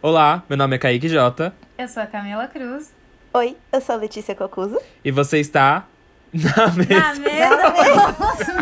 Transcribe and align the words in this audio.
Olá, 0.00 0.42
meu 0.48 0.56
nome 0.56 0.76
é 0.76 0.78
Kaique 0.78 1.08
Jota. 1.08 1.54
Eu 1.76 1.88
sou 1.88 2.02
a 2.02 2.06
Camila 2.06 2.46
Cruz. 2.46 2.92
Oi, 3.34 3.56
eu 3.72 3.80
sou 3.80 3.94
a 3.94 3.98
Letícia 3.98 4.34
Cocuso. 4.34 4.78
E 5.04 5.10
você 5.10 5.38
está 5.40 5.86
na 6.32 6.68
mesa. 6.72 7.00
Na 7.00 7.14
mesa 7.14 8.58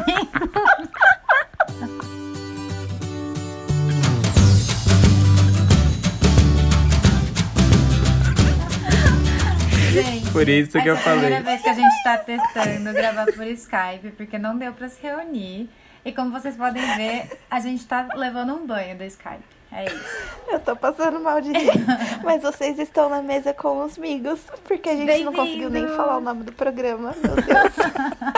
Gente, 9.93 10.31
Por 10.31 10.49
isso 10.49 10.73
que 10.83 10.89
eu 10.89 10.95
essa 10.95 11.11
é 11.11 11.13
a 11.13 11.15
falei. 11.17 11.21
primeira 11.21 11.43
vez 11.45 11.63
que 11.63 11.69
a 11.69 11.75
gente 11.75 12.03
tá 12.05 12.19
testando 12.19 12.93
gravar 12.93 13.27
por 13.27 13.47
Skype, 13.47 14.11
porque 14.17 14.39
não 14.39 14.59
deu 14.59 14.73
pra 14.73 14.89
se 14.89 15.01
reunir. 15.03 15.71
E 16.05 16.13
como 16.13 16.31
vocês 16.31 16.57
podem 16.57 16.83
ver, 16.97 17.39
a 17.51 17.61
gente 17.61 17.85
tá 17.87 18.09
levando 18.15 18.55
um 18.55 18.67
banho 18.67 18.97
do 18.97 19.05
Skype. 19.05 19.56
É 19.77 19.85
isso. 19.85 20.27
Eu 20.49 20.61
tô 20.61 20.75
passando 20.75 21.21
mal 21.21 21.39
de 21.41 21.53
rir. 21.53 21.71
Mas 22.25 22.41
vocês 22.41 22.79
estão 22.79 23.11
na 23.11 23.21
mesa 23.21 23.53
com 23.53 23.85
os 23.85 23.99
amigos, 23.99 24.41
porque 24.65 24.89
a 24.89 24.97
gente 24.97 25.23
não 25.25 25.35
conseguiu 25.35 25.69
nem 25.69 25.87
falar 25.89 26.17
o 26.17 26.21
nome 26.21 26.45
do 26.45 26.53
programa. 26.53 27.15
Meu 27.23 27.35
Deus. 27.37 27.75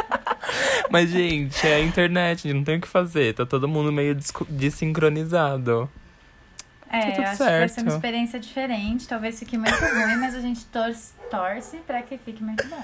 Mas, 0.90 1.10
gente, 1.10 1.64
é 1.66 1.76
a 1.76 1.80
internet, 1.80 2.52
não 2.52 2.64
tem 2.64 2.78
o 2.78 2.80
que 2.80 2.88
fazer. 2.88 3.34
Tá 3.34 3.46
todo 3.46 3.68
mundo 3.68 3.92
meio 3.92 4.16
desincronizado. 4.48 5.88
É, 6.90 7.00
Tá 7.00 7.06
tudo 7.12 7.22
eu 7.22 7.28
acho 7.28 7.36
que 7.36 7.44
vai 7.44 7.68
ser 7.68 7.74
certo. 7.74 7.86
uma 7.86 7.94
experiência 7.94 8.40
diferente. 8.40 9.06
Talvez 9.06 9.38
fique 9.38 9.56
muito 9.56 9.78
ruim, 9.78 10.16
mas 10.16 10.34
a 10.34 10.40
gente 10.40 10.64
torce, 10.66 11.12
torce 11.30 11.76
pra 11.86 12.02
que 12.02 12.18
fique 12.18 12.42
muito 12.42 12.66
bom. 12.66 12.82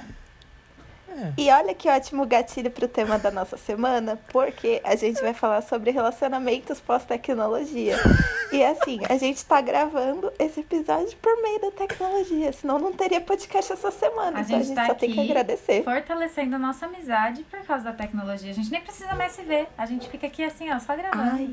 E 1.36 1.50
olha 1.50 1.74
que 1.74 1.88
ótimo 1.88 2.26
gatilho 2.26 2.70
pro 2.70 2.88
tema 2.88 3.18
da 3.18 3.30
nossa 3.30 3.56
semana, 3.56 4.18
porque 4.32 4.80
a 4.84 4.96
gente 4.96 5.20
vai 5.20 5.34
falar 5.34 5.62
sobre 5.62 5.90
relacionamentos 5.90 6.80
pós-tecnologia. 6.80 7.96
E 8.52 8.64
assim, 8.64 9.00
a 9.08 9.16
gente 9.16 9.44
tá 9.44 9.60
gravando 9.60 10.32
esse 10.38 10.60
episódio 10.60 11.16
por 11.20 11.42
meio 11.42 11.60
da 11.60 11.70
tecnologia, 11.70 12.52
senão 12.52 12.78
não 12.78 12.92
teria 12.92 13.20
podcast 13.20 13.72
essa 13.72 13.90
semana. 13.90 14.38
A 14.38 14.40
então 14.42 14.56
a 14.56 14.58
gente 14.58 14.68
gente 14.68 14.76
tá 14.76 14.86
só 14.86 14.94
tem 14.94 15.12
que 15.12 15.20
agradecer. 15.20 15.82
Fortalecendo 15.82 16.56
a 16.56 16.58
nossa 16.58 16.86
amizade 16.86 17.42
por 17.44 17.60
causa 17.60 17.84
da 17.84 17.92
tecnologia. 17.92 18.50
A 18.50 18.54
gente 18.54 18.70
nem 18.70 18.80
precisa 18.80 19.14
mais 19.14 19.32
se 19.32 19.42
ver. 19.42 19.66
A 19.76 19.86
gente 19.86 20.08
fica 20.08 20.26
aqui 20.26 20.44
assim, 20.44 20.70
ó, 20.70 20.78
só 20.78 20.96
gravando. 20.96 21.30
Ai, 21.32 21.50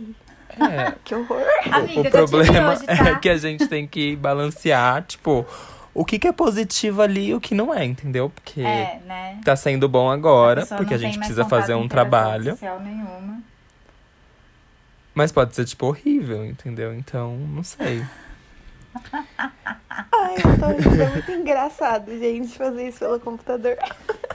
É. 0.60 0.94
que 1.04 1.16
horror. 1.16 1.42
Amiga, 1.72 2.08
o 2.08 2.12
problema 2.12 2.74
hoje, 2.74 2.86
tá? 2.86 3.10
é 3.10 3.20
que 3.20 3.30
a 3.30 3.38
gente 3.38 3.68
tem 3.68 3.88
que 3.88 4.16
balancear, 4.16 5.04
tipo, 5.04 5.46
o 5.94 6.06
que, 6.06 6.18
que 6.20 6.28
é 6.28 6.32
positivo 6.32 7.02
ali 7.02 7.28
e 7.30 7.34
o 7.34 7.42
que 7.42 7.54
não 7.54 7.74
é, 7.74 7.84
entendeu? 7.84 8.30
Porque 8.30 8.62
É, 8.62 9.00
né? 9.06 9.40
tá 9.44 9.56
sendo 9.56 9.90
bom 9.90 10.10
agora, 10.10 10.62
pessoa 10.62 10.78
porque 10.78 10.94
a 10.94 10.98
gente 10.98 11.18
precisa 11.18 11.46
fazer 11.46 11.76
um 11.76 11.88
trabalho. 11.88 12.58
nenhuma. 12.80 13.42
Mas 15.14 15.32
pode 15.32 15.54
ser, 15.54 15.66
tipo, 15.66 15.88
horrível, 15.88 16.46
entendeu? 16.46 16.94
Então, 16.94 17.36
não 17.36 17.64
sei. 17.64 18.04
Ai, 20.12 20.36
eu 20.36 20.60
tô 20.60 20.68
rindo, 20.90 21.02
é 21.02 21.10
muito 21.10 21.32
engraçado, 21.32 22.12
gente, 22.18 22.58
fazer 22.58 22.90
isso 22.90 23.00
pelo 23.00 23.20
computador. 23.20 23.78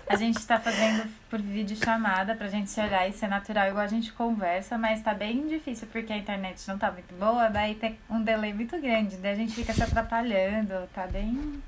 A 0.09 0.17
gente 0.17 0.45
tá 0.47 0.59
fazendo 0.59 1.09
por 1.29 1.41
vídeo 1.41 1.77
chamada 1.77 2.35
pra 2.35 2.49
gente 2.49 2.71
se 2.71 2.81
olhar 2.81 3.09
e 3.09 3.13
ser 3.13 3.29
natural 3.29 3.69
igual 3.69 3.85
a 3.85 3.89
gente 3.89 4.13
conversa, 4.13 4.79
mas 4.79 5.03
tá 5.03 5.13
bem 5.13 5.47
difícil 5.49 5.89
porque 5.91 6.13
a 6.13 6.17
internet 6.17 6.67
não 6.69 6.79
tá 6.79 6.91
muito 6.93 7.15
boa, 7.15 7.49
daí 7.49 7.75
tem 7.75 7.99
um 8.09 8.23
delay 8.23 8.53
muito 8.53 8.79
grande, 8.81 9.17
daí 9.17 9.33
a 9.33 9.37
gente 9.37 9.55
fica 9.55 9.73
se 9.73 9.83
atrapalhando, 9.83 10.89
tá 10.95 11.07
bem. 11.07 11.61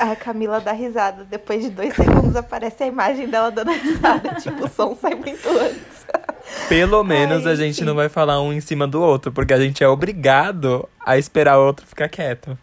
A 0.00 0.16
Camila 0.16 0.60
dá 0.60 0.72
risada, 0.72 1.24
depois 1.24 1.62
de 1.62 1.70
dois 1.70 1.94
segundos 1.94 2.34
aparece 2.36 2.82
a 2.82 2.86
imagem 2.86 3.28
dela 3.28 3.50
dando 3.50 3.70
risada, 3.72 4.34
tipo, 4.34 4.64
o 4.64 4.68
som 4.68 4.96
sai 4.96 5.14
muito 5.14 5.48
antes. 5.48 6.06
Pelo 6.68 7.02
menos 7.04 7.46
Ai, 7.46 7.52
a 7.52 7.56
gente 7.56 7.76
enfim. 7.76 7.84
não 7.84 7.94
vai 7.94 8.08
falar 8.08 8.40
um 8.40 8.52
em 8.52 8.60
cima 8.60 8.86
do 8.86 9.00
outro, 9.02 9.32
porque 9.32 9.52
a 9.52 9.60
gente 9.60 9.82
é 9.84 9.88
obrigado 9.88 10.88
a 11.04 11.16
esperar 11.18 11.58
o 11.58 11.66
outro 11.66 11.86
ficar 11.86 12.08
quieto. 12.08 12.58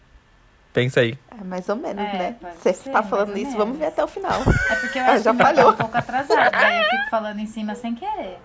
Pensa 0.74 1.02
aí. 1.02 1.18
É 1.40 1.44
mais 1.44 1.68
ou 1.70 1.76
menos, 1.76 2.04
É, 2.04 2.14
né? 2.18 2.36
Você 2.58 2.74
ser, 2.74 2.90
tá 2.92 3.04
falando 3.04 3.32
isso, 3.38 3.44
menos. 3.52 3.56
vamos 3.58 3.78
ver 3.78 3.86
até 3.88 4.04
o 4.04 4.08
final. 4.08 4.42
É 4.70 4.76
porque 4.76 4.98
eu 5.00 5.04
Ah, 5.06 5.12
acho 5.12 5.24
já 5.24 5.34
falhou. 5.34 5.72
um 5.72 5.76
pouco 5.76 5.98
atrasado, 5.98 6.52
daí 6.52 6.80
eu 6.80 6.90
fico 6.90 7.10
falando 7.12 7.40
em 7.40 7.46
cima 7.46 7.76
sem 7.76 7.94
querer. 7.94 8.40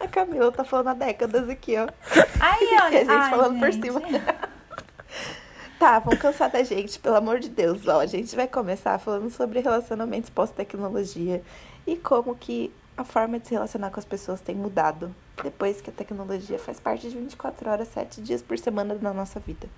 A 0.00 0.06
Camila 0.08 0.50
tá 0.52 0.64
falando 0.64 0.88
há 0.88 0.94
décadas 0.94 1.48
aqui, 1.48 1.76
ó. 1.76 1.88
Aí, 2.40 2.68
E 2.72 2.74
a 2.76 2.90
gente 2.90 3.10
ai, 3.10 3.30
falando 3.30 3.58
por 3.58 3.70
gente. 3.72 3.84
cima. 3.86 4.00
Tá, 5.78 6.00
vamos 6.00 6.18
cansar 6.18 6.50
da 6.50 6.60
gente, 6.64 6.98
pelo 6.98 7.14
amor 7.14 7.38
de 7.38 7.48
Deus. 7.48 7.86
Ó, 7.86 8.00
a 8.00 8.06
gente 8.06 8.34
vai 8.34 8.48
começar 8.48 8.98
falando 8.98 9.30
sobre 9.30 9.60
relacionamentos 9.60 10.28
pós-tecnologia 10.28 11.40
e 11.86 11.94
como 11.94 12.34
que 12.34 12.72
a 12.98 13.04
forma 13.04 13.38
de 13.38 13.46
se 13.46 13.54
relacionar 13.54 13.90
com 13.90 14.00
as 14.00 14.04
pessoas 14.04 14.40
tem 14.40 14.56
mudado 14.56 15.14
depois 15.42 15.80
que 15.80 15.88
a 15.88 15.92
tecnologia 15.92 16.58
faz 16.58 16.80
parte 16.80 17.08
de 17.08 17.16
24 17.16 17.70
horas, 17.70 17.86
7 17.88 18.20
dias 18.20 18.42
por 18.42 18.58
semana 18.58 18.96
da 18.96 19.14
nossa 19.14 19.38
vida. 19.38 19.68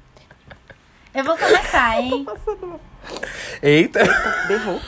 Eu 1.14 1.22
vou 1.22 1.36
começar, 1.36 2.00
hein? 2.00 2.24
Passando 2.24 2.66
mal. 2.66 2.80
Eita! 3.62 4.00
Berrou. 4.48 4.80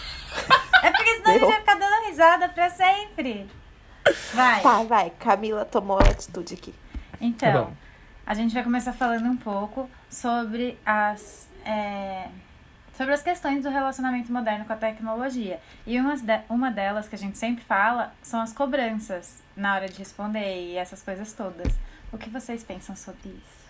É 0.83 0.91
porque 0.91 1.17
senão 1.17 1.31
a 1.31 1.33
gente 1.35 1.47
vai 1.47 1.61
ficar 1.61 1.75
dando 1.75 2.07
risada 2.07 2.49
pra 2.49 2.71
sempre. 2.71 3.51
Vai. 4.33 4.63
Tá, 4.63 4.83
vai. 4.83 5.11
Camila 5.11 5.67
tomou 5.67 5.99
a 5.99 6.03
atitude 6.03 6.55
aqui. 6.55 6.75
Então, 7.21 7.67
Tá 7.67 7.73
a 8.25 8.35
gente 8.35 8.55
vai 8.55 8.65
começar 8.65 8.95
falando 8.95 9.27
um 9.27 9.37
pouco 9.37 9.91
sobre 10.09 10.79
as, 10.87 11.49
é, 11.67 12.29
sobre 12.97 13.15
as 13.15 13.23
questões 13.23 13.63
do 13.63 13.71
relacionamento 13.71 14.33
moderno 14.33 14.65
com 14.65 14.73
a 14.73 14.77
tecnologia. 14.77 15.61
E 15.87 15.99
umas 15.99 16.21
de- 16.23 16.41
uma 16.49 16.71
delas 16.71 17.09
que 17.09 17.15
a 17.15 17.19
gente 17.19 17.39
sempre 17.39 17.65
fala 17.65 18.13
são 18.23 18.41
as 18.41 18.53
cobranças 18.53 19.43
na 19.57 19.75
hora 19.75 19.89
de 19.89 19.99
responder 19.99 20.67
e 20.73 20.77
essas 20.77 21.03
coisas 21.03 21.33
todas. 21.33 21.73
O 22.13 22.19
que 22.19 22.29
vocês 22.29 22.63
pensam 22.63 22.95
sobre 22.95 23.31
isso? 23.31 23.63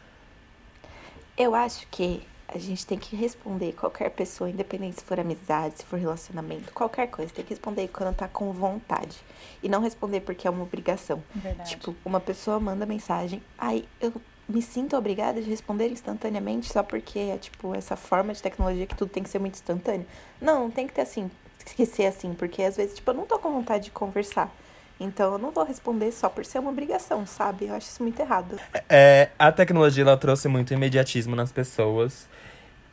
Eu 1.37 1.55
acho 1.55 1.87
que 1.89 2.27
a 2.49 2.59
gente 2.59 2.85
tem 2.87 2.99
que 2.99 3.17
responder 3.17 3.73
qualquer 3.73 4.11
pessoa, 4.11 4.51
independente 4.51 5.01
se 5.01 5.05
for 5.07 5.19
amizade, 5.19 5.79
se 5.79 5.87
for 5.87 5.99
relacionamento, 5.99 6.71
qualquer 6.73 7.07
coisa. 7.07 7.33
Tem 7.33 7.43
que 7.45 7.51
responder 7.51 7.89
quando 7.89 8.15
tá 8.15 8.29
com 8.29 8.53
vontade. 8.53 9.17
E 9.63 9.69
não 9.69 9.81
responder 9.81 10.21
porque 10.21 10.47
é 10.47 10.51
uma 10.51 10.63
obrigação. 10.63 11.23
Verdade. 11.35 11.71
Tipo, 11.71 11.97
uma 12.05 12.21
pessoa 12.21 12.61
manda 12.61 12.85
mensagem, 12.85 13.43
aí 13.57 13.89
eu 14.01 14.13
me 14.53 14.61
sinto 14.61 14.97
obrigada 14.97 15.41
de 15.41 15.49
responder 15.49 15.89
instantaneamente 15.89 16.71
só 16.71 16.83
porque 16.83 17.19
é, 17.19 17.39
tipo, 17.39 17.75
essa 17.75 17.97
forma 17.97 18.35
de 18.35 18.43
tecnologia 18.43 18.87
que 18.87 18.95
tudo 18.95 19.09
tem 19.09 19.23
que 19.23 19.29
ser 19.31 19.39
muito 19.39 19.55
instantâneo. 19.55 20.07
Não, 20.41 20.71
tem 20.71 20.87
que 20.87 20.93
ter 20.93 21.03
assim, 21.03 21.31
que 21.75 21.87
ser 21.87 22.07
assim, 22.07 22.35
porque 22.35 22.63
às 22.63 22.77
vezes, 22.77 22.97
tipo, 22.97 23.11
eu 23.11 23.15
não 23.15 23.25
tô 23.25 23.39
com 23.39 23.51
vontade 23.51 23.85
de 23.85 23.91
conversar. 23.91 24.55
Então 25.01 25.33
eu 25.33 25.39
não 25.39 25.51
vou 25.51 25.65
responder 25.65 26.13
só 26.13 26.29
por 26.29 26.45
ser 26.45 26.59
uma 26.59 26.71
obrigação, 26.71 27.27
sabe? 27.27 27.67
Eu 27.67 27.75
acho 27.75 27.89
isso 27.89 28.03
muito 28.03 28.21
errado. 28.21 28.59
É, 28.89 29.31
a 29.39 29.51
tecnologia 29.51 30.05
ela 30.05 30.17
trouxe 30.17 30.49
muito 30.49 30.73
imediatismo 30.73 31.35
nas 31.35 31.51
pessoas. 31.51 32.29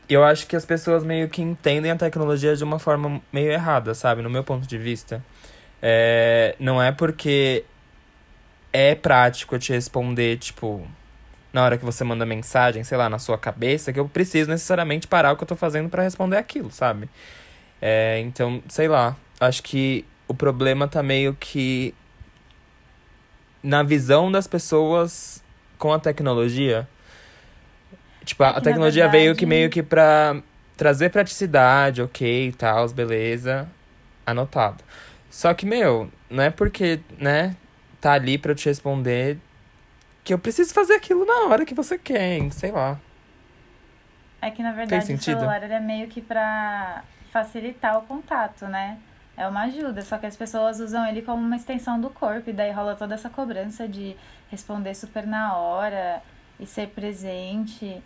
Eu 0.07 0.23
acho 0.23 0.47
que 0.47 0.55
as 0.55 0.65
pessoas 0.65 1.03
meio 1.03 1.29
que 1.29 1.41
entendem 1.41 1.91
a 1.91 1.95
tecnologia 1.95 2.55
de 2.55 2.63
uma 2.63 2.79
forma 2.79 3.21
meio 3.31 3.51
errada, 3.51 3.93
sabe? 3.93 4.23
No 4.23 4.29
meu 4.29 4.43
ponto 4.43 4.65
de 4.65 4.77
vista. 4.77 5.23
É, 5.81 6.55
não 6.59 6.81
é 6.81 6.91
porque 6.91 7.63
é 8.73 8.95
prático 8.95 9.59
te 9.59 9.71
responder, 9.71 10.37
tipo, 10.37 10.87
na 11.51 11.63
hora 11.63 11.77
que 11.77 11.85
você 11.85 12.03
manda 12.03 12.25
mensagem, 12.25 12.83
sei 12.83 12.97
lá, 12.97 13.09
na 13.09 13.17
sua 13.19 13.37
cabeça, 13.37 13.91
que 13.91 13.99
eu 13.99 14.07
preciso 14.07 14.49
necessariamente 14.49 15.07
parar 15.07 15.31
o 15.33 15.37
que 15.37 15.43
eu 15.43 15.47
tô 15.47 15.55
fazendo 15.55 15.89
pra 15.89 16.03
responder 16.03 16.37
aquilo, 16.37 16.71
sabe? 16.71 17.09
É, 17.81 18.19
então, 18.19 18.61
sei 18.69 18.87
lá. 18.87 19.15
Acho 19.39 19.63
que 19.63 20.05
o 20.27 20.33
problema 20.33 20.87
tá 20.87 21.01
meio 21.01 21.35
que 21.39 21.93
na 23.63 23.83
visão 23.83 24.31
das 24.31 24.47
pessoas 24.47 25.43
com 25.77 25.91
a 25.93 25.99
tecnologia. 25.99 26.87
Tipo, 28.23 28.43
É 28.43 28.47
a 28.47 28.49
que, 28.49 28.55
na 28.55 28.61
tecnologia 28.61 29.07
veio 29.07 29.33
que 29.33 29.41
verdade- 29.45 29.45
meio 29.45 29.69
que 29.69 29.81
pra 29.81 30.37
trazer 30.77 31.09
praticidade, 31.09 32.01
ok, 32.01 32.53
tal, 32.57 32.87
beleza, 32.89 33.67
anotado. 34.25 34.83
Só 35.29 35.53
que, 35.53 35.65
meu, 35.65 36.09
não 36.29 36.43
é 36.43 36.49
porque, 36.49 36.99
né, 37.17 37.55
tá 37.99 38.13
ali 38.13 38.37
pra 38.37 38.51
eu 38.51 38.55
te 38.55 38.67
responder 38.67 39.37
que 40.23 40.33
eu 40.33 40.39
preciso 40.39 40.73
fazer 40.73 40.93
aquilo 40.93 41.25
na 41.25 41.47
hora 41.47 41.65
que 41.65 41.73
você 41.73 41.97
quer, 41.97 42.51
sei 42.51 42.71
lá. 42.71 42.99
É 44.41 44.49
que, 44.49 44.63
na 44.63 44.71
verdade, 44.71 45.13
o 45.13 45.21
celular 45.21 45.63
ele 45.63 45.73
é 45.73 45.79
meio 45.79 46.07
que 46.07 46.21
pra 46.21 47.03
facilitar 47.31 47.97
o 47.97 48.03
contato, 48.03 48.65
né? 48.67 48.97
É 49.35 49.47
uma 49.47 49.63
ajuda, 49.63 50.01
só 50.01 50.17
que 50.17 50.25
as 50.25 50.35
pessoas 50.35 50.79
usam 50.79 51.05
ele 51.07 51.21
como 51.21 51.41
uma 51.41 51.55
extensão 51.55 51.99
do 51.99 52.09
corpo, 52.09 52.49
e 52.49 52.53
daí 52.53 52.71
rola 52.71 52.95
toda 52.95 53.15
essa 53.15 53.29
cobrança 53.29 53.87
de 53.87 54.15
responder 54.49 54.93
super 54.95 55.25
na 55.25 55.55
hora 55.55 56.21
e 56.59 56.65
ser 56.65 56.87
presente. 56.87 58.01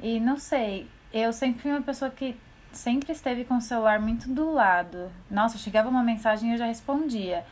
E 0.00 0.20
não 0.20 0.38
sei, 0.38 0.88
eu 1.12 1.32
sempre 1.32 1.62
fui 1.62 1.70
uma 1.70 1.82
pessoa 1.82 2.10
que 2.10 2.36
sempre 2.72 3.12
esteve 3.12 3.44
com 3.44 3.56
o 3.56 3.60
celular 3.60 3.98
muito 3.98 4.28
do 4.28 4.52
lado. 4.52 5.10
Nossa, 5.30 5.58
chegava 5.58 5.88
uma 5.88 6.02
mensagem 6.02 6.50
e 6.50 6.52
eu 6.52 6.58
já 6.58 6.66
respondia. 6.66 7.44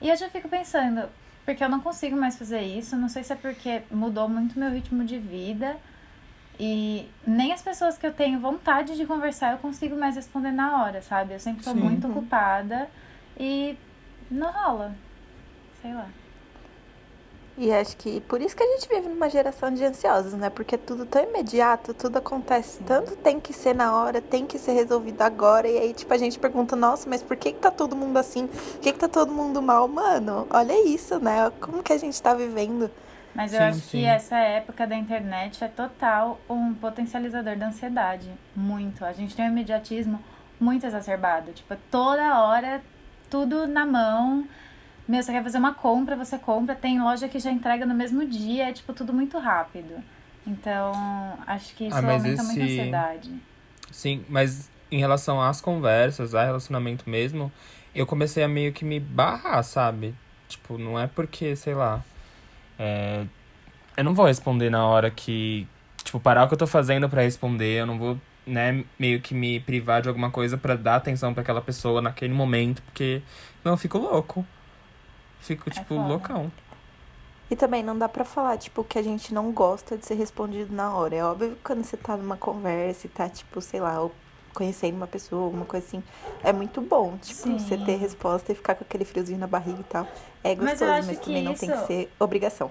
E 0.00 0.08
eu 0.08 0.16
já 0.16 0.28
fico 0.28 0.48
pensando, 0.48 1.08
porque 1.44 1.62
eu 1.62 1.68
não 1.68 1.80
consigo 1.80 2.16
mais 2.16 2.36
fazer 2.36 2.62
isso, 2.62 2.96
não 2.96 3.08
sei 3.08 3.24
se 3.24 3.32
é 3.32 3.36
porque 3.36 3.82
mudou 3.90 4.28
muito 4.28 4.58
meu 4.58 4.70
ritmo 4.70 5.04
de 5.04 5.18
vida. 5.18 5.76
E 6.60 7.08
nem 7.26 7.52
as 7.52 7.62
pessoas 7.62 7.98
que 7.98 8.06
eu 8.06 8.12
tenho 8.12 8.38
vontade 8.38 8.96
de 8.96 9.06
conversar 9.06 9.52
eu 9.52 9.58
consigo 9.58 9.96
mais 9.96 10.14
responder 10.16 10.52
na 10.52 10.82
hora, 10.82 11.02
sabe? 11.02 11.34
Eu 11.34 11.40
sempre 11.40 11.64
tô 11.64 11.72
Sim. 11.72 11.80
muito 11.80 12.06
ocupada. 12.06 12.74
ocupada. 12.74 12.90
E 13.38 13.76
não 14.30 14.52
rola. 14.52 14.94
Sei 15.80 15.92
lá. 15.92 16.06
E 17.56 17.70
acho 17.70 17.96
que 17.98 18.20
por 18.22 18.40
isso 18.40 18.56
que 18.56 18.62
a 18.62 18.66
gente 18.66 18.88
vive 18.88 19.08
numa 19.08 19.28
geração 19.28 19.70
de 19.72 19.84
ansiosos, 19.84 20.32
né? 20.32 20.48
Porque 20.48 20.74
é 20.74 20.78
tudo 20.78 21.04
tão 21.04 21.22
imediato, 21.22 21.92
tudo 21.92 22.16
acontece 22.16 22.82
tanto, 22.82 23.14
tem 23.16 23.38
que 23.38 23.52
ser 23.52 23.74
na 23.74 23.94
hora, 23.94 24.22
tem 24.22 24.46
que 24.46 24.58
ser 24.58 24.72
resolvido 24.72 25.20
agora. 25.20 25.68
E 25.68 25.76
aí, 25.78 25.92
tipo, 25.92 26.12
a 26.14 26.16
gente 26.16 26.38
pergunta, 26.38 26.74
nossa, 26.74 27.08
mas 27.10 27.22
por 27.22 27.36
que, 27.36 27.52
que 27.52 27.58
tá 27.60 27.70
todo 27.70 27.94
mundo 27.94 28.16
assim? 28.16 28.46
Por 28.46 28.80
que, 28.80 28.92
que 28.92 28.98
tá 28.98 29.08
todo 29.08 29.32
mundo 29.32 29.60
mal? 29.60 29.86
Mano, 29.86 30.46
olha 30.50 30.88
isso, 30.88 31.18
né? 31.20 31.52
Como 31.60 31.82
que 31.82 31.92
a 31.92 31.98
gente 31.98 32.20
tá 32.22 32.32
vivendo. 32.32 32.90
Mas 33.34 33.52
eu 33.52 33.58
Sim, 33.58 33.64
acho 33.64 33.80
sim. 33.80 33.98
que 33.98 34.04
essa 34.04 34.36
época 34.38 34.86
da 34.86 34.96
internet 34.96 35.62
é 35.62 35.68
total 35.68 36.38
um 36.48 36.72
potencializador 36.74 37.56
da 37.56 37.66
ansiedade. 37.66 38.30
Muito. 38.56 39.04
A 39.04 39.12
gente 39.12 39.34
tem 39.36 39.46
um 39.46 39.48
imediatismo 39.48 40.22
muito 40.60 40.86
exacerbado. 40.86 41.52
Tipo, 41.52 41.76
toda 41.90 42.42
hora, 42.42 42.82
tudo 43.30 43.66
na 43.66 43.84
mão. 43.86 44.46
Meu, 45.08 45.22
você 45.22 45.32
quer 45.32 45.42
fazer 45.42 45.58
uma 45.58 45.74
compra, 45.74 46.16
você 46.16 46.38
compra. 46.38 46.74
Tem 46.74 47.00
loja 47.00 47.28
que 47.28 47.38
já 47.38 47.50
entrega 47.50 47.84
no 47.84 47.94
mesmo 47.94 48.24
dia. 48.26 48.68
É, 48.68 48.72
tipo, 48.72 48.92
tudo 48.92 49.12
muito 49.12 49.38
rápido. 49.38 49.94
Então, 50.46 50.92
acho 51.46 51.74
que 51.74 51.84
isso 51.88 51.96
Ah, 51.96 52.12
aumenta 52.12 52.42
muito 52.42 52.60
a 52.60 52.64
esse- 52.64 52.80
ansiedade. 52.80 53.30
Sim, 53.90 54.24
mas 54.28 54.70
em 54.90 54.98
relação 54.98 55.40
às 55.40 55.60
conversas, 55.60 56.34
a 56.34 56.44
relacionamento 56.44 57.08
mesmo, 57.08 57.50
eu 57.94 58.06
comecei 58.06 58.42
a 58.42 58.48
meio 58.48 58.72
que 58.72 58.84
me 58.84 58.98
barrar, 58.98 59.62
sabe? 59.62 60.14
Tipo, 60.48 60.78
não 60.78 60.98
é 60.98 61.06
porque, 61.06 61.54
sei 61.56 61.74
lá. 61.74 62.02
é, 62.78 63.24
Eu 63.96 64.04
não 64.04 64.14
vou 64.14 64.26
responder 64.26 64.70
na 64.70 64.86
hora 64.86 65.10
que. 65.10 65.66
Tipo, 66.02 66.18
parar 66.18 66.44
o 66.44 66.48
que 66.48 66.54
eu 66.54 66.58
tô 66.58 66.66
fazendo 66.66 67.08
pra 67.08 67.22
responder. 67.22 67.80
Eu 67.80 67.86
não 67.86 67.98
vou, 67.98 68.18
né, 68.46 68.82
meio 68.98 69.20
que 69.20 69.34
me 69.34 69.60
privar 69.60 70.00
de 70.02 70.08
alguma 70.08 70.30
coisa 70.30 70.56
pra 70.56 70.74
dar 70.74 70.96
atenção 70.96 71.32
pra 71.34 71.42
aquela 71.42 71.60
pessoa 71.60 72.00
naquele 72.00 72.32
momento, 72.32 72.82
porque. 72.82 73.20
Não, 73.62 73.72
eu 73.72 73.76
fico 73.76 73.98
louco. 73.98 74.44
Fico, 75.42 75.70
tipo, 75.70 75.86
foda. 75.96 76.08
loucão. 76.08 76.50
E 77.50 77.56
também 77.56 77.82
não 77.82 77.98
dá 77.98 78.08
pra 78.08 78.24
falar, 78.24 78.56
tipo, 78.56 78.82
que 78.82 78.98
a 78.98 79.02
gente 79.02 79.34
não 79.34 79.52
gosta 79.52 79.96
de 79.98 80.06
ser 80.06 80.14
respondido 80.14 80.74
na 80.74 80.94
hora. 80.94 81.14
É 81.14 81.22
óbvio 81.24 81.50
que 81.50 81.56
quando 81.62 81.84
você 81.84 81.96
tá 81.98 82.16
numa 82.16 82.36
conversa 82.36 83.06
e 83.06 83.10
tá, 83.10 83.28
tipo, 83.28 83.60
sei 83.60 83.80
lá, 83.80 84.00
ou 84.00 84.10
conhecendo 84.54 84.96
uma 84.96 85.06
pessoa, 85.06 85.44
alguma 85.44 85.64
coisa 85.66 85.84
assim, 85.86 86.02
é 86.42 86.52
muito 86.52 86.80
bom, 86.80 87.16
tipo, 87.18 87.42
Sim. 87.42 87.58
você 87.58 87.76
ter 87.76 87.96
resposta 87.96 88.52
e 88.52 88.54
ficar 88.54 88.74
com 88.74 88.84
aquele 88.84 89.04
friozinho 89.04 89.38
na 89.38 89.46
barriga 89.46 89.80
e 89.80 89.84
tal. 89.84 90.06
É 90.44 90.54
Mas 90.54 90.78
gostoso, 90.80 91.06
mas, 91.08 91.18
que 91.18 91.24
também 91.26 91.42
não 91.42 91.54
tem 91.54 91.68
que 91.70 91.74
isso- 91.76 91.86
ser 91.86 92.12
obrigação. 92.18 92.70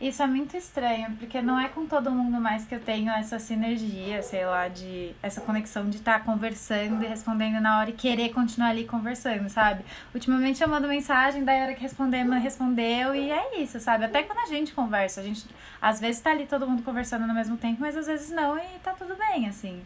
Isso 0.00 0.22
é 0.22 0.28
muito 0.28 0.56
estranho, 0.56 1.10
porque 1.18 1.42
não 1.42 1.58
é 1.58 1.68
com 1.68 1.84
todo 1.84 2.08
mundo 2.08 2.40
mais 2.40 2.64
que 2.64 2.72
eu 2.72 2.78
tenho 2.78 3.10
essa 3.10 3.40
sinergia, 3.40 4.22
sei 4.22 4.46
lá, 4.46 4.68
de 4.68 5.12
essa 5.20 5.40
conexão 5.40 5.90
de 5.90 5.96
estar 5.96 6.22
conversando 6.22 7.02
e 7.02 7.06
respondendo 7.08 7.60
na 7.60 7.80
hora 7.80 7.90
e 7.90 7.92
querer 7.92 8.28
continuar 8.32 8.68
ali 8.68 8.84
conversando, 8.84 9.48
sabe? 9.48 9.84
Ultimamente 10.14 10.62
eu 10.62 10.68
mando 10.68 10.86
mensagem, 10.86 11.42
daí 11.42 11.60
a 11.60 11.64
hora 11.64 11.74
que 11.74 11.82
responder, 11.82 12.22
respondeu 12.38 13.12
e 13.12 13.32
é 13.32 13.60
isso, 13.60 13.80
sabe? 13.80 14.04
Até 14.04 14.22
quando 14.22 14.38
a 14.38 14.46
gente 14.46 14.72
conversa, 14.72 15.20
a 15.20 15.24
gente 15.24 15.44
às 15.82 15.98
vezes 15.98 16.20
tá 16.20 16.30
ali 16.30 16.46
todo 16.46 16.64
mundo 16.64 16.84
conversando 16.84 17.26
no 17.26 17.34
mesmo 17.34 17.56
tempo, 17.56 17.78
mas 17.80 17.96
às 17.96 18.06
vezes 18.06 18.30
não 18.30 18.56
e 18.56 18.78
tá 18.84 18.92
tudo 18.92 19.16
bem, 19.16 19.48
assim. 19.48 19.82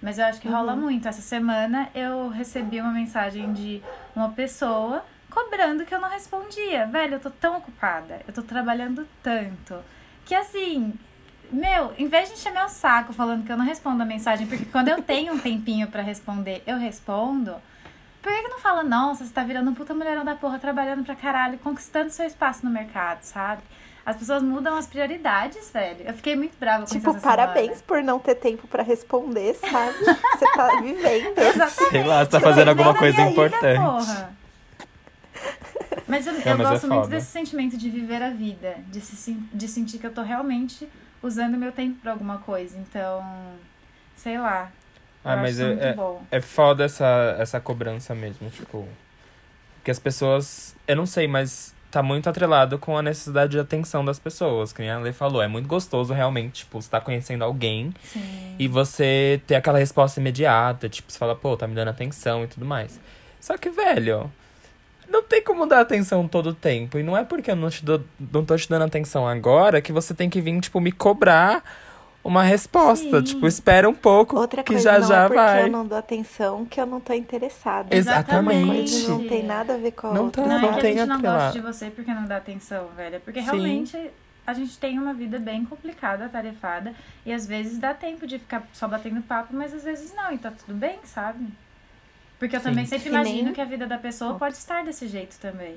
Mas 0.00 0.18
eu 0.18 0.24
acho 0.26 0.40
que 0.40 0.48
rola 0.48 0.74
Uhum. 0.74 0.82
muito. 0.82 1.08
Essa 1.08 1.20
semana 1.22 1.88
eu 1.96 2.28
recebi 2.28 2.80
uma 2.80 2.92
mensagem 2.92 3.52
de 3.52 3.82
uma 4.14 4.28
pessoa 4.30 5.04
cobrando 5.32 5.84
que 5.84 5.94
eu 5.94 6.00
não 6.00 6.08
respondia. 6.08 6.86
Velho, 6.86 7.14
eu 7.14 7.20
tô 7.20 7.30
tão 7.30 7.56
ocupada, 7.58 8.20
eu 8.26 8.32
tô 8.34 8.42
trabalhando 8.42 9.06
tanto, 9.22 9.76
que 10.24 10.34
assim, 10.34 10.92
meu, 11.50 11.92
em 11.98 12.06
vez 12.08 12.28
de 12.28 12.34
encher 12.34 12.52
meu 12.52 12.68
saco 12.68 13.12
falando 13.12 13.44
que 13.44 13.52
eu 13.52 13.56
não 13.56 13.64
respondo 13.64 14.02
a 14.02 14.06
mensagem, 14.06 14.46
porque 14.46 14.64
quando 14.66 14.88
eu 14.88 15.02
tenho 15.02 15.34
um 15.34 15.38
tempinho 15.38 15.88
pra 15.88 16.02
responder, 16.02 16.62
eu 16.66 16.78
respondo. 16.78 17.54
Por 18.22 18.30
que, 18.32 18.42
que 18.42 18.48
não 18.48 18.60
fala, 18.60 18.84
nossa, 18.84 19.24
você 19.24 19.32
tá 19.32 19.42
virando 19.42 19.68
um 19.70 19.74
puta 19.74 19.92
mulherão 19.92 20.24
da 20.24 20.36
porra, 20.36 20.56
trabalhando 20.58 21.04
pra 21.04 21.16
caralho, 21.16 21.58
conquistando 21.58 22.10
seu 22.10 22.24
espaço 22.24 22.64
no 22.64 22.70
mercado, 22.70 23.22
sabe? 23.22 23.62
As 24.06 24.16
pessoas 24.16 24.42
mudam 24.44 24.76
as 24.76 24.86
prioridades, 24.86 25.70
velho. 25.70 26.04
Eu 26.06 26.14
fiquei 26.14 26.36
muito 26.36 26.56
brava 26.58 26.84
com 26.84 26.90
Tipo, 26.92 27.10
isso 27.10 27.18
essa 27.18 27.28
parabéns 27.28 27.66
semana. 27.66 27.82
por 27.86 28.02
não 28.02 28.18
ter 28.20 28.36
tempo 28.36 28.66
pra 28.68 28.82
responder, 28.84 29.54
sabe? 29.54 29.98
Você 29.98 30.46
tá 30.56 30.68
vivendo. 30.82 31.36
Exatamente. 31.38 31.90
Sei 31.90 32.04
lá, 32.04 32.24
você 32.24 32.30
tá 32.30 32.38
Tipo, 32.38 32.48
fazendo 32.50 32.64
vem 32.66 32.68
alguma 32.70 32.92
da 32.92 32.98
coisa 32.98 33.20
ilha, 33.20 33.30
importante. 33.30 33.80
porra. 33.80 34.36
Mas 36.06 36.26
eu, 36.26 36.34
eu 36.34 36.38
mas 36.40 36.46
é 36.46 36.70
gosto 36.70 36.86
muito 36.88 37.02
foda. 37.04 37.08
desse 37.16 37.26
sentimento 37.30 37.76
de 37.76 37.88
viver 37.88 38.22
a 38.22 38.30
vida, 38.30 38.76
de, 38.88 39.00
se, 39.00 39.32
de 39.52 39.68
sentir 39.68 39.98
que 39.98 40.06
eu 40.06 40.12
tô 40.12 40.22
realmente 40.22 40.88
usando 41.22 41.56
meu 41.56 41.72
tempo 41.72 41.98
pra 42.02 42.12
alguma 42.12 42.38
coisa. 42.38 42.76
Então, 42.78 43.24
sei 44.16 44.38
lá. 44.38 44.70
Ah, 45.24 45.34
eu 45.34 45.38
mas 45.38 45.60
é- 45.60 45.66
muito 45.68 45.82
é- 45.84 45.94
bom. 45.94 46.22
É 46.30 46.40
foda 46.40 46.84
essa, 46.84 47.36
essa 47.38 47.60
cobrança 47.60 48.14
mesmo, 48.14 48.50
tipo. 48.50 48.86
Porque 49.76 49.90
as 49.90 49.98
pessoas. 49.98 50.74
Eu 50.86 50.96
não 50.96 51.06
sei, 51.06 51.26
mas 51.28 51.72
tá 51.90 52.02
muito 52.02 52.28
atrelado 52.28 52.78
com 52.78 52.96
a 52.96 53.02
necessidade 53.02 53.52
de 53.52 53.60
atenção 53.60 54.04
das 54.04 54.18
pessoas. 54.18 54.72
Que 54.72 54.82
nem 54.82 54.90
a 54.90 54.98
Lê 54.98 55.12
falou. 55.12 55.40
É 55.42 55.48
muito 55.48 55.68
gostoso 55.68 56.12
realmente, 56.12 56.64
tipo, 56.64 56.80
você 56.82 56.90
tá 56.90 57.00
conhecendo 57.00 57.44
alguém 57.44 57.94
Sim. 58.04 58.56
e 58.58 58.66
você 58.68 59.40
ter 59.46 59.54
aquela 59.54 59.78
resposta 59.78 60.18
imediata. 60.20 60.88
Tipo, 60.88 61.10
você 61.12 61.18
fala, 61.18 61.36
pô, 61.36 61.56
tá 61.56 61.66
me 61.68 61.74
dando 61.74 61.88
atenção 61.88 62.42
e 62.44 62.48
tudo 62.48 62.66
mais. 62.66 62.98
Só 63.40 63.56
que, 63.56 63.70
velho. 63.70 64.30
Não 65.12 65.22
tem 65.22 65.42
como 65.44 65.66
dar 65.66 65.80
atenção 65.80 66.26
todo 66.26 66.48
o 66.50 66.54
tempo. 66.54 66.98
E 66.98 67.02
não 67.02 67.14
é 67.16 67.22
porque 67.22 67.50
eu 67.50 67.56
não, 67.56 67.68
te 67.68 67.84
dou, 67.84 68.02
não 68.32 68.44
tô 68.44 68.56
te 68.56 68.66
dando 68.68 68.84
atenção 68.86 69.28
agora 69.28 69.82
que 69.82 69.92
você 69.92 70.14
tem 70.14 70.30
que 70.30 70.40
vir, 70.40 70.58
tipo, 70.60 70.80
me 70.80 70.90
cobrar 70.90 71.62
uma 72.24 72.42
resposta. 72.42 73.18
Sim. 73.18 73.22
Tipo, 73.22 73.46
espera 73.46 73.88
um 73.88 73.94
pouco 73.94 74.38
Outra 74.38 74.62
que 74.62 74.72
coisa, 74.72 74.92
já 74.92 74.98
não 75.00 75.06
já 75.08 75.16
é 75.24 75.26
porque 75.26 75.36
vai. 75.36 75.62
eu 75.64 75.70
não 75.70 75.86
dou 75.86 75.98
atenção 75.98 76.64
que 76.64 76.80
eu 76.80 76.86
não 76.86 76.98
tô 76.98 77.12
interessada. 77.12 77.94
Exatamente. 77.94 79.06
Não 79.06 79.28
tem 79.28 79.42
nada 79.44 79.74
a 79.74 79.76
ver 79.76 79.92
com 79.92 80.06
a 80.06 80.14
Não 80.14 80.24
outra. 80.24 80.42
tá, 80.44 80.48
Não, 80.48 80.60
não 80.60 80.70
é 80.70 80.74
que 80.76 80.80
tem 80.80 80.92
a 81.00 81.04
gente 81.04 81.08
não 81.08 81.20
gosta 81.20 81.52
de 81.52 81.60
você 81.60 81.90
porque 81.90 82.14
não 82.14 82.24
dá 82.24 82.36
atenção, 82.38 82.88
velho. 82.96 83.16
É 83.16 83.18
porque 83.18 83.40
Sim. 83.40 83.46
realmente 83.46 84.10
a 84.46 84.54
gente 84.54 84.78
tem 84.78 84.98
uma 84.98 85.12
vida 85.12 85.38
bem 85.38 85.64
complicada, 85.64 86.28
tarefada. 86.28 86.94
E 87.26 87.32
às 87.32 87.46
vezes 87.46 87.78
dá 87.78 87.92
tempo 87.92 88.26
de 88.26 88.38
ficar 88.38 88.62
só 88.72 88.88
batendo 88.88 89.20
papo, 89.22 89.54
mas 89.54 89.74
às 89.74 89.84
vezes 89.84 90.14
não. 90.14 90.32
E 90.32 90.38
tá 90.38 90.50
tudo 90.50 90.74
bem, 90.74 90.98
sabe? 91.04 91.44
Porque 92.42 92.56
eu 92.56 92.60
Sim. 92.60 92.70
também 92.70 92.84
sempre 92.86 93.04
Que 93.04 93.10
nem- 93.10 93.20
imagino 93.22 93.52
que 93.54 93.60
a 93.60 93.64
vida 93.64 93.86
da 93.86 93.96
pessoa 93.98 94.34
pode 94.36 94.56
estar 94.56 94.84
desse 94.84 95.06
jeito 95.06 95.38
também. 95.38 95.76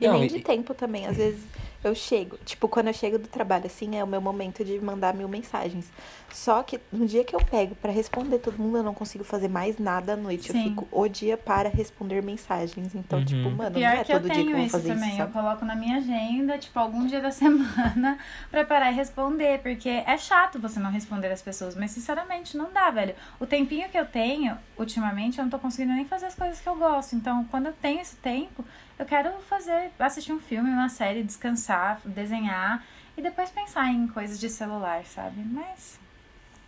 E 0.00 0.06
Não, 0.06 0.12
nem 0.14 0.26
e- 0.26 0.28
de 0.28 0.38
tempo 0.38 0.72
também. 0.74 1.06
Às 1.08 1.16
vezes 1.16 1.40
eu 1.84 1.94
chego, 1.94 2.36
tipo, 2.44 2.66
quando 2.68 2.88
eu 2.88 2.92
chego 2.92 3.18
do 3.18 3.28
trabalho, 3.28 3.66
assim, 3.66 3.96
é 3.96 4.02
o 4.02 4.06
meu 4.06 4.20
momento 4.20 4.64
de 4.64 4.80
mandar 4.80 5.14
mil 5.14 5.28
mensagens. 5.28 5.90
Só 6.32 6.62
que 6.62 6.80
no 6.92 7.06
dia 7.06 7.24
que 7.24 7.34
eu 7.34 7.40
pego 7.40 7.74
pra 7.76 7.90
responder 7.92 8.38
todo 8.40 8.58
mundo, 8.58 8.78
eu 8.78 8.82
não 8.82 8.92
consigo 8.92 9.22
fazer 9.24 9.48
mais 9.48 9.78
nada 9.78 10.14
à 10.14 10.16
noite. 10.16 10.50
Sim. 10.52 10.58
Eu 10.58 10.64
fico 10.64 10.88
o 10.90 11.08
dia 11.08 11.36
para 11.36 11.68
responder 11.68 12.22
mensagens. 12.22 12.94
Então, 12.94 13.20
Uhum. 13.20 13.24
tipo, 13.24 13.50
mano, 13.50 13.70
não 13.70 13.80
Pior 13.80 13.92
é 13.96 14.04
que 14.04 14.12
eu 14.12 14.16
todo 14.20 14.28
dia 14.28 14.34
que 14.34 14.40
eu 14.40 14.44
tenho 14.46 14.56
vou 14.56 14.66
isso 14.66 14.76
fazer 14.76 14.88
também. 14.94 15.10
isso, 15.12 15.20
eu 15.22 15.28
coloco 15.28 15.64
na 15.64 15.74
minha 15.76 15.96
agenda, 15.98 16.58
tipo, 16.58 16.78
algum 16.78 17.06
dia 17.06 17.20
da 17.20 17.30
semana 17.32 18.18
pra 18.50 18.64
parar 18.64 18.90
e 18.90 18.94
responder. 18.94 19.60
Porque 19.60 19.88
é 19.88 20.18
chato 20.18 20.58
você 20.58 20.78
não 20.80 20.90
responder 20.90 21.28
as 21.32 21.40
pessoas. 21.42 21.74
Mas, 21.76 21.92
sinceramente, 21.92 22.56
não 22.56 22.72
dá, 22.72 22.90
velho. 22.90 23.14
O 23.40 23.46
tempinho 23.46 23.88
que 23.88 23.98
eu 23.98 24.04
tenho, 24.04 24.58
ultimamente, 24.76 25.38
eu 25.38 25.44
não 25.44 25.50
tô 25.50 25.58
conseguindo 25.58 25.94
nem 25.94 26.04
fazer 26.04 26.26
as 26.26 26.34
coisas 26.34 26.60
que 26.60 26.68
eu 26.68 26.74
gosto. 26.76 27.14
Então, 27.14 27.44
quando 27.50 27.66
eu 27.66 27.72
tenho 27.72 28.00
esse 28.00 28.16
tempo, 28.16 28.64
eu 28.98 29.06
quero 29.06 29.30
fazer, 29.48 29.90
assistir 29.98 30.32
um 30.32 30.40
filme, 30.40 30.68
uma 30.70 30.88
série, 30.88 31.22
descansar, 31.22 32.00
desenhar. 32.04 32.84
E 33.16 33.22
depois 33.22 33.50
pensar 33.50 33.88
em 33.88 34.06
coisas 34.08 34.38
de 34.38 34.48
celular, 34.48 35.04
sabe? 35.04 35.40
Mas 35.44 35.98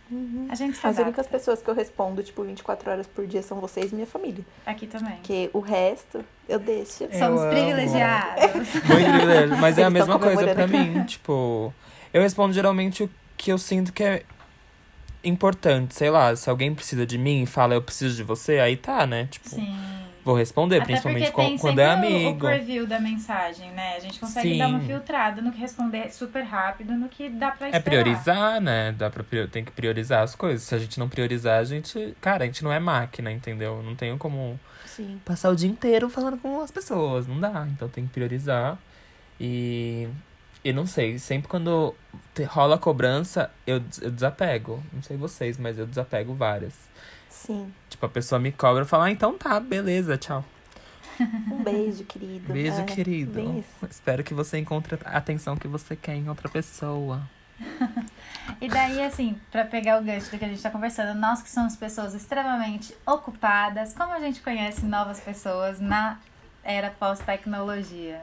Uhum. 0.09 0.47
a 0.51 0.55
gente 0.55 0.73
se 0.73 0.79
As 0.79 0.85
adapta. 0.95 1.03
únicas 1.03 1.27
pessoas 1.27 1.61
que 1.61 1.69
eu 1.69 1.73
respondo, 1.73 2.21
tipo, 2.21 2.43
24 2.43 2.91
horas 2.91 3.07
por 3.07 3.25
dia 3.25 3.41
são 3.41 3.61
vocês 3.61 3.93
e 3.93 3.95
minha 3.95 4.05
família. 4.07 4.43
Aqui 4.65 4.85
também. 4.85 5.15
Porque 5.15 5.49
o 5.53 5.61
resto 5.61 6.25
eu 6.49 6.59
deixo. 6.59 7.05
Eu 7.05 7.17
Somos 7.17 7.39
amo. 7.41 7.49
privilegiados. 7.49 8.73
Muito 8.83 9.09
privilégio, 9.09 9.57
mas 9.57 9.77
é 9.77 9.83
a 9.85 9.89
mesma 9.89 10.19
coisa 10.19 10.53
pra 10.53 10.67
mim. 10.67 11.03
Tipo, 11.05 11.73
eu 12.13 12.21
respondo 12.21 12.51
geralmente 12.53 13.03
o 13.03 13.09
que 13.37 13.53
eu 13.53 13.57
sinto 13.57 13.93
que 13.93 14.03
é 14.03 14.23
importante. 15.23 15.95
Sei 15.95 16.09
lá, 16.09 16.35
se 16.35 16.49
alguém 16.49 16.75
precisa 16.75 17.05
de 17.05 17.17
mim 17.17 17.43
e 17.43 17.45
fala 17.45 17.73
eu 17.73 17.81
preciso 17.81 18.15
de 18.17 18.23
você, 18.23 18.59
aí 18.59 18.75
tá, 18.75 19.05
né? 19.07 19.27
Tipo, 19.31 19.47
Sim. 19.49 19.73
Vou 20.23 20.35
responder, 20.35 20.77
Até 20.77 20.85
principalmente 20.85 21.31
com- 21.31 21.57
quando 21.57 21.79
é 21.79 21.93
sempre 21.95 22.07
o- 22.07 22.15
amigo. 22.15 22.45
O 22.45 22.49
preview 22.49 22.87
da 22.87 22.99
mensagem, 22.99 23.71
né? 23.71 23.95
A 23.95 23.99
gente 23.99 24.19
consegue 24.19 24.57
dar 24.57 24.67
uma 24.67 24.79
Sim. 24.79 24.87
filtrada 24.87 25.41
no 25.41 25.51
que 25.51 25.59
responder 25.59 26.11
super 26.13 26.43
rápido, 26.43 26.93
no 26.93 27.09
que 27.09 27.29
dá 27.29 27.51
pra 27.51 27.67
É 27.67 27.69
esperar. 27.71 27.83
priorizar, 28.03 28.61
né? 28.61 28.91
Dá 28.97 29.09
pra, 29.09 29.23
prior- 29.23 29.47
tem 29.49 29.63
que 29.65 29.71
priorizar 29.71 30.23
as 30.23 30.35
coisas. 30.35 30.63
Se 30.63 30.75
a 30.75 30.79
gente 30.79 30.99
não 30.99 31.07
priorizar, 31.09 31.59
a 31.59 31.63
gente. 31.63 32.15
Cara, 32.21 32.43
a 32.43 32.47
gente 32.47 32.63
não 32.63 32.71
é 32.71 32.79
máquina, 32.79 33.31
entendeu? 33.31 33.81
Não 33.83 33.95
tenho 33.95 34.17
como 34.17 34.59
Sim. 34.85 35.19
passar 35.25 35.49
o 35.49 35.55
dia 35.55 35.69
inteiro 35.69 36.09
falando 36.09 36.37
com 36.37 36.61
as 36.61 36.71
pessoas. 36.71 37.27
Não 37.27 37.39
dá. 37.39 37.67
Então 37.71 37.87
tem 37.89 38.05
que 38.05 38.13
priorizar. 38.13 38.77
E. 39.39 40.07
E 40.63 40.71
não 40.71 40.85
sei, 40.85 41.17
sempre 41.17 41.47
quando 41.47 41.95
rola 42.49 42.77
cobrança, 42.77 43.49
eu, 43.65 43.81
eu 43.99 44.11
desapego. 44.11 44.83
Não 44.93 45.01
sei 45.01 45.17
vocês, 45.17 45.57
mas 45.57 45.79
eu 45.79 45.87
desapego 45.87 46.35
várias. 46.35 46.75
Sim. 47.27 47.73
Tipo, 48.01 48.07
a 48.07 48.09
pessoa 48.09 48.39
me 48.39 48.51
cobra 48.51 48.81
e 48.81 48.87
fala, 48.87 49.05
ah, 49.05 49.11
então 49.11 49.37
tá, 49.37 49.59
beleza, 49.59 50.17
tchau. 50.17 50.43
Um 51.19 51.61
beijo, 51.61 52.03
querido. 52.03 52.51
Beijo, 52.51 52.81
É, 52.81 52.83
querido. 52.83 53.63
Espero 53.87 54.23
que 54.23 54.33
você 54.33 54.57
encontre 54.57 54.97
a 55.05 55.17
atenção 55.17 55.55
que 55.55 55.67
você 55.67 55.95
quer 55.95 56.15
em 56.15 56.27
outra 56.27 56.49
pessoa. 56.49 57.21
E 58.59 58.67
daí, 58.67 59.03
assim, 59.03 59.39
pra 59.51 59.65
pegar 59.65 60.01
o 60.01 60.03
gancho 60.03 60.31
do 60.31 60.39
que 60.39 60.43
a 60.43 60.47
gente 60.47 60.63
tá 60.63 60.71
conversando, 60.71 61.13
nós 61.19 61.43
que 61.43 61.49
somos 61.51 61.75
pessoas 61.75 62.15
extremamente 62.15 62.91
ocupadas, 63.05 63.93
como 63.93 64.11
a 64.13 64.19
gente 64.19 64.41
conhece 64.41 64.83
novas 64.83 65.19
pessoas 65.19 65.79
na 65.79 66.17
era 66.63 66.89
pós-tecnologia? 66.89 68.21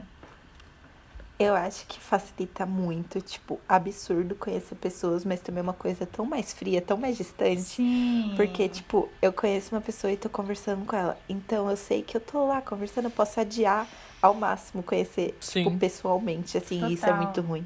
Eu 1.39 1.55
acho 1.55 1.87
que 1.87 2.01
facilita 2.01 2.67
muito, 2.67 3.21
tipo, 3.21 3.61
absurdo 3.69 4.35
conhecer 4.35 4.75
pessoas, 4.75 5.25
mas 5.25 5.39
também 5.41 5.61
é 5.61 5.63
uma 5.63 5.73
coisa 5.73 6.05
tão 6.05 6.25
mais 6.25 6.53
fria, 6.53 6.83
tão 6.83 6.97
mais 6.97 7.17
distante. 7.17 7.61
Sim. 7.61 8.33
Porque, 8.35 8.69
tipo, 8.69 9.09
eu 9.23 9.33
conheço 9.33 9.73
uma 9.75 9.81
pessoa 9.81 10.13
e 10.13 10.17
tô 10.17 10.29
conversando 10.29 10.85
com 10.85 10.97
ela. 10.97 11.17
Então 11.29 11.71
eu 11.71 11.77
sei 11.77 12.03
que 12.03 12.17
eu 12.17 12.21
tô 12.21 12.45
lá 12.45 12.61
conversando, 12.61 13.05
eu 13.05 13.11
posso 13.13 13.39
adiar 13.39 13.87
ao 14.21 14.35
máximo 14.35 14.83
conhecer, 14.83 15.37
Sim. 15.39 15.63
tipo, 15.65 15.77
pessoalmente, 15.79 16.59
assim, 16.59 16.85
e 16.89 16.95
isso 16.95 17.05
é 17.05 17.09
Total. 17.11 17.23
muito 17.25 17.41
ruim. 17.41 17.65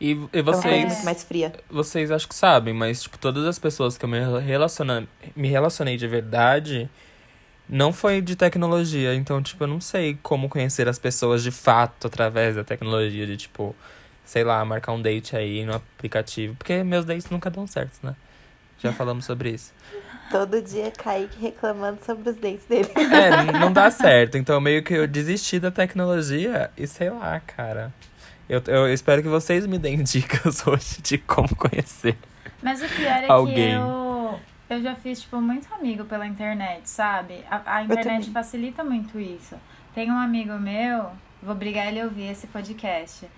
E, 0.00 0.10
e 0.10 0.12
É 0.14 0.16
uma 0.16 0.28
coisa 0.30 0.42
vocês, 0.62 0.84
muito 0.92 1.04
mais 1.04 1.22
fria. 1.22 1.52
vocês 1.70 2.10
acho 2.10 2.26
que 2.28 2.34
sabem, 2.34 2.74
mas 2.74 3.02
tipo, 3.02 3.16
todas 3.18 3.44
as 3.46 3.56
pessoas 3.56 3.96
que 3.96 4.04
eu 4.04 4.08
me, 4.08 4.18
relaciona, 4.40 5.06
me 5.36 5.46
relacionei 5.48 5.96
de 5.96 6.08
verdade 6.08 6.90
não 7.72 7.90
foi 7.90 8.20
de 8.20 8.36
tecnologia. 8.36 9.14
Então, 9.14 9.42
tipo, 9.42 9.64
eu 9.64 9.68
não 9.68 9.80
sei 9.80 10.18
como 10.22 10.46
conhecer 10.46 10.86
as 10.86 10.98
pessoas 10.98 11.42
de 11.42 11.50
fato 11.50 12.06
através 12.06 12.54
da 12.54 12.62
tecnologia, 12.62 13.26
de 13.26 13.38
tipo, 13.38 13.74
sei 14.26 14.44
lá, 14.44 14.62
marcar 14.62 14.92
um 14.92 15.00
date 15.00 15.34
aí 15.34 15.64
no 15.64 15.74
aplicativo. 15.74 16.54
Porque 16.54 16.84
meus 16.84 17.06
dates 17.06 17.30
nunca 17.30 17.48
dão 17.48 17.66
certo, 17.66 17.98
né? 18.02 18.14
Já 18.78 18.92
falamos 18.92 19.24
sobre 19.24 19.50
isso. 19.50 19.72
Todo 20.30 20.60
dia 20.60 20.90
Kaique 20.90 21.40
reclamando 21.40 21.98
sobre 22.04 22.28
os 22.30 22.36
dentes 22.36 22.66
dele. 22.66 22.90
É, 22.94 23.58
não 23.58 23.72
dá 23.72 23.90
certo. 23.90 24.36
Então, 24.36 24.60
meio 24.60 24.82
que 24.82 24.92
eu 24.92 25.08
desisti 25.08 25.58
da 25.58 25.70
tecnologia 25.70 26.70
e 26.76 26.86
sei 26.86 27.08
lá, 27.08 27.40
cara. 27.40 27.90
Eu, 28.48 28.62
eu 28.66 28.92
espero 28.92 29.22
que 29.22 29.28
vocês 29.28 29.66
me 29.66 29.78
deem 29.78 30.02
dicas 30.04 30.66
hoje 30.66 31.00
de 31.00 31.16
como 31.16 31.56
conhecer. 31.56 32.18
Mas 32.62 32.82
o 32.82 32.88
pior 32.88 33.24
é 33.24 33.26
Alguém. 33.28 33.54
que 33.54 33.74
eu, 33.74 34.01
eu 34.72 34.82
já 34.82 34.94
fiz, 34.94 35.20
tipo, 35.20 35.40
muito 35.40 35.72
amigo 35.74 36.04
pela 36.04 36.26
internet, 36.26 36.88
sabe? 36.88 37.44
A, 37.50 37.76
a 37.76 37.82
internet 37.84 38.30
facilita 38.30 38.82
muito 38.82 39.18
isso. 39.18 39.56
Tem 39.94 40.10
um 40.10 40.18
amigo 40.18 40.54
meu, 40.54 41.10
vou 41.42 41.54
brigar 41.54 41.88
ele 41.88 42.02
ouvir 42.02 42.30
esse 42.30 42.46
podcast, 42.46 43.28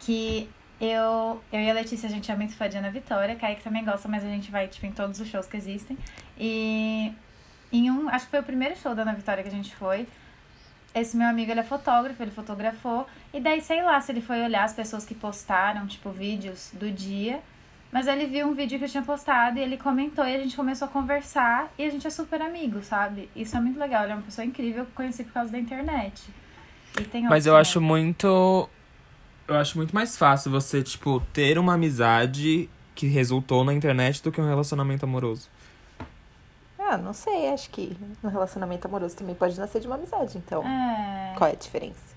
que 0.00 0.48
eu, 0.80 1.42
eu 1.52 1.60
e 1.60 1.70
a 1.70 1.74
Letícia, 1.74 2.08
a 2.08 2.12
gente 2.12 2.30
é 2.30 2.36
muito 2.36 2.54
fã 2.54 2.68
de 2.68 2.76
Ana 2.76 2.90
Vitória, 2.90 3.34
Kaique 3.36 3.62
também 3.62 3.84
gosta, 3.84 4.08
mas 4.08 4.24
a 4.24 4.28
gente 4.28 4.50
vai, 4.50 4.68
tipo, 4.68 4.86
em 4.86 4.92
todos 4.92 5.20
os 5.20 5.28
shows 5.28 5.46
que 5.46 5.56
existem. 5.56 5.98
E 6.38 7.12
em 7.72 7.90
um, 7.90 8.08
acho 8.08 8.26
que 8.26 8.30
foi 8.30 8.40
o 8.40 8.44
primeiro 8.44 8.76
show 8.76 8.94
da 8.94 9.02
Ana 9.02 9.12
Vitória 9.12 9.42
que 9.42 9.48
a 9.48 9.52
gente 9.52 9.74
foi, 9.74 10.06
esse 10.94 11.16
meu 11.16 11.28
amigo, 11.28 11.50
ele 11.50 11.60
é 11.60 11.64
fotógrafo, 11.64 12.22
ele 12.22 12.30
fotografou, 12.30 13.06
e 13.32 13.40
daí, 13.40 13.60
sei 13.60 13.82
lá, 13.82 14.00
se 14.00 14.10
ele 14.10 14.20
foi 14.20 14.42
olhar 14.42 14.64
as 14.64 14.72
pessoas 14.72 15.04
que 15.04 15.14
postaram, 15.14 15.86
tipo, 15.86 16.10
vídeos 16.10 16.70
do 16.72 16.90
dia, 16.90 17.40
mas 17.90 18.06
ele 18.06 18.26
viu 18.26 18.46
um 18.46 18.54
vídeo 18.54 18.78
que 18.78 18.84
eu 18.84 18.88
tinha 18.88 19.02
postado 19.02 19.58
e 19.58 19.62
ele 19.62 19.76
comentou 19.76 20.26
e 20.26 20.34
a 20.34 20.38
gente 20.38 20.54
começou 20.54 20.86
a 20.86 20.90
conversar 20.90 21.72
e 21.78 21.84
a 21.84 21.90
gente 21.90 22.06
é 22.06 22.10
super 22.10 22.40
amigo, 22.42 22.82
sabe? 22.82 23.30
Isso 23.34 23.56
é 23.56 23.60
muito 23.60 23.78
legal. 23.78 24.02
Ele 24.02 24.12
é 24.12 24.14
uma 24.14 24.22
pessoa 24.22 24.44
incrível 24.44 24.84
que 24.84 24.90
eu 24.90 24.94
conheci 24.94 25.24
por 25.24 25.32
causa 25.32 25.50
da 25.50 25.58
internet. 25.58 26.22
E 27.00 27.04
tem 27.04 27.24
Mas 27.24 27.46
eu 27.46 27.56
acho 27.56 27.80
muito. 27.80 28.68
Eu 29.46 29.56
acho 29.56 29.78
muito 29.78 29.94
mais 29.94 30.16
fácil 30.16 30.50
você, 30.50 30.82
tipo, 30.82 31.20
ter 31.32 31.58
uma 31.58 31.74
amizade 31.74 32.68
que 32.94 33.06
resultou 33.06 33.64
na 33.64 33.72
internet 33.72 34.22
do 34.22 34.30
que 34.30 34.40
um 34.40 34.46
relacionamento 34.46 35.06
amoroso. 35.06 35.48
Ah, 36.78 36.98
não 36.98 37.12
sei, 37.12 37.48
acho 37.50 37.70
que 37.70 37.96
no 38.22 38.28
relacionamento 38.28 38.86
amoroso 38.86 39.16
também 39.16 39.34
pode 39.34 39.58
nascer 39.58 39.80
de 39.80 39.86
uma 39.86 39.96
amizade, 39.96 40.36
então. 40.36 40.62
É. 40.66 41.34
Qual 41.36 41.48
é 41.48 41.52
a 41.52 41.56
diferença? 41.56 42.07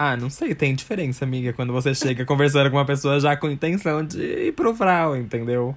Ah, 0.00 0.16
não 0.16 0.30
sei, 0.30 0.54
tem 0.54 0.72
diferença, 0.76 1.24
amiga, 1.24 1.52
quando 1.52 1.72
você 1.72 1.92
chega 1.92 2.24
conversando 2.24 2.70
com 2.70 2.76
uma 2.76 2.84
pessoa 2.84 3.18
já 3.18 3.36
com 3.36 3.50
intenção 3.50 4.04
de 4.06 4.20
ir 4.22 4.52
pro 4.52 4.72
frau, 4.72 5.16
entendeu? 5.16 5.76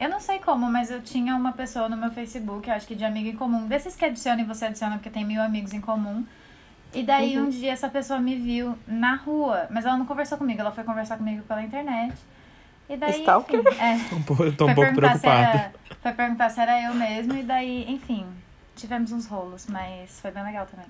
Eu 0.00 0.08
não 0.08 0.18
sei 0.18 0.38
como, 0.38 0.70
mas 0.72 0.90
eu 0.90 1.02
tinha 1.02 1.36
uma 1.36 1.52
pessoa 1.52 1.86
no 1.86 1.94
meu 1.94 2.10
Facebook, 2.10 2.66
eu 2.66 2.74
acho 2.74 2.86
que 2.86 2.94
de 2.94 3.04
amigo 3.04 3.28
em 3.28 3.36
comum. 3.36 3.66
Desses 3.66 3.94
que 3.94 4.02
adiciona 4.06 4.40
e 4.40 4.44
você 4.46 4.64
adiciona 4.64 4.94
porque 4.96 5.10
tem 5.10 5.26
mil 5.26 5.42
amigos 5.42 5.74
em 5.74 5.80
comum. 5.80 6.24
E 6.94 7.02
daí 7.02 7.36
Uhum. 7.36 7.48
um 7.48 7.50
dia 7.50 7.70
essa 7.72 7.90
pessoa 7.90 8.18
me 8.18 8.34
viu 8.34 8.78
na 8.88 9.16
rua, 9.16 9.66
mas 9.70 9.84
ela 9.84 9.98
não 9.98 10.06
conversou 10.06 10.38
comigo, 10.38 10.58
ela 10.58 10.72
foi 10.72 10.82
conversar 10.82 11.18
comigo 11.18 11.42
pela 11.42 11.62
internet. 11.62 12.14
E 12.88 12.96
daí, 12.96 13.20
Stalker? 13.20 13.60
enfim, 13.60 13.78
é. 13.78 13.98
Tô 14.08 14.16
um 14.16 14.22
pouco, 14.22 14.44
eu 14.44 14.56
tô 14.56 14.66
um 14.68 14.74
pouco 14.74 14.94
preocupada. 14.94 15.38
era, 15.38 15.72
foi 16.00 16.12
perguntar 16.12 16.48
se 16.48 16.60
era 16.60 16.82
eu 16.82 16.94
mesmo, 16.94 17.36
e 17.36 17.42
daí, 17.42 17.84
enfim, 17.92 18.24
tivemos 18.74 19.12
uns 19.12 19.26
rolos, 19.26 19.66
mas 19.68 20.18
foi 20.18 20.30
bem 20.30 20.42
legal 20.44 20.66
também. 20.66 20.86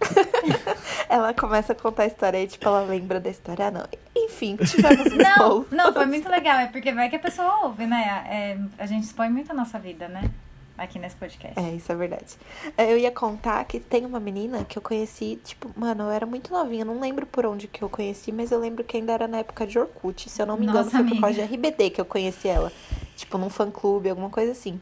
Ela 1.08 1.32
começa 1.34 1.72
a 1.72 1.76
contar 1.76 2.02
a 2.04 2.06
história 2.06 2.42
e, 2.42 2.46
tipo, 2.46 2.66
ela 2.68 2.82
lembra 2.82 3.18
da 3.18 3.30
história. 3.30 3.66
Ah, 3.66 3.70
não. 3.70 3.84
Enfim, 4.14 4.56
tivemos 4.56 5.12
Não, 5.16 5.48
rolo. 5.48 5.66
não, 5.70 5.92
foi 5.92 6.06
muito 6.06 6.28
legal, 6.28 6.58
é 6.58 6.66
porque 6.66 6.92
vai 6.92 7.08
que 7.08 7.16
a 7.16 7.18
pessoa 7.18 7.64
ouve, 7.64 7.86
né? 7.86 8.24
É, 8.28 8.58
a 8.82 8.86
gente 8.86 9.04
expõe 9.04 9.30
muito 9.30 9.50
a 9.50 9.54
nossa 9.54 9.78
vida, 9.78 10.06
né? 10.08 10.30
Aqui 10.76 10.98
nesse 10.98 11.16
podcast. 11.16 11.58
É, 11.58 11.70
isso 11.74 11.90
é 11.90 11.94
verdade. 11.96 12.36
Eu 12.76 12.96
ia 12.98 13.10
contar 13.10 13.64
que 13.64 13.80
tem 13.80 14.06
uma 14.06 14.20
menina 14.20 14.64
que 14.64 14.78
eu 14.78 14.82
conheci, 14.82 15.40
tipo, 15.44 15.68
mano, 15.74 16.04
eu 16.04 16.10
era 16.10 16.24
muito 16.24 16.52
novinha, 16.52 16.84
não 16.84 17.00
lembro 17.00 17.26
por 17.26 17.44
onde 17.46 17.66
que 17.66 17.82
eu 17.82 17.88
conheci, 17.88 18.30
mas 18.30 18.52
eu 18.52 18.60
lembro 18.60 18.84
que 18.84 18.96
ainda 18.96 19.12
era 19.12 19.26
na 19.26 19.38
época 19.38 19.66
de 19.66 19.76
Orkut. 19.78 20.28
Se 20.30 20.40
eu 20.40 20.46
não 20.46 20.56
me 20.56 20.64
engano, 20.64 20.84
Nossa, 20.84 20.90
foi 20.98 21.02
por 21.08 21.20
causa 21.20 21.42
amiga. 21.42 21.46
de 21.48 21.54
RBD 21.54 21.90
que 21.90 22.00
eu 22.00 22.04
conheci 22.04 22.46
ela. 22.48 22.70
Tipo, 23.16 23.38
num 23.38 23.50
fã-clube, 23.50 24.08
alguma 24.10 24.30
coisa 24.30 24.52
assim. 24.52 24.80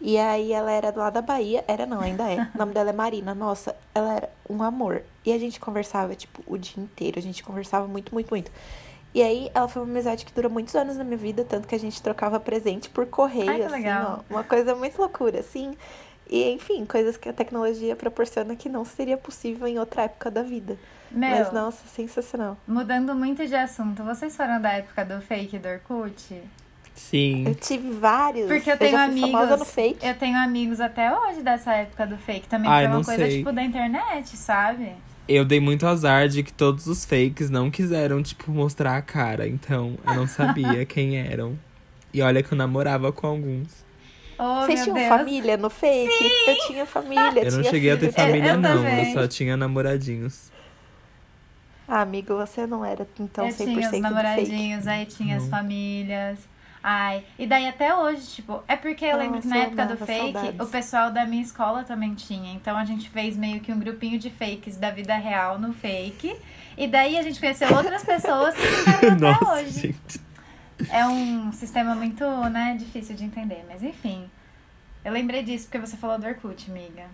E 0.00 0.18
aí 0.18 0.52
ela 0.52 0.70
era 0.70 0.92
lá 0.94 1.10
da 1.10 1.22
Bahia, 1.22 1.64
era 1.66 1.86
não, 1.86 2.00
ainda 2.00 2.30
é. 2.30 2.48
O 2.54 2.58
nome 2.58 2.72
dela 2.74 2.90
é 2.90 2.92
Marina. 2.92 3.34
Nossa, 3.34 3.74
ela 3.94 4.14
era 4.14 4.30
um 4.48 4.62
amor. 4.62 5.02
E 5.24 5.32
a 5.32 5.38
gente 5.38 5.58
conversava, 5.58 6.14
tipo, 6.14 6.42
o 6.46 6.58
dia 6.58 6.82
inteiro. 6.82 7.18
A 7.18 7.22
gente 7.22 7.42
conversava 7.42 7.86
muito, 7.88 8.12
muito, 8.12 8.30
muito. 8.30 8.50
E 9.14 9.22
aí 9.22 9.50
ela 9.54 9.66
foi 9.66 9.80
uma 9.82 9.90
amizade 9.90 10.26
que 10.26 10.32
durou 10.34 10.50
muitos 10.50 10.74
anos 10.74 10.96
na 10.96 11.02
minha 11.02 11.16
vida, 11.16 11.42
tanto 11.42 11.66
que 11.66 11.74
a 11.74 11.78
gente 11.78 12.02
trocava 12.02 12.38
presente 12.38 12.90
por 12.90 13.06
correio, 13.06 13.48
Ai, 13.48 13.56
que 13.56 13.62
assim, 13.62 13.74
legal. 13.76 14.24
ó. 14.28 14.34
Uma 14.34 14.44
coisa 14.44 14.74
muito 14.74 14.98
loucura, 14.98 15.40
assim. 15.40 15.74
E, 16.28 16.50
enfim, 16.50 16.84
coisas 16.84 17.16
que 17.16 17.28
a 17.28 17.32
tecnologia 17.32 17.96
proporciona 17.96 18.54
que 18.54 18.68
não 18.68 18.84
seria 18.84 19.16
possível 19.16 19.66
em 19.66 19.78
outra 19.78 20.02
época 20.02 20.30
da 20.30 20.42
vida. 20.42 20.76
Meu, 21.10 21.30
Mas, 21.30 21.52
nossa, 21.52 21.86
sensacional. 21.88 22.58
mudando 22.66 23.14
muito 23.14 23.46
de 23.46 23.54
assunto, 23.54 24.02
vocês 24.02 24.36
foram 24.36 24.60
da 24.60 24.72
época 24.72 25.04
do 25.04 25.20
fake 25.20 25.58
do 25.58 25.68
Orkut? 25.68 26.42
Sim. 26.96 27.44
Eu 27.46 27.54
tive 27.54 27.90
vários. 27.92 28.48
Porque 28.48 28.70
eu 28.70 28.76
tenho 28.76 28.96
fui 28.96 29.06
amigos. 29.06 29.58
no 29.58 29.64
fake. 29.64 30.04
Eu 30.04 30.14
tenho 30.14 30.36
amigos 30.38 30.80
até 30.80 31.12
hoje 31.16 31.42
dessa 31.42 31.72
época 31.74 32.06
do 32.06 32.16
fake. 32.16 32.48
Também 32.48 32.68
Ai, 32.70 32.86
foi 32.86 32.96
uma 32.96 33.04
coisa 33.04 33.26
sei. 33.26 33.38
tipo 33.38 33.52
da 33.52 33.62
internet, 33.62 34.36
sabe? 34.36 34.92
Eu 35.28 35.44
dei 35.44 35.60
muito 35.60 35.86
azar 35.86 36.26
de 36.28 36.42
que 36.42 36.52
todos 36.52 36.86
os 36.86 37.04
fakes 37.04 37.50
não 37.50 37.70
quiseram, 37.70 38.22
tipo, 38.22 38.50
mostrar 38.50 38.96
a 38.96 39.02
cara. 39.02 39.46
Então, 39.46 39.98
eu 40.06 40.14
não 40.14 40.26
sabia 40.26 40.84
quem 40.86 41.18
eram. 41.18 41.58
E 42.14 42.22
olha 42.22 42.42
que 42.42 42.52
eu 42.52 42.56
namorava 42.58 43.12
com 43.12 43.26
alguns. 43.26 43.84
Oh, 44.38 44.62
Vocês 44.66 44.80
meu 44.80 44.84
tinham 44.84 44.94
Deus. 44.96 45.08
família 45.08 45.56
no 45.56 45.68
fake? 45.70 46.24
Eu 46.46 46.56
tinha 46.66 46.86
família, 46.86 47.42
Eu 47.44 47.52
não 47.52 47.64
cheguei 47.64 47.90
a 47.90 47.96
ter 47.96 48.12
filho, 48.12 48.26
família, 48.26 48.50
eu 48.52 48.58
não. 48.58 48.76
também. 48.76 49.08
Eu 49.08 49.12
só 49.20 49.26
tinha 49.28 49.56
namoradinhos. 49.56 50.50
Ah, 51.88 52.00
amigo, 52.00 52.34
você 52.36 52.66
não 52.66 52.84
era 52.84 53.06
então 53.20 53.46
eu 53.46 53.52
100% 53.52 53.56
tinha 53.56 53.68
os 53.78 53.84
do 53.84 53.90
fake. 53.90 54.00
namoradinhos, 54.00 54.86
aí 54.86 55.06
tinha 55.06 55.36
as 55.36 55.42
Não. 55.44 55.50
famílias. 55.50 56.38
Ai, 56.82 57.24
e 57.38 57.46
daí 57.46 57.66
até 57.66 57.94
hoje, 57.94 58.26
tipo, 58.28 58.62
é 58.68 58.76
porque 58.76 59.04
eu 59.04 59.16
lembro 59.16 59.40
que 59.40 59.48
na 59.48 59.56
Nossa, 59.56 59.66
época 59.68 59.86
do 59.86 60.06
fake, 60.06 60.32
saudades. 60.32 60.60
o 60.60 60.66
pessoal 60.70 61.10
da 61.10 61.26
minha 61.26 61.42
escola 61.42 61.82
também 61.82 62.14
tinha. 62.14 62.52
Então 62.54 62.76
a 62.76 62.84
gente 62.84 63.10
fez 63.10 63.36
meio 63.36 63.60
que 63.60 63.72
um 63.72 63.78
grupinho 63.78 64.18
de 64.18 64.30
fakes 64.30 64.76
da 64.76 64.90
vida 64.90 65.16
real 65.16 65.58
no 65.58 65.72
fake. 65.72 66.36
E 66.76 66.86
daí 66.86 67.18
a 67.18 67.22
gente 67.22 67.40
conheceu 67.40 67.74
outras 67.74 68.04
pessoas 68.04 68.54
que 68.54 68.62
ficaram 68.62 69.08
até 69.14 69.30
Nossa, 69.40 69.52
hoje. 69.62 69.70
gente. 69.80 70.20
É 70.88 71.04
um 71.06 71.50
sistema 71.52 71.94
muito, 71.94 72.24
né, 72.50 72.76
difícil 72.78 73.16
de 73.16 73.24
entender, 73.24 73.64
mas 73.68 73.82
enfim. 73.82 74.30
Eu 75.04 75.12
lembrei 75.12 75.42
disso 75.42 75.64
porque 75.66 75.78
você 75.84 75.96
falou 75.96 76.18
do 76.18 76.26
Orkut, 76.26 76.70
amiga. 76.70 77.06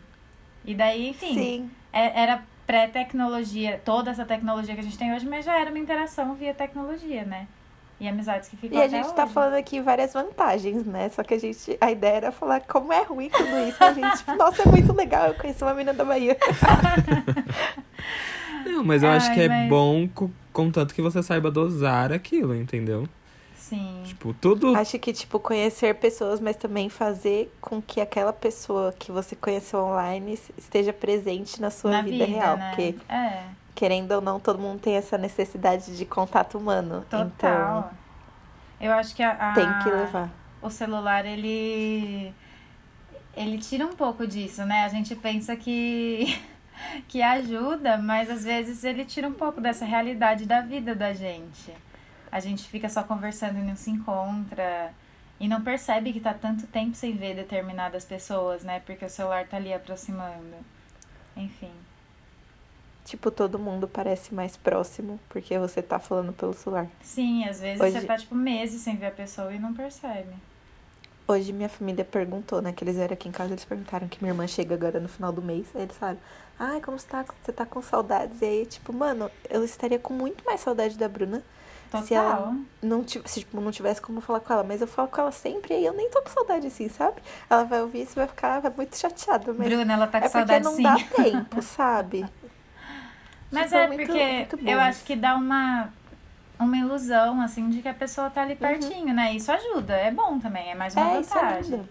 E 0.65 0.75
daí, 0.75 1.09
enfim, 1.09 1.35
Sim. 1.35 1.71
é- 1.93 2.21
era 2.23 2.43
pré-tecnologia, 2.67 3.81
toda 3.85 4.11
essa 4.11 4.25
tecnologia 4.25 4.75
que 4.75 4.81
a 4.81 4.85
gente 4.85 4.99
tem 4.99 5.13
hoje, 5.15 5.27
mas 5.27 5.45
já 5.45 5.59
era 5.59 5.71
uma 5.71 5.79
interação 5.79 6.35
via 6.35 6.53
tecnologia, 6.55 7.25
né? 7.25 7.47
E 8.03 8.09
amizades 8.09 8.49
que 8.49 8.57
ficam 8.57 8.77
E 8.77 8.83
a 8.83 8.89
gente 8.89 9.13
tá 9.15 9.23
hoje. 9.25 9.33
falando 9.33 9.55
aqui 9.55 9.81
várias 9.81 10.13
vantagens, 10.13 10.85
né? 10.85 11.09
Só 11.11 11.23
que 11.23 11.35
a 11.35 11.39
gente. 11.39 11.79
A 11.81 11.91
ideia 11.93 12.17
era 12.17 12.33
falar 12.33 12.61
como 12.63 12.93
é 12.93 13.05
ruim 13.05 13.31
tudo 13.31 13.49
isso. 13.69 13.83
A 13.83 13.93
gente, 13.93 14.17
tipo, 14.19 14.35
nossa, 14.35 14.63
é 14.63 14.67
muito 14.67 14.93
legal. 14.93 15.29
Eu 15.29 15.35
conheci 15.35 15.63
uma 15.63 15.73
menina 15.73 15.95
da 15.95 16.05
Bahia. 16.05 16.37
Não, 18.67 18.85
mas 18.85 19.03
eu 19.03 19.11
acho 19.11 19.29
Ai, 19.29 19.35
que 19.35 19.41
é 19.43 19.49
mas- 19.49 19.69
bom 19.69 20.09
co- 20.09 20.31
contanto 20.53 20.95
que 20.95 21.03
você 21.03 21.23
saiba 21.23 21.51
dosar 21.51 22.13
aquilo, 22.13 22.55
entendeu? 22.55 23.09
Sim. 23.55 24.03
Tipo, 24.05 24.35
tudo. 24.35 24.75
Acho 24.77 24.99
que, 24.99 25.13
tipo, 25.13 25.39
conhecer 25.39 25.95
pessoas, 25.95 26.41
mas 26.41 26.57
também 26.57 26.89
fazer 26.89 27.53
com 27.61 27.81
que 27.81 28.01
aquela 28.01 28.33
pessoa 28.33 28.93
que 28.99 29.11
você 29.11 29.35
conheceu 29.37 29.81
online 29.81 30.39
esteja 30.59 30.93
presente 30.93 31.61
na 31.61 31.71
sua 31.71 31.91
Na 31.91 32.03
vida, 32.03 32.27
vida, 32.27 32.39
real. 32.39 32.57
né? 32.57 32.69
Porque, 32.71 32.95
É, 33.09 33.43
querendo 33.75 34.13
ou 34.13 34.21
não, 34.21 34.39
todo 34.41 34.59
mundo 34.59 34.81
tem 34.81 34.95
essa 34.97 35.17
necessidade 35.19 35.97
de 35.97 36.05
contato 36.05 36.59
humano. 36.59 37.05
total. 37.11 37.27
Então, 37.27 37.91
Eu 38.81 38.93
acho 38.93 39.15
que 39.15 39.23
a, 39.23 39.31
a- 39.33 39.55
tem 39.55 39.67
que 39.83 39.91
levar. 39.91 40.31
o 40.61 40.69
celular, 40.71 41.25
ele. 41.27 42.35
Ele 43.35 43.57
tira 43.59 43.87
um 43.87 43.95
pouco 43.95 44.27
disso, 44.27 44.65
né? 44.67 44.85
A 44.85 44.89
gente 44.89 45.15
pensa 45.17 45.57
que. 45.57 46.41
que 47.09 47.23
ajuda, 47.23 47.97
mas 47.99 48.29
às 48.31 48.45
vezes 48.45 48.83
ele 48.85 49.05
tira 49.05 49.29
um 49.29 49.33
pouco 49.33 49.61
dessa 49.61 49.85
realidade 49.85 50.45
da 50.47 50.61
vida 50.61 50.95
da 50.95 51.13
gente. 51.13 51.73
A 52.31 52.41
gente 52.41 52.69
fica 52.69 52.89
só 52.89 53.03
conversando 53.03 53.59
e 53.59 53.63
não 53.63 53.77
se 53.77 53.91
encontra. 53.91 54.93
E 55.41 55.49
não 55.49 55.61
percebe 55.63 56.13
que 56.13 56.21
tá 56.21 56.33
tanto 56.35 56.67
tempo 56.67 56.95
sem 56.95 57.13
ver 57.17 57.35
determinadas 57.35 58.05
pessoas, 58.05 58.63
né? 58.65 58.81
Porque 58.87 59.05
o 59.05 59.11
celular 59.11 59.47
tá 59.47 59.57
ali 59.57 59.73
aproximando. 59.73 60.57
Enfim. 61.37 61.73
Tipo, 63.05 63.31
todo 63.31 63.59
mundo 63.59 63.87
parece 63.89 64.35
mais 64.35 64.57
próximo 64.57 65.19
porque 65.29 65.59
você 65.59 65.83
tá 65.83 65.99
falando 65.99 66.33
pelo 66.33 66.53
celular. 66.55 66.87
Sim, 67.03 67.45
às 67.49 67.61
vezes 67.61 67.81
Hoje- 67.81 68.01
você 68.01 68.07
tá, 68.07 68.17
tipo, 68.17 68.35
meses 68.35 68.81
sem 68.83 68.97
ver 68.97 69.07
a 69.07 69.11
pessoa 69.11 69.53
e 69.53 69.59
não 69.59 69.73
percebe. 69.75 70.33
Hoje 71.27 71.53
minha 71.53 71.69
família 71.69 72.05
perguntou, 72.05 72.61
né? 72.61 72.73
Que 72.73 72.83
eles 72.85 72.97
vieram 72.97 73.15
aqui 73.15 73.29
em 73.29 73.33
casa, 73.33 73.53
eles 73.53 73.65
perguntaram 73.65 74.09
que 74.09 74.19
minha 74.23 74.33
irmã 74.33 74.47
chega 74.47 74.75
agora 74.75 74.99
no 75.01 75.09
final 75.09 75.33
do 75.33 75.41
mês. 75.41 75.67
Aí 75.75 75.83
eles 75.83 75.97
falaram, 75.97 76.19
ai, 76.59 76.81
como 76.81 76.99
você 76.99 77.07
tá? 77.07 77.25
Você 77.43 77.53
tá 77.53 77.65
com 77.65 77.81
saudades? 77.81 78.43
E 78.43 78.45
aí, 78.45 78.67
tipo, 78.67 78.93
mano, 78.93 79.31
eu 79.49 79.65
estaria 79.65 79.99
com 79.99 80.13
muito 80.13 80.45
mais 80.45 80.61
saudade 80.61 80.99
da 80.99 81.09
Bruna 81.09 81.43
Total. 81.91 82.07
Se 82.07 82.15
ela- 82.15 82.57
não, 82.83 83.07
se, 83.07 83.21
tipo, 83.41 83.61
não 83.61 83.71
tivesse 83.71 84.01
como 84.01 84.21
falar 84.23 84.41
com 84.41 84.51
ela. 84.53 84.65
Mas 84.65 84.81
eu 84.81 84.87
falo 84.87 85.09
com 85.09 85.21
ela 85.21 85.31
sempre 85.31 85.75
e 85.75 85.77
aí 85.77 85.85
eu 85.85 85.93
nem 85.93 86.09
tô 86.11 86.23
com 86.23 86.31
saudade 86.31 86.67
assim, 86.67 86.89
sabe? 86.89 87.21
Ela 87.51 87.65
vai 87.65 87.83
ouvir 87.83 88.03
isso 88.03 88.13
e 88.13 88.17
vai 88.17 88.27
ficar 88.27 88.63
muito 88.75 88.97
chateada. 88.97 89.53
Mas 89.53 89.69
Bruna, 89.69 89.93
ela 89.93 90.07
tá 90.07 90.19
com 90.21 90.27
é 90.27 90.29
saudade 90.31 90.65
não 90.65 90.75
sim. 90.75 90.83
dá 90.83 90.97
tempo, 90.97 91.61
sabe? 91.63 92.25
Mas 93.53 93.73
é 93.73 93.87
muito- 93.87 93.99
porque 94.07 94.47
muito 94.57 94.69
eu 94.69 94.81
acho 94.81 95.05
que 95.05 95.15
dá 95.15 95.37
uma, 95.37 95.91
uma 96.59 96.77
ilusão, 96.77 97.41
assim, 97.41 97.69
de 97.71 97.83
que 97.83 97.89
a 97.89 97.95
pessoa 97.95 98.31
tá 98.31 98.43
ali 98.43 98.57
pertinho, 98.57 99.13
né? 99.15 99.35
Isso 99.35 99.53
ajuda, 99.53 99.95
é 99.95 100.11
bom 100.11 100.39
também, 100.41 100.71
é 100.71 100.75
mais 100.75 100.95
uma 100.97 101.05
Uhum. 101.05 101.17
É, 101.17 101.21
isso 101.21 101.37
é 101.37 101.41
vantagem. 101.41 101.89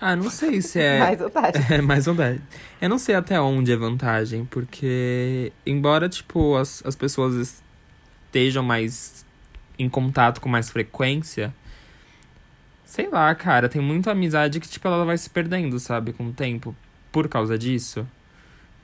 Ah, 0.00 0.16
não 0.16 0.30
sei 0.30 0.62
se 0.62 0.80
é. 0.80 0.98
Mais 0.98 1.18
vantagem. 1.18 1.62
É 1.70 1.82
mais 1.82 2.06
vantagem. 2.06 2.40
Eu 2.80 2.88
não 2.88 2.98
sei 2.98 3.14
até 3.14 3.38
onde 3.40 3.70
é 3.70 3.76
vantagem, 3.76 4.44
porque 4.46 5.52
embora, 5.66 6.08
tipo, 6.08 6.56
as, 6.56 6.82
as 6.86 6.96
pessoas 6.96 7.62
estejam 8.26 8.62
mais 8.62 9.26
em 9.78 9.88
contato 9.88 10.40
com 10.40 10.48
mais 10.48 10.70
frequência, 10.70 11.54
sei 12.84 13.08
lá, 13.08 13.34
cara, 13.34 13.68
tem 13.68 13.80
muita 13.82 14.10
amizade 14.12 14.58
que, 14.60 14.68
tipo, 14.68 14.86
ela 14.88 15.04
vai 15.04 15.16
se 15.18 15.28
perdendo, 15.28 15.78
sabe, 15.78 16.12
com 16.12 16.26
o 16.28 16.32
tempo, 16.32 16.74
por 17.12 17.28
causa 17.28 17.58
disso. 17.58 18.06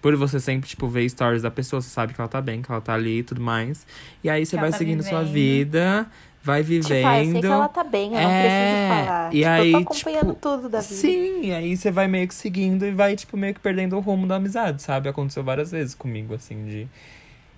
Por 0.06 0.14
você 0.14 0.38
sempre, 0.38 0.68
tipo, 0.68 0.86
ver 0.86 1.08
stories 1.10 1.42
da 1.42 1.50
pessoa, 1.50 1.82
você 1.82 1.88
sabe 1.90 2.14
que 2.14 2.20
ela 2.20 2.28
tá 2.28 2.40
bem, 2.40 2.62
que 2.62 2.70
ela 2.70 2.80
tá 2.80 2.94
ali 2.94 3.18
e 3.18 3.22
tudo 3.24 3.40
mais. 3.40 3.84
E 4.22 4.30
aí 4.30 4.46
você 4.46 4.56
vai 4.56 4.70
tá 4.70 4.78
seguindo 4.78 5.02
sua 5.02 5.24
vivendo. 5.24 5.32
vida, 5.32 6.06
vai 6.44 6.62
vivendo. 6.62 6.84
Tipo, 6.86 7.06
ah, 7.08 7.18
eu 7.18 7.24
sei 7.24 7.42
que 7.42 7.52
ela 7.52 7.68
tá 7.68 7.82
bem, 7.82 8.14
eu 8.14 8.22
não 8.22 8.30
É, 8.30 8.40
preciso 8.40 8.76
falar. 8.76 9.34
e 9.34 9.42
tipo, 9.42 9.48
aí, 9.48 9.72
eu 9.72 9.72
tô 9.72 9.76
acompanhando 9.78 10.34
tipo, 10.34 10.40
tudo 10.40 10.68
da 10.68 10.80
vida. 10.80 10.94
Sim, 10.94 11.50
aí 11.52 11.76
você 11.76 11.90
vai 11.90 12.06
meio 12.06 12.28
que 12.28 12.34
seguindo 12.36 12.86
e 12.86 12.92
vai, 12.92 13.16
tipo, 13.16 13.36
meio 13.36 13.52
que 13.54 13.58
perdendo 13.60 13.96
o 13.96 14.00
rumo 14.00 14.28
da 14.28 14.36
amizade, 14.36 14.80
sabe? 14.80 15.08
Aconteceu 15.08 15.42
várias 15.42 15.72
vezes 15.72 15.92
comigo, 15.94 16.34
assim, 16.34 16.64
de 16.64 16.88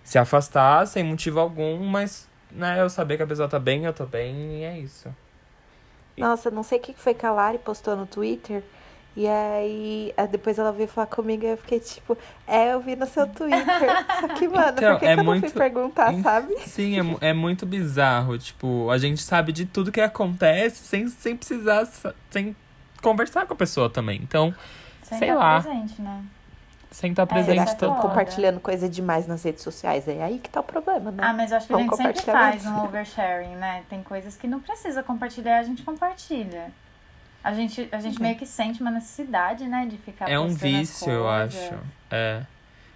se 0.02 0.18
afastar 0.18 0.86
sem 0.86 1.04
motivo 1.04 1.40
algum, 1.40 1.84
mas, 1.84 2.28
né, 2.50 2.80
eu 2.80 2.88
saber 2.88 3.18
que 3.18 3.22
a 3.24 3.26
pessoa 3.26 3.48
tá 3.48 3.58
bem, 3.58 3.84
eu 3.84 3.92
tô 3.92 4.06
bem, 4.06 4.60
e 4.60 4.64
é 4.64 4.78
isso. 4.78 5.14
Nossa, 6.16 6.50
não 6.50 6.62
sei 6.62 6.78
o 6.78 6.82
que 6.82 6.94
foi 6.94 7.14
que 7.14 7.24
a 7.24 7.30
Lari 7.30 7.58
postou 7.58 7.96
no 7.96 8.06
Twitter. 8.06 8.62
E 9.20 9.26
aí, 9.26 10.14
depois 10.30 10.60
ela 10.60 10.70
veio 10.70 10.88
falar 10.88 11.08
comigo 11.08 11.44
e 11.44 11.48
eu 11.48 11.56
fiquei 11.56 11.80
tipo, 11.80 12.16
é, 12.46 12.72
eu 12.72 12.80
vi 12.80 12.94
no 12.94 13.04
seu 13.04 13.26
Twitter. 13.26 14.06
Só 14.20 14.28
que, 14.28 14.46
mano, 14.46 14.74
Então, 14.76 14.92
por 14.92 15.00
que, 15.00 15.06
é 15.06 15.08
que 15.08 15.12
eu 15.12 15.16
não 15.16 15.24
muito- 15.24 15.50
fui 15.50 15.58
perguntar, 15.58 16.14
sabe? 16.22 16.56
Sim, 16.60 17.16
é, 17.20 17.30
é 17.30 17.32
muito 17.32 17.66
bizarro, 17.66 18.38
tipo, 18.38 18.88
a 18.88 18.96
gente 18.96 19.20
sabe 19.20 19.50
de 19.50 19.66
tudo 19.66 19.90
que 19.90 20.00
acontece 20.00 20.84
sem, 20.84 21.08
sem 21.08 21.36
precisar, 21.36 21.84
sa- 21.86 22.14
sem 22.30 22.54
conversar 23.02 23.44
com 23.44 23.54
a 23.54 23.56
pessoa 23.56 23.90
também. 23.90 24.20
Então, 24.22 24.54
Sem 25.02 25.18
Sei 25.18 25.28
estar 25.30 25.40
lá. 25.40 25.60
presente, 25.60 26.00
né? 26.00 26.22
sem 26.92 27.10
estar 27.10 27.22
É, 27.22 27.26
Será 27.26 27.42
presente 27.44 27.70
é 27.70 27.74
todo 27.74 27.96
foda. 27.96 28.08
compartilhando 28.08 28.60
coisa 28.60 28.88
demais 28.88 29.26
nas 29.26 29.42
redes 29.42 29.62
sociais? 29.64 30.06
É 30.06 30.22
aí 30.22 30.38
que 30.38 30.48
tá 30.48 30.60
o 30.60 30.62
problema, 30.62 31.10
né? 31.10 31.22
Ah, 31.26 31.32
mas 31.32 31.50
eu 31.50 31.56
acho 31.56 31.66
que 31.66 31.72
a 31.72 31.76
Vamos 31.76 31.96
gente 31.98 32.06
sempre 32.18 32.22
faz 32.32 32.64
um 32.66 32.84
oversharing, 32.84 33.56
né? 33.56 33.82
Tem 33.90 34.00
coisas 34.02 34.36
que 34.36 34.46
não 34.46 34.60
precisa 34.60 35.02
compartilhar, 35.02 35.58
a 35.58 35.62
gente 35.64 35.82
compartilha. 35.82 36.70
A 37.42 37.52
gente, 37.54 37.88
a 37.92 37.98
gente 38.00 38.20
meio 38.20 38.36
que 38.36 38.44
sente 38.46 38.80
uma 38.80 38.90
necessidade, 38.90 39.64
né? 39.66 39.86
De 39.88 39.96
ficar 39.96 40.28
É 40.28 40.38
um 40.38 40.48
vício, 40.48 41.10
eu 41.10 41.28
acho. 41.28 41.74
É. 42.10 42.42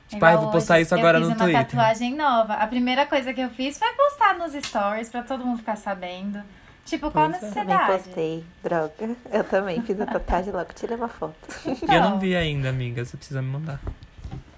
Tipo, 0.09 0.25
ah, 0.27 0.33
eu 0.33 0.41
vou 0.43 0.51
postar 0.51 0.79
isso 0.81 0.95
agora 0.95 1.17
eu 1.17 1.23
no 1.23 1.29
fiz 1.31 1.37
uma 1.37 1.45
Twitter. 1.47 1.67
tatuagem 1.67 2.15
nova. 2.15 2.55
A 2.55 2.67
primeira 2.67 3.07
coisa 3.07 3.33
que 3.33 3.41
eu 3.41 3.49
fiz 3.51 3.79
foi 3.79 3.89
postar 3.95 4.37
nos 4.37 4.53
stories 4.53 5.09
pra 5.09 5.23
todo 5.23 5.45
mundo 5.45 5.59
ficar 5.59 5.77
sabendo. 5.77 6.43
Tipo, 6.85 7.11
qual 7.11 7.27
a 7.27 7.29
Pois 7.31 7.43
é. 7.45 7.47
Também 7.49 7.65
necessidade? 7.77 8.03
postei, 8.03 8.45
droga. 8.63 9.17
Eu 9.31 9.45
também 9.45 9.81
fiz 9.83 9.99
a 10.01 10.05
tatuagem 10.07 10.53
logo, 10.53 10.73
tirei 10.75 10.97
uma 10.97 11.09
foto. 11.09 11.35
E 11.65 11.69
eu 11.71 11.77
Então. 11.83 12.11
não 12.11 12.19
vi 12.19 12.35
ainda, 12.37 12.69
amiga, 12.69 13.05
você 13.05 13.17
precisa 13.17 13.41
me 13.41 13.49
mandar. 13.49 13.81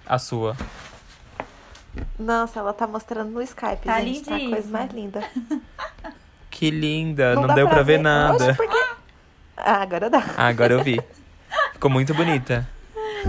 A 0.06 0.18
sua. 0.18 0.56
Nossa, 2.18 2.58
ela 2.58 2.72
tá 2.72 2.86
mostrando 2.86 3.30
no 3.30 3.42
Skype, 3.42 3.82
Tá 3.84 4.00
gente. 4.00 4.22
Tá 4.24 4.34
a 4.34 4.38
coisa 4.38 4.46
lindíssima. 4.54 4.78
mais 4.78 4.90
linda. 4.92 5.22
Que 6.50 6.70
linda, 6.70 7.34
não, 7.34 7.46
dá 7.48 7.54
deu 7.54 7.68
pra 7.68 7.82
ver, 7.82 7.98
nada. 7.98 8.34
Oxe, 8.48 8.54
por 8.56 8.68
quê? 8.68 8.84
Ah, 9.56 9.82
agora 9.82 10.10
dá. 10.10 10.22
Ah, 10.36 10.46
agora 10.48 10.72
eu 10.74 10.82
vi. 10.82 11.00
Ficou 11.72 11.90
muito 11.90 12.14
bonita. 12.14 12.66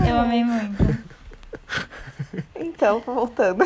Eu 0.06 0.18
amei 0.18 0.44
muito. 0.44 1.06
Então, 2.54 3.00
voltando. 3.00 3.62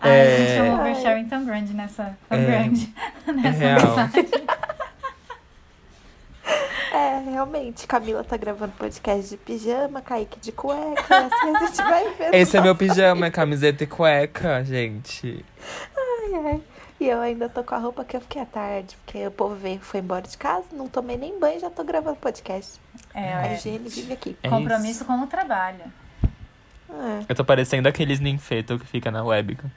Ai, 0.00 0.10
É. 0.10 0.36
gente, 0.36 0.62
um 0.62 0.80
oversharing 0.80 1.28
tão 1.28 1.44
grande 1.44 1.74
nessa. 1.74 2.16
Tão 2.28 2.38
É. 2.38 2.44
grande. 2.44 2.94
nessa 3.26 3.58
real. 3.58 3.80
mensagem. 3.86 4.28
É, 6.92 7.20
realmente. 7.30 7.86
Camila 7.86 8.24
tá 8.24 8.36
gravando 8.36 8.72
podcast 8.72 9.28
de 9.30 9.36
pijama, 9.36 10.00
Kaique 10.02 10.40
de 10.40 10.50
cueca. 10.52 11.16
assim 11.26 11.56
a 11.56 11.58
gente 11.66 11.76
vai 11.76 12.14
vendo. 12.18 12.34
Esse 12.34 12.56
é 12.56 12.60
meu 12.60 12.74
pijama, 12.74 13.26
é 13.26 13.30
camiseta 13.30 13.84
e 13.84 13.86
cueca, 13.86 14.64
gente. 14.64 15.44
Ai, 15.96 16.34
ai. 16.46 16.60
E 17.00 17.06
eu 17.08 17.18
ainda 17.20 17.48
tô 17.48 17.64
com 17.64 17.74
a 17.74 17.78
roupa 17.78 18.04
que 18.04 18.14
eu 18.14 18.20
fiquei 18.20 18.42
à 18.42 18.44
tarde, 18.46 18.94
porque 19.04 19.26
o 19.26 19.30
povo 19.30 19.54
veio, 19.54 19.80
foi 19.80 20.00
embora 20.00 20.20
de 20.28 20.36
casa, 20.36 20.66
não 20.72 20.86
tomei 20.86 21.16
nem 21.16 21.38
banho, 21.40 21.58
já 21.58 21.70
tô 21.70 21.82
gravando 21.82 22.16
podcast. 22.16 22.78
A 23.14 23.20
É, 23.20 23.54
higiene 23.54 23.88
vive 23.88 24.12
aqui. 24.12 24.36
É 24.42 24.48
compromisso 24.50 24.90
isso. 24.90 25.04
com 25.06 25.14
o 25.22 25.26
trabalho. 25.26 25.80
É. 26.90 27.24
Eu 27.28 27.34
tô 27.34 27.42
parecendo 27.44 27.88
aqueles 27.88 28.20
ninfeto 28.20 28.78
que 28.78 28.86
fica 28.86 29.10
na 29.10 29.24
webcam. 29.24 29.70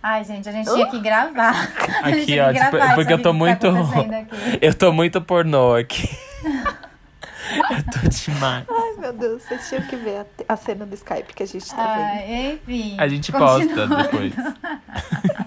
Ai, 0.00 0.22
gente, 0.22 0.48
a 0.48 0.52
gente 0.52 0.72
tinha 0.72 0.88
que 0.88 1.00
gravar. 1.00 1.72
gente 2.06 2.22
Aqui, 2.22 2.38
ó, 2.40 2.52
tipo, 2.52 2.70
gravar 2.70 2.94
porque 2.94 3.12
eu 3.12 3.20
tô 3.22 3.32
que 3.32 3.36
muito- 3.38 3.66
Tá. 3.72 4.58
Eu 4.60 4.74
tô 4.74 4.92
muito 4.92 5.20
pornô 5.20 5.74
aqui. 5.74 6.08
eu 6.44 7.82
tô 7.90 8.08
demais. 8.08 8.64
Ai, 8.70 8.92
meu 9.00 9.12
Deus, 9.12 9.42
vocês 9.42 9.68
tinham 9.68 9.82
que 9.82 9.96
ver 9.96 10.18
a, 10.48 10.52
a 10.52 10.56
cena 10.56 10.86
do 10.86 10.94
Skype 10.94 11.34
que 11.34 11.42
a 11.42 11.46
gente 11.46 11.68
tá 11.68 11.94
vendo. 11.96 12.30
Ai, 12.30 12.52
enfim. 12.64 12.96
A 13.00 13.08
gente 13.08 13.32
continua. 13.32 13.88
posta 13.88 14.02
depois. 14.02 14.32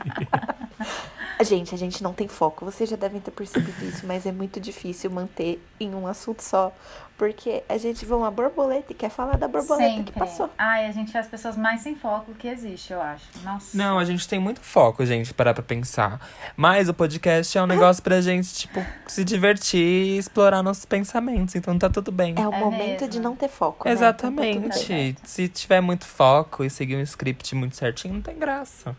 Gente, 1.41 1.73
a 1.73 1.78
gente 1.78 2.04
não 2.04 2.13
tem 2.13 2.28
foco. 2.28 2.65
Vocês 2.65 2.89
já 2.89 2.97
devem 2.97 3.21
ter 3.21 3.32
percebido 3.32 3.86
isso, 3.86 4.06
mas 4.06 4.25
é 4.25 4.32
muito 4.32 4.60
difícil 4.60 5.10
manter 5.10 5.63
em 5.80 5.95
um 5.95 6.06
assunto 6.06 6.41
só. 6.43 6.73
Porque 7.17 7.63
a 7.67 7.78
gente 7.78 8.06
vê 8.06 8.13
uma 8.13 8.30
borboleta 8.32 8.91
e 8.91 8.95
quer 8.95 9.10
falar 9.10 9.38
da 9.38 9.47
borboleta 9.47 9.89
Sempre. 9.89 10.13
que 10.13 10.19
passou. 10.19 10.49
Ai, 10.58 10.86
a 10.86 10.91
gente 10.91 11.15
é 11.15 11.19
as 11.19 11.28
pessoas 11.28 11.58
mais 11.58 11.82
sem 11.82 11.95
foco 11.95 12.34
que 12.34 12.47
existe, 12.47 12.91
eu 12.93 13.02
acho. 13.02 13.25
Nossa. 13.43 13.78
Não, 13.78 13.99
a 13.99 14.06
gente 14.06 14.25
tem 14.28 14.39
muito 14.39 14.62
foco, 14.62 15.06
gente, 15.06 15.34
parar 15.34 15.54
pra 15.54 15.63
pensar. 15.63 16.19
Mas 16.56 16.88
o 16.88 16.93
podcast 16.93 17.58
é 17.58 17.62
um 17.63 17.67
negócio 17.67 18.02
pra 18.04 18.21
gente, 18.21 18.54
tipo, 18.54 18.86
se 19.08 19.23
divertir 19.25 19.80
e 19.82 20.17
explorar 20.17 20.63
nossos 20.63 20.86
pensamentos. 20.86 21.56
Então 21.56 21.78
tá 21.78 21.89
tudo 21.89 22.12
bem. 22.12 22.36
É 22.38 22.47
o 22.47 22.54
É 22.54 22.60
momento 22.60 23.02
mesmo. 23.02 23.08
de 23.10 23.19
não 23.19 23.36
ter 23.36 23.49
foco. 23.49 23.86
né? 23.88 23.93
Então 23.95 24.08
tá 24.08 24.13
tudo 24.13 24.36
bem. 24.39 24.58
Exatamente. 24.65 25.17
Se 25.23 25.47
tiver 25.49 25.82
muito 25.82 26.06
foco 26.06 26.63
e 26.63 26.69
seguir 26.69 26.95
um 26.95 27.02
script 27.02 27.54
muito 27.56 27.75
certinho, 27.75 28.13
não 28.13 28.21
tem 28.21 28.38
graça. 28.38 28.95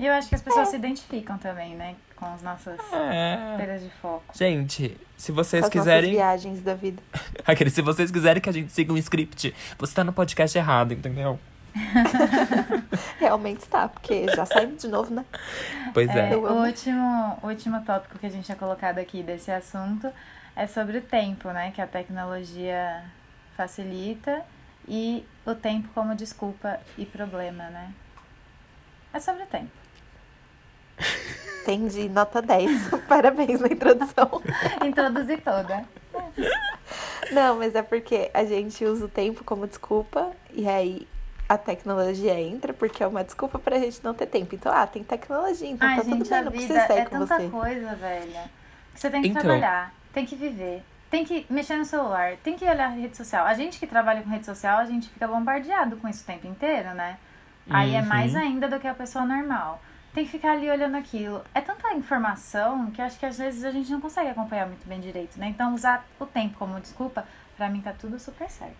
E 0.00 0.06
eu 0.06 0.14
acho 0.14 0.30
que 0.30 0.34
as 0.34 0.40
pessoas 0.40 0.68
se 0.68 0.76
identificam 0.76 1.36
também, 1.36 1.74
né? 1.76 1.94
Com 2.16 2.24
as 2.24 2.40
nossas 2.42 2.78
É. 2.90 3.56
perdas 3.58 3.82
de 3.82 3.90
foco. 3.90 4.24
Gente, 4.34 4.96
se 5.14 5.30
Com 5.30 5.36
vocês 5.36 5.62
as 5.62 5.68
nossas 5.68 5.80
quiserem. 5.84 6.10
viagens 6.12 6.62
da 6.62 6.74
vida. 6.74 7.02
Aquele, 7.46 7.68
se 7.68 7.82
vocês 7.82 8.10
quiserem 8.10 8.40
que 8.40 8.48
a 8.48 8.52
gente 8.52 8.72
siga 8.72 8.94
um 8.94 8.96
script, 8.96 9.54
você 9.78 9.94
tá 9.94 10.02
no 10.02 10.12
podcast 10.14 10.56
errado, 10.56 10.92
entendeu? 10.94 11.38
Realmente 13.20 13.60
está, 13.60 13.88
porque 13.88 14.26
já 14.34 14.46
saímos 14.46 14.80
de 14.80 14.88
novo, 14.88 15.12
né? 15.14 15.22
Pois 15.92 16.08
É, 16.08 16.32
é. 16.32 16.36
O 16.36 16.64
último, 16.64 17.38
o 17.42 17.48
último 17.48 17.84
tópico 17.84 18.18
que 18.18 18.26
a 18.26 18.30
gente 18.30 18.44
tinha 18.46 18.56
colocado 18.56 18.98
aqui 18.98 19.22
desse 19.22 19.50
assunto 19.50 20.10
é 20.56 20.66
sobre 20.66 20.96
o 20.96 21.02
tempo, 21.02 21.48
né? 21.50 21.72
Que 21.72 21.80
a 21.82 21.86
tecnologia 21.86 23.04
facilita 23.56 24.42
e 24.88 25.24
o 25.44 25.54
tempo 25.54 25.88
como 25.94 26.14
desculpa 26.14 26.80
e 26.96 27.04
problema, 27.04 27.64
né? 27.68 27.92
É 29.12 29.20
sobre 29.20 29.42
o 29.42 29.46
tempo. 29.46 29.79
Entendi, 31.62 32.08
nota 32.08 32.40
10. 32.42 32.88
Parabéns 33.08 33.60
na 33.60 33.68
introdução. 33.68 34.42
Introduzi 34.84 35.36
toda. 35.38 35.84
Não, 37.30 37.56
mas 37.58 37.74
é 37.74 37.82
porque 37.82 38.30
a 38.34 38.44
gente 38.44 38.84
usa 38.84 39.04
o 39.04 39.08
tempo 39.08 39.44
como 39.44 39.66
desculpa 39.66 40.30
e 40.52 40.68
aí 40.68 41.06
a 41.48 41.56
tecnologia 41.58 42.38
entra 42.40 42.72
porque 42.72 43.02
é 43.02 43.06
uma 43.06 43.22
desculpa 43.22 43.58
pra 43.58 43.78
gente 43.78 44.02
não 44.02 44.14
ter 44.14 44.26
tempo. 44.26 44.54
Então, 44.54 44.72
ah, 44.72 44.86
tem 44.86 45.02
tecnologia, 45.04 45.68
então 45.68 45.88
Ai, 45.88 45.96
tá 45.96 46.02
gente, 46.02 46.18
tudo 46.18 46.30
bem, 46.30 46.44
não 46.44 46.52
precisa 46.52 46.86
sair 46.86 46.98
é 47.00 47.04
com 47.04 47.18
tanta 47.18 47.36
você. 47.36 47.48
coisa, 47.48 47.94
velha. 47.94 48.44
Que 48.94 49.00
você 49.00 49.10
tem 49.10 49.22
que 49.22 49.28
Então. 49.28 49.42
trabalhar, 49.42 49.92
tem 50.12 50.24
que 50.26 50.34
viver, 50.36 50.82
tem 51.10 51.24
que 51.24 51.46
mexer 51.50 51.76
no 51.76 51.84
celular, 51.84 52.36
tem 52.42 52.56
que 52.56 52.64
olhar 52.64 52.86
a 52.86 52.88
rede 52.88 53.16
social. 53.16 53.46
A 53.46 53.54
gente 53.54 53.78
que 53.78 53.86
trabalha 53.86 54.22
com 54.22 54.30
rede 54.30 54.46
social, 54.46 54.78
a 54.78 54.84
gente 54.84 55.08
fica 55.08 55.26
bombardeado 55.28 55.96
com 55.96 56.08
isso 56.08 56.22
o 56.22 56.26
tempo 56.26 56.46
inteiro, 56.46 56.94
né? 56.94 57.16
Aí 57.68 57.94
é 57.94 58.00
Uhum. 58.00 58.06
mais 58.06 58.34
ainda 58.34 58.68
do 58.68 58.80
que 58.80 58.88
a 58.88 58.94
pessoa 58.94 59.24
normal. 59.24 59.80
Tem 60.12 60.24
que 60.24 60.30
ficar 60.30 60.52
ali 60.52 60.68
olhando 60.68 60.96
aquilo. 60.96 61.42
É 61.54 61.60
tanta 61.60 61.92
informação 61.94 62.90
que 62.90 63.00
eu 63.00 63.04
acho 63.04 63.18
que 63.18 63.26
às 63.26 63.38
vezes 63.38 63.64
a 63.64 63.70
gente 63.70 63.90
não 63.90 64.00
consegue 64.00 64.28
acompanhar 64.28 64.66
muito 64.66 64.86
bem 64.86 65.00
direito, 65.00 65.38
né? 65.38 65.48
Então 65.48 65.74
usar 65.74 66.04
o 66.18 66.26
tempo 66.26 66.58
como 66.58 66.80
desculpa, 66.80 67.24
pra 67.56 67.68
mim 67.68 67.80
tá 67.80 67.92
tudo 67.92 68.18
super 68.18 68.50
certo. 68.50 68.74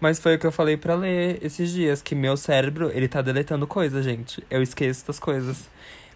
Mas 0.00 0.18
foi 0.18 0.36
o 0.36 0.38
que 0.38 0.46
eu 0.46 0.52
falei 0.52 0.76
pra 0.76 0.94
ler 0.94 1.38
esses 1.42 1.70
dias, 1.70 2.02
que 2.02 2.14
meu 2.14 2.36
cérebro, 2.36 2.90
ele 2.92 3.08
tá 3.08 3.20
deletando 3.22 3.66
coisas, 3.66 4.04
gente. 4.04 4.44
Eu 4.50 4.62
esqueço 4.62 5.06
das 5.06 5.18
coisas. 5.18 5.68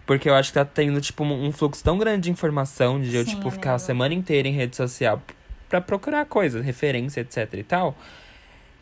Porque 0.04 0.28
eu 0.28 0.34
acho 0.34 0.48
que 0.50 0.54
tá 0.54 0.64
tendo, 0.64 0.98
tipo, 1.02 1.22
um 1.22 1.52
fluxo 1.52 1.84
tão 1.84 1.98
grande 1.98 2.22
de 2.22 2.30
informação, 2.30 2.98
de 2.98 3.14
eu, 3.14 3.24
Sim, 3.24 3.36
tipo, 3.36 3.50
ficar 3.50 3.70
a 3.70 3.72
amigo. 3.74 3.86
semana 3.86 4.14
inteira 4.14 4.48
em 4.48 4.52
rede 4.52 4.74
social 4.74 5.20
pra 5.68 5.82
procurar 5.82 6.24
coisas, 6.24 6.64
referência, 6.64 7.20
etc 7.20 7.52
e 7.52 7.62
tal. 7.62 7.94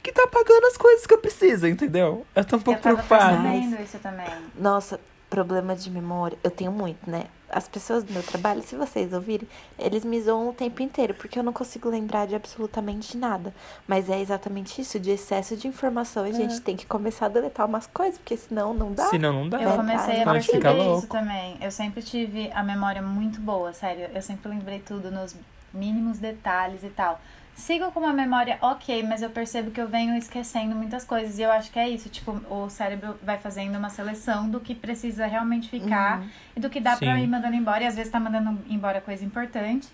Que 0.05 0.13
tá 0.13 0.23
apagando 0.23 0.67
as 0.67 0.77
coisas 0.77 1.05
que 1.05 1.13
eu 1.13 1.19
preciso, 1.19 1.67
entendeu? 1.67 2.25
Eu 2.35 2.45
tô 2.45 2.57
um 2.57 2.61
pouco 2.61 2.79
eu 2.79 2.83
tava 2.83 2.97
preocupada. 3.03 3.43
percebendo 3.43 3.83
isso 3.83 3.99
também. 3.99 4.27
Nossa, 4.57 5.01
problema 5.37 5.77
de 5.77 5.91
memória, 5.91 6.39
eu 6.43 6.51
tenho 6.51 6.73
muito, 6.73 7.11
né? 7.11 7.25
As 7.51 7.69
pessoas 7.69 8.03
do 8.03 8.11
meu 8.11 8.23
trabalho, 8.23 8.63
se 8.63 8.75
vocês 8.75 9.13
ouvirem, 9.13 9.47
eles 9.79 10.03
me 10.03 10.19
zoam 10.19 10.49
o 10.49 10.53
tempo 10.55 10.81
inteiro, 10.83 11.13
porque 11.13 11.39
eu 11.39 11.43
não 11.43 11.53
consigo 11.53 11.91
lembrar 11.91 12.27
de 12.27 12.35
absolutamente 12.35 13.19
nada. 13.19 13.55
Mas 13.87 14.09
é 14.09 14.19
exatamente 14.19 14.81
isso, 14.81 14.99
de 14.99 15.11
excesso 15.11 15.55
de 15.55 15.69
informação. 15.69 16.25
A 16.25 16.33
gente 16.33 16.59
tem 16.63 16.75
que 16.75 16.87
começar 16.87 17.27
a 17.27 17.29
deletar 17.29 17.67
umas 17.67 17.87
coisas, 17.87 18.17
porque 18.19 18.35
senão 18.37 18.73
não 18.73 18.93
dá. 18.95 19.05
Senão 19.11 19.31
não 19.35 19.49
dá. 19.49 19.61
Eu 19.61 19.69
É, 19.71 19.77
comecei 19.77 20.23
a 20.23 20.25
pode 20.25 20.47
ficar 20.47 20.59
perceber 20.61 20.81
isso 20.81 20.91
louco. 20.91 21.07
também. 21.09 21.57
Eu 21.61 21.71
sempre 21.71 22.03
tive 22.03 22.51
a 22.55 22.63
memória 22.63 23.03
muito 23.03 23.39
boa, 23.39 23.75
sério. 23.75 24.09
Eu 24.15 24.23
sempre 24.23 24.49
lembrei 24.49 24.79
tudo 24.81 25.11
nos 25.11 25.37
mínimos 25.75 26.19
detalhes 26.19 26.83
e 26.83 26.89
tal. 26.89 27.21
Sigo 27.57 27.91
com 27.91 28.01
uma 28.01 28.13
memória 28.13 28.59
ok, 28.61 29.03
mas 29.03 29.23
eu 29.23 29.31
percebo 29.31 29.71
que 29.71 29.81
eu 29.81 29.89
venho 29.89 30.15
esquecendo 30.15 30.77
muitas 30.77 31.05
coisas. 31.05 31.39
E 31.39 31.43
eu 31.43 31.51
acho 31.51 31.73
que 31.73 31.79
é 31.79 31.89
isso. 31.89 32.11
Tipo, 32.11 32.33
o 32.51 32.69
cérebro 32.69 33.19
vai 33.23 33.39
fazendo 33.39 33.79
uma 33.79 33.89
seleção 33.89 34.49
do 34.49 34.61
que 34.61 34.75
precisa 34.75 35.27
realmente 35.27 35.71
ficar 35.71 36.23
e 36.55 36.61
do 36.61 36.69
que 36.69 36.79
dá 36.79 36.95
pra 36.99 37.17
Sim. 37.17 37.23
ir 37.23 37.27
mandando 37.27 37.57
embora. 37.57 37.83
E 37.83 37.87
às 37.87 37.97
vezes 37.97 38.13
tá 38.13 38.21
mandando 38.21 38.61
embora 38.69 39.01
coisa 39.01 39.25
importante. 39.25 39.89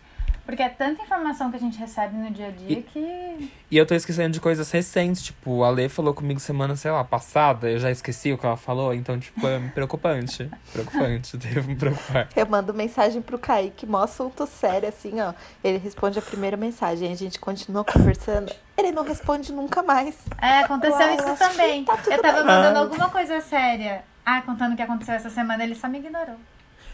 Porque 0.45 0.63
é 0.63 0.69
tanta 0.69 1.03
informação 1.03 1.51
que 1.51 1.57
a 1.57 1.61
gente 1.61 1.79
recebe 1.79 2.17
no 2.17 2.31
dia 2.31 2.49
a 2.49 2.51
dia 2.51 2.83
que. 2.83 3.51
E 3.71 3.77
eu 3.77 3.87
tô 3.87 3.95
esquecendo 3.95 4.31
de 4.31 4.41
coisas 4.41 4.71
recentes, 4.71 5.23
tipo, 5.23 5.63
a 5.63 5.71
Lê 5.71 5.89
falou 5.89 6.13
comigo 6.13 6.41
semana, 6.41 6.75
sei 6.77 6.91
lá, 6.91 7.05
passada, 7.05 7.71
eu 7.71 7.79
já 7.79 7.91
esqueci 7.91 8.33
o 8.33 8.39
que 8.39 8.45
ela 8.45 8.57
falou, 8.57 8.93
então, 8.93 9.19
tipo, 9.19 9.47
é 9.47 9.59
preocupante. 9.71 10.51
preocupante, 10.73 11.37
devo 11.37 11.69
me 11.69 11.77
preocupar. 11.77 12.29
Eu 12.35 12.47
mando 12.47 12.75
mensagem 12.75 13.23
pro 13.23 13.39
Kaique, 13.39 13.87
mó 13.87 14.03
assunto 14.03 14.47
sério, 14.47 14.89
assim, 14.89 15.21
ó. 15.21 15.33
Ele 15.63 15.79
responde 15.79 16.19
a 16.19 16.23
primeira 16.23 16.57
mensagem, 16.57 17.11
a 17.13 17.17
gente 17.17 17.39
continua 17.39 17.85
conversando. 17.85 18.53
Ele 18.77 18.91
não 18.93 19.05
responde 19.05 19.53
nunca 19.53 19.83
mais. 19.83 20.17
É, 20.41 20.61
aconteceu 20.61 20.97
Uai, 20.97 21.17
eu 21.19 21.25
isso 21.25 21.37
também. 21.37 21.85
tá 21.85 21.97
tudo 21.97 22.13
eu 22.13 22.21
tava 22.23 22.39
bem. 22.39 22.47
mandando 22.47 22.79
Ah. 22.79 22.83
alguma 22.83 23.09
coisa 23.11 23.41
séria. 23.41 24.03
Ah, 24.25 24.41
contando 24.43 24.73
o 24.73 24.77
que 24.77 24.83
aconteceu 24.83 25.15
essa 25.15 25.31
semana, 25.31 25.63
ele 25.65 25.75
só 25.75 25.89
me 25.89 25.99
ignorou. 25.99 26.37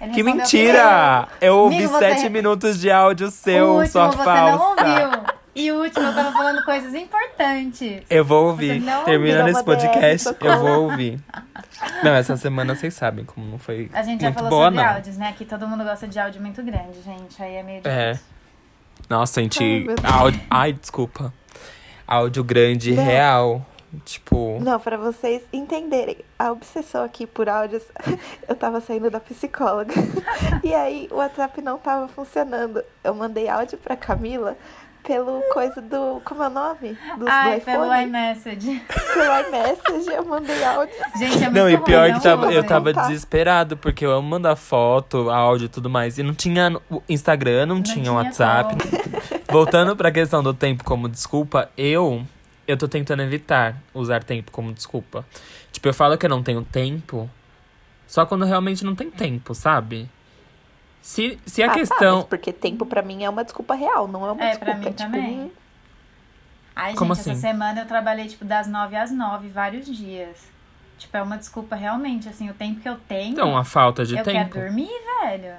Ele 0.00 0.12
Que 0.12 0.22
mentira! 0.22 1.26
Eu 1.40 1.56
ouvi 1.58 1.76
Amigo, 1.78 1.92
você- 1.92 1.98
sete 2.14 2.28
minutos 2.28 2.80
de 2.80 2.90
áudio 2.90 3.26
O 3.28 3.30
seu, 3.30 3.66
último 3.70 3.87
sua 3.90 4.11
você 4.11 4.16
falsa. 4.24 4.56
não 4.56 4.70
ouviu. 4.70 5.22
E 5.54 5.72
o 5.72 5.82
último 5.82 6.06
eu 6.06 6.14
tava 6.14 6.30
falando 6.32 6.64
coisas 6.64 6.94
importantes. 6.94 8.02
Eu 8.08 8.24
vou 8.24 8.46
ouvir. 8.46 8.80
Terminando 9.04 9.48
esse 9.48 9.58
DR, 9.58 9.64
podcast, 9.64 10.28
socorro. 10.28 10.52
eu 10.52 10.58
vou 10.61 10.82
ouvir. 10.90 11.18
Não, 12.04 12.14
essa 12.14 12.37
semana 12.37 12.76
vocês 12.76 12.94
sabem 12.94 13.24
como 13.24 13.44
não 13.44 13.58
foi 13.58 13.90
A 13.92 14.02
gente 14.04 14.20
já 14.20 14.32
falou 14.32 14.50
boa, 14.50 14.64
sobre 14.66 14.80
não. 14.82 14.88
áudios, 14.94 15.16
né? 15.16 15.34
Que 15.37 15.44
todo 15.44 15.66
mundo 15.66 15.82
gosta 15.82 16.06
de 16.06 16.16
áudio 16.18 16.40
muito 16.40 16.62
grande, 16.62 17.02
gente. 17.04 17.42
Aí 17.42 17.56
é 17.56 17.62
meio 17.64 17.80
É. 17.84 18.12
difícil. 18.12 18.26
Nossa, 19.11 19.40
gente, 19.40 19.87
Ai, 20.04 20.12
áudio... 20.12 20.40
Ai, 20.50 20.72
desculpa. 20.74 21.32
Áudio 22.06 22.44
grande, 22.44 22.92
Não. 22.94 23.04
real. 23.04 23.66
Tipo, 24.05 24.59
Não, 24.61 24.79
pra 24.79 24.96
vocês 24.98 25.42
entenderem, 25.53 26.18
a 26.38 26.53
obsessão 26.53 27.03
aqui 27.05 27.27
por 27.27 27.48
áudios, 27.48 27.83
eu 28.46 28.55
tava 28.55 28.81
saindo 28.81 29.11
da 29.11 29.18
psicóloga. 29.20 29.94
E 30.62 30.74
aí 30.74 31.09
o 31.11 31.16
WhatsApp 31.16 31.62
não 31.62 31.79
tava 31.79 32.09
funcionando. 32.09 32.83
Eu 33.03 33.14
mandei 33.14 33.48
áudio 33.48 33.79
pra 33.79 33.96
Camila 33.96 34.57
pelo 35.05 35.40
coisa 35.55 35.81
do. 35.81 36.20
Como 36.24 36.42
é 36.42 36.48
o 36.48 36.51
nome? 36.51 36.98
Do, 37.16 37.24
do 37.24 37.31
Ai, 37.31 37.59
iPhone. 37.59 37.79
pelo 37.79 37.94
iMessage. 37.94 38.83
Pelo 39.14 39.48
iMessage, 39.48 40.14
eu 40.14 40.24
mandei 40.27 40.62
áudio. 40.64 40.94
Gente, 41.16 41.37
é 41.37 41.40
muito 41.48 41.53
Não, 41.55 41.70
e 41.70 41.74
ruim, 41.77 41.85
pior 41.85 42.09
não 42.11 42.16
que 42.18 42.22
tava, 42.22 42.53
eu 42.53 42.64
tava 42.66 42.92
Tá. 42.92 43.03
desesperado, 43.03 43.77
porque 43.77 44.05
eu 44.05 44.11
amo 44.11 44.29
mandar 44.29 44.57
foto, 44.57 45.31
áudio 45.31 45.66
e 45.66 45.68
tudo 45.68 45.88
mais. 45.88 46.18
E 46.18 46.22
não 46.22 46.35
tinha 46.35 46.77
o 46.90 47.03
Instagram, 47.09 47.64
não, 47.66 47.83
tinha 47.83 48.03
tinha 48.03 48.12
WhatsApp. 48.12 48.74
Voltando 49.51 49.96
pra 49.96 50.11
questão 50.12 50.42
do 50.42 50.53
tempo 50.53 50.85
como 50.85 51.09
desculpa, 51.09 51.70
eu 51.79 52.22
eu 52.68 52.76
tô 52.76 52.87
tentando 52.87 53.22
evitar 53.22 53.76
usar 53.94 54.22
tempo 54.22 54.52
como 54.52 54.72
desculpa. 54.72 55.24
Tipo, 55.72 55.88
eu 55.88 55.94
falo 55.94 56.16
que 56.18 56.26
eu 56.26 56.31
não 56.31 56.42
tenho 56.42 56.62
tempo, 56.64 57.28
só 58.07 58.24
quando 58.26 58.44
realmente 58.44 58.85
não 58.85 58.94
tem 58.94 59.11
tempo, 59.11 59.54
sabe? 59.54 60.09
Se, 61.02 61.38
se 61.46 61.62
a 61.62 61.66
Ah, 61.66 61.68
tá, 61.70 61.74
questão. 61.74 62.16
mas 62.18 62.24
porque 62.26 62.52
tempo 62.52 62.85
pra 62.85 63.00
mim 63.02 63.24
é 63.24 63.31
uma 63.31 63.42
desculpa 63.44 63.74
real, 63.74 64.07
não 64.07 64.26
é 64.26 64.33
uma 64.33 64.44
É, 64.44 64.48
desculpa. 64.50 64.64
pra 64.72 64.74
mim 64.78 64.85
tipo, 64.85 64.96
também. 64.98 65.52
Ai, 66.76 66.94
Como 66.94 67.14
gente, 67.14 67.22
assim? 67.22 67.31
essa 67.33 67.40
semana 67.40 67.81
eu 67.81 67.87
trabalhei, 67.87 68.26
tipo, 68.28 68.44
das 68.44 68.66
nove 68.68 68.94
às 68.96 69.11
nove, 69.11 69.48
vários 69.48 69.87
dias. 69.87 70.37
Tipo, 70.98 71.16
é 71.16 71.22
uma 71.22 71.37
desculpa 71.38 71.74
realmente, 71.76 72.28
assim, 72.28 72.50
o 72.50 72.54
tempo 72.54 72.81
que 72.81 72.88
eu 72.88 72.96
tenho. 73.09 73.33
Então, 73.33 73.57
a 73.57 73.64
falta 73.64 74.04
de 74.04 74.16
eu 74.16 74.22
tempo. 74.24 74.50
quero 74.54 74.66
dormir, 74.66 74.90
velho. 75.22 75.54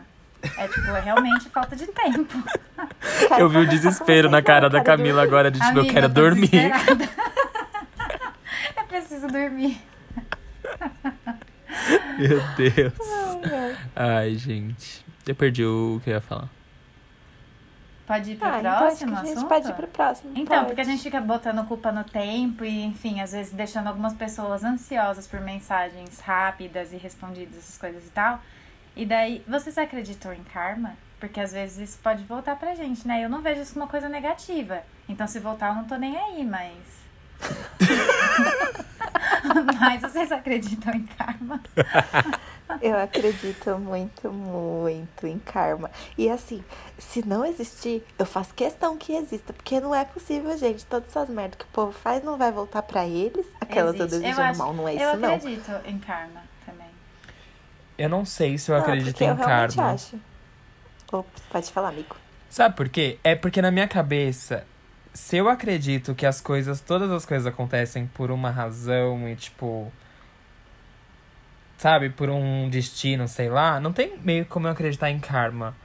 É 0.58 0.68
tipo, 0.68 0.88
é 0.88 1.02
realmente 1.02 1.50
falta 1.50 1.76
de 1.76 1.86
tempo. 1.88 2.44
Eu 3.38 3.50
vi 3.50 3.58
o 3.58 3.68
desespero 3.68 4.30
na 4.30 4.42
cara 4.42 4.70
da 4.70 4.80
eu 4.80 4.84
Camila 4.84 5.22
agora 5.22 5.52
de 5.52 5.60
tipo, 5.60 5.74
eu 5.78 5.82
Amiga, 5.82 5.94
quero 5.94 6.08
tô 6.08 6.14
dormir. 6.22 6.50
eu 8.78 8.84
preciso 8.88 9.28
dormir. 9.28 9.82
Meu 12.18 12.42
Deus. 12.58 12.94
Ai, 13.96 14.36
gente. 14.36 15.06
Eu 15.28 15.36
perdi 15.36 15.64
o 15.66 16.02
que 16.04 16.10
eu 16.10 16.16
ia 16.16 16.22
falar. 16.22 16.48
Pode 18.08 18.32
ir 18.32 18.36
pro 18.38 18.48
Ah, 18.48 18.60
então 18.60 18.72
acho 18.72 18.80
que 18.80 18.86
próximo 19.06 19.16
a 19.16 19.20
gente 19.20 19.32
assunto? 19.34 19.48
pode 19.50 19.70
ir 19.70 19.74
pro 19.74 19.88
próximo. 19.88 20.32
Então, 20.36 20.56
pode. 20.58 20.66
porque 20.68 20.82
a 20.82 20.84
gente 20.84 21.04
fica 21.04 21.22
botando 21.22 21.64
culpa 21.68 21.92
no 21.92 22.04
tempo 22.04 22.66
e, 22.66 22.84
enfim, 22.84 23.22
às 23.22 23.34
vezes 23.34 23.54
deixando 23.54 23.86
algumas 23.88 24.16
pessoas 24.16 24.64
ansiosas 24.64 25.28
por 25.28 25.40
mensagens 25.42 26.20
rápidas 26.20 26.92
e 26.92 26.98
respondidas, 26.98 27.56
essas 27.60 27.78
coisas 27.78 28.04
e 28.08 28.10
tal. 28.10 28.42
E 29.00 29.06
daí, 29.06 29.42
vocês 29.48 29.78
acreditam 29.78 30.34
em 30.34 30.44
karma? 30.44 30.94
Porque 31.22 31.40
às 31.40 31.54
vezes 31.54 31.90
isso 31.92 32.00
pode 32.04 32.22
voltar 32.24 32.58
pra 32.58 32.76
gente, 32.76 33.08
né? 33.08 33.24
Eu 33.24 33.30
não 33.30 33.42
vejo 33.42 33.62
isso 33.62 33.72
como 33.72 33.86
uma 33.86 33.90
coisa 33.90 34.10
negativa. 34.10 34.82
Então, 35.08 35.26
se 35.26 35.40
voltar, 35.40 35.70
eu 35.70 35.76
não 35.76 35.86
tô 35.86 35.96
nem 35.96 36.18
aí, 36.18 36.44
mas. 36.46 36.74
mas 39.80 40.02
vocês 40.02 40.30
acreditam 40.34 40.94
em 40.94 41.06
karma? 41.06 41.62
Eu 42.82 43.00
acredito 43.00 43.78
muito, 43.80 44.34
muito 44.34 45.26
em 45.26 45.40
karma. 45.40 45.90
E 46.18 46.30
assim, 46.30 46.62
se 46.98 47.26
não 47.26 47.46
existir, 47.46 48.06
eu 48.18 48.26
faço 48.26 48.54
questão 48.54 48.98
que 48.98 49.14
exista. 49.14 49.54
Porque 49.54 49.80
não 49.80 49.96
é 49.96 50.04
possível, 50.04 50.58
gente. 50.58 50.86
Todas 50.86 51.08
essas 51.08 51.30
merdas 51.30 51.58
que 51.58 51.64
o 51.64 51.68
povo 51.70 51.94
faz 51.94 52.22
não 52.22 52.38
vai 52.38 52.52
voltar 52.52 52.82
pra 52.84 53.08
eles. 53.08 53.48
Aquelas 53.62 53.96
eu 53.96 54.06
Existe. 54.06 54.16
Eu 54.16 54.20
desejando 54.22 54.42
acho- 54.50 54.60
mal, 54.60 54.74
não 54.74 54.90
é 54.90 54.96
isso, 54.96 55.04
eu 55.04 55.16
não. 55.18 55.36
acredito 55.36 55.72
em 55.86 55.98
karma. 56.00 56.49
Eu 58.00 58.10
não 58.10 58.24
sei 58.26 58.58
se 58.58 58.72
eu 58.72 58.76
Não, 58.76 58.82
acredito 58.82 59.12
porque 59.12 59.24
em 59.26 59.28
eu 59.28 59.36
realmente 59.36 59.76
karma. 59.76 59.92
acho. 59.94 60.20
Ops, 61.12 61.42
pode 61.52 61.72
falar, 61.72 61.90
amigo. 61.90 62.16
Sabe 62.50 62.76
por 62.76 62.88
quê? 62.90 63.20
É 63.24 63.36
porque 63.36 63.62
na 63.62 63.70
minha 63.72 63.88
cabeça, 63.88 64.66
se 65.14 65.38
eu 65.38 65.50
acredito 65.50 66.16
que 66.16 66.26
as 66.26 66.40
coisas, 66.40 66.80
todas 66.82 67.12
as 67.12 67.26
coisas 67.26 67.46
acontecem 67.46 68.08
por 68.08 68.32
uma 68.32 68.50
razão 68.50 69.28
e 69.28 69.36
tipo. 69.36 69.92
Sabe, 71.78 72.10
por 72.10 72.30
um 72.30 72.70
destino, 72.70 73.28
sei 73.28 73.50
lá, 73.50 73.80
não 73.80 73.94
tem 73.94 74.18
meio 74.20 74.46
como 74.46 74.68
eu 74.68 74.72
acreditar 74.72 75.10
em 75.10 75.20
karma. 75.20 75.76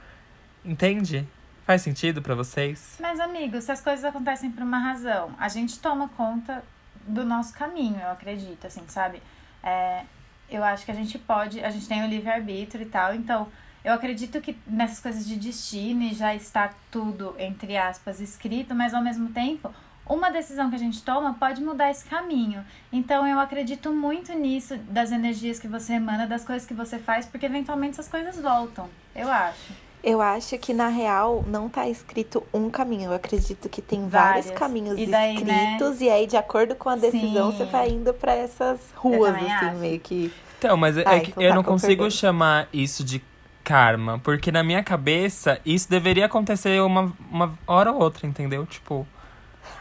Entende? 0.63 1.27
Faz 1.65 1.81
sentido 1.81 2.21
pra 2.21 2.35
vocês? 2.35 2.97
Mas, 2.99 3.19
amigo, 3.19 3.59
se 3.61 3.71
as 3.71 3.79
coisas 3.81 4.03
acontecem 4.03 4.51
por 4.51 4.61
uma 4.61 4.77
razão, 4.77 5.31
a 5.39 5.47
gente 5.47 5.79
toma 5.79 6.09
conta 6.09 6.63
do 7.07 7.23
nosso 7.25 7.53
caminho, 7.53 7.97
eu 7.99 8.09
acredito, 8.11 8.67
assim, 8.67 8.83
sabe? 8.87 9.21
É, 9.63 10.03
eu 10.49 10.63
acho 10.63 10.85
que 10.85 10.91
a 10.91 10.95
gente 10.95 11.17
pode, 11.17 11.63
a 11.63 11.69
gente 11.69 11.87
tem 11.87 12.03
o 12.03 12.07
livre-arbítrio 12.07 12.83
e 12.83 12.89
tal, 12.89 13.13
então 13.13 13.47
eu 13.83 13.93
acredito 13.93 14.41
que 14.41 14.57
nessas 14.65 14.99
coisas 14.99 15.27
de 15.27 15.35
destino 15.35 16.11
já 16.13 16.33
está 16.33 16.73
tudo, 16.89 17.35
entre 17.37 17.77
aspas, 17.77 18.19
escrito, 18.19 18.73
mas 18.73 18.93
ao 18.93 19.01
mesmo 19.01 19.29
tempo, 19.29 19.73
uma 20.07 20.31
decisão 20.31 20.69
que 20.69 20.75
a 20.75 20.79
gente 20.79 21.03
toma 21.03 21.33
pode 21.33 21.61
mudar 21.61 21.89
esse 21.89 22.05
caminho. 22.05 22.65
Então 22.91 23.27
eu 23.27 23.39
acredito 23.39 23.93
muito 23.93 24.33
nisso, 24.33 24.77
das 24.89 25.11
energias 25.11 25.59
que 25.59 25.67
você 25.67 25.93
emana, 25.93 26.27
das 26.27 26.43
coisas 26.43 26.67
que 26.67 26.73
você 26.73 26.99
faz, 26.99 27.25
porque 27.25 27.45
eventualmente 27.45 27.91
essas 27.93 28.07
coisas 28.07 28.39
voltam, 28.41 28.89
eu 29.15 29.31
acho. 29.31 29.84
Eu 30.05 30.21
acho 30.21 30.57
que 30.59 30.73
na 30.73 30.87
real 30.89 31.43
não 31.47 31.69
tá 31.69 31.89
escrito 31.89 32.43
um 32.53 32.69
caminho. 32.69 33.11
Eu 33.11 33.15
acredito 33.15 33.67
que 33.69 33.81
tem 33.81 34.07
vários 34.07 34.49
Várias. 34.49 34.51
caminhos 34.51 34.97
E 34.97 35.05
daí, 35.07 35.43
né? 35.43 35.87
escritos. 35.87 36.01
E 36.01 36.09
aí, 36.09 36.27
de 36.27 36.37
acordo 36.37 36.75
com 36.75 36.89
a 36.89 36.95
decisão, 36.95 37.51
Sim. 37.51 37.57
você 37.57 37.65
vai 37.65 37.89
indo 37.89 38.13
pra 38.13 38.33
essas 38.35 38.79
ruas, 38.95 39.37
também 39.37 39.47
assim, 39.47 39.71
acho. 39.71 39.75
meio 39.75 39.99
que. 39.99 40.33
Então, 40.57 40.77
mas 40.77 40.97
é 40.97 41.03
Ah, 41.03 41.19
que 41.21 41.31
então 41.31 41.43
eu 41.43 41.47
tá, 41.47 41.55
não 41.55 41.63
consigo 41.63 42.03
concordei. 42.03 42.09
chamar 42.09 42.69
isso 42.73 43.03
de 43.03 43.23
karma, 43.63 44.19
porque 44.19 44.51
na 44.51 44.63
minha 44.63 44.83
cabeça 44.83 45.59
isso 45.65 45.89
deveria 45.89 46.25
acontecer 46.27 46.81
uma, 46.81 47.13
uma 47.31 47.57
hora 47.67 47.91
ou 47.91 47.99
outra, 48.01 48.27
entendeu? 48.27 48.65
Tipo, 48.65 49.07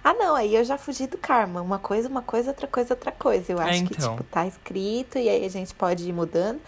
Ah, 0.02 0.14
não, 0.14 0.34
aí 0.34 0.54
eu 0.54 0.64
já 0.64 0.76
fugi 0.78 1.06
do 1.06 1.18
karma. 1.18 1.60
Uma 1.62 1.78
coisa, 1.78 2.08
uma 2.08 2.22
coisa, 2.22 2.50
outra 2.50 2.66
coisa, 2.68 2.94
outra 2.94 3.12
coisa. 3.12 3.52
Eu 3.52 3.60
É, 3.64 3.70
acho 3.70 3.84
que, 3.84 3.92
então. 3.92 4.16
tipo, 4.16 4.22
tá 4.24 4.46
escrito 4.46 5.18
e 5.18 5.28
aí 5.28 5.44
a 5.44 5.48
gente 5.48 5.74
pode 5.74 6.08
ir 6.08 6.12
mudando. 6.12 6.60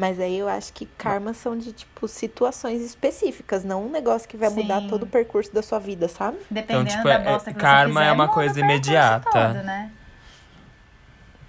Mas 0.00 0.18
aí 0.18 0.38
eu 0.38 0.48
acho 0.48 0.72
que 0.72 0.86
karma 0.86 1.34
são 1.34 1.54
de, 1.54 1.72
tipo, 1.74 2.08
situações 2.08 2.80
específicas, 2.80 3.64
não 3.64 3.84
um 3.84 3.90
negócio 3.90 4.26
que 4.26 4.34
vai 4.34 4.48
mudar 4.48 4.80
Sim. 4.80 4.88
todo 4.88 5.02
o 5.02 5.06
percurso 5.06 5.52
da 5.52 5.60
sua 5.60 5.78
vida, 5.78 6.08
sabe? 6.08 6.38
Dependendo 6.50 6.88
tipo, 6.88 7.04
da 7.04 7.16
é- 7.16 7.18
bosta 7.18 7.52
que 7.52 7.60
você 7.60 7.66
karma 7.66 8.02
é 8.02 8.10
uma 8.10 8.26
coisa 8.26 8.58
imediata. 8.58 9.30
todo, 9.30 9.62
né? 9.62 9.90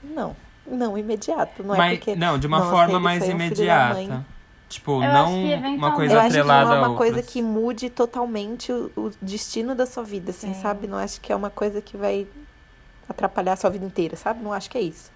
Não, 0.03 0.35
não 0.67 0.97
imediato. 0.97 1.63
Não 1.63 1.75
é 1.75 1.77
Mas, 1.77 1.97
porque. 1.99 2.13
não, 2.13 2.37
de 2.37 2.45
uma 2.45 2.57
Nossa, 2.59 2.71
forma 2.71 2.99
mais 2.99 3.25
imediata. 3.25 4.25
Tipo, 4.67 5.01
Eu 5.01 5.13
não 5.13 5.23
acho 5.23 5.33
que 5.33 5.77
uma 5.77 5.91
coisa 5.95 6.13
Eu 6.13 6.19
acho 6.19 6.31
que 6.35 6.43
não 6.43 6.53
é 6.53 6.75
a 6.75 6.87
uma 6.87 6.97
coisa 6.97 7.23
que 7.23 7.41
mude 7.41 7.89
totalmente 7.89 8.69
o, 8.69 8.91
o 8.97 9.11
destino 9.21 9.73
da 9.73 9.85
sua 9.85 10.03
vida, 10.03 10.31
assim, 10.31 10.53
Sim. 10.53 10.61
sabe? 10.61 10.87
Não 10.87 10.97
acho 10.97 11.21
que 11.21 11.31
é 11.31 11.35
uma 11.37 11.49
coisa 11.49 11.81
que 11.81 11.95
vai 11.95 12.27
atrapalhar 13.07 13.53
a 13.53 13.55
sua 13.55 13.69
vida 13.69 13.85
inteira, 13.85 14.17
sabe? 14.17 14.43
Não 14.43 14.51
acho 14.51 14.69
que 14.69 14.77
é 14.77 14.81
isso. 14.81 15.09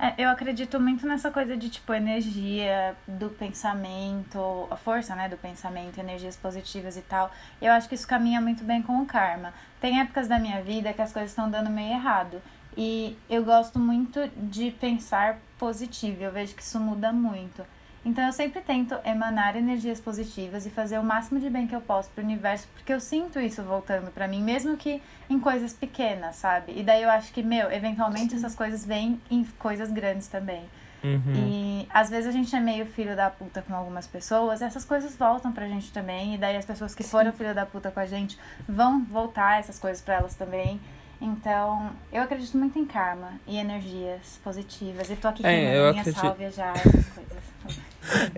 É, 0.00 0.14
eu 0.16 0.28
acredito 0.28 0.78
muito 0.78 1.04
nessa 1.06 1.28
coisa 1.28 1.56
de, 1.56 1.68
tipo, 1.68 1.92
energia 1.92 2.96
do 3.06 3.30
pensamento, 3.30 4.68
a 4.70 4.76
força, 4.76 5.12
né, 5.16 5.28
do 5.28 5.36
pensamento, 5.36 5.98
energias 5.98 6.36
positivas 6.36 6.96
e 6.96 7.02
tal. 7.02 7.32
Eu 7.60 7.72
acho 7.72 7.88
que 7.88 7.96
isso 7.96 8.06
caminha 8.06 8.40
muito 8.40 8.62
bem 8.62 8.80
com 8.80 9.02
o 9.02 9.06
karma. 9.06 9.52
Tem 9.80 10.00
épocas 10.00 10.28
da 10.28 10.38
minha 10.38 10.62
vida 10.62 10.92
que 10.92 11.02
as 11.02 11.12
coisas 11.12 11.32
estão 11.32 11.50
dando 11.50 11.68
meio 11.68 11.94
errado. 11.94 12.40
E 12.76 13.18
eu 13.28 13.44
gosto 13.44 13.80
muito 13.80 14.30
de 14.36 14.70
pensar 14.70 15.38
positivo. 15.58 16.22
Eu 16.22 16.30
vejo 16.30 16.54
que 16.54 16.62
isso 16.62 16.78
muda 16.78 17.12
muito. 17.12 17.66
Então 18.08 18.24
eu 18.24 18.32
sempre 18.32 18.62
tento 18.62 18.94
emanar 19.04 19.54
energias 19.54 20.00
positivas 20.00 20.64
e 20.64 20.70
fazer 20.70 20.98
o 20.98 21.02
máximo 21.04 21.38
de 21.38 21.50
bem 21.50 21.66
que 21.66 21.76
eu 21.76 21.80
posso 21.82 22.08
pro 22.14 22.24
universo, 22.24 22.66
porque 22.74 22.90
eu 22.90 23.00
sinto 23.00 23.38
isso 23.38 23.62
voltando 23.62 24.10
pra 24.10 24.26
mim, 24.26 24.42
mesmo 24.42 24.78
que 24.78 25.02
em 25.28 25.38
coisas 25.38 25.74
pequenas, 25.74 26.36
sabe? 26.36 26.72
E 26.74 26.82
daí 26.82 27.02
eu 27.02 27.10
acho 27.10 27.30
que, 27.34 27.42
meu, 27.42 27.70
eventualmente 27.70 28.34
essas 28.34 28.54
coisas 28.54 28.82
vêm 28.86 29.20
em 29.30 29.44
coisas 29.58 29.90
grandes 29.92 30.26
também. 30.26 30.62
Uhum. 31.04 31.34
E 31.36 31.86
às 31.90 32.08
vezes 32.08 32.26
a 32.26 32.32
gente 32.32 32.56
é 32.56 32.60
meio 32.60 32.86
filho 32.86 33.14
da 33.14 33.28
puta 33.28 33.60
com 33.60 33.74
algumas 33.74 34.06
pessoas, 34.06 34.62
essas 34.62 34.86
coisas 34.86 35.14
voltam 35.14 35.52
pra 35.52 35.68
gente 35.68 35.92
também, 35.92 36.34
e 36.34 36.38
daí 36.38 36.56
as 36.56 36.64
pessoas 36.64 36.94
que 36.94 37.02
foram 37.04 37.30
filho 37.34 37.54
da 37.54 37.66
puta 37.66 37.90
com 37.90 38.00
a 38.00 38.06
gente 38.06 38.38
vão 38.66 39.04
voltar 39.04 39.60
essas 39.60 39.78
coisas 39.78 40.00
pra 40.02 40.14
elas 40.14 40.34
também. 40.34 40.80
Então, 41.20 41.90
eu 42.10 42.22
acredito 42.22 42.56
muito 42.56 42.78
em 42.78 42.86
karma 42.86 43.32
e 43.46 43.58
energias 43.58 44.40
positivas. 44.42 45.10
E 45.10 45.16
tô 45.16 45.28
aqui 45.28 45.44
É, 45.44 45.50
queimando 45.50 45.76
eu 45.76 45.90
minha 45.90 46.00
acredito- 46.00 46.20
sálvia 46.22 46.50
já, 46.50 46.70
essas 46.72 47.06
coisas. 47.10 47.87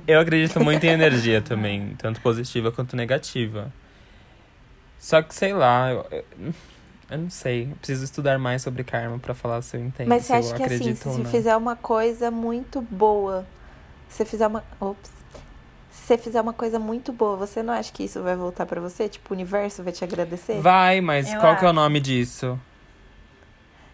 Eu 0.06 0.20
acredito 0.20 0.61
muito 0.61 0.85
em 0.85 0.88
energia 0.90 1.40
também, 1.40 1.94
tanto 1.98 2.20
positiva 2.20 2.70
quanto 2.72 2.96
negativa. 2.96 3.72
Só 4.98 5.22
que, 5.22 5.35
sei 5.35 5.52
lá, 5.52 5.90
eu, 5.90 6.06
eu, 6.11 6.24
eu 7.11 7.18
não 7.18 7.30
sei. 7.30 7.68
Eu 7.70 7.76
preciso 7.76 8.04
estudar 8.04 8.38
mais 8.38 8.62
sobre 8.62 8.85
karma 8.85 9.18
pra 9.18 9.35
falar 9.35 9.62
se 9.62 9.76
eu 9.76 9.80
entendo. 9.85 10.09
Mas 10.09 10.26
você 10.26 10.35
acha 10.35 10.54
que 10.54 10.62
assim, 10.62 10.74
acredito 10.74 10.96
se 10.98 11.09
você 11.09 11.24
fizer 11.24 11.56
uma 11.56 11.74
coisa 11.76 12.30
muito 12.30 12.83
boa, 12.83 13.46
se 14.09 14.18
você 14.18 14.24
fizer 14.24 14.46
uma. 14.46 14.62
Ops. 14.78 15.11
Se 15.90 16.06
você 16.16 16.18
fizer 16.18 16.40
uma 16.40 16.52
coisa 16.52 16.78
muito 16.78 17.12
boa, 17.12 17.37
você 17.37 17.62
não 17.62 17.72
acha 17.72 17.92
que 17.92 18.04
isso 18.04 18.22
vai 18.22 18.37
voltar 18.37 18.66
pra 18.66 18.80
você? 18.80 19.09
Tipo, 19.09 19.33
o 19.33 19.35
universo 19.37 19.83
vai 19.83 19.92
te 19.92 20.02
agradecer? 20.04 20.61
Vai, 20.61 21.00
mas 21.00 21.33
Eu 21.33 21.40
qual 21.40 21.56
que 21.56 21.64
é 21.64 21.66
o 21.66 21.70
acho. 21.70 21.74
nome 21.80 22.00
disso? 22.00 22.59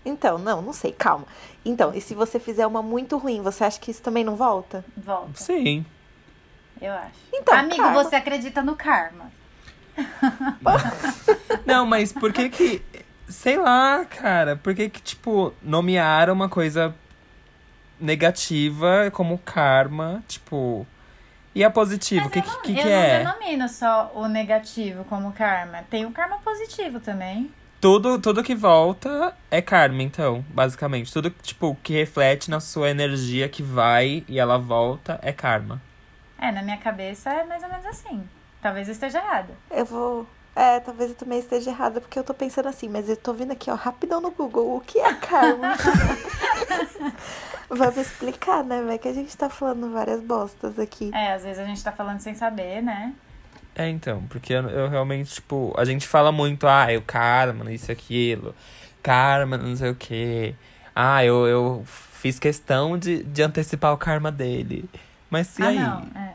Então, 0.07 0.39
não, 0.39 0.63
não 0.63 0.73
sei, 0.73 0.93
calma. 0.93 1.27
Então, 1.65 1.93
e 1.93 2.01
se 2.01 2.15
você 2.15 2.39
fizer 2.39 2.67
uma 2.67 2.81
muito 2.81 3.19
ruim, 3.19 3.43
você 3.43 3.65
acha 3.65 3.81
que 3.81 3.91
isso 3.91 4.01
também 4.01 4.25
não 4.25 4.37
volta? 4.37 4.85
Volta, 4.97 5.33
Sim. 5.35 5.85
eu 6.81 6.93
acho. 6.93 7.19
Então, 7.35 7.59
Amigo, 7.59 7.77
karma. 7.77 8.05
você 8.05 8.15
acredita 8.15 8.63
no 8.63 8.77
karma. 8.77 9.33
Não, 11.65 11.87
mas 11.87 12.13
por 12.13 12.33
que 12.33 12.51
que. 12.51 12.83
Sei 13.29 13.57
lá, 13.57 14.05
cara. 14.05 14.55
Por 14.55 14.75
que 14.75 14.91
que, 14.91 15.01
tipo, 15.01 15.55
nomearam 15.63 16.35
uma 16.35 16.51
coisa 16.51 16.95
negativa 17.99 19.11
como 19.13 19.39
karma, 19.39 20.23
tipo. 20.29 20.87
E 21.55 21.65
a 21.65 21.71
positiva? 21.71 22.27
O 22.27 22.31
que, 22.31 22.43
que, 22.43 22.61
que, 22.61 22.73
não, 22.73 22.83
que 22.83 22.89
eu 22.89 22.93
é? 22.93 23.25
não 23.25 23.33
denomino 23.33 23.69
só 23.71 24.13
o 24.15 24.29
negativo 24.29 25.03
como 25.05 25.33
karma. 25.33 25.83
Tem 25.89 26.05
o 26.05 26.11
karma 26.13 26.39
positivo 26.41 27.01
também. 27.01 27.51
Tudo, 27.87 28.19
tudo 28.19 28.43
que 28.43 28.53
volta 28.53 29.33
é 29.49 29.63
karma, 29.63 30.03
então, 30.03 30.45
basicamente. 30.49 31.13
Tudo, 31.13 31.31
tipo, 31.31 31.77
que 31.85 31.93
reflete 31.93 32.51
na 32.51 32.59
sua 32.59 32.91
energia 32.91 33.49
que 33.49 33.63
vai 33.63 34.25
e 34.27 34.41
ela 34.41 34.59
volta 34.59 35.21
é 35.23 35.33
karma. 35.33 35.81
É, 36.37 36.51
na 36.51 36.63
minha 36.63 36.79
cabeça 36.79 37.31
é 37.31 37.45
mais 37.45 37.63
ou 37.63 37.69
menos 37.69 37.87
assim. 37.87 38.29
Talvez 38.61 38.89
eu 38.89 38.93
esteja 38.93 39.19
errada. 39.19 39.55
Eu 39.71 39.85
vou. 39.85 40.27
É, 40.57 40.81
talvez 40.81 41.11
eu 41.11 41.17
também 41.17 41.39
esteja 41.39 41.71
errada, 41.71 42.01
porque 42.01 42.19
eu 42.19 42.25
tô 42.25 42.35
pensando 42.35 42.67
assim, 42.69 42.89
mas 42.89 43.09
eu 43.09 43.17
tô 43.17 43.33
vendo 43.33 43.53
aqui, 43.53 43.71
ó, 43.71 43.77
rapidão 43.77 44.21
no 44.21 44.33
Google, 44.33 44.79
o 44.79 44.81
que 44.81 44.99
é 44.99 45.15
karma? 45.15 45.77
Vamos 47.71 47.99
explicar, 47.99 48.65
né? 48.65 48.83
Vai 48.83 48.99
que 48.99 49.07
a 49.07 49.15
gente 49.15 49.37
tá 49.37 49.49
falando 49.49 49.93
várias 49.93 50.21
bostas 50.21 50.77
aqui. 50.77 51.13
É, 51.15 51.35
às 51.35 51.45
vezes 51.45 51.61
a 51.61 51.65
gente 51.65 51.85
tá 51.85 51.93
falando 51.93 52.19
sem 52.19 52.35
saber, 52.35 52.83
né? 52.83 53.15
É, 53.77 53.89
então, 53.91 54.23
porque 54.29 54.55
eu, 54.55 54.69
eu 54.71 54.89
realmente, 54.89 55.35
tipo, 55.35 55.75
a 55.77 55.85
gente 55.85 56.09
fala 56.09 56.33
muito, 56.33 56.67
ah, 56.67 56.87
o 56.97 57.03
karma, 57.03 57.71
isso 57.71 57.91
e 57.91 57.93
aquilo. 57.93 58.55
Karma, 59.03 59.59
não 59.59 59.77
sei 59.77 59.91
o 59.91 59.95
quê. 59.95 60.55
Ah, 60.95 61.23
eu, 61.23 61.47
eu 61.47 61.85
fiz 61.87 62.39
questão 62.39 62.99
de, 62.99 63.23
de 63.23 63.43
antecipar 63.43 63.93
o 63.93 63.99
karma 63.99 64.33
dele. 64.33 64.89
Mas 65.29 65.59
e 65.59 65.63
ah, 65.63 65.69
aí? 65.69 65.79
não, 65.79 66.01
é. 66.15 66.33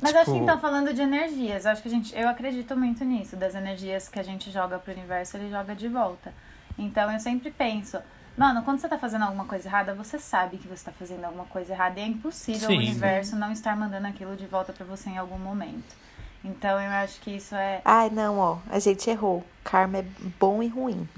Mas 0.00 0.12
eu 0.12 0.20
acho 0.20 0.30
que 0.32 0.38
Tipo- 0.38 0.42
então 0.42 0.58
falando 0.58 0.92
de 0.92 1.00
energias, 1.02 1.64
eu 1.64 1.70
acho 1.70 1.82
que 1.82 1.88
a 1.88 1.90
gente, 1.90 2.18
eu 2.18 2.28
acredito 2.28 2.76
muito 2.76 3.04
nisso, 3.04 3.36
das 3.36 3.54
energias 3.54 4.08
que 4.08 4.18
a 4.18 4.22
gente 4.24 4.50
joga 4.50 4.76
pro 4.78 4.92
universo, 4.92 5.36
ele 5.36 5.50
joga 5.50 5.76
de 5.76 5.86
volta. 5.86 6.34
Então 6.76 7.12
eu 7.12 7.20
sempre 7.20 7.52
penso, 7.52 7.98
mano, 8.36 8.62
quando 8.62 8.80
você 8.80 8.88
tá 8.88 8.98
fazendo 8.98 9.22
alguma 9.22 9.44
coisa 9.44 9.68
errada, 9.68 9.94
você 9.94 10.18
sabe 10.18 10.56
que 10.56 10.66
você 10.66 10.84
tá 10.86 10.92
fazendo 10.92 11.24
alguma 11.24 11.44
coisa 11.44 11.72
errada 11.72 12.00
e 12.00 12.02
é 12.02 12.06
impossível 12.06 12.68
Sim. 12.68 12.74
o 12.74 12.78
universo 12.78 13.36
não 13.36 13.52
estar 13.52 13.76
mandando 13.76 14.08
aquilo 14.08 14.34
de 14.34 14.46
volta 14.46 14.72
pra 14.72 14.84
você 14.84 15.10
em 15.10 15.18
algum 15.18 15.38
momento. 15.38 16.01
Então 16.44 16.80
eu 16.80 16.90
acho 16.90 17.20
que 17.20 17.30
isso 17.36 17.54
é, 17.54 17.80
Ai, 17.84 18.10
não, 18.10 18.38
ó, 18.38 18.58
a 18.68 18.78
gente 18.78 19.08
errou. 19.08 19.44
Karma 19.62 19.98
é 19.98 20.04
bom 20.40 20.62
e 20.62 20.68
ruim. 20.68 21.08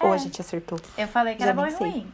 Ou 0.00 0.12
a 0.12 0.14
É. 0.14 0.18
gente 0.18 0.40
acertou? 0.40 0.78
eu 0.96 1.06
falei 1.08 1.34
que 1.34 1.40
Já 1.40 1.46
era 1.50 1.54
bom 1.54 1.66
e 1.66 1.70
sei. 1.70 1.90
ruim. 1.90 2.12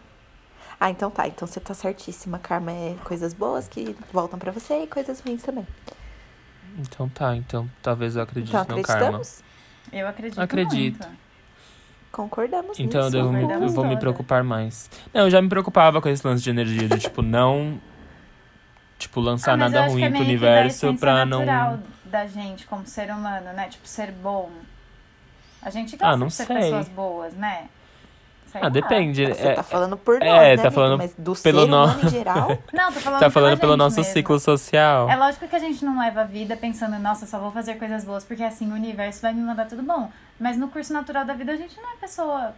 Ah, 0.81 0.90
então 0.90 1.11
tá. 1.11 1.26
Então 1.29 1.46
você 1.46 1.61
tá 1.61 1.72
certíssima. 1.74 2.38
Karma 2.38 2.72
é 2.72 2.96
coisas 3.05 3.33
boas 3.33 3.68
que 3.68 3.96
voltam 4.12 4.38
pra 4.38 4.50
você 4.50 4.83
e 4.83 4.87
coisas 4.87 5.20
ruins 5.20 5.42
também. 5.42 5.66
Então 6.79 7.09
tá, 7.09 7.35
então 7.37 7.70
talvez 7.83 8.16
eu 8.16 8.22
acredite 8.22 8.50
Então 8.55 8.76
no 8.76 8.83
karma. 8.83 9.02
acreditamos? 9.18 9.42
Eu 9.92 10.09
acredito 10.09 10.40
Acredito. 10.40 11.07
muito. 11.07 11.26
Concordamos 12.12 12.79
Então 12.79 13.00
eu, 13.02 13.05
nisso. 13.07 13.16
devo, 13.16 13.33
concordamos 13.33 13.62
eu 13.68 13.70
vou 13.72 13.85
me 13.87 13.96
preocupar 13.96 14.42
mais. 14.42 14.90
Não, 15.14 15.22
eu 15.22 15.31
já 15.31 15.40
me 15.40 15.48
preocupava 15.48 16.00
com 16.02 16.09
esse 16.09 16.26
lance 16.26 16.42
de 16.42 16.50
energia, 16.50 16.88
de 16.88 16.98
tipo, 16.98 17.22
não. 17.22 17.81
Tipo, 18.98 19.20
lançar 19.20 19.52
Ah, 19.52 19.55
eu 19.55 19.59
nada 19.59 19.87
ruim 19.87 20.02
é 20.05 20.11
pro 20.11 20.20
universo 20.20 20.94
pra 20.94 21.24
não. 21.24 21.40
natural 21.44 21.79
da 22.16 22.26
gente 22.26 22.66
como 22.66 22.87
ser 22.87 23.11
humano, 23.11 23.52
né? 23.52 23.68
Tipo, 23.68 23.87
ser 23.87 24.11
bom. 24.11 24.50
A 25.61 25.68
gente 25.68 25.96
gosta 25.96 26.07
Ah, 26.14 26.16
não 26.16 26.29
de 26.29 26.35
ser 26.35 26.46
sei. 26.46 26.57
pessoas 26.57 26.88
boas, 26.88 27.35
né? 27.35 27.68
Sei 28.50 28.61
Ah, 28.61 28.64
lá. 28.64 28.70
depende. 28.70 29.26
Você 29.26 29.48
é- 29.48 29.55
tá 29.55 29.62
falando 29.62 29.96
por 29.98 30.18
nós, 30.20 30.29
é, 30.29 30.57
né, 30.57 30.62
tá 30.62 30.70
falando 30.70 30.96
Mas 30.98 31.12
do 31.18 31.35
pelo 31.37 31.62
ser 31.62 31.66
no- 31.68 31.85
humano 31.85 32.00
em 32.05 32.09
geral... 32.09 32.59
Não, 32.72 32.90
tô 32.92 33.00
falando 33.00 33.20
tá 33.20 33.31
falando 33.31 33.59
pelo 33.59 33.76
nosso 33.76 33.96
mesmo. 33.96 34.12
ciclo 34.14 34.38
social. 34.40 35.11
É 35.11 35.16
lógico 35.16 35.46
que 35.46 35.57
a 35.57 35.59
gente 35.59 35.85
não 35.85 35.98
leva 35.98 36.22
a 36.22 36.24
vida 36.24 36.57
pensando, 36.57 36.98
nossa, 36.98 37.26
só 37.26 37.38
vou 37.38 37.50
fazer 37.52 37.74
coisas 37.74 38.05
boas, 38.05 38.24
porque 38.24 38.42
assim 38.44 38.70
o 38.70 38.74
universo 38.74 39.20
vai 39.20 39.35
me 39.35 39.42
mandar 39.42 39.66
tudo 39.66 39.83
bom. 39.83 40.11
Mas 40.40 40.57
no 40.57 40.68
curso 40.68 40.92
natural 40.92 41.24
da 41.24 41.35
vida 41.35 41.52
a 41.52 41.57
gente 41.57 41.76
não 41.76 41.92
é 41.92 41.96
pessoa 41.96 42.55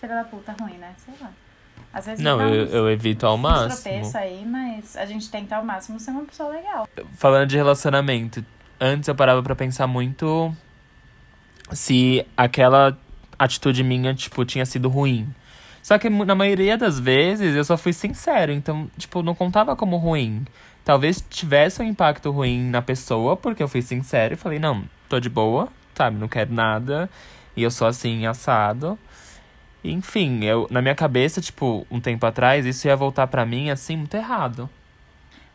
filha 0.00 0.14
da 0.16 0.24
puta 0.24 0.52
ruim, 0.60 0.78
né? 0.78 0.94
Sei 1.04 1.14
lá. 1.20 1.30
Às 1.92 2.06
vezes 2.06 2.24
Não, 2.24 2.40
eu, 2.40 2.64
uns- 2.64 2.72
eu 2.72 2.90
evito 2.90 3.26
ao 3.26 3.36
máximo. 3.36 3.82
tropeços 3.82 4.14
aí, 4.14 4.44
mas 4.46 4.96
a 4.96 5.04
gente 5.04 5.28
tenta 5.30 5.56
ao 5.56 5.64
máximo 5.64 5.98
ser 6.00 6.12
uma 6.12 6.24
pessoa 6.24 6.48
legal. 6.50 6.88
Falando 7.16 7.46
de 7.48 7.56
relacionamento, 7.56 8.42
antes 8.80 9.08
eu 9.08 9.14
parava 9.14 9.42
pra 9.42 9.54
pensar 9.54 9.86
muito 9.86 10.54
se 11.72 12.26
aquela 12.36 12.98
atitude 13.38 13.84
minha, 13.84 14.14
tipo, 14.14 14.44
tinha 14.44 14.66
sido 14.66 14.88
ruim. 14.88 15.28
Só 15.82 15.98
que 15.98 16.10
na 16.10 16.34
maioria 16.34 16.76
das 16.76 16.98
vezes 16.98 17.54
eu 17.54 17.64
só 17.64 17.76
fui 17.76 17.92
sincero, 17.92 18.52
então, 18.52 18.90
tipo, 18.98 19.22
não 19.22 19.34
contava 19.34 19.74
como 19.76 19.96
ruim. 19.96 20.44
Talvez 20.84 21.24
tivesse 21.28 21.80
um 21.82 21.84
impacto 21.84 22.30
ruim 22.30 22.68
na 22.70 22.82
pessoa, 22.82 23.36
porque 23.36 23.62
eu 23.62 23.68
fui 23.68 23.82
sincero 23.82 24.34
e 24.34 24.36
falei, 24.36 24.58
não, 24.58 24.84
tô 25.08 25.20
de 25.20 25.28
boa, 25.28 25.68
sabe, 25.94 26.16
não 26.18 26.28
quero 26.28 26.52
nada. 26.52 27.08
E 27.56 27.62
eu 27.62 27.70
sou 27.70 27.86
assim, 27.86 28.26
assado. 28.26 28.98
Enfim, 29.82 30.44
eu, 30.44 30.66
na 30.70 30.82
minha 30.82 30.94
cabeça, 30.94 31.40
tipo, 31.40 31.86
um 31.90 32.00
tempo 32.00 32.26
atrás, 32.26 32.66
isso 32.66 32.86
ia 32.86 32.96
voltar 32.96 33.26
pra 33.26 33.46
mim, 33.46 33.70
assim, 33.70 33.96
muito 33.96 34.14
errado. 34.16 34.68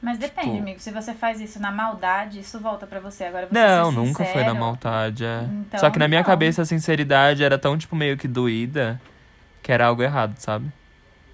Mas 0.06 0.20
depende, 0.20 0.50
Tipo- 0.50 0.62
amigo. 0.62 0.80
Se 0.80 0.91
você 0.91 1.15
faz 1.15 1.41
isso 1.41 1.60
na 1.60 1.72
maldade, 1.72 2.39
isso 2.39 2.60
volta 2.60 2.86
pra 2.86 3.00
você. 3.00 3.24
Agora 3.24 3.48
você 3.48 3.54
Não, 3.56 3.89
ser 3.89 3.98
nunca 3.98 4.24
foi 4.24 4.44
na 4.44 4.54
maldade. 4.54 5.26
é. 5.26 5.41
Então, 5.52 5.80
Só 5.80 5.89
que 5.89 5.98
na 5.98 6.08
minha 6.08 6.22
não. 6.22 6.26
cabeça 6.26 6.62
a 6.62 6.65
sinceridade 6.65 7.44
era 7.44 7.58
tão, 7.58 7.76
tipo, 7.76 7.96
meio 7.96 8.15
que 8.15 8.28
doída 8.28 9.02
que 9.63 9.72
era 9.72 9.88
algo 9.88 10.04
errado, 10.04 10.38
sabe? 10.38 10.72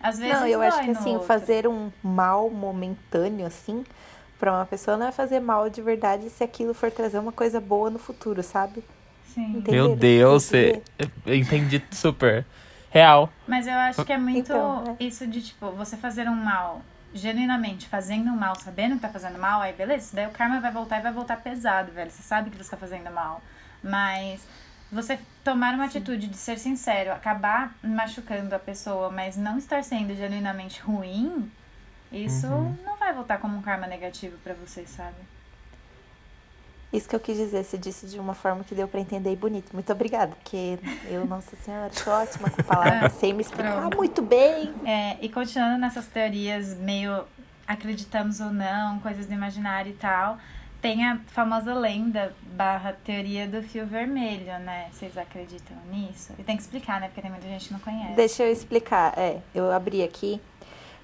Às 0.02 0.18
vezes 0.18 0.40
Não, 0.40 0.48
eu 0.48 0.62
acho 0.62 0.82
que 0.84 0.92
assim, 0.92 1.12
outro. 1.16 1.28
fazer 1.28 1.68
um 1.68 1.92
mal 2.02 2.50
momentâneo, 2.50 3.46
assim, 3.46 3.84
pra 4.40 4.54
uma 4.54 4.66
pessoa 4.66 4.96
não 4.96 5.08
é 5.08 5.12
fazer 5.12 5.42
mal 5.42 5.70
de 5.70 5.82
verdade 5.82 6.30
se 6.30 6.42
aquilo 6.42 6.74
for 6.74 6.90
trazer 6.90 7.20
uma 7.20 7.34
coisa 7.34 7.60
boa 7.60 7.90
no 7.90 8.00
futuro, 8.00 8.42
sabe? 8.42 8.82
Sim. 9.34 9.58
Entenderam 9.58 9.88
Meu 9.90 9.96
Deus, 9.98 10.44
você... 10.44 10.82
entendi 11.28 11.84
super. 11.92 12.46
Real. 12.90 13.30
Mas 13.46 13.68
eu 13.68 13.74
acho 13.74 14.06
que 14.06 14.14
é 14.14 14.18
muito 14.18 14.38
Então, 14.40 14.96
isso 14.98 15.28
de, 15.28 15.42
tipo, 15.42 15.72
você 15.72 15.98
fazer 15.98 16.28
um 16.30 16.36
mal 16.36 16.82
genuinamente 17.14 17.88
fazendo 17.88 18.32
mal, 18.32 18.56
sabendo 18.56 18.96
que 18.96 19.02
tá 19.02 19.10
fazendo 19.10 19.38
mal, 19.38 19.62
aí 19.62 19.74
beleza, 19.74 20.16
daí 20.16 20.28
o 20.28 20.32
karma 20.32 20.60
vai 20.60 20.72
voltar 20.72 21.00
e 21.00 21.02
vai 21.02 21.12
voltar 21.12 21.38
pesado, 21.38 21.92
velho. 21.92 22.10
Você 22.12 22.22
sabe 22.24 22.50
que 22.50 22.58
você 22.58 22.72
tá 22.72 22.78
fazendo 22.78 23.12
mal. 23.12 23.42
Mas 23.84 24.46
você 24.92 25.20
tomar 25.44 25.74
uma 25.74 25.86
atitude 25.86 26.28
de 26.28 26.38
ser 26.38 26.58
sincero, 26.60 27.12
acabar 27.12 27.74
machucando 27.84 28.54
a 28.54 28.60
pessoa, 28.60 29.10
mas 29.10 29.36
não 29.38 29.58
estar 29.58 29.84
sendo 29.84 30.16
genuinamente 30.16 30.82
ruim, 30.82 31.52
isso 32.12 32.48
Uhum. 32.48 32.78
não 32.84 32.98
vai 32.98 33.14
voltar 33.14 33.38
como 33.40 33.58
um 33.58 33.62
karma 33.62 33.88
negativo 33.88 34.38
pra 34.44 34.54
você, 34.54 34.86
sabe? 34.86 35.16
Isso 36.92 37.08
que 37.08 37.16
eu 37.16 37.20
quis 37.20 37.38
dizer, 37.38 37.64
você 37.64 37.78
disse 37.78 38.06
de 38.06 38.20
uma 38.20 38.34
forma 38.34 38.64
que 38.64 38.76
deu 38.76 38.88
pra 38.88 39.00
entender 39.00 39.32
e 39.32 39.36
bonito. 39.36 39.72
Muito 39.74 39.92
obrigada, 39.92 40.36
porque 40.36 40.78
eu, 41.10 41.26
nossa 41.26 41.56
senhora, 41.56 41.92
sou 41.94 42.12
ótima 42.12 42.50
com 42.50 42.64
palavras, 42.64 43.14
sei 43.20 43.32
me 43.32 43.42
explicar 43.42 43.80
Pronto. 43.80 43.98
muito 43.98 44.22
bem. 44.22 44.74
É, 44.86 45.18
e 45.22 45.30
continuando 45.30 45.78
nessas 45.78 46.08
teorias 46.08 46.76
meio 46.78 47.24
acreditamos 47.66 48.42
ou 48.42 48.52
não, 48.52 49.00
coisas 49.00 49.26
do 49.26 49.34
imaginário 49.34 49.92
e 49.92 49.96
tal, 49.96 50.38
tem 50.82 51.06
a 51.08 51.20
famosa 51.28 51.74
lenda 51.74 52.36
barra 52.54 52.94
teoria 53.06 53.48
do 53.48 53.62
fio 53.62 53.86
vermelho, 53.86 54.58
né? 54.60 54.90
Vocês 54.92 55.18
acreditam 55.18 55.78
nisso? 55.92 56.34
E 56.38 56.44
tem 56.44 56.58
que 56.58 56.64
explicar, 56.64 57.00
né? 57.00 57.08
Porque 57.08 57.22
tem 57.22 57.32
muita 57.32 57.48
gente 57.48 57.68
que 57.68 57.74
não 57.74 57.80
conhece. 57.80 58.14
Deixa 58.16 58.44
eu 58.44 58.52
explicar. 58.52 59.14
É, 59.18 59.40
eu 59.54 59.72
abri 59.72 60.04
aqui. 60.04 60.42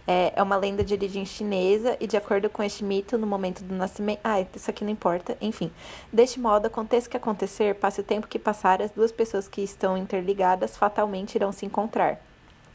É, 0.08 0.32
é 0.38 0.42
uma 0.42 0.56
lenda 0.56 0.86
de 0.86 0.94
origem 0.94 1.26
chinesa 1.26 1.98
e, 2.00 2.08
de 2.08 2.16
acordo 2.16 2.50
com 2.50 2.64
este 2.64 2.82
mito, 2.82 3.18
no 3.18 3.28
momento 3.28 3.62
do 3.62 3.76
nascimento. 3.76 4.22
Ah, 4.24 4.40
isso 4.40 4.70
aqui 4.70 4.86
não 4.86 4.92
importa. 4.92 5.38
Enfim. 5.42 5.70
Deste 6.14 6.40
modo, 6.40 6.66
aconteça 6.66 7.08
o 7.08 7.12
que 7.12 7.18
acontecer, 7.18 7.76
passe 7.76 8.00
o 8.00 8.04
tempo 8.04 8.28
que 8.28 8.40
passar, 8.40 8.82
as 8.82 8.92
duas 8.92 9.12
pessoas 9.12 9.50
que 9.50 9.62
estão 9.62 9.98
interligadas 9.98 10.78
fatalmente 10.78 11.36
irão 11.36 11.52
se 11.52 11.66
encontrar. 11.66 12.22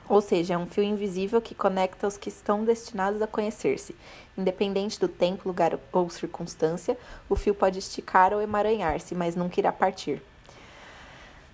Ou 0.08 0.20
seja, 0.20 0.54
é 0.54 0.58
um 0.58 0.66
fio 0.66 0.84
invisível 0.84 1.40
que 1.40 1.54
conecta 1.54 2.06
os 2.06 2.18
que 2.18 2.28
estão 2.28 2.64
destinados 2.64 3.22
a 3.22 3.26
conhecer-se. 3.26 3.96
Independente 4.36 5.00
do 5.00 5.08
tempo, 5.08 5.48
lugar 5.48 5.78
ou 5.90 6.10
circunstância, 6.10 6.98
o 7.30 7.36
fio 7.36 7.54
pode 7.54 7.78
esticar 7.78 8.34
ou 8.34 8.42
emaranhar-se, 8.42 9.14
mas 9.14 9.34
nunca 9.34 9.58
irá 9.58 9.72
partir. 9.72 10.22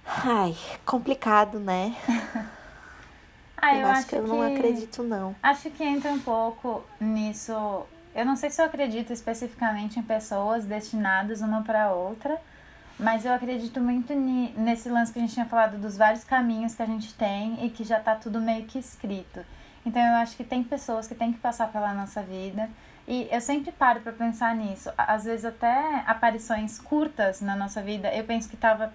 Ai, 0.04 0.56
complicado, 0.84 1.60
né? 1.60 1.94
Ah, 3.60 3.76
eu, 3.76 3.86
acho 3.88 4.06
que 4.06 4.16
eu 4.16 4.26
não 4.26 4.40
acredito, 4.40 5.02
não. 5.02 5.34
Acho 5.42 5.70
que 5.70 5.82
entra 5.82 6.10
um 6.10 6.18
pouco 6.18 6.84
nisso. 7.00 7.52
Eu 8.14 8.24
não 8.24 8.36
sei 8.36 8.50
se 8.50 8.60
eu 8.60 8.66
acredito 8.66 9.12
especificamente 9.12 9.98
em 9.98 10.02
pessoas 10.02 10.64
destinadas 10.64 11.40
uma 11.40 11.62
para 11.62 11.92
outra, 11.92 12.40
mas 12.98 13.24
eu 13.24 13.32
acredito 13.32 13.80
muito 13.80 14.14
nesse 14.14 14.88
lance 14.88 15.12
que 15.12 15.18
a 15.18 15.22
gente 15.22 15.34
tinha 15.34 15.46
falado 15.46 15.78
dos 15.78 15.96
vários 15.96 16.24
caminhos 16.24 16.74
que 16.74 16.82
a 16.82 16.86
gente 16.86 17.12
tem 17.14 17.64
e 17.64 17.70
que 17.70 17.84
já 17.84 18.00
tá 18.00 18.14
tudo 18.14 18.40
meio 18.40 18.64
que 18.64 18.78
escrito. 18.78 19.44
Então 19.84 20.02
eu 20.02 20.14
acho 20.14 20.36
que 20.36 20.44
tem 20.44 20.62
pessoas 20.62 21.06
que 21.06 21.14
têm 21.14 21.32
que 21.32 21.38
passar 21.38 21.70
pela 21.72 21.92
nossa 21.94 22.22
vida 22.22 22.68
e 23.06 23.28
eu 23.30 23.40
sempre 23.40 23.72
paro 23.72 24.00
para 24.00 24.12
pensar 24.12 24.54
nisso. 24.54 24.90
Às 24.96 25.24
vezes 25.24 25.44
até 25.44 26.02
aparições 26.06 26.78
curtas 26.78 27.40
na 27.40 27.56
nossa 27.56 27.80
vida, 27.80 28.12
eu 28.14 28.24
penso 28.24 28.48
que 28.48 28.56
tava 28.56 28.92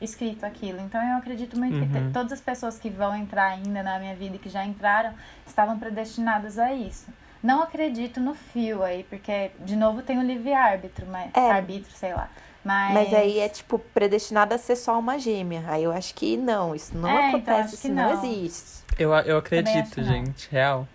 escrito 0.00 0.44
aquilo. 0.44 0.80
Então 0.80 1.02
eu 1.02 1.16
acredito 1.16 1.58
muito 1.58 1.78
que 1.90 1.98
Uhum. 1.98 2.12
todas 2.12 2.32
as 2.32 2.40
pessoas 2.40 2.78
que 2.78 2.90
vão 2.90 3.14
entrar 3.16 3.46
ainda 3.52 3.82
na 3.82 3.98
minha 3.98 4.14
vida 4.14 4.36
e 4.36 4.38
que 4.38 4.48
já 4.48 4.64
entraram 4.64 5.12
estavam 5.46 5.78
predestinadas 5.78 6.58
a 6.58 6.72
isso. 6.72 7.06
Não 7.42 7.62
acredito 7.62 8.18
no 8.20 8.34
fio 8.34 8.82
aí, 8.82 9.04
porque 9.04 9.50
de 9.60 9.76
novo 9.76 10.02
tem 10.02 10.18
o 10.18 10.22
livre-árbitro, 10.22 11.06
mas 11.06 11.30
É. 11.34 11.50
arbítrio, 11.50 11.94
sei 11.96 12.12
lá. 12.14 12.28
Mas, 12.64 12.94
Mas 12.94 13.14
aí 13.14 13.38
é 13.38 13.48
tipo 13.48 13.78
predestinada 13.78 14.56
a 14.56 14.58
ser 14.58 14.74
só 14.74 14.98
uma 14.98 15.18
gêmea. 15.20 15.62
Aí 15.68 15.84
eu 15.84 15.92
acho 15.92 16.12
que 16.14 16.36
não, 16.36 16.74
isso 16.74 16.96
não 16.96 17.08
É, 17.08 17.28
então, 17.28 17.28
acontece, 17.54 17.60
acho 17.60 17.68
que 17.70 17.86
isso 17.86 17.92
não. 17.94 18.12
não. 18.16 18.24
existe. 18.24 18.84
Eu, 18.98 19.12
eu 19.14 19.38
acredito, 19.38 19.90
que 19.94 20.00
não. 20.00 20.08
gente, 20.08 20.48
real. 20.50 20.88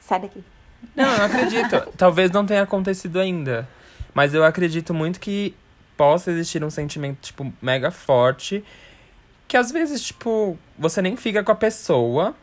Sai 0.00 0.20
daqui. 0.20 0.42
Não, 0.96 1.04
eu 1.14 1.24
acredito. 1.24 1.92
Talvez 1.98 2.30
não 2.30 2.46
tenha 2.46 2.62
acontecido 2.62 3.20
ainda. 3.20 3.68
Mas 4.14 4.32
eu 4.34 4.44
acredito 4.44 4.92
muito 4.94 5.20
que 5.20 5.54
possa 5.96 6.30
existir 6.30 6.62
um 6.64 6.70
sentimento, 6.70 7.18
tipo, 7.20 7.52
mega 7.60 7.90
forte. 7.90 8.64
Que 9.48 9.56
às 9.56 9.70
vezes, 9.70 10.02
tipo, 10.02 10.58
você 10.78 11.02
nem 11.02 11.16
fica 11.16 11.42
com 11.44 11.52
a 11.52 11.54
pessoa, 11.54 12.34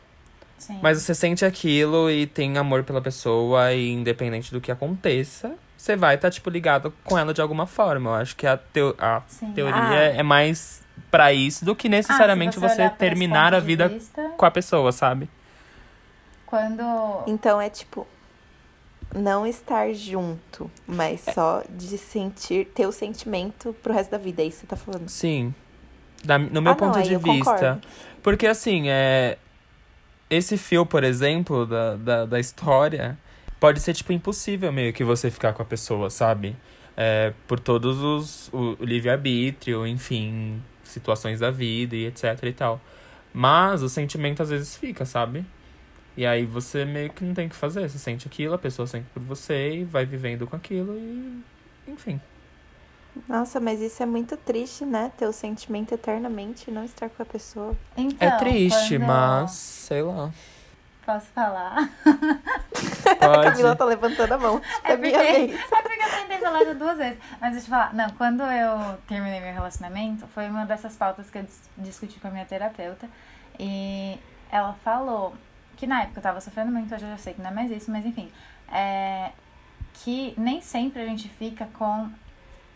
Sim. 0.58 0.80
mas 0.82 1.02
você 1.02 1.16
sente 1.16 1.44
aquilo 1.44 2.10
e 2.10 2.28
tem 2.28 2.58
amor 2.58 2.84
pela 2.84 3.02
pessoa, 3.02 3.74
e 3.74 3.90
independente 3.92 4.52
do 4.52 4.62
que 4.62 4.72
aconteça, 4.72 5.56
você 5.76 5.96
vai 5.96 6.16
estar, 6.16 6.30
tipo, 6.30 6.50
ligado 6.50 6.94
com 7.04 7.18
ela 7.18 7.34
de 7.34 7.42
alguma 7.42 7.66
forma. 7.66 8.10
Eu 8.12 8.16
acho 8.16 8.36
que 8.36 8.46
a, 8.46 8.58
teo 8.58 8.94
a 9.00 9.22
Sim. 9.28 9.52
teoria 9.54 9.82
Ah. 9.82 9.94
é 10.18 10.22
mais 10.24 10.82
pra 11.10 11.34
isso 11.34 11.64
do 11.66 11.76
que 11.76 11.88
Ah, 11.88 11.92
necessariamente 11.92 12.56
se 12.56 12.60
você, 12.62 12.84
esse 12.84 12.96
terminar 12.96 13.54
a 13.56 13.60
vida 13.60 13.88
vista, 13.88 14.30
com 14.38 14.46
a 14.46 14.52
pessoa, 14.52 14.92
sabe? 14.92 15.30
Quando. 16.46 16.84
Então 17.28 17.62
é 17.62 17.70
tipo 17.70 18.06
não 19.14 19.46
estar 19.46 19.92
junto, 19.94 20.70
mas 20.88 21.28
É. 21.28 21.34
só 21.34 21.64
de 21.70 21.98
sentir, 21.98 22.66
ter 22.68 22.86
o 22.88 22.92
sentimento 22.92 23.76
pro 23.82 23.94
resto 23.94 24.12
da 24.12 24.18
vida. 24.18 24.42
É 24.42 24.46
isso 24.46 24.58
que 24.58 24.62
você 24.62 24.68
tá 24.68 24.76
falando. 24.76 25.10
Sim. 25.10 25.54
Da- 26.24 26.38
no 26.38 26.62
meu 26.62 26.74
Ah, 26.74 26.76
não, 26.76 26.88
ponto 26.88 26.98
aí 26.98 27.08
de 27.08 27.16
vista. 27.18 27.52
concordo. 27.54 27.82
Porque 28.22 28.46
assim, 28.48 28.90
é. 28.90 29.38
Esse 30.30 30.58
fio, 30.58 30.86
por 30.86 31.04
exemplo, 31.04 31.66
da, 31.66 31.96
da, 31.96 32.26
da 32.26 32.40
história, 32.40 33.18
pode 33.60 33.80
ser, 33.80 33.96
tipo, 33.96 34.14
impossível 34.14 34.72
meio 34.72 34.94
que 34.94 35.04
você 35.04 35.32
ficar 35.32 35.54
com 35.54 35.64
a 35.64 35.66
pessoa, 35.66 36.12
sabe? 36.12 36.56
É, 36.96 37.34
por 37.48 37.60
todos 37.60 37.98
os. 38.00 38.48
O, 38.54 38.78
o 38.80 38.86
livre-arbítrio, 38.86 39.88
enfim, 39.88 40.62
situações 40.84 41.40
da 41.40 41.50
vida 41.50 41.96
e 41.96 42.06
etc 42.06 42.44
e 42.44 42.54
tal. 42.54 42.80
Mas 43.34 43.82
o 43.82 43.90
sentimento 43.90 44.44
às 44.44 44.50
vezes 44.50 44.76
fica, 44.76 45.04
sabe? 45.06 45.44
E 46.18 46.26
aí 46.26 46.46
você 46.46 46.84
meio 46.86 47.10
que 47.12 47.24
não 47.24 47.34
tem 47.34 47.48
o 47.48 47.50
que 47.50 47.56
fazer. 47.56 47.90
Você 47.90 47.98
sente 47.98 48.28
aquilo, 48.28 48.54
a 48.54 48.58
pessoa 48.58 48.86
sente 48.88 49.08
por 49.14 49.22
você 49.24 49.78
e 49.78 49.84
vai 49.86 50.06
vivendo 50.06 50.46
com 50.48 50.56
aquilo 50.56 50.96
e. 50.98 51.44
Enfim. 51.88 52.20
Nossa, 53.28 53.60
mas 53.60 53.82
isso 53.82 54.02
é 54.04 54.06
muito 54.06 54.38
triste, 54.38 54.86
né? 54.86 55.12
Ter 55.18 55.26
o 55.26 55.34
sentimento 55.34 55.94
eternamente 55.94 56.70
e 56.70 56.74
não 56.74 56.84
estar 56.86 57.10
com 57.10 57.22
a 57.24 57.26
pessoa. 57.26 57.76
Então, 57.98 58.28
é 58.28 58.32
triste, 58.38 58.98
quando- 58.98 59.08
mas. 59.08 59.52
Sei 59.52 60.02
lá. 60.02 60.32
Posso 61.06 61.26
falar? 61.28 61.90
A 63.20 63.42
Camila 63.44 63.70
Pode. 63.70 63.78
tá 63.78 63.86
levantando 63.86 64.32
a 64.34 64.38
mão. 64.38 64.62
É 64.84 64.92
É 64.94 64.98
minha 64.98 65.18
porque, 65.18 65.32
vez. 65.48 65.60
é 65.72 65.82
porque 65.82 66.04
eu 66.04 66.10
tentei 66.22 66.38
falar 66.38 66.62
isso 66.64 66.76
duas 66.76 66.98
vezes. 66.98 67.20
Mas 67.42 67.52
deixa 67.54 67.66
eu 67.66 67.70
falar. 67.72 67.94
Não, 67.96 68.10
quando 68.12 68.44
eu 68.44 68.98
terminei 69.08 69.40
meu 69.40 69.54
relacionamento, 69.54 70.28
foi 70.28 70.48
uma 70.48 70.66
dessas 70.66 70.96
pautas 70.96 71.30
que 71.32 71.40
eu 71.40 71.44
dis- 71.44 71.70
discuti 71.80 72.20
com 72.20 72.28
a 72.28 72.32
minha 72.32 72.46
terapeuta. 72.46 73.10
E 73.60 74.20
ela 74.52 74.74
falou 74.84 75.34
que 75.80 75.88
na 75.88 76.02
época 76.02 76.20
eu 76.20 76.24
tava 76.24 76.42
sofrendo 76.42 76.72
muito, 76.72 76.94
hoje 76.94 77.06
eu 77.06 77.10
já 77.10 77.18
sei 77.18 77.34
que 77.34 77.42
não 77.42 77.50
é 77.50 77.54
mais 77.54 77.72
isso, 77.72 77.90
mas 77.90 78.06
enfim. 78.06 78.30
É, 78.70 79.32
que 79.94 80.34
nem 80.38 80.62
sempre 80.62 81.02
a 81.02 81.06
gente 81.06 81.30
fica 81.30 81.68
com 81.74 82.10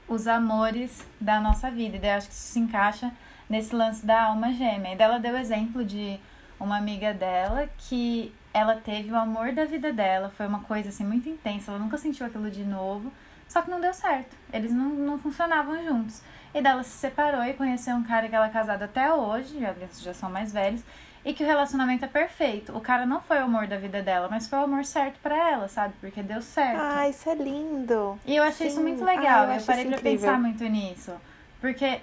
os 0.08 0.26
amores 0.26 1.06
da 1.20 1.42
nossa 1.42 1.70
vida. 1.70 1.98
E 1.98 2.00
daí 2.00 2.12
eu 2.12 2.18
acho 2.18 2.28
que 2.28 2.34
isso 2.34 2.54
se 2.54 2.60
encaixa 2.60 3.12
nesse 3.50 3.76
lance 3.76 4.06
da 4.06 4.24
alma 4.24 4.54
gêmea. 4.54 4.94
E 4.94 4.96
daí 4.96 5.06
ela 5.06 5.20
deu 5.20 5.38
exemplo 5.38 5.84
de 5.84 6.18
uma 6.58 6.78
amiga 6.78 7.13
dela 7.13 7.70
que 7.78 8.34
ela 8.54 8.78
teve 8.78 9.12
o 9.12 9.18
amor 9.18 9.52
da 9.52 9.66
vida 9.66 9.92
dela, 9.92 10.32
foi 10.38 10.48
uma 10.48 10.60
coisa 10.62 10.89
assim 10.89 11.04
muito 11.04 11.28
intensa, 11.28 11.72
ela 11.72 11.80
nunca 11.80 11.98
sentiu 11.98 12.26
aquilo 12.26 12.52
de 12.52 12.63
novo, 12.63 13.12
só 13.50 13.62
que 13.62 13.70
não 13.70 13.82
deu 13.82 13.94
certo. 13.94 14.36
Eles 14.54 14.72
não, 14.72 14.89
não 14.89 15.20
funcionavam 15.20 15.84
juntos. 15.84 16.22
E 16.54 16.62
daí 16.62 16.72
ela 16.72 16.84
se 16.84 16.92
separou 16.92 17.44
e 17.44 17.54
conheceu 17.54 17.96
um 17.96 18.04
cara 18.04 18.30
que 18.30 18.36
ela 18.36 18.46
é 18.46 18.50
casada 18.50 18.86
até 18.86 19.12
hoje, 19.12 19.60
já, 19.60 19.74
já 20.00 20.13
são 20.13 20.30
mais 20.30 20.54
velhos, 20.54 20.84
e 21.26 21.34
que 21.34 21.44
o 21.44 21.48
relacionamento 21.48 22.04
é 22.06 22.08
perfeito. 22.08 22.76
O 22.76 22.82
cara 22.82 23.06
não 23.06 23.22
foi 23.22 23.40
o 23.40 23.44
amor 23.46 23.68
da 23.68 23.78
vida 23.78 24.02
dela, 24.02 24.28
mas 24.30 24.48
foi 24.48 24.60
o 24.60 24.64
amor 24.64 24.84
certo 24.86 25.20
pra 25.22 25.36
ela, 25.52 25.68
sabe? 25.68 25.94
Porque 26.02 26.22
deu 26.22 26.42
certo. 26.42 26.80
Ah, 26.82 27.08
isso 27.08 27.30
é 27.30 27.36
lindo. 27.36 28.20
E 28.26 28.36
eu 28.36 28.44
achei 28.44 28.68
isso 28.68 28.78
Sim. 28.78 28.84
muito 28.84 29.04
Ah, 29.04 29.06
legal. 29.06 29.44
eu 29.46 29.50
eu 29.52 29.56
acho 29.56 29.66
parei 29.66 29.84
isso 29.84 29.90
pra 29.92 29.98
incrível. 30.00 30.20
pensar 30.28 30.40
muito 30.40 30.64
nisso. 30.66 31.14
Porque, 31.62 32.02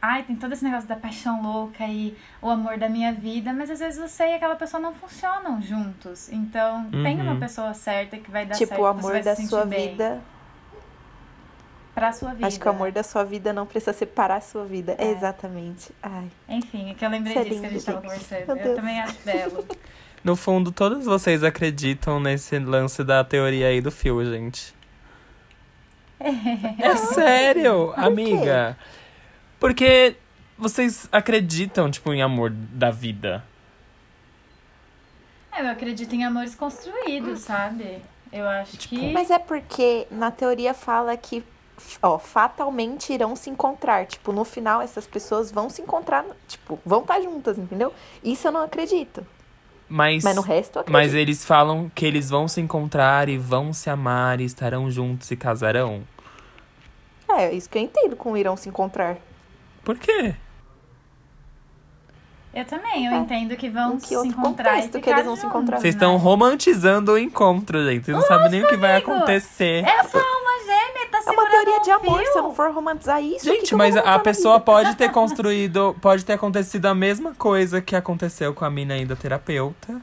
ai, 0.00 0.22
tem 0.22 0.34
todo 0.36 0.52
esse 0.52 0.64
negócio 0.64 0.88
da 0.88 0.96
paixão 0.96 1.42
louca 1.42 1.84
e 1.86 2.16
o 2.40 2.48
amor 2.48 2.78
da 2.78 2.88
minha 2.88 3.12
vida, 3.12 3.52
mas 3.52 3.70
às 3.70 3.78
vezes 3.80 3.98
você 4.00 4.28
e 4.28 4.34
aquela 4.34 4.56
pessoa 4.56 4.80
não 4.80 4.94
funcionam 4.94 5.60
juntos. 5.60 6.30
Então, 6.32 6.88
tem 6.90 7.20
uma 7.20 7.32
Uhum. 7.32 7.40
pessoa 7.40 7.74
certa 7.74 8.16
que 8.16 8.30
vai 8.30 8.46
dar 8.46 8.54
tipo, 8.54 8.68
certo. 8.68 8.82
o 8.82 8.94
que 8.94 9.00
você 9.02 9.06
amor 9.06 9.12
vai 9.12 9.22
da 9.22 9.36
sua 9.36 9.64
bem 9.66 9.90
vida. 9.90 10.20
Pra 11.94 12.12
sua 12.12 12.34
vida. 12.34 12.46
Acho 12.46 12.58
que 12.58 12.66
o 12.66 12.70
amor 12.70 12.90
da 12.90 13.02
sua 13.04 13.22
vida 13.24 13.52
não 13.52 13.64
precisa 13.66 13.92
separar 13.92 14.36
a 14.36 14.40
sua 14.40 14.64
vida. 14.64 14.96
É. 14.98 15.12
Exatamente. 15.12 15.92
Ai. 16.02 16.28
Enfim, 16.48 16.90
é 16.90 16.94
que 16.94 17.04
eu 17.04 17.08
lembrei 17.08 17.32
Isso 17.34 17.40
é 17.40 17.44
disso 17.44 17.60
que 17.60 17.66
a 17.66 17.70
gente 17.70 17.84
tava 17.84 18.00
gente. 18.00 18.10
conversando. 18.10 18.46
Meu 18.48 18.56
Eu 18.56 18.62
Deus. 18.64 18.76
também 18.76 19.00
acho 19.00 19.16
belo. 19.24 19.64
No 20.24 20.34
fundo, 20.36 20.72
todos 20.72 21.04
vocês 21.04 21.44
acreditam 21.44 22.18
nesse 22.18 22.58
lance 22.58 23.04
da 23.04 23.22
teoria 23.22 23.66
aí 23.66 23.82
do 23.82 23.90
fio, 23.90 24.24
gente. 24.24 24.74
É 26.18 26.96
sério, 26.96 27.92
quê? 27.94 28.00
amiga. 28.00 28.78
Porque 29.60 30.16
vocês 30.56 31.06
acreditam, 31.12 31.90
tipo, 31.90 32.10
em 32.14 32.22
amor 32.22 32.48
da 32.50 32.90
vida. 32.90 33.44
É, 35.52 35.60
eu 35.60 35.68
acredito 35.68 36.14
em 36.14 36.24
amores 36.24 36.54
construídos, 36.54 37.40
sabe? 37.40 37.98
Eu 38.32 38.48
acho 38.48 38.78
Tipo, 38.78 38.96
que. 38.96 39.12
Mas 39.12 39.30
é 39.30 39.38
porque 39.38 40.06
na 40.10 40.30
teoria 40.30 40.72
fala 40.72 41.14
que, 41.18 41.44
ó, 42.02 42.18
fatalmente 42.18 43.12
irão 43.12 43.34
se 43.36 43.50
encontrar. 43.50 44.06
Tipo, 44.06 44.32
no 44.32 44.44
final 44.44 44.80
essas 44.80 45.06
pessoas 45.06 45.50
vão 45.50 45.68
se 45.70 45.82
encontrar, 45.82 46.24
tipo, 46.48 46.78
vão 46.84 47.00
estar 47.00 47.20
juntas, 47.20 47.58
entendeu? 47.58 47.92
Isso 48.22 48.46
eu 48.48 48.52
não 48.52 48.62
acredito. 48.62 49.26
Mas, 49.88 50.24
Mas 50.24 50.34
no 50.34 50.42
resto, 50.42 50.76
eu 50.76 50.80
acredito. 50.80 50.92
mas 50.92 51.14
eles 51.14 51.44
falam 51.44 51.90
que 51.94 52.06
eles 52.06 52.30
vão 52.30 52.48
se 52.48 52.60
encontrar 52.60 53.28
e 53.28 53.36
vão 53.36 53.72
se 53.72 53.90
amar 53.90 54.40
e 54.40 54.44
estarão 54.44 54.90
juntos 54.90 55.30
e 55.30 55.36
casarão. 55.36 56.02
É, 57.28 57.52
isso 57.52 57.68
que 57.68 57.76
eu 57.78 57.82
entendo 57.82 58.16
com 58.16 58.36
irão 58.36 58.56
se 58.56 58.68
encontrar. 58.68 59.16
Por 59.84 59.98
quê? 59.98 60.34
Eu 62.54 62.64
também, 62.64 63.06
eu 63.06 63.12
É. 63.12 63.16
entendo 63.16 63.56
que 63.56 63.68
vão 63.68 63.94
Em 63.94 63.98
que 63.98 64.08
se 64.08 64.16
outro 64.16 64.30
encontrar 64.30 64.74
contexto 64.76 65.00
que 65.00 65.10
eles 65.10 65.24
vão 65.24 65.36
se 65.36 65.44
encontrar? 65.44 65.80
Vocês 65.80 65.94
estão 65.94 66.16
romantizando 66.16 67.12
o 67.12 67.18
encontro, 67.18 67.84
gente. 67.84 68.04
Vocês 68.04 68.16
não 68.16 68.24
sabem 68.24 68.50
nem 68.50 68.62
o 68.62 68.68
que 68.68 68.76
vai 68.76 68.96
acontecer. 68.96 69.82
É 69.84 69.86
gêmea, 69.88 70.04
tá 70.04 70.18
É 71.26 71.30
uma 71.32 71.48
teoria 71.50 71.80
de 71.80 71.90
amor, 71.90 72.18
fio. 72.20 72.32
se 72.32 72.38
eu 72.38 72.42
não 72.42 72.54
for 72.54 72.70
romantizar 72.72 73.22
isso. 73.22 73.40
que 73.44 73.44
Gente, 73.52 73.68
que 73.68 73.74
eu 73.74 73.78
mas 73.78 73.96
a 73.96 74.18
pessoa 74.18 74.54
vida? 74.54 74.64
pode 74.64 74.96
ter 74.96 75.10
construído, 75.10 75.96
pode 76.00 76.24
ter 76.24 76.34
acontecido 76.34 76.86
a 76.86 76.94
mesma 76.94 77.34
coisa 77.34 77.80
que 77.80 77.94
aconteceu 77.96 78.52
com 78.54 78.64
a 78.64 78.70
mina 78.70 78.94
aí 78.94 79.04
da 79.04 79.16
terapeuta. 79.16 80.00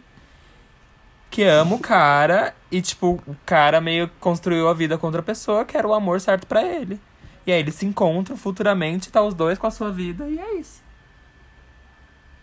Que 1.30 1.44
ama 1.44 1.76
o 1.76 1.80
cara 1.80 2.54
e, 2.70 2.82
tipo, 2.82 3.22
o 3.26 3.36
cara 3.46 3.80
meio 3.80 4.08
que 4.10 4.16
construiu 4.20 4.68
a 4.68 4.74
vida 4.74 4.98
com 4.98 5.08
outra 5.08 5.24
pessoa, 5.24 5.64
que 5.64 5.78
era 5.78 5.88
o 5.88 5.94
amor 5.94 6.20
certo 6.20 6.46
pra 6.46 6.62
ele. 6.62 7.00
E 7.48 7.52
aí 7.52 7.60
eles 7.60 7.76
se 7.76 7.86
encontram 7.86 8.36
futuramente, 8.36 9.10
tá 9.12 9.22
os 9.22 9.34
dois 9.34 9.58
com 9.58 9.66
a 9.66 9.72
sua 9.72 9.92
vida, 9.92 10.28
e 10.28 10.38
é 10.40 10.56
isso. 10.56 10.82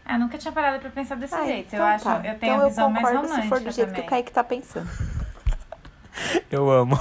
Ah, 0.05 0.15
eu 0.15 0.21
nunca 0.21 0.39
tinha 0.39 0.51
parado 0.51 0.79
pra 0.81 0.89
pensar 0.89 1.17
desse 1.17 1.35
Ah, 1.35 1.45
jeito. 1.45 1.67
então 1.67 1.81
eu 1.81 1.85
acho, 1.85 2.05
tá. 2.05 2.17
eu 2.25 2.39
tenho 2.39 2.55
então 2.55 2.65
a 2.65 2.69
visão 2.69 2.91
mais 2.91 3.05
concordo 3.07 3.29
romântica 3.29 3.43
se 3.43 3.49
for 3.51 3.61
do 3.61 3.71
jeito 3.71 3.89
também. 3.89 4.01
que 4.03 4.07
o 4.07 4.11
Kaique 4.11 4.33
tá 4.33 4.43
pensando. 4.43 4.89
Eu 6.51 6.69
amo. 6.71 6.99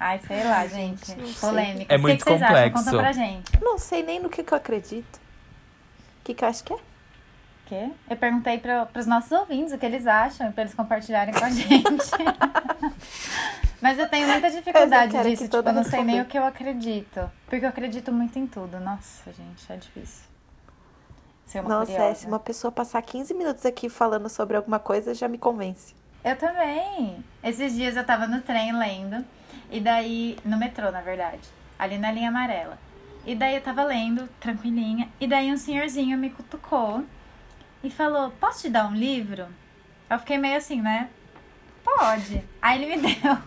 Ai, 0.00 0.20
sei 0.26 0.44
lá, 0.44 0.66
gente. 0.66 1.14
Polêmica. 1.40 1.92
É 1.92 1.96
o 1.96 1.98
que 1.98 2.02
muito 2.02 2.24
que 2.24 2.30
vocês 2.30 2.42
acham? 2.42 2.54
complexo. 2.56 2.84
Conta 2.84 2.98
pra 2.98 3.12
gente. 3.12 3.60
Não 3.60 3.78
sei 3.78 4.02
nem 4.02 4.20
no 4.20 4.28
que, 4.28 4.42
que 4.44 4.52
eu 4.52 4.58
acredito. 4.58 5.16
O 5.16 6.24
que, 6.24 6.34
que 6.34 6.44
eu 6.44 6.48
acho 6.48 6.62
que 6.64 6.72
é? 6.72 6.78
quê? 7.66 7.90
Eu 8.08 8.16
perguntei 8.16 8.58
para 8.58 8.88
os 8.96 9.06
nossos 9.06 9.30
ouvintes 9.30 9.72
o 9.74 9.78
que 9.78 9.84
eles 9.84 10.06
acham, 10.06 10.50
para 10.52 10.62
eles 10.62 10.74
compartilharem 10.74 11.34
com 11.34 11.44
a 11.44 11.50
gente. 11.50 11.84
Mas 13.80 13.98
eu 13.98 14.08
tenho 14.08 14.26
muita 14.26 14.50
dificuldade 14.50 15.16
que 15.16 15.22
disso, 15.22 15.44
tipo, 15.44 15.56
eu 15.56 15.72
não 15.72 15.84
sei 15.84 16.02
nem 16.02 16.20
o 16.20 16.24
que 16.24 16.38
eu 16.38 16.44
acredito. 16.44 17.30
Porque 17.46 17.64
eu 17.64 17.68
acredito 17.68 18.10
muito 18.12 18.38
em 18.38 18.46
tudo. 18.46 18.80
Nossa, 18.80 19.32
gente, 19.32 19.70
é 19.72 19.76
difícil. 19.76 20.24
Ser 21.46 21.60
uma 21.60 21.68
Nossa, 21.80 21.92
é, 21.92 21.94
curiosa. 21.94 22.14
se 22.20 22.26
uma 22.26 22.38
pessoa 22.40 22.72
passar 22.72 23.00
15 23.02 23.32
minutos 23.34 23.64
aqui 23.64 23.88
falando 23.88 24.28
sobre 24.28 24.56
alguma 24.56 24.78
coisa, 24.78 25.14
já 25.14 25.28
me 25.28 25.38
convence. 25.38 25.94
Eu 26.24 26.36
também. 26.36 27.24
Esses 27.42 27.74
dias 27.74 27.96
eu 27.96 28.04
tava 28.04 28.26
no 28.26 28.40
trem 28.42 28.76
lendo, 28.76 29.24
e 29.70 29.80
daí, 29.80 30.36
no 30.44 30.58
metrô, 30.58 30.90
na 30.90 31.00
verdade, 31.00 31.42
ali 31.78 31.98
na 31.98 32.10
linha 32.10 32.28
amarela. 32.28 32.78
E 33.26 33.34
daí 33.34 33.54
eu 33.54 33.60
tava 33.60 33.84
lendo, 33.84 34.28
tranquilinha, 34.40 35.08
e 35.20 35.26
daí 35.26 35.52
um 35.52 35.56
senhorzinho 35.56 36.16
me 36.16 36.30
cutucou 36.30 37.04
e 37.82 37.90
falou: 37.90 38.30
Posso 38.40 38.62
te 38.62 38.70
dar 38.70 38.88
um 38.88 38.94
livro? 38.94 39.46
Eu 40.08 40.18
fiquei 40.18 40.38
meio 40.38 40.56
assim, 40.56 40.80
né? 40.80 41.08
Pode. 41.84 42.42
Aí 42.60 42.82
ele 42.82 42.96
me 42.96 43.02
deu. 43.14 43.38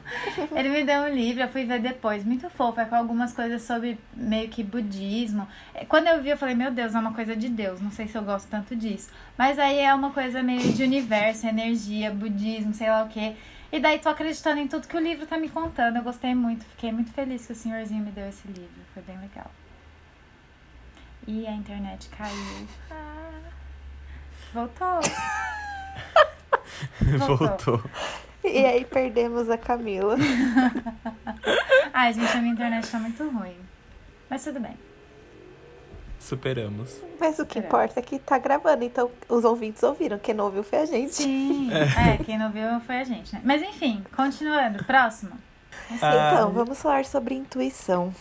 Ele 0.55 0.69
me 0.69 0.83
deu 0.83 1.01
um 1.01 1.09
livro, 1.09 1.43
eu 1.43 1.47
fui 1.47 1.63
ver 1.65 1.79
depois. 1.79 2.23
Muito 2.23 2.49
fofo, 2.49 2.79
é 2.79 2.85
com 2.85 2.95
algumas 2.95 3.33
coisas 3.33 3.61
sobre 3.61 3.99
meio 4.15 4.49
que 4.49 4.63
budismo. 4.63 5.47
É, 5.73 5.85
Quando 5.85 6.07
eu 6.07 6.21
vi, 6.21 6.29
eu 6.29 6.37
falei, 6.37 6.55
meu 6.55 6.71
Deus, 6.71 6.95
é 6.95 6.99
uma 6.99 7.13
coisa 7.13 7.35
de 7.35 7.49
Deus. 7.49 7.81
Não 7.81 7.91
sei 7.91 8.07
se 8.07 8.17
eu 8.17 8.23
gosto 8.23 8.49
tanto 8.49 8.75
disso. 8.75 9.09
Mas 9.37 9.59
aí 9.59 9.79
é 9.79 9.93
uma 9.93 10.11
coisa 10.11 10.41
meio 10.41 10.73
de 10.73 10.83
universo, 10.83 11.47
energia, 11.47 12.11
budismo, 12.11 12.73
sei 12.73 12.89
lá 12.89 13.03
o 13.03 13.09
quê. 13.09 13.35
E 13.71 13.79
daí 13.79 13.99
tô 13.99 14.09
acreditando 14.09 14.59
em 14.59 14.67
tudo 14.67 14.87
que 14.87 14.97
o 14.97 14.99
livro 14.99 15.25
tá 15.25 15.37
me 15.37 15.47
contando. 15.49 15.95
Eu 15.95 16.03
gostei 16.03 16.35
muito, 16.35 16.65
fiquei 16.65 16.91
muito 16.91 17.11
feliz 17.13 17.45
que 17.45 17.53
o 17.53 17.55
senhorzinho 17.55 18.03
me 18.03 18.11
deu 18.11 18.27
esse 18.27 18.47
livro. 18.47 18.81
Foi 18.93 19.01
bem 19.03 19.17
legal. 19.19 19.49
E 21.25 21.47
a 21.47 21.53
internet 21.53 22.09
caiu. 22.09 22.67
Ah, 22.89 23.39
voltou. 24.53 24.99
Voltou. 27.17 27.37
Voltou. 27.47 27.83
E 28.43 28.65
aí 28.65 28.83
perdemos 28.83 29.49
a 29.49 29.57
Camila. 29.57 30.15
Ai, 31.93 32.11
gente, 32.11 32.35
a 32.35 32.41
minha 32.41 32.53
internet 32.53 32.89
tá 32.89 32.99
muito 32.99 33.23
ruim. 33.29 33.55
Mas 34.29 34.43
tudo 34.43 34.59
bem. 34.59 34.75
Superamos. 36.21 36.95
Mas 37.19 37.39
o 37.39 37.45
que 37.45 37.57
importa 37.59 37.99
é 37.99 38.03
que 38.03 38.19
tá 38.19 38.37
gravando, 38.37 38.83
então 38.83 39.09
os 39.27 39.43
ouvintes 39.43 39.81
ouviram. 39.83 40.19
Quem 40.19 40.33
não 40.35 40.45
ouviu 40.45 40.63
foi 40.63 40.79
a 40.79 40.85
gente. 40.85 41.15
Sim. 41.15 41.69
É, 41.97 42.23
quem 42.23 42.37
não 42.37 42.51
viu 42.51 42.63
foi 42.85 42.97
a 42.97 43.03
gente, 43.03 43.33
né? 43.33 43.41
Mas 43.43 43.61
enfim, 43.61 44.03
continuando. 44.15 44.83
Próximo. 44.85 45.31
Ah. 46.01 46.31
Então, 46.33 46.51
vamos 46.51 46.79
falar 46.81 47.03
sobre 47.05 47.35
intuição. 47.35 48.13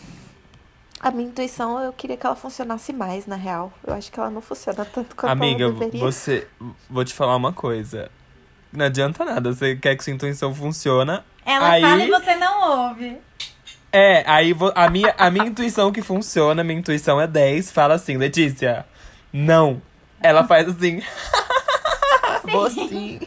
A 0.99 1.09
minha 1.11 1.29
intuição, 1.29 1.79
eu 1.79 1.93
queria 1.93 2.17
que 2.17 2.25
ela 2.25 2.35
funcionasse 2.35 2.91
mais, 2.93 3.25
na 3.25 3.35
real. 3.35 3.71
Eu 3.85 3.93
acho 3.93 4.11
que 4.11 4.19
ela 4.19 4.29
não 4.29 4.41
funciona 4.41 4.83
tanto 4.85 5.15
quanto 5.15 5.31
Amiga, 5.31 5.63
ela 5.65 5.73
deveria. 5.73 5.99
você. 5.99 6.47
Vou 6.89 7.03
te 7.05 7.13
falar 7.13 7.35
uma 7.35 7.53
coisa. 7.53 8.09
Não 8.73 8.85
adianta 8.85 9.23
nada. 9.25 9.51
Você 9.53 9.75
quer 9.75 9.95
que 9.95 10.03
sua 10.03 10.13
intuição 10.13 10.53
funciona. 10.53 11.23
Ela 11.45 11.69
Aí- 11.71 11.81
fala 11.81 12.03
e 12.03 12.09
você 12.09 12.35
não 12.35 12.87
ouve. 12.89 13.17
É, 13.91 14.23
aí 14.25 14.55
a 14.75 14.89
minha, 14.89 15.13
a 15.17 15.29
minha 15.29 15.45
intuição 15.45 15.91
que 15.91 16.01
funciona, 16.01 16.63
minha 16.63 16.79
intuição 16.79 17.19
é 17.19 17.27
10, 17.27 17.71
fala 17.71 17.95
assim, 17.95 18.15
Letícia, 18.17 18.85
não. 19.33 19.81
Ela 20.21 20.45
faz 20.45 20.67
assim. 20.69 21.01
Vou 22.45 22.69
sim. 22.71 23.19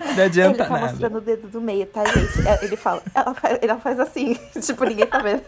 Não 0.00 0.12
Ele 0.12 0.22
adianta 0.22 0.64
tá 0.64 0.70
nada. 0.70 0.86
mostrando 0.86 1.18
o 1.18 1.20
dedo 1.20 1.48
do 1.48 1.60
meio, 1.60 1.86
tá, 1.86 2.04
gente? 2.04 2.46
É, 2.48 2.64
Ele 2.64 2.76
fala, 2.76 3.02
ela 3.14 3.34
faz, 3.34 3.58
ela 3.62 3.78
faz 3.78 4.00
assim, 4.00 4.34
tipo, 4.60 4.84
ninguém 4.84 5.06
tá 5.06 5.18
vendo. 5.18 5.42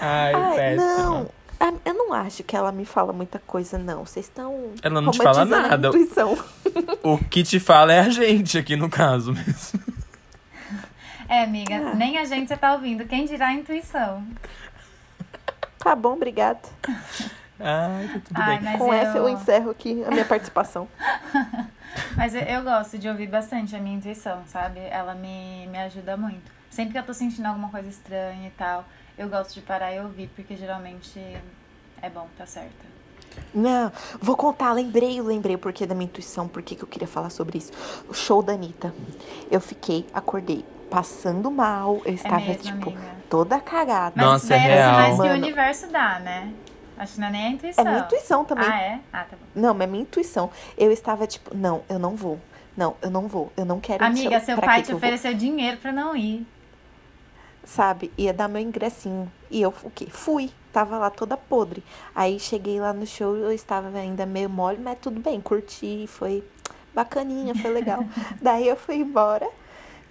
Ai, 0.00 0.34
Ai, 0.34 0.56
péssima. 0.56 0.96
não. 0.96 1.30
Ah, 1.60 1.72
Eu 1.84 1.94
não 1.94 2.12
acho 2.12 2.42
que 2.42 2.56
ela 2.56 2.70
me 2.72 2.84
fala 2.84 3.12
muita 3.12 3.38
coisa, 3.38 3.78
não. 3.78 4.04
Vocês 4.04 4.26
estão. 4.26 4.72
Ela 4.82 5.00
não 5.00 5.12
te 5.12 5.18
fala 5.18 5.44
romantizando 5.44 5.66
a 5.66 5.68
nada. 5.70 5.88
Intuição. 5.88 6.38
O 7.02 7.18
que 7.18 7.42
te 7.42 7.58
fala 7.60 7.92
é 7.92 8.00
a 8.00 8.08
gente 8.10 8.58
aqui 8.58 8.76
no 8.76 8.88
caso 8.90 9.32
mesmo. 9.32 9.80
É, 11.28 11.42
amiga, 11.44 11.76
Ah. 11.76 11.94
nem 11.94 12.18
a 12.18 12.24
gente 12.24 12.48
você 12.48 12.56
tá 12.56 12.72
ouvindo. 12.74 13.04
Quem 13.06 13.24
dirá 13.24 13.48
a 13.48 13.52
intuição? 13.54 14.24
Tá 15.78 15.94
bom, 15.94 16.14
obrigada. 16.14 16.60
Ai, 17.60 18.08
tá 18.08 18.20
tudo 18.24 18.40
Ai, 18.40 18.58
bem. 18.58 18.78
Com 18.78 18.86
eu... 18.88 18.92
essa 18.92 19.18
eu 19.18 19.28
encerro 19.28 19.70
aqui 19.70 20.02
a 20.04 20.10
minha 20.10 20.24
participação. 20.24 20.88
Mas 22.16 22.34
eu, 22.34 22.40
eu 22.42 22.62
gosto 22.62 22.98
de 22.98 23.08
ouvir 23.08 23.28
bastante 23.28 23.76
a 23.76 23.78
minha 23.78 23.96
intuição, 23.96 24.42
sabe? 24.46 24.80
Ela 24.80 25.14
me, 25.14 25.66
me 25.68 25.78
ajuda 25.78 26.16
muito. 26.16 26.50
Sempre 26.70 26.92
que 26.92 26.98
eu 26.98 27.04
tô 27.04 27.14
sentindo 27.14 27.46
alguma 27.46 27.68
coisa 27.68 27.88
estranha 27.88 28.48
e 28.48 28.50
tal, 28.50 28.84
eu 29.16 29.28
gosto 29.28 29.54
de 29.54 29.60
parar 29.60 29.92
e 29.92 30.00
ouvir, 30.00 30.28
porque 30.34 30.56
geralmente 30.56 31.18
é 32.02 32.10
bom, 32.10 32.26
tá 32.36 32.46
certa. 32.46 32.94
Não, 33.52 33.90
vou 34.20 34.36
contar, 34.36 34.72
lembrei, 34.72 35.20
lembrei 35.20 35.56
o 35.56 35.58
porquê 35.58 35.86
da 35.86 35.94
minha 35.94 36.04
intuição, 36.06 36.46
por 36.46 36.62
que 36.62 36.80
eu 36.80 36.86
queria 36.86 37.08
falar 37.08 37.30
sobre 37.30 37.58
isso. 37.58 37.72
O 38.08 38.14
show 38.14 38.42
da 38.42 38.52
Anitta. 38.52 38.94
Eu 39.50 39.60
fiquei, 39.60 40.06
acordei 40.14 40.64
passando 40.88 41.50
mal, 41.50 41.96
eu 42.04 42.12
É 42.12 42.14
estava, 42.14 42.38
mesmo, 42.40 42.62
tipo, 42.62 42.90
amiga. 42.90 43.16
toda 43.28 43.58
cagada. 43.60 44.12
Mas 44.14 44.24
Nossa, 44.24 44.54
é 44.54 44.58
real. 44.58 44.90
sinais 44.94 45.20
que 45.20 45.26
o 45.26 45.32
universo 45.32 45.86
dá, 45.88 46.20
né? 46.20 46.52
Acho 46.96 47.14
que 47.14 47.20
não 47.20 47.26
é 47.26 47.30
nem 47.32 47.42
a 47.42 47.46
É 47.46 47.50
intuição. 47.50 47.84
minha 47.84 47.98
intuição 47.98 48.44
também. 48.44 48.68
Ah, 48.68 48.80
é? 48.80 49.00
Ah, 49.12 49.24
tá 49.24 49.36
bom. 49.36 49.46
Não, 49.60 49.74
mas 49.74 49.82
é 49.82 49.90
minha 49.90 50.02
intuição. 50.02 50.48
Eu 50.78 50.92
estava 50.92 51.26
tipo, 51.26 51.56
não, 51.56 51.82
eu 51.88 51.98
não 51.98 52.14
vou. 52.14 52.38
Não, 52.76 52.96
eu 53.02 53.10
não 53.10 53.26
vou. 53.26 53.52
Eu 53.56 53.64
não 53.64 53.80
quero 53.80 54.04
Amiga, 54.04 54.38
seu 54.38 54.56
Pra 54.56 54.66
pai 54.66 54.82
te 54.82 54.86
que 54.86 54.92
eu 54.92 54.98
vou? 54.98 54.98
ofereceu 54.98 55.34
dinheiro 55.34 55.76
pra 55.78 55.90
não 55.90 56.14
ir. 56.16 56.46
Sabe? 57.64 58.12
Ia 58.18 58.32
dar 58.32 58.48
meu 58.48 58.60
ingressinho. 58.60 59.30
E 59.50 59.62
eu, 59.62 59.72
o 59.82 59.90
quê? 59.90 60.06
Fui. 60.10 60.50
Tava 60.72 60.98
lá 60.98 61.08
toda 61.08 61.36
podre. 61.36 61.82
Aí 62.14 62.38
cheguei 62.40 62.80
lá 62.80 62.92
no 62.92 63.06
show, 63.06 63.36
eu 63.36 63.52
estava 63.52 63.96
ainda 63.96 64.26
meio 64.26 64.50
mole, 64.50 64.78
mas 64.78 64.98
tudo 65.00 65.20
bem, 65.20 65.40
curti, 65.40 66.06
foi 66.08 66.42
bacaninha, 66.92 67.54
foi 67.54 67.70
legal. 67.70 68.04
Daí 68.42 68.66
eu 68.66 68.76
fui 68.76 68.96
embora. 68.96 69.48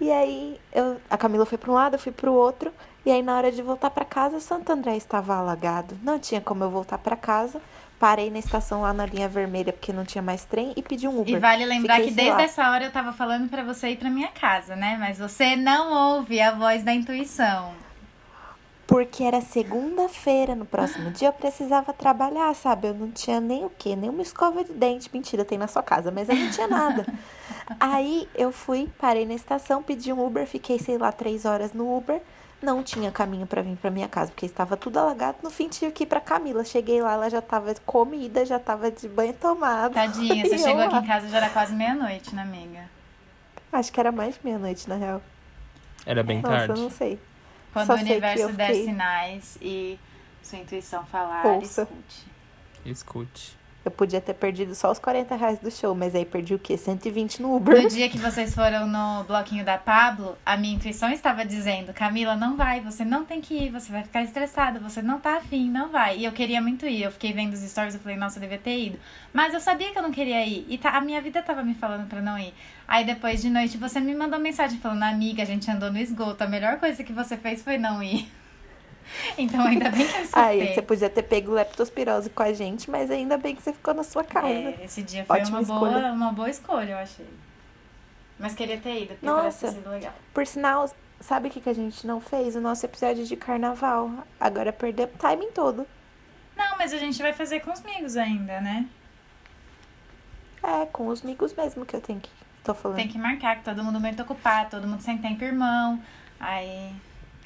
E 0.00 0.10
aí 0.10 0.60
eu, 0.72 0.96
a 1.08 1.16
Camila 1.16 1.46
foi 1.46 1.58
para 1.58 1.70
um 1.70 1.74
lado, 1.74 1.94
eu 1.94 1.98
fui 1.98 2.12
para 2.12 2.30
o 2.30 2.34
outro. 2.34 2.72
E 3.04 3.10
aí 3.10 3.22
na 3.22 3.36
hora 3.36 3.52
de 3.52 3.62
voltar 3.62 3.90
para 3.90 4.04
casa, 4.04 4.40
Santo 4.40 4.72
André 4.72 4.96
estava 4.96 5.34
alagado. 5.34 5.96
Não 6.02 6.18
tinha 6.18 6.40
como 6.40 6.64
eu 6.64 6.70
voltar 6.70 6.98
para 6.98 7.16
casa. 7.16 7.60
Parei 7.98 8.30
na 8.30 8.38
estação 8.38 8.82
lá 8.82 8.92
na 8.92 9.06
linha 9.06 9.28
vermelha 9.28 9.72
porque 9.72 9.92
não 9.92 10.04
tinha 10.04 10.20
mais 10.20 10.44
trem 10.44 10.72
e 10.76 10.82
pedi 10.82 11.06
um 11.06 11.20
Uber. 11.20 11.34
E 11.34 11.38
vale 11.38 11.64
lembrar 11.64 11.94
Fiquei, 11.94 12.10
que 12.10 12.14
desde 12.14 12.34
lá, 12.34 12.42
essa 12.42 12.70
hora 12.70 12.84
eu 12.84 12.90
tava 12.90 13.12
falando 13.12 13.48
pra 13.48 13.62
você 13.62 13.90
ir 13.90 13.96
pra 13.96 14.10
minha 14.10 14.28
casa, 14.28 14.74
né? 14.76 14.96
Mas 14.98 15.18
você 15.18 15.56
não 15.56 16.16
ouve 16.16 16.40
a 16.40 16.52
voz 16.52 16.82
da 16.82 16.92
intuição. 16.92 17.83
Porque 18.86 19.24
era 19.24 19.40
segunda-feira, 19.40 20.54
no 20.54 20.66
próximo 20.66 21.10
dia 21.10 21.28
eu 21.28 21.32
precisava 21.32 21.92
trabalhar, 21.92 22.54
sabe? 22.54 22.88
Eu 22.88 22.94
não 22.94 23.10
tinha 23.10 23.40
nem 23.40 23.64
o 23.64 23.70
quê? 23.70 23.96
Nem 23.96 24.10
uma 24.10 24.20
escova 24.22 24.62
de 24.62 24.72
dente. 24.72 25.08
Mentira, 25.12 25.44
tem 25.44 25.56
na 25.56 25.66
sua 25.66 25.82
casa, 25.82 26.10
mas 26.10 26.28
eu 26.28 26.36
não 26.36 26.50
tinha 26.50 26.68
nada. 26.68 27.06
Aí 27.80 28.28
eu 28.34 28.52
fui, 28.52 28.90
parei 28.98 29.24
na 29.24 29.32
estação, 29.32 29.82
pedi 29.82 30.12
um 30.12 30.24
Uber, 30.24 30.46
fiquei, 30.46 30.78
sei 30.78 30.98
lá, 30.98 31.10
três 31.10 31.46
horas 31.46 31.72
no 31.72 31.96
Uber. 31.96 32.20
Não 32.60 32.82
tinha 32.82 33.10
caminho 33.10 33.46
pra 33.46 33.62
vir 33.62 33.76
pra 33.76 33.90
minha 33.90 34.08
casa, 34.08 34.30
porque 34.30 34.46
estava 34.46 34.76
tudo 34.76 34.98
alagado. 34.98 35.38
No 35.42 35.50
fim, 35.50 35.68
tive 35.68 35.90
que 35.92 36.04
ir 36.04 36.06
pra 36.06 36.20
Camila. 36.20 36.64
Cheguei 36.64 37.02
lá, 37.02 37.12
ela 37.14 37.28
já 37.28 37.42
tava 37.42 37.74
comida, 37.84 38.44
já 38.44 38.58
tava 38.58 38.90
de 38.90 39.06
banho 39.08 39.34
tomado. 39.34 39.94
Tadinha, 39.94 40.44
você 40.48 40.58
chegou 40.58 40.80
eu 40.80 40.86
aqui 40.86 40.94
lá. 40.94 41.00
em 41.02 41.06
casa 41.06 41.28
já 41.28 41.36
era 41.38 41.50
quase 41.50 41.74
meia-noite, 41.74 42.34
né, 42.34 42.42
amiga? 42.42 42.88
Acho 43.72 43.92
que 43.92 44.00
era 44.00 44.12
mais 44.12 44.34
de 44.34 44.40
meia-noite, 44.44 44.88
na 44.88 44.94
real. 44.96 45.20
Era 46.06 46.22
bem 46.22 46.40
Nossa, 46.40 46.54
eu 46.54 46.66
tarde. 46.68 46.82
não 46.82 46.90
sei. 46.90 47.18
Quando 47.74 47.86
Só 47.88 47.94
o 47.94 47.96
universo 47.98 48.52
der 48.52 48.66
fiquei- 48.68 48.84
sinais 48.86 49.58
e 49.60 49.98
sua 50.42 50.58
intuição 50.60 51.04
falar, 51.06 51.44
Ouça. 51.44 51.82
escute. 51.82 52.26
Escute. 52.86 53.58
Eu 53.84 53.90
podia 53.90 54.18
ter 54.18 54.32
perdido 54.32 54.74
só 54.74 54.90
os 54.90 54.98
40 54.98 55.36
reais 55.36 55.58
do 55.58 55.70
show, 55.70 55.94
mas 55.94 56.14
aí 56.14 56.24
perdi 56.24 56.54
o 56.54 56.58
quê? 56.58 56.74
120 56.74 57.42
no 57.42 57.54
Uber. 57.54 57.82
No 57.82 57.88
dia 57.88 58.08
que 58.08 58.16
vocês 58.16 58.54
foram 58.54 58.86
no 58.86 59.24
bloquinho 59.24 59.62
da 59.62 59.76
Pablo, 59.76 60.38
a 60.44 60.56
minha 60.56 60.74
intuição 60.74 61.10
estava 61.10 61.44
dizendo: 61.44 61.92
Camila, 61.92 62.34
não 62.34 62.56
vai, 62.56 62.80
você 62.80 63.04
não 63.04 63.26
tem 63.26 63.42
que 63.42 63.54
ir, 63.54 63.70
você 63.70 63.92
vai 63.92 64.02
ficar 64.02 64.22
estressada, 64.22 64.80
você 64.80 65.02
não 65.02 65.20
tá 65.20 65.36
afim, 65.36 65.70
não 65.70 65.90
vai. 65.90 66.16
E 66.16 66.24
eu 66.24 66.32
queria 66.32 66.62
muito 66.62 66.86
ir. 66.86 67.02
Eu 67.02 67.12
fiquei 67.12 67.34
vendo 67.34 67.52
os 67.52 67.60
stories 67.60 67.94
e 67.94 67.98
falei: 67.98 68.16
nossa, 68.16 68.38
eu 68.38 68.40
devia 68.40 68.56
ter 68.56 68.86
ido. 68.86 68.98
Mas 69.34 69.52
eu 69.52 69.60
sabia 69.60 69.92
que 69.92 69.98
eu 69.98 70.02
não 70.02 70.12
queria 70.12 70.46
ir. 70.46 70.64
E 70.66 70.78
tá, 70.78 70.96
a 70.96 71.00
minha 71.02 71.20
vida 71.20 71.42
tava 71.42 71.62
me 71.62 71.74
falando 71.74 72.08
pra 72.08 72.22
não 72.22 72.38
ir. 72.38 72.54
Aí 72.88 73.04
depois 73.04 73.42
de 73.42 73.50
noite 73.50 73.76
você 73.76 74.00
me 74.00 74.14
mandou 74.14 74.40
mensagem 74.40 74.78
falando: 74.78 75.02
amiga, 75.02 75.42
a 75.42 75.46
gente 75.46 75.70
andou 75.70 75.92
no 75.92 75.98
esgoto. 75.98 76.42
A 76.42 76.46
melhor 76.46 76.78
coisa 76.78 77.04
que 77.04 77.12
você 77.12 77.36
fez 77.36 77.62
foi 77.62 77.76
não 77.76 78.02
ir. 78.02 78.32
Então 79.38 79.60
ainda 79.66 79.90
bem 79.90 80.06
que 80.06 80.14
eu 80.16 80.28
Aí, 80.34 80.58
escutei. 80.58 80.74
você 80.74 80.82
podia 80.82 81.10
ter 81.10 81.22
pego 81.22 81.52
leptospirose 81.52 82.30
com 82.30 82.42
a 82.42 82.52
gente, 82.52 82.90
mas 82.90 83.10
ainda 83.10 83.36
bem 83.36 83.54
que 83.54 83.62
você 83.62 83.72
ficou 83.72 83.94
na 83.94 84.02
sua 84.04 84.24
casa. 84.24 84.48
É, 84.48 84.80
esse 84.84 85.02
dia 85.02 85.24
foi 85.24 85.40
Ótima 85.40 85.58
uma 85.60 85.66
boa, 85.66 85.88
escolha. 85.90 86.12
uma 86.12 86.32
boa 86.32 86.50
escolha, 86.50 86.90
eu 86.92 86.98
achei. 86.98 87.26
Mas 88.38 88.54
queria 88.54 88.78
ter 88.78 89.02
ido, 89.02 89.08
porque 89.14 89.26
Nossa. 89.26 89.68
ter 89.68 89.74
sido 89.74 89.88
legal. 89.90 90.12
Por 90.32 90.46
sinal, 90.46 90.90
sabe 91.20 91.48
o 91.48 91.50
que, 91.50 91.60
que 91.60 91.68
a 91.70 91.74
gente 91.74 92.06
não 92.06 92.20
fez? 92.20 92.56
O 92.56 92.60
nosso 92.60 92.84
episódio 92.84 93.24
de 93.24 93.36
carnaval. 93.36 94.10
Agora 94.40 94.72
perdeu 94.72 95.06
o 95.06 95.18
timing 95.18 95.52
todo. 95.52 95.86
Não, 96.56 96.76
mas 96.78 96.92
a 96.92 96.98
gente 96.98 97.20
vai 97.22 97.32
fazer 97.32 97.60
com 97.60 97.72
os 97.72 97.80
amigos 97.84 98.16
ainda, 98.16 98.60
né? 98.60 98.86
É, 100.62 100.86
com 100.86 101.08
os 101.08 101.22
amigos 101.22 101.52
mesmo 101.54 101.84
que 101.84 101.94
eu 101.94 102.00
tenho 102.00 102.20
que. 102.20 102.30
Tô 102.64 102.74
falando. 102.74 102.96
Tem 102.96 103.08
que 103.08 103.18
marcar, 103.18 103.56
que 103.56 103.64
todo 103.64 103.84
mundo 103.84 104.00
muito 104.00 104.22
ocupado, 104.22 104.70
todo 104.70 104.86
mundo 104.86 105.00
sem 105.02 105.18
tempo 105.18 105.44
irmão. 105.44 106.00
Aí. 106.40 106.90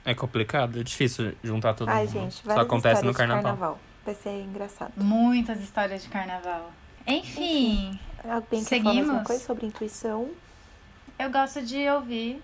É 0.09 0.15
complicado, 0.15 0.81
é 0.81 0.83
difícil 0.83 1.35
juntar 1.45 1.75
todo 1.75 1.91
Ai, 1.91 2.07
mundo. 2.07 2.13
gente, 2.13 2.43
Só 2.43 2.61
acontece 2.61 3.05
no 3.05 3.11
de 3.13 3.17
carnaval. 3.19 3.79
Vai 4.07 4.15
ser 4.15 4.43
engraçado. 4.43 4.93
Muitas 4.97 5.61
histórias 5.61 6.03
de 6.03 6.09
carnaval. 6.09 6.73
Enfim, 7.07 7.99
Alguém 8.25 8.65
quer 8.65 8.79
falar 8.79 8.91
alguma 8.91 9.05
Seguimos? 9.05 9.23
coisa 9.27 9.45
sobre 9.45 9.67
intuição? 9.67 10.31
eu 11.19 11.31
gosto 11.31 11.61
de 11.61 11.87
ouvir. 11.91 12.43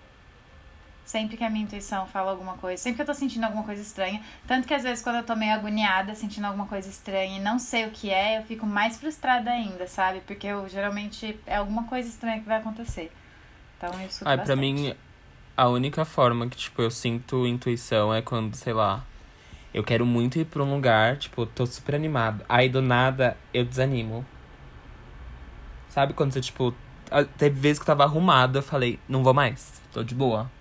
Sempre 1.05 1.37
que 1.37 1.43
a 1.43 1.49
minha 1.49 1.63
intuição 1.63 2.05
fala 2.05 2.29
alguma 2.31 2.53
coisa. 2.57 2.81
Sempre 2.83 2.97
que 2.97 3.01
eu 3.01 3.05
tô 3.07 3.13
sentindo 3.15 3.43
alguma 3.45 3.63
coisa 3.63 3.81
estranha. 3.81 4.21
Tanto 4.47 4.67
que 4.67 4.73
às 4.73 4.83
vezes 4.83 5.03
quando 5.03 5.15
eu 5.17 5.23
tô 5.23 5.35
meio 5.35 5.53
agoniada, 5.53 6.13
sentindo 6.13 6.45
alguma 6.45 6.67
coisa 6.67 6.87
estranha 6.87 7.37
e 7.39 7.41
não 7.41 7.57
sei 7.57 7.87
o 7.87 7.91
que 7.91 8.11
é, 8.11 8.37
eu 8.39 8.43
fico 8.43 8.65
mais 8.67 8.97
frustrada 8.97 9.49
ainda, 9.49 9.87
sabe? 9.87 10.21
Porque 10.27 10.45
eu 10.45 10.69
geralmente 10.69 11.39
é 11.47 11.55
alguma 11.55 11.85
coisa 11.85 12.07
estranha 12.09 12.39
que 12.39 12.45
vai 12.47 12.57
acontecer. 12.57 13.11
Então 13.77 13.89
eu 13.99 14.05
escuto 14.07 14.29
Ai, 14.29 14.35
pra 14.37 14.45
bastante. 14.45 14.59
mim, 14.59 14.95
a 15.57 15.67
única 15.67 16.03
forma 16.05 16.47
que, 16.47 16.57
tipo, 16.57 16.81
eu 16.81 16.91
sinto 16.91 17.47
intuição 17.47 18.13
é 18.13 18.21
quando, 18.21 18.55
sei 18.55 18.73
lá, 18.73 19.03
eu 19.73 19.83
quero 19.83 20.05
muito 20.05 20.39
ir 20.39 20.45
pra 20.45 20.63
um 20.63 20.73
lugar, 20.73 21.17
tipo, 21.17 21.45
tô 21.45 21.65
super 21.65 21.95
animado. 21.95 22.43
Aí 22.47 22.69
do 22.69 22.81
nada 22.81 23.37
eu 23.53 23.63
desanimo. 23.65 24.25
Sabe 25.89 26.13
quando 26.13 26.33
você, 26.33 26.41
tipo, 26.41 26.73
teve 27.37 27.59
vezes 27.59 27.79
que 27.79 27.83
eu 27.83 27.87
tava 27.87 28.03
arrumada, 28.03 28.59
eu 28.59 28.63
falei, 28.63 28.99
não 29.07 29.23
vou 29.23 29.33
mais, 29.33 29.81
tô 29.93 30.03
de 30.03 30.13
boa. 30.13 30.51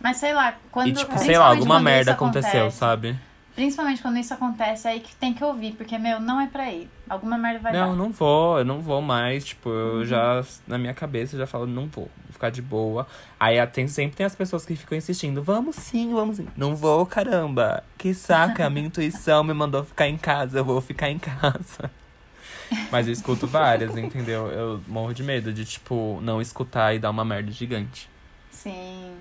Mas 0.00 0.18
sei 0.18 0.34
lá, 0.34 0.56
quando. 0.70 0.88
e, 0.88 0.92
tipo, 0.92 1.06
sei 1.12 1.18
principalmente 1.18 1.38
lá, 1.38 1.46
alguma 1.46 1.80
merda 1.80 2.12
aconteceu, 2.12 2.50
acontece, 2.50 2.76
sabe? 2.76 3.18
Principalmente 3.54 4.02
quando 4.02 4.18
isso 4.18 4.34
acontece, 4.34 4.88
é 4.88 4.92
aí 4.92 5.00
que 5.00 5.14
tem 5.14 5.32
que 5.32 5.44
ouvir, 5.44 5.74
porque, 5.76 5.96
meu, 5.96 6.18
não 6.18 6.40
é 6.40 6.48
pra 6.48 6.72
ir. 6.72 6.90
Alguma 7.08 7.38
merda 7.38 7.60
vai 7.60 7.72
Não, 7.72 7.80
dar. 7.80 7.88
Uhum. 7.88 7.96
não 7.96 8.10
vou, 8.10 8.58
eu 8.58 8.64
não 8.64 8.80
vou 8.80 9.00
mais. 9.00 9.44
Tipo, 9.44 9.68
eu 9.68 10.04
já, 10.04 10.44
na 10.66 10.76
minha 10.76 10.92
cabeça, 10.92 11.36
eu 11.36 11.38
já 11.38 11.46
falo, 11.46 11.64
não 11.64 11.86
vou, 11.86 12.10
vou 12.24 12.32
ficar 12.32 12.50
de 12.50 12.60
boa. 12.60 13.06
Aí 13.38 13.64
tem, 13.68 13.86
sempre 13.86 14.16
tem 14.16 14.26
as 14.26 14.34
pessoas 14.34 14.66
que 14.66 14.74
ficam 14.74 14.98
insistindo, 14.98 15.40
vamos 15.40 15.76
sim, 15.76 16.12
vamos 16.12 16.38
sim. 16.38 16.48
Não 16.56 16.74
vou, 16.74 17.06
caramba. 17.06 17.84
Que 17.96 18.12
saca, 18.12 18.66
a 18.66 18.70
minha 18.70 18.86
intuição 18.88 19.44
me 19.44 19.54
mandou 19.54 19.84
ficar 19.84 20.08
em 20.08 20.16
casa, 20.16 20.58
eu 20.58 20.64
vou 20.64 20.80
ficar 20.80 21.08
em 21.10 21.18
casa. 21.18 21.90
Mas 22.90 23.06
eu 23.06 23.12
escuto 23.12 23.46
várias, 23.46 23.96
entendeu? 23.96 24.48
Eu 24.48 24.82
morro 24.88 25.12
de 25.14 25.22
medo 25.22 25.52
de, 25.52 25.64
tipo, 25.64 26.18
não 26.22 26.40
escutar 26.40 26.92
e 26.94 26.98
dar 26.98 27.10
uma 27.10 27.24
merda 27.24 27.52
gigante. 27.52 28.10
Sim, 28.50 29.12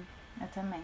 eu 0.42 0.48
também. 0.48 0.82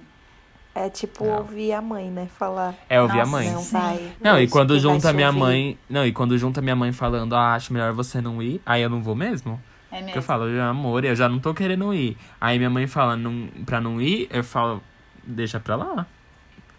É 0.76 0.90
tipo 0.90 1.26
Não. 1.26 1.38
ouvir 1.40 1.74
a 1.74 1.82
mãe, 1.82 2.10
né? 2.10 2.28
Falar. 2.38 2.74
É 2.88 3.02
ouvir 3.02 3.20
a 3.20 3.26
mãe. 3.26 3.52
Não 3.52 3.62
vai. 3.64 4.12
Não, 4.22 4.40
e 4.40 4.48
quando 4.48 4.80
junta 4.80 5.12
minha 5.12 5.28
ouvir. 5.28 5.40
mãe. 5.40 5.80
Não, 5.90 6.06
e 6.06 6.12
quando 6.14 6.38
junta 6.38 6.60
a 6.60 6.64
minha 6.64 6.76
mãe 6.76 6.92
falando, 6.92 7.36
ah, 7.36 7.54
acho 7.56 7.74
melhor 7.74 7.92
você 7.92 8.22
não 8.22 8.42
ir, 8.42 8.62
aí 8.66 8.82
eu 8.82 8.90
não 8.90 9.02
vou 9.02 9.16
mesmo. 9.16 9.62
É 9.92 9.96
mesmo. 9.96 10.06
Porque 10.08 10.20
eu 10.20 10.24
falo, 10.24 10.46
amor, 10.62 11.04
eu 11.04 11.16
já 11.16 11.28
não 11.28 11.40
tô 11.40 11.54
querendo 11.54 11.94
ir. 11.94 12.16
Aí 12.40 12.58
minha 12.58 12.70
mãe 12.70 12.86
fala, 12.88 13.18
não, 13.18 13.48
pra 13.66 13.82
não 13.82 14.00
ir, 14.00 14.28
eu 14.32 14.44
falo, 14.44 14.82
deixa 15.24 15.60
pra 15.60 15.76
lá. 15.76 16.06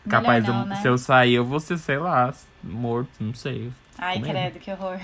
Capaz, 0.09 0.45
Melhor 0.45 0.55
não, 0.57 0.63
eu- 0.63 0.69
né? 0.69 0.77
se 0.77 0.89
eu 0.89 0.97
sair, 0.97 1.35
eu 1.35 1.45
vou 1.45 1.61
ser, 1.61 1.77
sei 1.77 1.99
lá, 1.99 2.33
morto, 2.65 3.11
não 3.19 3.35
sei. 3.35 3.71
Ai, 3.99 4.19
medo. 4.19 4.31
credo, 4.31 4.59
que 4.61 4.71
horror. 4.71 4.99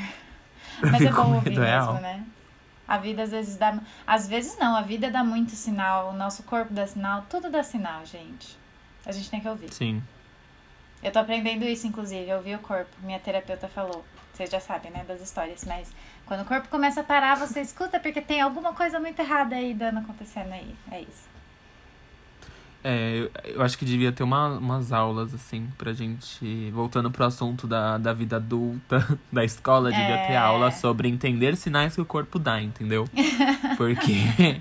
Eu 0.83 0.89
Mas 0.93 1.03
é 1.03 1.13
bom 1.13 1.35
ouvir 1.35 1.51
mesmo, 1.51 1.65
real. 1.65 1.95
né? 1.95 2.25
A 2.89 2.97
vida 2.99 3.25
às 3.25 3.31
vezes 3.31 3.57
dá. 3.57 3.79
Às 4.07 4.29
vezes 4.29 4.57
não, 4.59 4.75
a 4.77 4.81
vida 4.81 5.11
dá 5.11 5.23
muito 5.25 5.51
sinal, 5.53 6.11
o 6.11 6.17
nosso 6.17 6.45
corpo 6.45 6.73
dá 6.73 6.87
sinal, 6.87 7.27
tudo 7.29 7.51
dá 7.51 7.63
sinal, 7.63 8.07
gente. 8.07 8.57
A 9.07 9.13
gente 9.13 9.31
tem 9.31 9.41
que 9.41 9.49
ouvir. 9.49 9.73
Sim. 9.73 10.03
Eu 11.03 11.13
tô 11.13 11.19
aprendendo 11.21 11.65
isso, 11.65 11.87
inclusive, 11.87 12.29
eu 12.29 12.39
ouvi 12.39 12.55
o 12.55 12.59
corpo. 12.59 12.91
Minha 13.03 13.21
terapeuta 13.21 13.69
falou. 13.69 14.05
Vocês 14.33 14.51
já 14.51 14.61
sabem, 14.61 14.91
né, 14.91 15.05
das 15.09 15.23
histórias, 15.23 15.65
mas 15.65 15.91
quando 16.27 16.43
o 16.43 16.45
corpo 16.45 16.69
começa 16.69 17.01
a 17.01 17.05
parar, 17.05 17.37
você 17.37 17.61
escuta 17.61 17.99
porque 17.99 18.21
tem 18.21 18.41
alguma 18.41 18.75
coisa 18.75 19.01
muito 19.01 19.19
errada 19.21 19.57
aí 19.57 19.73
dando 19.73 20.01
acontecendo 20.01 20.53
aí. 20.53 20.75
É 20.91 21.01
isso. 21.01 21.27
É, 22.85 23.17
eu, 23.19 23.31
eu 23.57 23.63
acho 23.63 23.77
que 23.79 23.85
devia 23.85 24.13
ter 24.13 24.23
uma, 24.23 24.59
umas 24.59 24.93
aulas, 24.93 25.35
assim, 25.35 25.67
pra 25.77 25.93
gente. 25.93 26.71
Voltando 26.71 27.11
pro 27.11 27.25
assunto 27.25 27.67
da, 27.67 27.99
da 27.99 28.13
vida 28.13 28.37
adulta, 28.37 29.19
da 29.33 29.45
escola, 29.45 29.91
devia 29.91 30.19
ter 30.19 30.35
É. 30.35 30.37
aula 30.37 30.71
sobre 30.71 31.09
entender 31.09 31.57
sinais 31.57 31.95
que 31.95 32.01
o 32.01 32.05
corpo 32.07 32.39
dá, 32.39 32.61
entendeu? 32.63 33.05
Porque 33.77 34.13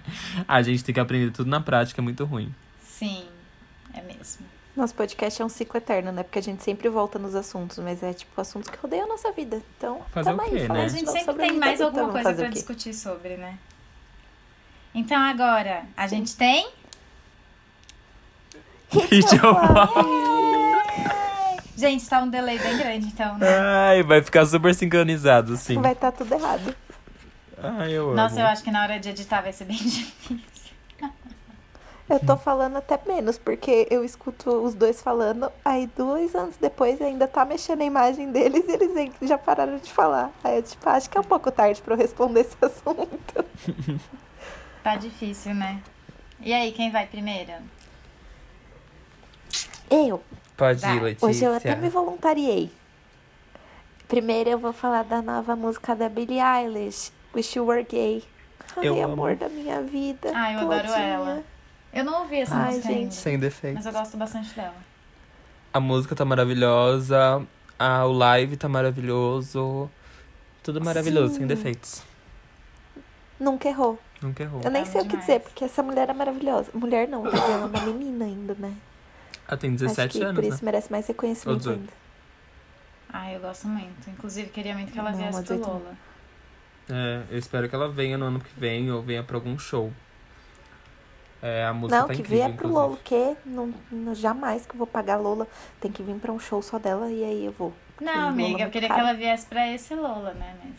a 0.47 0.61
gente 0.61 0.83
tem 0.83 0.93
que 0.95 0.99
aprender 0.99 1.31
tudo 1.31 1.49
na 1.49 1.59
prática, 1.59 2.01
é 2.01 2.03
muito 2.03 2.23
ruim. 2.25 2.53
Sim, 2.81 3.25
é 3.95 4.01
mesmo. 4.01 4.45
Nosso 4.75 4.93
podcast 4.93 5.41
é 5.41 5.45
um 5.45 5.49
ciclo 5.49 5.77
eterno, 5.77 6.11
né? 6.11 6.21
Porque 6.21 6.39
a 6.39 6.41
gente 6.41 6.61
sempre 6.61 6.89
volta 6.89 7.17
nos 7.17 7.33
assuntos, 7.33 7.79
mas 7.79 8.03
é 8.03 8.11
tipo 8.13 8.39
assuntos 8.39 8.69
que 8.69 8.77
rodeiam 8.77 9.05
a 9.05 9.07
nossa 9.07 9.31
vida. 9.31 9.61
Então, 9.77 10.01
Fazer 10.11 10.31
tamo 10.31 10.41
o 10.41 10.45
aí, 10.45 10.51
quê, 10.51 10.67
falando 10.67 10.81
né? 10.81 10.85
A 10.85 10.89
gente 10.89 11.11
sempre 11.11 11.35
tem 11.35 11.53
mais 11.57 11.79
adulta, 11.79 12.01
alguma 12.01 12.21
coisa 12.23 12.43
quê? 12.43 12.49
discutir 12.49 12.93
sobre, 12.93 13.37
né? 13.37 13.57
Então 14.93 15.21
agora, 15.21 15.83
a 15.95 16.07
gente 16.07 16.35
tem. 16.35 16.69
Falar. 19.39 19.89
Gente, 21.77 22.07
tá 22.07 22.19
um 22.19 22.29
delay 22.29 22.57
bem 22.57 22.77
grande, 22.77 23.07
então, 23.07 23.37
né? 23.37 23.47
Ai, 23.47 24.03
vai 24.03 24.21
ficar 24.21 24.45
super 24.45 24.73
sincronizado, 24.73 25.57
sim. 25.57 25.81
Vai 25.81 25.91
estar 25.91 26.11
tudo 26.11 26.33
errado. 26.33 26.75
Ai, 27.61 27.91
eu 27.93 28.13
Nossa, 28.13 28.35
amo. 28.35 28.43
eu 28.43 28.47
acho 28.47 28.63
que 28.63 28.71
na 28.71 28.81
hora 28.81 28.99
de 28.99 29.09
editar 29.09 29.41
vai 29.41 29.51
ser 29.51 29.65
bem 29.65 29.75
difícil. 29.83 30.39
Eu 32.07 32.19
tô 32.19 32.37
falando 32.37 32.77
até 32.77 32.99
menos, 33.07 33.37
porque 33.37 33.87
eu 33.89 34.03
escuto 34.05 34.51
os 34.63 34.75
dois 34.75 35.01
falando, 35.01 35.51
aí 35.63 35.87
dois 35.97 36.35
anos 36.35 36.55
depois 36.57 37.01
ainda 37.01 37.27
tá 37.27 37.43
mexendo 37.43 37.81
a 37.81 37.85
imagem 37.85 38.31
deles 38.31 38.63
e 38.67 38.71
eles 38.73 39.11
já 39.23 39.37
pararam 39.39 39.77
de 39.77 39.91
falar. 39.91 40.31
Aí 40.43 40.57
eu, 40.57 40.61
tipo, 40.63 40.87
acho 40.87 41.09
que 41.09 41.17
é 41.17 41.21
um 41.21 41.23
pouco 41.23 41.49
tarde 41.51 41.81
pra 41.81 41.95
eu 41.95 41.97
responder 41.97 42.41
esse 42.41 42.55
assunto. 42.63 43.45
Tá 44.83 44.95
difícil, 44.97 45.55
né? 45.55 45.81
E 46.39 46.53
aí, 46.53 46.71
quem 46.71 46.91
vai 46.91 47.07
primeiro? 47.07 47.53
Eu, 49.89 50.21
Pode 50.55 50.85
ir, 50.85 51.01
Letícia. 51.01 51.27
hoje 51.27 51.43
eu 51.43 51.55
até 51.55 51.75
me 51.75 51.89
voluntariei. 51.89 52.71
Primeiro 54.07 54.51
eu 54.51 54.59
vou 54.59 54.71
falar 54.71 55.03
da 55.03 55.23
nova 55.23 55.55
música 55.55 55.95
da 55.95 56.07
Billie 56.07 56.39
Eilish, 56.39 57.11
Wish 57.33 57.57
You 57.57 57.65
Were 57.65 57.83
Gay. 57.83 58.23
Ai, 58.77 58.87
Eu 58.87 58.93
amo. 59.03 59.13
amor 59.13 59.35
da 59.35 59.49
minha 59.49 59.81
vida. 59.81 60.31
Ah, 60.35 60.53
eu 60.53 60.59
adoro 60.59 60.81
todinha. 60.87 60.97
ela. 61.03 61.43
Eu 61.95 62.03
não 62.03 62.21
ouvi 62.23 62.41
essa 62.41 62.55
Ai, 62.55 62.67
música 62.73 62.87
gente. 62.89 62.97
ainda, 62.99 63.11
Sem 63.11 63.39
defeitos. 63.39 63.83
mas 63.85 63.93
eu 63.93 63.99
gosto 63.99 64.17
bastante 64.17 64.53
dela. 64.53 64.75
A 65.73 65.79
música 65.79 66.13
tá 66.15 66.25
maravilhosa, 66.25 67.45
a, 67.79 68.05
o 68.05 68.11
live 68.11 68.57
tá 68.57 68.67
maravilhoso. 68.69 69.89
Tudo 70.61 70.83
maravilhoso, 70.83 71.33
Sim. 71.33 71.39
sem 71.39 71.47
defeitos. 71.47 72.03
Nunca 73.39 73.67
errou. 73.69 73.99
Nunca 74.21 74.43
errou. 74.43 74.61
Eu 74.63 74.71
nem 74.71 74.81
Amo 74.83 74.91
sei 74.91 75.01
o 75.01 75.03
que 75.03 75.09
demais. 75.11 75.25
dizer, 75.25 75.39
porque 75.41 75.63
essa 75.65 75.81
mulher 75.83 76.09
é 76.09 76.13
maravilhosa. 76.13 76.69
Mulher 76.73 77.07
não, 77.07 77.21
porque 77.23 77.37
ela 77.37 77.53
é 77.53 77.65
uma 77.65 77.81
menina 77.81 78.25
ainda, 78.25 78.55
né? 78.55 78.73
Ela 79.47 79.57
tem 79.57 79.69
Acho 79.71 79.79
17 79.79 80.17
que 80.17 80.23
anos, 80.23 80.35
por 80.35 80.41
né? 80.49 80.55
isso 80.55 80.65
merece 80.65 80.91
mais 80.91 81.07
reconhecimento 81.07 81.57
18. 81.59 81.79
ainda. 81.79 81.93
Ah, 83.13 83.31
eu 83.31 83.39
gosto 83.39 83.67
muito. 83.67 84.09
Inclusive, 84.09 84.49
queria 84.49 84.73
muito 84.73 84.91
que 84.91 84.99
ela 84.99 85.11
Não, 85.11 85.17
viesse 85.17 85.33
pro 85.33 85.41
18 85.43 85.61
não. 85.61 85.73
Lola. 85.73 85.95
É, 86.89 87.23
eu 87.31 87.37
espero 87.37 87.69
que 87.69 87.75
ela 87.75 87.89
venha 87.89 88.17
no 88.17 88.25
ano 88.25 88.39
que 88.39 88.59
vem 88.59 88.91
ou 88.91 89.01
venha 89.01 89.23
pra 89.23 89.37
algum 89.37 89.57
show. 89.57 89.91
É, 91.41 91.65
a 91.65 91.73
música 91.73 91.99
Não, 91.99 92.07
tá 92.07 92.13
que 92.13 92.21
incrível, 92.21 92.43
venha 92.45 92.57
pro 92.57 92.67
inclusive. 92.67 92.87
Lola, 92.87 92.93
o 92.93 93.03
quê? 93.03 93.35
Não, 93.45 93.73
não- 93.91 94.15
jamais 94.15 94.65
que 94.65 94.73
eu 94.73 94.77
vou 94.77 94.87
pagar 94.87 95.17
Lola. 95.17 95.47
Tem 95.79 95.91
que 95.91 96.01
vir 96.01 96.15
pra 96.15 96.31
um 96.31 96.39
show 96.39 96.61
só 96.61 96.79
dela 96.79 97.09
e 97.11 97.23
aí 97.23 97.45
eu 97.45 97.51
vou. 97.51 97.71
Não, 98.01 98.13
Lola 98.13 98.27
amiga, 98.27 98.49
eu 98.49 98.57
muito 98.59 98.71
queria 98.71 98.87
caro. 98.89 99.01
que 99.01 99.07
ela 99.07 99.17
viesse 99.17 99.45
pra 99.45 99.67
esse 99.71 99.93
Lola, 99.93 100.33
né? 100.33 100.55
Mas 100.63 100.73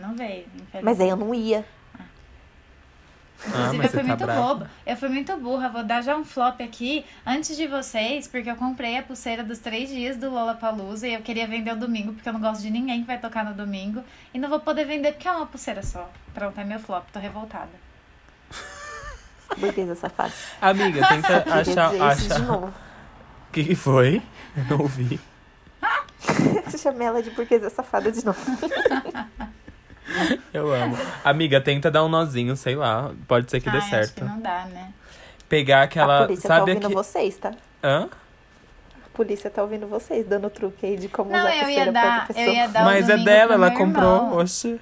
ela 0.00 0.08
não 0.08 0.16
veio, 0.16 0.40
infelizmente. 0.54 0.82
Mas 0.84 1.00
aí 1.00 1.08
eu 1.08 1.16
não 1.16 1.32
ia. 1.34 1.64
Ah, 3.42 3.48
Inclusive, 3.48 3.76
mas 3.78 3.86
eu 3.86 3.90
fui 3.92 4.00
tá 4.00 4.06
muito 4.08 4.24
brava. 4.26 4.42
boba. 4.42 4.70
Eu 4.84 4.96
fui 4.98 5.08
muito 5.08 5.36
burra. 5.38 5.68
Vou 5.70 5.82
dar 5.82 6.02
já 6.02 6.14
um 6.16 6.24
flop 6.24 6.60
aqui 6.60 7.06
antes 7.24 7.56
de 7.56 7.66
vocês, 7.66 8.28
porque 8.28 8.50
eu 8.50 8.56
comprei 8.56 8.98
a 8.98 9.02
pulseira 9.02 9.42
dos 9.42 9.58
três 9.60 9.88
dias 9.88 10.18
do 10.18 10.28
Lollapalooza 10.28 11.08
e 11.08 11.14
eu 11.14 11.22
queria 11.22 11.46
vender 11.46 11.72
o 11.72 11.76
domingo, 11.76 12.12
porque 12.12 12.28
eu 12.28 12.32
não 12.34 12.40
gosto 12.40 12.60
de 12.60 12.68
ninguém 12.70 13.00
que 13.00 13.06
vai 13.06 13.18
tocar 13.18 13.42
no 13.44 13.54
domingo. 13.54 14.02
E 14.34 14.38
não 14.38 14.48
vou 14.50 14.60
poder 14.60 14.84
vender 14.84 15.12
porque 15.12 15.26
é 15.26 15.32
uma 15.32 15.46
pulseira 15.46 15.82
só. 15.82 16.10
Pronto, 16.34 16.58
é 16.60 16.64
meu 16.64 16.78
flop. 16.80 17.06
Tô 17.12 17.18
revoltada. 17.18 17.70
Burguesa 19.58 19.94
safada. 19.94 20.32
Amiga, 20.60 21.06
tenta 21.08 21.36
achar. 21.54 21.90
dizer 21.90 22.12
isso 22.12 22.34
de 22.34 22.42
novo. 22.42 22.66
O 22.68 23.52
que, 23.52 23.64
que 23.64 23.74
foi? 23.74 24.22
Eu 24.56 24.64
não 24.64 24.78
ouvi. 24.82 25.20
Chamei 26.78 27.06
ela 27.06 27.22
de 27.22 27.30
burguesa 27.30 27.68
safada 27.70 28.10
de 28.12 28.24
novo. 28.24 28.38
Eu 30.52 30.72
amo. 30.72 30.96
Amiga, 31.24 31.60
tenta 31.60 31.90
dar 31.90 32.04
um 32.04 32.08
nozinho, 32.08 32.56
sei 32.56 32.74
lá. 32.74 33.10
Pode 33.28 33.50
ser 33.50 33.60
que 33.60 33.70
dê 33.70 33.76
Ai, 33.76 33.82
acho 33.82 33.90
que 33.90 33.96
certo. 33.96 34.24
não 34.24 34.40
dá, 34.40 34.64
né? 34.66 34.92
Pegar 35.48 35.80
a 35.80 35.82
aquela. 35.84 36.26
polícia 36.26 36.48
tá 36.48 36.56
Sabe 36.58 36.70
ouvindo 36.70 36.86
aqui. 36.86 36.94
vocês, 36.94 37.36
tá? 37.36 37.52
Hã? 37.82 38.08
A 39.06 39.16
polícia 39.16 39.50
tá 39.50 39.62
ouvindo 39.62 39.86
vocês, 39.86 40.26
dando 40.26 40.48
truque 40.50 40.86
aí 40.86 40.96
de 40.96 41.08
como 41.08 41.30
Não, 41.30 41.38
usar 41.40 41.56
eu 41.56 41.68
ia 41.70 41.82
pra 41.84 41.92
dar, 41.92 42.04
outra 42.20 42.22
eu 42.32 42.34
pessoa. 42.34 42.54
ia 42.56 42.68
dar 42.68 42.84
Mas 42.84 43.08
é 43.08 43.16
dela, 43.18 43.54
ela 43.54 43.70
comprou. 43.72 44.38
Oxe. 44.38 44.80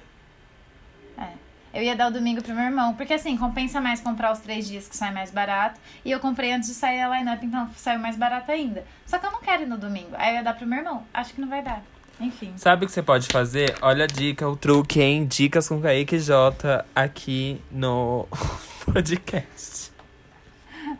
Eu 1.73 1.83
ia 1.83 1.95
dar 1.95 2.07
o 2.07 2.11
domingo 2.11 2.41
pro 2.41 2.53
meu 2.53 2.65
irmão, 2.65 2.93
porque 2.95 3.13
assim, 3.13 3.37
compensa 3.37 3.79
mais 3.79 4.01
comprar 4.01 4.31
os 4.31 4.39
três 4.39 4.67
dias 4.67 4.87
que 4.87 4.95
sai 4.95 5.13
mais 5.13 5.31
barato. 5.31 5.79
E 6.03 6.11
eu 6.11 6.19
comprei 6.19 6.51
antes 6.51 6.69
de 6.69 6.75
sair 6.75 7.01
a 7.01 7.17
line-up, 7.17 7.45
então 7.45 7.69
saiu 7.75 7.99
mais 7.99 8.15
barato 8.15 8.51
ainda. 8.51 8.83
Só 9.05 9.19
que 9.19 9.25
eu 9.25 9.31
não 9.31 9.41
quero 9.41 9.63
ir 9.63 9.67
no 9.67 9.77
domingo. 9.77 10.09
Aí 10.13 10.31
eu 10.31 10.35
ia 10.35 10.43
dar 10.43 10.53
pro 10.53 10.65
meu 10.65 10.79
irmão. 10.79 11.03
Acho 11.13 11.33
que 11.33 11.41
não 11.41 11.47
vai 11.47 11.61
dar. 11.61 11.83
Enfim. 12.19 12.53
Sabe 12.57 12.83
o 12.83 12.87
que 12.87 12.93
você 12.93 13.03
pode 13.03 13.27
fazer? 13.27 13.75
Olha 13.81 14.03
a 14.03 14.07
dica, 14.07 14.47
o 14.47 14.55
truque, 14.55 15.01
hein? 15.01 15.25
Dicas 15.25 15.67
com 15.69 15.79
Kaique 15.81 16.19
J 16.19 16.85
aqui 16.93 17.61
no 17.71 18.27
podcast. 18.91 19.91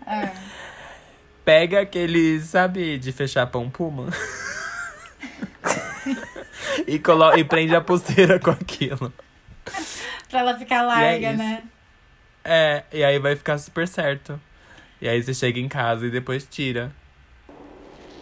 Ah, 0.05 0.31
Pega 1.43 1.81
aquele, 1.81 2.39
sabe, 2.41 2.99
de 2.99 3.11
fechar 3.11 3.47
pão 3.47 3.69
puma? 3.69 4.07
e, 6.87 6.99
colo 6.99 7.35
e 7.35 7.43
prende 7.43 7.75
a 7.75 7.81
pulseira 7.81 8.39
com 8.39 8.51
aquilo. 8.51 9.13
Pra 10.29 10.39
ela 10.39 10.57
ficar 10.57 10.83
larga, 10.83 11.29
isso. 11.29 11.37
né? 11.37 11.63
É, 12.43 12.83
e 12.91 13.03
aí 13.03 13.19
vai 13.19 13.35
ficar 13.35 13.57
super 13.57 13.87
certo. 13.87 14.39
E 15.01 15.07
aí 15.07 15.21
você 15.21 15.33
chega 15.33 15.59
em 15.59 15.67
casa 15.67 16.05
e 16.07 16.11
depois 16.11 16.45
tira. 16.45 16.91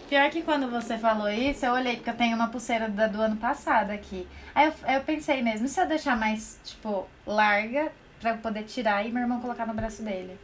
Pior 0.08 0.30
que 0.30 0.42
quando 0.42 0.70
você 0.70 0.96
falou 0.96 1.28
isso, 1.28 1.66
eu 1.66 1.72
olhei, 1.72 1.96
porque 1.96 2.10
eu 2.10 2.16
tenho 2.16 2.34
uma 2.34 2.48
pulseira 2.48 2.88
da, 2.88 3.06
do 3.06 3.20
ano 3.20 3.36
passado 3.36 3.90
aqui. 3.90 4.26
Aí 4.54 4.66
eu, 4.66 4.74
aí 4.82 4.94
eu 4.96 5.02
pensei 5.02 5.42
mesmo, 5.42 5.68
se 5.68 5.78
eu 5.80 5.86
deixar 5.86 6.16
mais, 6.16 6.58
tipo, 6.64 7.06
larga, 7.26 7.92
pra 8.18 8.30
eu 8.30 8.38
poder 8.38 8.62
tirar 8.64 9.06
e 9.06 9.12
meu 9.12 9.22
irmão 9.22 9.40
colocar 9.40 9.66
no 9.66 9.74
braço 9.74 10.02
dele? 10.02 10.38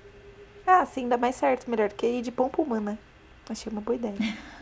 Ah, 0.67 0.85
sim, 0.85 1.09
dá 1.09 1.17
mais 1.17 1.37
certo. 1.37 1.71
Melhor 1.71 1.89
do 1.89 1.95
que 1.95 2.07
ir 2.07 2.23
de 2.23 2.31
pompuma, 2.31 2.81
né? 2.81 2.99
Achei 3.49 3.71
uma 3.73 3.81
boa 3.81 3.97
ideia. 3.97 4.15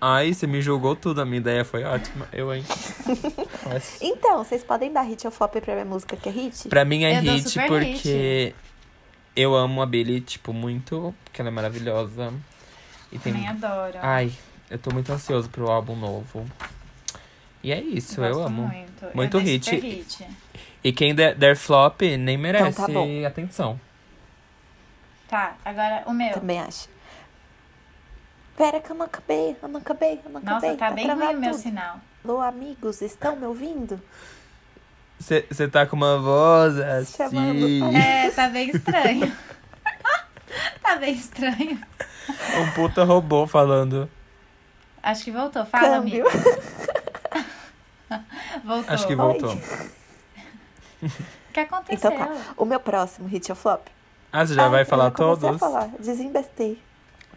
Ai, 0.00 0.32
você 0.32 0.46
me 0.46 0.60
julgou 0.62 0.94
tudo, 0.94 1.20
a 1.20 1.24
minha 1.24 1.38
ideia 1.38 1.64
foi 1.64 1.84
ótima. 1.84 2.28
Eu, 2.32 2.54
hein? 2.54 2.64
Mas 3.68 3.98
Então, 4.02 4.38
vocês 4.44 4.62
podem 4.62 4.92
dar 4.92 5.02
hit 5.02 5.26
ou 5.26 5.30
flop 5.30 5.56
pra 5.56 5.74
minha 5.74 5.84
música 5.84 6.16
que 6.16 6.28
é 6.28 6.32
hit? 6.32 6.68
Pra 6.68 6.84
mim 6.84 7.04
é 7.04 7.18
Eu 7.18 7.24
dou 7.24 7.34
hit 7.34 7.48
super 7.50 7.84
porque 7.84 8.54
eu 9.34 9.54
amo 9.54 9.82
a 9.82 9.86
Billie, 9.86 10.20
tipo, 10.20 10.52
muito, 10.52 11.14
porque 11.24 11.40
ela 11.40 11.48
é 11.48 11.52
maravilhosa. 11.52 12.32
E 13.10 13.18
tem. 13.18 13.32
Também 13.32 13.48
adoro. 13.48 13.98
Ai, 14.02 14.32
eu 14.70 14.78
tô 14.78 14.92
muito 14.92 15.12
ansioso 15.12 15.48
pro 15.48 15.70
álbum 15.70 15.96
novo. 15.96 16.46
E 17.62 17.72
é 17.72 17.80
isso, 17.80 18.20
eu 18.22 18.34
Gosto 18.34 18.46
amo. 18.46 18.62
Muito, 18.68 19.04
Eu 19.04 19.10
Muito 19.14 19.40
dei 19.40 19.54
hit. 19.54 19.64
super 19.64 19.82
hit. 19.82 20.26
E 20.84 20.92
quem 20.92 21.14
der, 21.14 21.34
der 21.34 21.56
flop 21.56 22.02
nem 22.02 22.36
merece 22.38 22.76
tá 22.76 22.86
bom. 22.86 23.26
atenção. 23.26 23.80
Tá, 25.28 25.56
agora 25.64 26.04
o 26.06 26.12
meu. 26.12 26.32
Também 26.32 26.60
acho. 26.60 26.88
Pera 28.58 28.80
que 28.80 28.90
eu 28.90 28.96
não 28.96 29.06
acabei, 29.06 29.56
eu 29.62 29.68
não 29.68 29.78
acabei, 29.78 30.20
eu 30.24 30.30
não 30.30 30.40
acabei. 30.40 30.70
Nossa, 30.70 30.78
tá 30.78 30.90
bem 30.90 31.06
gravado 31.06 31.26
ruim 31.28 31.36
o 31.36 31.40
meu 31.40 31.54
sinal. 31.54 32.00
Alô, 32.24 32.40
amigos, 32.40 33.00
estão 33.00 33.36
me 33.36 33.46
ouvindo? 33.46 34.02
Você 35.20 35.68
tá 35.70 35.86
com 35.86 35.94
uma 35.94 36.18
voz 36.18 36.76
assim. 36.76 37.16
Chamando. 37.16 37.96
É, 37.96 38.28
tá 38.30 38.48
bem 38.48 38.70
estranho. 38.70 39.32
tá 40.82 40.96
bem 40.96 41.14
estranho. 41.14 41.80
Um 42.58 42.70
puta 42.74 43.04
robô 43.04 43.46
falando. 43.46 44.10
Acho 45.00 45.22
que 45.24 45.30
voltou. 45.30 45.64
Fala, 45.64 45.98
Câmbio. 46.00 46.26
amigo. 46.28 46.38
Voltou. 48.64 48.94
Acho 48.94 49.06
que 49.06 49.14
voltou. 49.14 49.54
O 51.02 51.08
que 51.52 51.60
aconteceu? 51.60 52.10
Então 52.10 52.26
tá. 52.26 52.54
O 52.56 52.64
meu 52.64 52.80
próximo 52.80 53.28
hit 53.28 53.52
ou 53.52 53.56
flop? 53.56 53.86
Ah, 54.32 54.44
você 54.44 54.54
já 54.54 54.66
Ah, 54.66 54.68
vai 54.68 54.82
eu 54.82 54.86
falar 54.86 55.10
todos? 55.12 55.44
a 55.44 55.58
falar, 55.58 55.88
desembestei. 56.00 56.82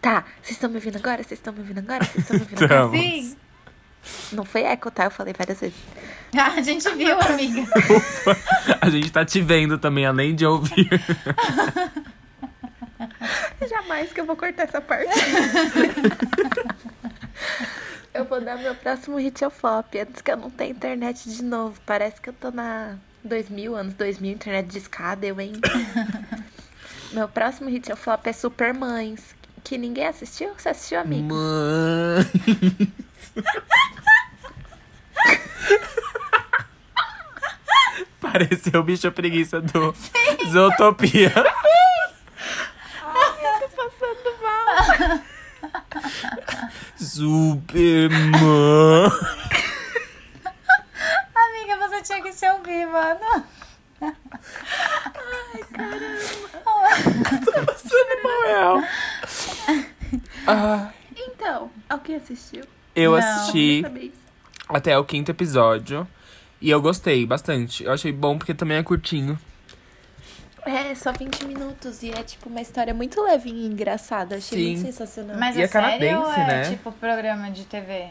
Tá, 0.02 0.24
vocês 0.42 0.56
estão 0.56 0.68
me 0.68 0.76
ouvindo 0.76 0.96
agora? 0.96 1.22
Vocês 1.22 1.38
estão 1.38 1.52
me 1.52 1.60
ouvindo 1.60 1.78
agora? 1.78 2.04
Vocês 2.04 2.24
estão 2.24 2.36
me 2.36 2.42
ouvindo 2.42 2.64
agora? 2.64 2.90
Sim. 2.90 3.36
Não 4.32 4.44
foi 4.44 4.62
eco, 4.62 4.90
tá? 4.90 5.04
Eu 5.04 5.12
falei 5.12 5.32
várias 5.32 5.60
vezes. 5.60 5.78
Ah, 6.36 6.54
a 6.58 6.60
gente 6.60 6.90
viu, 6.96 7.16
amiga. 7.20 7.62
A 8.80 8.90
gente 8.90 9.12
tá 9.12 9.24
te 9.24 9.40
vendo 9.40 9.78
também, 9.78 10.04
além 10.04 10.34
de 10.34 10.44
ouvir. 10.44 10.90
Jamais 13.70 14.12
que 14.12 14.20
eu 14.20 14.26
vou 14.26 14.34
cortar 14.34 14.64
essa 14.64 14.80
parte. 14.80 15.06
eu 18.12 18.24
vou 18.24 18.40
dar 18.40 18.58
meu 18.58 18.74
próximo 18.74 19.18
hit 19.18 19.44
ou 19.44 19.52
flop. 19.52 19.94
Antes 19.94 20.20
que 20.20 20.32
eu 20.32 20.36
não 20.36 20.50
tenha 20.50 20.72
internet 20.72 21.30
de 21.30 21.44
novo. 21.44 21.80
Parece 21.86 22.20
que 22.20 22.28
eu 22.28 22.32
tô 22.32 22.50
na 22.50 22.96
2000, 23.22 23.76
anos 23.76 23.94
2000, 23.94 24.32
internet 24.32 24.66
de 24.66 24.78
escada, 24.78 25.24
eu, 25.24 25.40
hein? 25.40 25.52
meu 27.12 27.28
próximo 27.28 27.70
hit 27.70 27.88
ou 27.88 27.96
flop 27.96 28.26
é 28.26 28.32
Supermães. 28.32 29.40
Que 29.64 29.78
ninguém 29.78 30.06
assistiu? 30.06 30.52
Você 30.56 30.68
assistiu, 30.70 31.00
amigo? 31.00 31.34
Mãe. 31.34 32.92
Pareceu 38.20 38.80
o 38.80 38.84
bicho 38.84 39.10
preguiça 39.12 39.60
do 39.60 39.94
Zootopia. 40.50 41.30
Tô 41.30 41.42
passando 43.68 44.30
mal. 44.42 45.20
Superman. 46.96 48.32
Amiga, 51.34 51.76
você 51.88 52.02
tinha 52.02 52.22
que 52.22 52.32
se 52.32 52.48
ouvir, 52.48 52.86
mano. 52.86 53.44
Noel. 58.22 58.82
Ah, 60.46 60.90
Então, 61.16 61.70
alguém 61.88 62.16
assistiu? 62.16 62.64
eu 62.94 63.12
Não. 63.12 63.18
assisti 63.18 63.80
Saber 63.82 64.00
isso. 64.04 64.22
Até 64.82 64.98
o 64.98 65.04
quinto 65.04 65.30
episódio. 65.30 66.06
E 66.60 66.68
eu 66.68 66.82
gostei 66.82 67.24
bastante. 67.24 67.84
Eu 67.84 67.92
achei 67.92 68.10
bom 68.12 68.36
porque 68.36 68.52
também 68.52 68.76
é 68.78 68.82
curtinho. 68.82 69.38
É, 70.64 70.92
só 70.94 71.12
20 71.12 71.44
minutos. 71.46 72.02
E 72.02 72.10
é 72.10 72.22
tipo 72.24 72.48
uma 72.48 72.60
história 72.60 72.92
muito 72.92 73.22
levinha 73.22 73.62
e 73.62 73.66
engraçada. 73.66 74.36
Achei 74.36 74.58
Sim. 74.58 74.66
muito 74.76 74.82
sensacional. 74.86 75.36
Mas 75.38 75.56
E 75.56 75.60
é 75.60 75.64
é 75.64 75.68
canadense, 75.68 76.40
é 76.40 76.46
né? 76.46 76.70
tipo 76.70 76.90
programa 76.92 77.50
de 77.50 77.64
TV? 77.64 78.08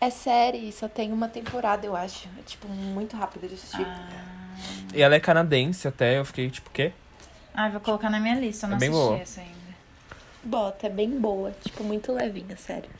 É 0.00 0.10
série, 0.10 0.70
só 0.70 0.86
tem 0.86 1.10
uma 1.12 1.28
temporada, 1.28 1.86
eu 1.86 1.96
acho. 1.96 2.28
É 2.38 2.42
tipo 2.42 2.68
muito 2.68 3.16
rápido 3.16 3.48
de 3.48 3.54
assistir. 3.54 3.86
E 4.94 5.00
ela 5.02 5.14
é 5.14 5.20
canadense 5.20 5.88
até. 5.88 6.18
Eu 6.18 6.24
fiquei 6.26 6.50
tipo, 6.50 6.68
o 6.68 6.72
quê? 6.72 6.92
Ah, 7.54 7.70
vou 7.70 7.80
colocar 7.80 8.10
na 8.10 8.20
minha 8.20 8.34
lista, 8.34 8.66
eu 8.66 8.70
não 8.70 8.76
É 8.76 8.80
bem 8.80 8.88
assisti 8.90 9.06
boa. 9.06 9.18
essa 9.18 9.40
ainda. 9.40 9.54
Bota, 10.42 10.86
é 10.86 10.90
bem 10.90 11.10
boa. 11.18 11.52
Tipo, 11.62 11.82
muito 11.84 12.12
levinha, 12.12 12.56
sério. 12.56 12.90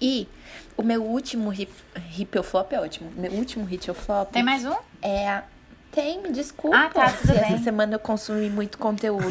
E 0.00 0.28
o 0.76 0.82
meu 0.82 1.02
último 1.02 1.52
hip, 1.52 1.72
flop 2.42 2.72
é 2.72 2.80
ótimo. 2.80 3.10
Meu 3.16 3.32
último 3.32 3.64
hit 3.64 3.90
ou 3.90 3.94
flop 3.94 4.30
Tem 4.30 4.42
mais 4.42 4.64
um? 4.64 4.74
é 5.02 5.28
a. 5.28 5.44
Tem, 5.90 6.22
me 6.22 6.30
desculpa. 6.30 6.76
Ah, 6.76 6.88
tá, 6.90 7.10
tudo 7.10 7.32
se 7.32 7.36
essa 7.38 7.54
bem. 7.54 7.62
semana 7.62 7.94
eu 7.94 7.98
consumi 7.98 8.50
muito 8.50 8.78
conteúdo. 8.78 9.26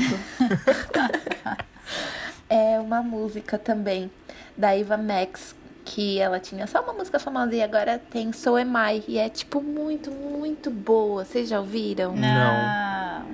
é 2.50 2.80
uma 2.80 3.02
música 3.02 3.58
também 3.58 4.10
da 4.58 4.76
Eva 4.76 4.98
Max, 4.98 5.56
que 5.86 6.20
ela 6.20 6.40
tinha 6.40 6.66
só 6.68 6.82
uma 6.82 6.94
música 6.94 7.20
famosa 7.20 7.56
e 7.56 7.62
agora 7.62 8.00
tem 8.00 8.34
So 8.34 8.56
Am 8.56 8.74
I. 8.76 9.04
E 9.08 9.18
é, 9.18 9.30
tipo, 9.30 9.62
muito, 9.62 10.10
muito 10.12 10.70
boa. 10.72 11.24
Vocês 11.24 11.48
já 11.48 11.60
ouviram? 11.60 12.16
Não. 12.16 13.26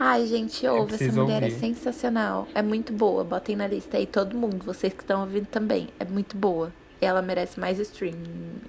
Ai, 0.00 0.26
gente, 0.26 0.66
ouve. 0.66 0.94
Essa 0.94 1.12
mulher 1.12 1.42
é 1.42 1.46
ouvir. 1.46 1.58
sensacional. 1.58 2.46
É 2.54 2.62
muito 2.62 2.92
boa. 2.92 3.24
Botem 3.24 3.56
na 3.56 3.66
lista 3.66 3.96
aí 3.96 4.06
todo 4.06 4.36
mundo. 4.36 4.64
Vocês 4.64 4.92
que 4.92 5.00
estão 5.00 5.22
ouvindo 5.22 5.46
também. 5.46 5.88
É 5.98 6.04
muito 6.04 6.36
boa. 6.36 6.72
E 7.00 7.04
ela 7.04 7.20
merece 7.20 7.58
mais 7.58 7.78
stream... 7.78 8.14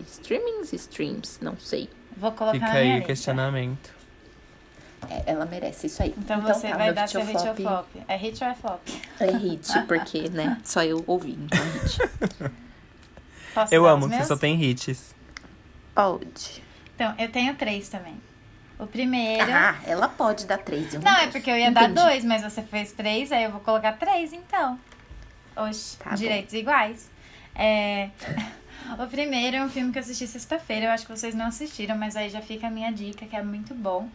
streamings? 0.07 0.73
Streams? 0.73 1.39
Não 1.41 1.57
sei. 1.57 1.89
Vou 2.17 2.31
colocar 2.31 2.59
Fica 2.59 2.71
aí 2.71 2.99
o 2.99 3.05
questionamento. 3.05 3.99
É, 5.09 5.31
ela 5.31 5.45
merece 5.45 5.87
isso 5.87 6.01
aí. 6.01 6.13
Então, 6.17 6.41
você 6.41 6.67
tá, 6.67 6.77
vai 6.77 6.93
dar 6.93 7.07
seu 7.07 7.23
hit 7.23 7.47
ou 7.47 7.55
flop. 7.55 7.87
É 8.07 8.17
hit 8.17 8.43
ou 8.43 8.49
é 8.49 8.55
flop? 8.55 8.81
É 9.19 9.31
hit, 9.31 9.81
porque, 9.87 10.29
né? 10.29 10.57
Só 10.63 10.83
eu 10.83 11.03
ouvi, 11.07 11.37
então 11.39 11.59
é 11.59 11.79
hit. 11.79 12.51
Posso 13.53 13.73
Eu 13.73 13.87
amo 13.87 14.09
você 14.09 14.23
só 14.25 14.35
tem 14.35 14.61
hits. 14.61 15.15
Pode. 15.95 16.63
Então, 16.95 17.15
eu 17.17 17.31
tenho 17.31 17.55
três 17.55 17.87
também. 17.87 18.15
O 18.79 18.87
primeiro. 18.87 19.51
Ah, 19.51 19.75
ela 19.85 20.07
pode 20.07 20.45
dar 20.45 20.57
três. 20.59 20.93
Não, 20.93 21.17
é 21.17 21.27
porque 21.27 21.51
eu 21.51 21.57
ia 21.57 21.67
Entendi. 21.69 21.93
dar 21.93 22.03
dois, 22.05 22.23
mas 22.23 22.41
você 22.41 22.63
fez 22.63 22.93
três, 22.93 23.31
aí 23.31 23.43
eu 23.43 23.51
vou 23.51 23.59
colocar 23.59 23.93
três, 23.93 24.31
então. 24.33 24.79
Oxe, 25.55 25.97
Tá 25.97 26.11
bom. 26.11 26.15
direitos 26.15 26.53
iguais. 26.53 27.09
É. 27.55 28.09
O 28.97 29.05
primeiro 29.07 29.57
é 29.57 29.63
um 29.63 29.69
filme 29.69 29.91
que 29.91 29.99
eu 29.99 30.01
assisti 30.01 30.25
sexta-feira, 30.25 30.87
eu 30.87 30.91
acho 30.91 31.05
que 31.05 31.11
vocês 31.11 31.35
não 31.35 31.45
assistiram, 31.45 31.95
mas 31.95 32.15
aí 32.15 32.27
já 32.29 32.41
fica 32.41 32.67
a 32.67 32.69
minha 32.71 32.91
dica, 32.91 33.23
que 33.25 33.35
é 33.35 33.43
muito 33.43 33.75
bom. 33.75 34.09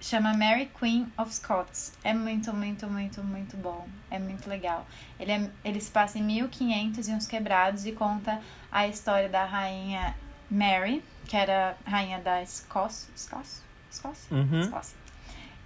Chama 0.00 0.32
Mary 0.32 0.70
Queen 0.80 1.12
of 1.18 1.34
Scots. 1.34 1.92
É 2.02 2.14
muito, 2.14 2.50
muito, 2.54 2.86
muito, 2.88 3.22
muito 3.22 3.56
bom. 3.58 3.86
É 4.10 4.18
muito 4.18 4.48
legal. 4.48 4.86
Ele, 5.20 5.32
é, 5.32 5.50
ele 5.62 5.78
se 5.80 5.90
passa 5.90 6.18
em 6.18 6.22
1500 6.22 7.06
e 7.08 7.12
uns 7.12 7.26
quebrados 7.26 7.84
e 7.84 7.92
conta 7.92 8.40
a 8.72 8.86
história 8.88 9.28
da 9.28 9.44
rainha 9.44 10.14
Mary, 10.50 11.04
que 11.26 11.36
era 11.36 11.76
rainha 11.84 12.18
da 12.20 12.40
Escócia. 12.42 13.10
Escócia? 13.14 13.67
Escócia? 13.90 14.26
Uhum. 14.30 14.70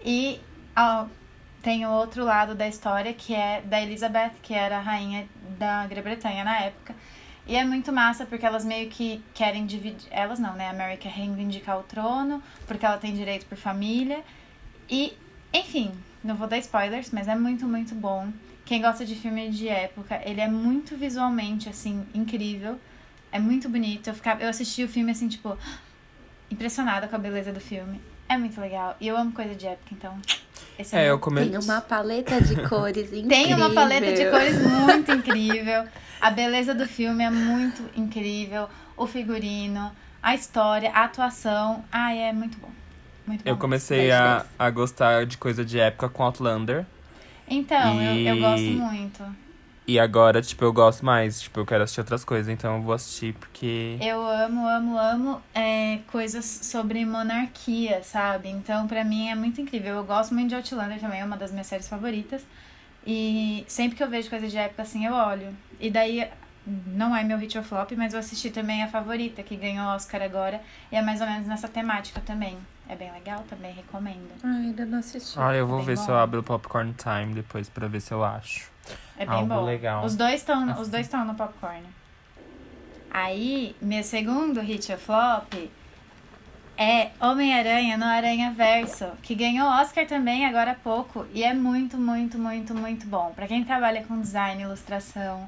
E 0.05 0.41
ó, 0.77 1.07
tem 1.63 1.87
o 1.87 1.91
outro 1.91 2.25
lado 2.25 2.55
da 2.55 2.67
história, 2.67 3.13
que 3.15 3.35
é 3.35 3.63
da 3.63 3.81
Elizabeth, 3.81 4.33
que 4.43 4.53
era 4.53 4.79
a 4.79 4.81
rainha 4.81 5.29
da 5.59 5.87
Grã-Bretanha 5.87 6.45
na 6.45 6.59
época. 6.61 6.95
E 7.47 7.57
é 7.57 7.65
muito 7.65 7.93
massa 7.93 8.25
porque 8.25 8.47
elas 8.47 8.65
meio 8.65 8.89
que 8.89 9.23
querem 9.35 9.67
dividir. 9.67 10.09
Elas 10.11 10.39
não, 10.39 10.55
né? 10.55 10.69
A 10.71 10.73
Mary 10.73 10.97
quer 10.97 11.13
reivindicar 11.13 11.79
o 11.79 11.83
trono, 11.83 12.43
porque 12.67 12.87
ela 12.87 12.99
tem 12.99 13.15
direito 13.15 13.47
por 13.47 13.59
família. 13.59 14.23
E, 14.89 15.17
enfim, 15.53 15.93
não 16.23 16.37
vou 16.37 16.47
dar 16.47 16.59
spoilers, 16.59 17.11
mas 17.11 17.27
é 17.27 17.35
muito, 17.35 17.67
muito 17.67 17.95
bom. 17.95 18.33
Quem 18.65 18.81
gosta 18.81 19.05
de 19.05 19.17
filme 19.17 19.51
de 19.51 19.69
época, 19.69 20.21
ele 20.25 20.41
é 20.41 20.49
muito 20.49 20.97
visualmente, 20.97 21.69
assim, 21.69 22.07
incrível. 22.15 22.79
É 23.33 23.41
muito 23.41 23.69
bonito. 23.69 24.09
Eu, 24.09 24.15
ficava, 24.15 24.43
eu 24.43 24.49
assisti 24.49 24.85
o 24.85 24.89
filme, 24.89 25.11
assim, 25.11 25.29
tipo, 25.29 25.59
impressionada 26.51 27.09
com 27.09 27.17
a 27.17 27.19
beleza 27.19 27.53
do 27.53 27.61
filme. 27.61 28.01
É 28.33 28.37
muito 28.39 28.59
legal. 28.59 28.97
E 28.99 29.09
eu 29.09 29.17
amo 29.17 29.31
coisa 29.33 29.55
de 29.55 29.67
época, 29.67 29.89
então. 29.93 30.19
Esse 30.79 30.97
É, 30.97 31.01
meu 31.03 31.09
eu 31.09 31.19
come... 31.19 31.45
Tem 31.45 31.59
uma 31.59 31.83
paleta 31.83 32.41
de 32.41 32.67
cores 32.67 33.13
incrível. 33.13 33.29
tem 33.29 33.55
uma 33.55 33.71
paleta 33.71 34.11
de 34.11 34.31
cores 34.31 34.59
muito 34.59 35.13
incrível. 35.13 35.85
A 36.19 36.31
beleza 36.31 36.75
do 36.75 36.87
filme 36.87 37.23
é 37.23 37.29
muito 37.29 37.83
incrível. 37.95 38.69
O 38.97 39.07
figurino, 39.07 39.93
a 40.23 40.35
história, 40.35 40.91
a 40.93 41.05
atuação. 41.05 41.85
Ai, 41.93 42.21
é 42.21 42.33
muito 42.33 42.57
bom. 42.59 42.71
Muito 43.27 43.45
bom. 43.45 43.51
Eu 43.51 43.59
comecei 43.59 44.11
a, 44.11 44.47
a 44.59 44.71
gostar 44.71 45.27
de 45.27 45.37
coisa 45.37 45.63
de 45.63 45.79
época 45.79 46.09
com 46.09 46.23
Outlander. 46.23 46.87
Então, 47.47 48.01
eu, 48.01 48.29
eu 48.29 48.37
E- 48.37 48.41
gosto 48.41 48.65
muito. 48.65 49.42
E 49.87 49.99
agora, 49.99 50.41
tipo, 50.41 50.65
eu 50.65 50.73
gosto 50.73 51.05
mais. 51.05 51.41
Tipo, 51.41 51.61
eu 51.61 51.67
quero 51.67 51.83
assistir 51.83 52.01
outras 52.01 52.25
coisas, 52.25 52.49
então 52.49 52.77
eu 52.77 52.83
vou 52.83 52.95
assistir 52.95 53.35
porque. 53.35 53.99
Eu 54.01 54.25
amo, 54.25 54.67
amo, 54.67 54.99
amo 54.99 55.43
é, 55.55 55.99
coisas 56.11 56.45
sobre 56.45 57.05
monarquia, 57.05 58.03
sabe? 58.03 58.49
Então, 58.49 58.87
pra 58.87 59.03
mim 59.05 59.29
é 59.29 59.35
muito 59.35 59.61
incrível. 59.61 59.97
Eu 59.97 60.05
gosto 60.05 60.35
muito 60.35 60.51
de 60.51 60.55
Outlander 60.55 61.01
também, 61.01 61.21
é 61.21 61.25
uma 61.25 61.37
das 61.37 61.51
minhas 61.51 61.67
séries 61.67 61.89
favoritas. 61.89 62.45
E 63.05 63.65
sempre 63.67 63.97
que 63.97 64.03
eu 64.05 64.09
vejo 64.09 64.31
coisa 64.31 64.47
de 64.47 64.57
época 64.57 64.83
assim, 64.83 65.05
eu 65.05 65.13
olho. 65.13 65.49
E 65.81 65.91
daí, 65.91 66.29
não 66.87 67.15
é 67.17 67.25
meu 67.25 67.37
hit 67.37 67.59
or 67.59 67.65
flop, 67.65 67.91
mas 67.97 68.15
eu 68.15 68.21
assisti 68.21 68.51
também 68.51 68.85
a 68.85 68.89
favorita, 68.89 69.43
que 69.43 69.57
ganhou 69.57 69.87
Oscar 69.89 70.23
agora. 70.23 70.61
E 70.93 70.97
é 70.97 71.03
mais 71.03 71.21
ou 71.21 71.27
menos 71.27 71.49
nessa 71.49 71.67
temática 71.67 72.21
também. 72.21 72.57
É 72.89 72.95
bem 72.95 73.11
legal, 73.13 73.45
também 73.49 73.73
recomendo. 73.73 74.31
Ai, 74.45 74.67
ainda 74.67 74.85
não 74.85 74.99
assisti. 74.99 75.39
Ah, 75.39 75.55
eu 75.55 75.67
vou 75.67 75.79
Bem 75.79 75.87
ver 75.87 75.97
bom. 75.97 76.05
se 76.05 76.11
eu 76.11 76.17
abro 76.17 76.41
o 76.41 76.43
Popcorn 76.43 76.95
Time 76.95 77.35
depois 77.35 77.69
pra 77.69 77.89
ver 77.89 78.01
se 78.01 78.13
eu 78.13 78.25
acho. 78.25 78.72
É 79.17 79.27
bem 79.27 79.35
Algo 79.41 79.55
bom. 79.55 79.65
legal. 79.65 80.05
Os 80.05 80.17
dois 80.17 80.35
estão 80.35 80.65
os 80.73 80.81
Assim. 80.81 80.91
dois 80.91 81.07
estão 81.07 81.25
no 81.25 81.35
popcorn. 81.35 81.83
Aí, 83.11 83.77
meu 83.81 84.03
segundo 84.03 84.61
hit 84.61 84.91
or 84.91 84.99
flop 84.99 85.53
é 86.79 87.11
Homem-Aranha 87.21 87.99
no 87.99 88.05
Aranha 88.07 88.51
Verso, 88.53 89.07
que 89.23 89.35
ganhou 89.35 89.69
Oscar 89.69 90.07
também 90.07 90.47
agora 90.47 90.71
há 90.73 90.75
pouco 90.75 91.27
e 91.35 91.45
é 91.45 91.53
muito, 91.53 91.99
muito, 91.99 92.39
muito, 92.39 92.75
muito 92.75 93.07
bom. 93.07 93.31
Pra 93.37 93.47
quem 93.47 93.63
trabalha 93.65 94.03
com 94.05 94.19
design, 94.21 94.63
ilustração, 94.63 95.47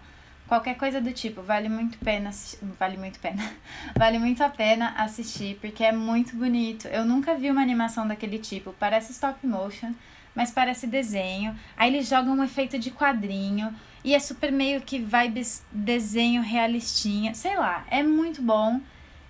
qualquer 0.49 0.77
coisa 0.77 1.01
do 1.01 1.13
tipo, 1.13 1.43
vale 1.43 1.69
muito 1.69 1.99
pena, 1.99 2.31
vale 2.79 2.97
muito 2.97 3.19
pena. 3.19 3.43
vale 3.97 4.19
muito 4.19 4.43
a 4.43 4.49
pena 4.49 4.91
assistir 4.97 5.59
porque 5.61 5.83
é 5.85 5.93
muito 5.93 6.37
bonito. 6.37 6.87
Eu 6.89 7.05
nunca 7.05 7.35
vi 7.35 7.51
uma 7.51 7.63
animação 7.63 8.07
daquele 8.07 8.39
tipo, 8.39 8.73
parece 8.79 9.13
stop 9.13 9.47
motion, 9.47 9.93
mas 10.35 10.51
parece 10.51 10.87
desenho. 10.87 11.59
Aí 11.77 11.95
eles 11.95 12.09
jogam 12.09 12.35
um 12.35 12.45
efeito 12.45 12.79
de 12.79 12.91
quadrinho 12.91 13.75
e 14.05 14.15
é 14.15 14.19
super 14.19 14.53
meio 14.53 14.81
que 14.83 14.99
vibes 14.99 15.65
desenho 15.73 16.43
realistinha, 16.43 17.35
sei 17.35 17.57
lá, 17.57 17.85
é 17.91 18.03
muito 18.03 18.43
bom. 18.43 18.81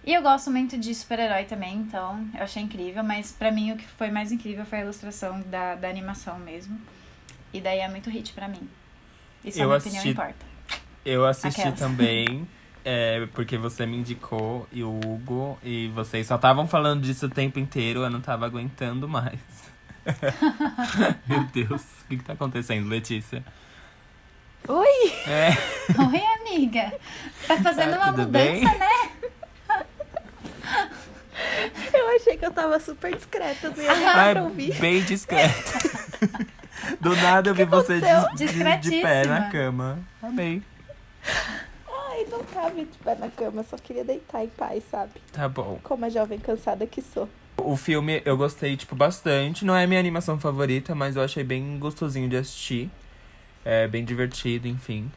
E 0.07 0.13
eu 0.13 0.21
gosto 0.21 0.51
muito 0.51 0.77
de 0.77 0.95
super-herói 0.95 1.45
também, 1.45 1.77
então 1.77 2.29
eu 2.35 2.43
achei 2.43 2.63
incrível, 2.63 3.03
mas 3.03 3.33
pra 3.33 3.51
mim 3.51 3.73
o 3.73 3.77
que 3.77 3.87
foi 3.87 4.11
mais 4.11 4.31
incrível 4.33 4.67
foi 4.67 4.81
a 4.81 4.83
ilustração 4.83 5.41
da, 5.47 5.77
da 5.77 5.89
animação 5.89 6.39
mesmo. 6.39 6.79
E 7.55 7.61
daí 7.61 7.79
é 7.79 7.89
muito 7.89 8.11
hit 8.11 8.33
pra 8.35 8.47
mim. 8.47 8.69
Isso 9.43 9.59
Eu 9.59 9.65
a 9.65 9.67
minha 9.69 9.77
assisti- 9.79 9.99
opinião 9.99 10.13
importa. 10.13 10.54
Eu 11.05 11.27
assisti 11.27 11.61
Aquelas. 11.61 11.79
também, 11.79 12.49
é, 12.85 13.27
porque 13.35 13.57
você 13.59 13.85
me 13.87 13.97
indicou 13.99 14.67
e 14.73 14.83
o 14.83 14.91
Hugo, 15.05 15.59
e 15.63 15.89
vocês 15.89 16.27
só 16.27 16.37
estavam 16.37 16.67
falando 16.67 17.03
disso 17.03 17.27
o 17.27 17.31
tempo 17.31 17.59
inteiro, 17.59 18.01
eu 18.01 18.11
não 18.11 18.21
tava 18.21 18.47
aguentando 18.47 19.09
mais. 19.09 19.39
Meu 21.27 21.45
Deus, 21.45 21.83
o 21.83 22.09
que, 22.09 22.17
que 22.19 22.25
tá 22.25 22.33
acontecendo, 22.35 22.89
Letícia? 22.89 23.45
Oi! 24.69 25.13
É, 25.27 25.51
Oi, 25.99 26.23
amiga! 26.41 26.93
Tá 27.47 27.57
fazendo 27.63 27.93
Tá 27.93 27.97
uma 27.99 28.13
mudança, 28.13 28.29
bem? 28.31 28.63
né? 28.65 29.11
Eu 31.93 32.17
achei 32.17 32.37
que 32.37 32.47
eu 32.47 32.51
tava 32.51 32.79
super 32.81 33.15
discreta, 33.15 33.69
não 33.71 33.83
ia 33.83 33.93
ai, 34.15 34.33
pra 34.35 34.43
ouvir. 34.45 34.75
bem 34.79 35.03
discreta. 35.03 35.55
Do 37.01 37.15
nada 37.17 37.51
eu 37.51 37.55
vi 37.55 37.65
você 37.65 38.01
de, 38.01 38.47
de, 38.47 38.79
de 38.79 39.01
pé 39.03 39.27
na 39.27 39.51
cama. 39.51 39.99
Amei. 40.23 40.63
Ai, 41.27 42.27
não 42.31 42.45
tava 42.45 42.75
de 42.75 42.99
pé 43.03 43.15
na 43.17 43.29
cama, 43.29 43.65
só 43.65 43.77
queria 43.77 44.05
deitar 44.05 44.45
em 44.45 44.49
paz, 44.49 44.85
sabe? 44.91 45.13
Tá 45.33 45.49
bom. 45.49 45.79
Como 45.83 46.05
a 46.05 46.09
jovem 46.09 46.39
cansada 46.39 46.87
que 46.87 47.03
sou. 47.03 47.29
O 47.57 47.77
filme 47.77 48.23
eu 48.25 48.37
gostei, 48.37 48.77
tipo, 48.77 48.95
bastante. 48.95 49.65
Não 49.65 49.75
é 49.75 49.87
minha 49.87 50.01
animação 50.01 50.39
favorita, 50.39 50.95
mas 50.95 51.17
eu 51.17 51.23
achei 51.23 51.43
bem 51.43 51.79
gostosinho 51.79 52.29
de 52.29 52.37
assistir. 52.37 52.91
É 53.65 53.89
bem 53.89 54.05
divertido, 54.05 54.69
enfim. 54.69 55.11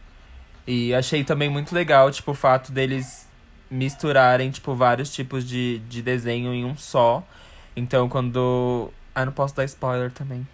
E 0.66 0.94
achei 0.94 1.24
também 1.24 1.50
muito 1.50 1.74
legal, 1.74 2.12
tipo, 2.12 2.32
o 2.32 2.36
fato 2.36 2.72
deles 2.72 3.28
misturarem, 3.70 4.50
tipo, 4.52 4.76
vários 4.76 5.14
tipos 5.14 5.48
de, 5.48 5.80
de 5.90 6.02
desenho 6.02 6.54
em 6.54 6.66
um 6.66 6.76
só. 6.78 7.24
Então, 7.76 8.08
quando. 8.10 8.92
Ah, 9.14 9.26
não 9.26 9.32
posso 9.32 9.56
dar 9.56 9.66
spoiler 9.66 10.12
também. 10.12 10.48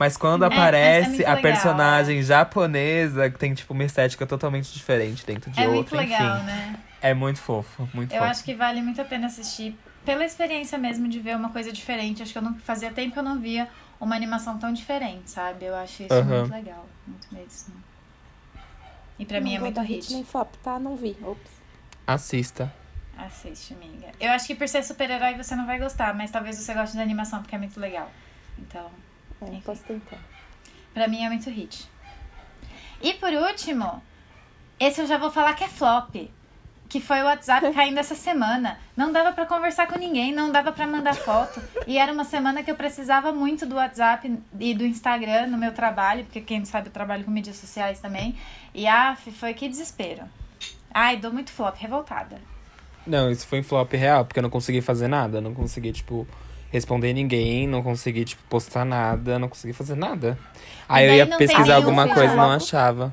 Mas 0.00 0.16
quando 0.16 0.44
É, 0.44 0.46
é 0.46 0.48
aparece 0.48 1.08
muito 1.10 1.28
a 1.28 1.36
legal, 1.36 1.42
personagem 1.42 2.22
japonesa, 2.22 3.28
que 3.30 3.38
tem, 3.38 3.52
tipo, 3.52 3.74
uma 3.74 3.84
estética 3.84 4.26
totalmente 4.26 4.72
diferente 4.72 5.26
dentro 5.26 5.50
de 5.50 5.62
É 5.62 5.68
outra, 5.68 5.98
muito 5.98 6.10
legal, 6.10 6.36
enfim. 6.36 6.46
né? 6.46 6.76
É 7.02 7.12
muito 7.14 7.38
fofo, 7.38 7.86
muito 7.92 8.10
Eu 8.14 8.18
fofo. 8.18 8.30
acho 8.30 8.44
que 8.44 8.54
vale 8.54 8.80
muito 8.80 9.00
a 9.00 9.04
pena 9.04 9.26
assistir 9.26 9.76
pela 10.04 10.24
experiência 10.24 10.78
mesmo 10.78 11.06
de 11.06 11.18
ver 11.20 11.36
uma 11.36 11.50
coisa 11.50 11.70
diferente. 11.70 12.22
Acho 12.22 12.32
que 12.32 12.38
eu 12.38 12.42
não 12.42 12.58
fazia 12.60 12.90
tempo 12.90 13.12
que 13.12 13.18
eu 13.18 13.22
não 13.22 13.38
via 13.38 13.68
uma 14.00 14.16
animação 14.16 14.58
tão 14.58 14.72
diferente, 14.72 15.30
sabe? 15.30 15.66
Eu 15.66 15.74
acho 15.74 16.02
isso 16.02 16.14
Aham. 16.14 16.40
muito 16.40 16.50
legal, 16.50 16.88
muito 17.06 17.34
mesmo. 17.34 17.74
E 19.18 19.26
pra 19.26 19.38
mim 19.40 19.50
não 19.50 19.56
é 19.56 19.58
vou 19.58 19.66
muito 19.68 19.80
hit. 19.82 20.12
nem 20.14 20.24
flop, 20.24 20.54
tá? 20.62 20.78
Não 20.78 20.96
vi. 20.96 21.14
Ops. 21.22 21.50
Assista. 22.06 22.72
Assiste, 23.18 23.74
amiga. 23.74 24.08
Eu 24.18 24.30
acho 24.32 24.46
que 24.46 24.54
por 24.54 24.66
ser 24.66 24.82
super-herói 24.82 25.34
você 25.36 25.54
não 25.54 25.66
vai 25.66 25.78
gostar, 25.78 26.14
mas 26.14 26.30
talvez 26.30 26.56
você 26.56 26.72
goste 26.72 26.96
da 26.96 27.02
animação 27.02 27.42
porque 27.42 27.54
é 27.54 27.58
muito 27.58 27.78
legal. 27.78 28.08
Então, 28.58 28.90
É, 29.42 29.46
Enfim. 29.46 29.60
posso 29.64 29.82
tentar. 29.84 30.18
pra 30.92 31.08
mim 31.08 31.24
é 31.24 31.28
muito 31.28 31.48
hit. 31.50 31.88
E 33.02 33.14
por 33.14 33.32
último, 33.32 34.02
esse 34.78 35.00
eu 35.00 35.06
já 35.06 35.16
vou 35.18 35.30
falar 35.30 35.54
que 35.54 35.64
é 35.64 35.68
flop. 35.68 36.14
Que 36.88 37.00
foi 37.00 37.22
o 37.22 37.24
WhatsApp 37.24 37.70
caindo 37.72 37.98
essa 37.98 38.16
semana. 38.16 38.76
Não 38.96 39.12
dava 39.12 39.32
pra 39.32 39.46
conversar 39.46 39.86
com 39.86 39.96
ninguém, 39.98 40.32
não 40.32 40.50
dava 40.50 40.72
pra 40.72 40.86
mandar 40.88 41.14
foto. 41.14 41.62
E 41.86 41.96
era 41.96 42.12
uma 42.12 42.24
semana 42.24 42.62
que 42.64 42.70
eu 42.70 42.74
precisava 42.74 43.32
muito 43.32 43.64
do 43.64 43.76
WhatsApp 43.76 44.38
e 44.58 44.74
do 44.74 44.84
Instagram 44.84 45.46
no 45.46 45.56
meu 45.56 45.72
trabalho, 45.72 46.24
porque 46.24 46.40
quem 46.40 46.64
sabe 46.64 46.88
eu 46.88 46.92
trabalho 46.92 47.24
com 47.24 47.30
mídias 47.30 47.56
sociais 47.56 48.00
também. 48.00 48.36
E 48.74 48.86
af, 48.88 49.30
foi 49.30 49.54
que 49.54 49.68
desespero. 49.68 50.24
Ai, 50.92 51.16
dou 51.16 51.32
muito 51.32 51.52
flop, 51.52 51.76
revoltada. 51.76 52.40
Não, 53.06 53.30
isso 53.30 53.46
foi 53.46 53.60
um 53.60 53.62
flop 53.64 53.92
real, 53.94 54.24
porque 54.24 54.40
eu 54.40 54.42
não 54.42 54.50
consegui 54.50 54.80
fazer 54.82 55.06
nada. 55.06 55.40
Não 55.40 55.54
consegui, 55.54 55.92
tipo, 55.92 56.26
responder 56.70 57.12
ninguém, 57.12 57.66
não 57.66 57.82
consegui, 57.82 58.24
tipo, 58.24 58.42
postar 58.48 58.84
nada, 58.84 59.38
não 59.38 59.48
consegui 59.48 59.72
fazer 59.72 59.96
nada. 59.96 60.38
Aí 60.88 61.06
eu 61.06 61.14
ia 61.14 61.26
pesquisar 61.26 61.76
alguma 61.76 62.08
coisa 62.08 62.32
e 62.32 62.36
não 62.36 62.50
achava. 62.50 63.12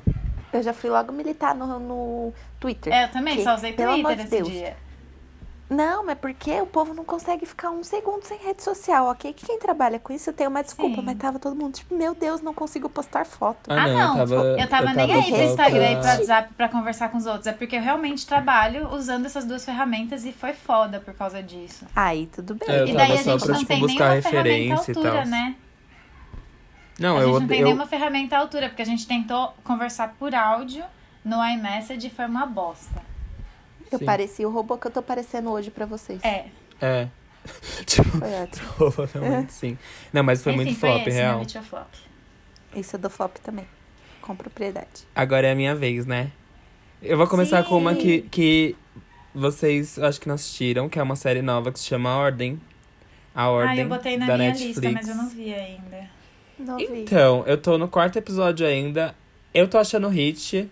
Eu 0.52 0.62
já 0.62 0.72
fui 0.72 0.88
logo 0.88 1.12
militar 1.12 1.54
no, 1.54 1.78
no 1.78 2.32
Twitter. 2.58 2.92
É, 2.92 3.04
eu 3.04 3.08
também 3.08 3.36
Que, 3.36 3.42
só 3.44 3.54
usei 3.54 3.72
Twitter 3.72 4.20
esse 4.20 4.30
Deus. 4.30 4.48
dia. 4.48 4.76
Não, 5.70 6.06
mas 6.06 6.16
porque 6.18 6.58
o 6.62 6.66
povo 6.66 6.94
não 6.94 7.04
consegue 7.04 7.44
ficar 7.44 7.70
um 7.70 7.82
segundo 7.84 8.22
sem 8.24 8.38
rede 8.38 8.62
social, 8.62 9.06
ok? 9.08 9.34
Que 9.34 9.44
quem 9.44 9.58
trabalha 9.58 9.98
com 9.98 10.14
isso 10.14 10.32
tem 10.32 10.46
uma 10.46 10.62
desculpa, 10.62 10.96
Sim. 10.96 11.02
mas 11.04 11.18
tava 11.18 11.38
todo 11.38 11.54
mundo 11.54 11.74
tipo, 11.74 11.94
meu 11.94 12.14
Deus, 12.14 12.40
não 12.40 12.54
consigo 12.54 12.88
postar 12.88 13.26
foto. 13.26 13.70
Ah, 13.70 13.82
Ah, 13.82 13.86
não, 13.86 13.94
não, 13.94 14.08
eu 14.08 14.16
tava, 14.28 14.34
eu 14.62 14.68
tava 14.68 14.92
nem 14.94 15.12
aí 15.12 15.30
pro 15.30 15.42
Instagram 15.42 15.90
e 15.90 15.96
pra- 15.96 16.00
pro 16.00 16.08
WhatsApp 16.20 16.54
pra 16.54 16.68
conversar 16.70 17.10
com 17.10 17.18
os 17.18 17.26
outros. 17.26 17.46
É 17.46 17.52
porque 17.52 17.76
eu 17.76 17.82
realmente 17.82 18.26
trabalho 18.26 18.88
usando 18.94 19.26
essas 19.26 19.44
duas 19.44 19.62
ferramentas 19.62 20.24
e 20.24 20.32
foi 20.32 20.54
foda 20.54 21.00
por 21.00 21.12
causa 21.12 21.42
disso. 21.42 21.84
Aí, 21.94 22.26
tudo 22.28 22.54
bem. 22.54 22.66
É, 22.68 22.80
eu 22.80 22.86
e 22.88 22.92
daí 22.94 23.12
a 23.12 23.16
gente 23.16 23.38
pra, 23.44 23.52
não 23.52 23.58
tipo, 23.58 23.68
tem 23.68 23.80
buscar 23.80 24.08
nenhuma 24.08 24.22
ferramenta 24.22 24.38
à 24.38 24.40
referência 24.40 24.94
altura, 24.96 25.24
né? 25.26 25.54
Não, 26.98 27.16
a 27.16 27.20
eu 27.20 27.26
gente 27.26 27.28
não 27.28 27.36
odeio. 27.44 27.48
tem 27.48 27.58
eu- 27.60 27.64
nenhuma 27.66 27.86
ferramenta 27.86 28.36
à 28.36 28.38
altura, 28.40 28.68
porque 28.70 28.82
a 28.82 28.86
gente 28.86 29.06
tentou 29.06 29.54
conversar 29.62 30.14
por 30.18 30.34
áudio 30.34 30.82
no 31.22 31.44
iMessage 31.46 32.06
e 32.06 32.10
foi 32.10 32.24
uma 32.24 32.46
bosta. 32.46 33.02
Eu 33.90 33.98
Sim. 33.98 34.04
pareci 34.04 34.44
o 34.44 34.50
robô 34.50 34.76
que 34.76 34.86
eu 34.86 34.90
tô 34.90 35.02
parecendo 35.02 35.50
hoje 35.50 35.70
pra 35.70 35.86
vocês. 35.86 36.22
É. 36.22 36.46
É. 36.80 37.08
tipo, 37.86 38.04
provavelmente 38.76 39.52
sim. 39.54 39.78
Não, 40.12 40.22
mas 40.22 40.42
foi 40.42 40.52
Enfim, 40.52 40.64
muito 40.64 40.78
foi 40.78 40.90
flop, 40.90 41.06
esse, 41.06 41.16
real. 41.16 41.34
Meu 41.36 41.44
Little 41.44 41.62
flop. 41.62 41.88
Isso 42.74 42.96
é 42.96 42.98
do 42.98 43.08
flop 43.08 43.36
também. 43.38 43.66
Com 44.20 44.36
propriedade. 44.36 45.06
Agora 45.14 45.46
é 45.46 45.52
a 45.52 45.54
minha 45.54 45.74
vez, 45.74 46.04
né? 46.04 46.30
Eu 47.02 47.16
vou 47.16 47.26
começar 47.26 47.62
com 47.64 47.78
uma 47.78 47.94
que, 47.94 48.22
que 48.22 48.76
vocês 49.34 49.98
acho 49.98 50.20
que 50.20 50.28
não 50.28 50.34
assistiram, 50.34 50.88
que 50.88 50.98
é 50.98 51.02
uma 51.02 51.16
série 51.16 51.40
nova 51.40 51.72
que 51.72 51.78
se 51.78 51.86
chama 51.86 52.14
Ordem. 52.16 52.60
A 53.34 53.48
Ordem 53.48 53.78
Ah, 53.78 53.82
eu 53.82 53.88
botei 53.88 54.16
na 54.16 54.26
da 54.26 54.36
minha 54.36 54.50
Netflix. 54.50 54.78
lista, 54.78 54.90
mas 54.90 55.08
eu 55.08 55.14
não 55.14 55.28
vi 55.28 55.54
ainda. 55.54 56.10
Não 56.58 56.76
vi. 56.76 57.02
Então, 57.02 57.44
eu 57.46 57.56
tô 57.56 57.78
no 57.78 57.88
quarto 57.88 58.18
episódio 58.18 58.66
ainda. 58.66 59.14
Eu 59.54 59.68
tô 59.68 59.78
achando 59.78 60.08
hit, 60.08 60.68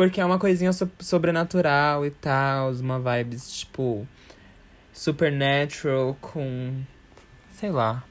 porque 0.00 0.18
é 0.18 0.24
uma 0.24 0.38
coisinha 0.38 0.72
so- 0.72 0.90
sobrenatural 0.98 2.06
e 2.06 2.10
tal, 2.10 2.72
uma 2.72 2.98
vibes, 2.98 3.50
tipo, 3.52 4.08
supernatural 4.94 6.16
com. 6.22 6.72
sei 7.52 7.70
lá. 7.70 8.02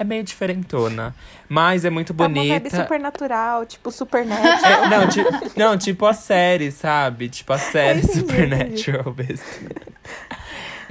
É 0.00 0.02
meio 0.04 0.24
diferentona. 0.24 1.14
Mas 1.48 1.84
é 1.84 1.90
muito 1.90 2.12
Tá 2.14 2.24
uma 2.26 2.28
vibe 2.34 2.48
bonita. 2.60 2.82
supernatural, 2.82 3.66
tipo 3.66 3.90
Supernatural. 3.92 4.84
É, 4.84 4.88
não, 4.88 5.08
ti- 5.08 5.24
não, 5.56 5.78
tipo 5.78 6.06
a 6.06 6.12
série, 6.12 6.72
sabe? 6.72 7.28
Tipo 7.28 7.52
a 7.52 7.58
série 7.58 8.00
entendi, 8.00 8.18
Supernatural 8.20 9.12
besta. 9.12 9.46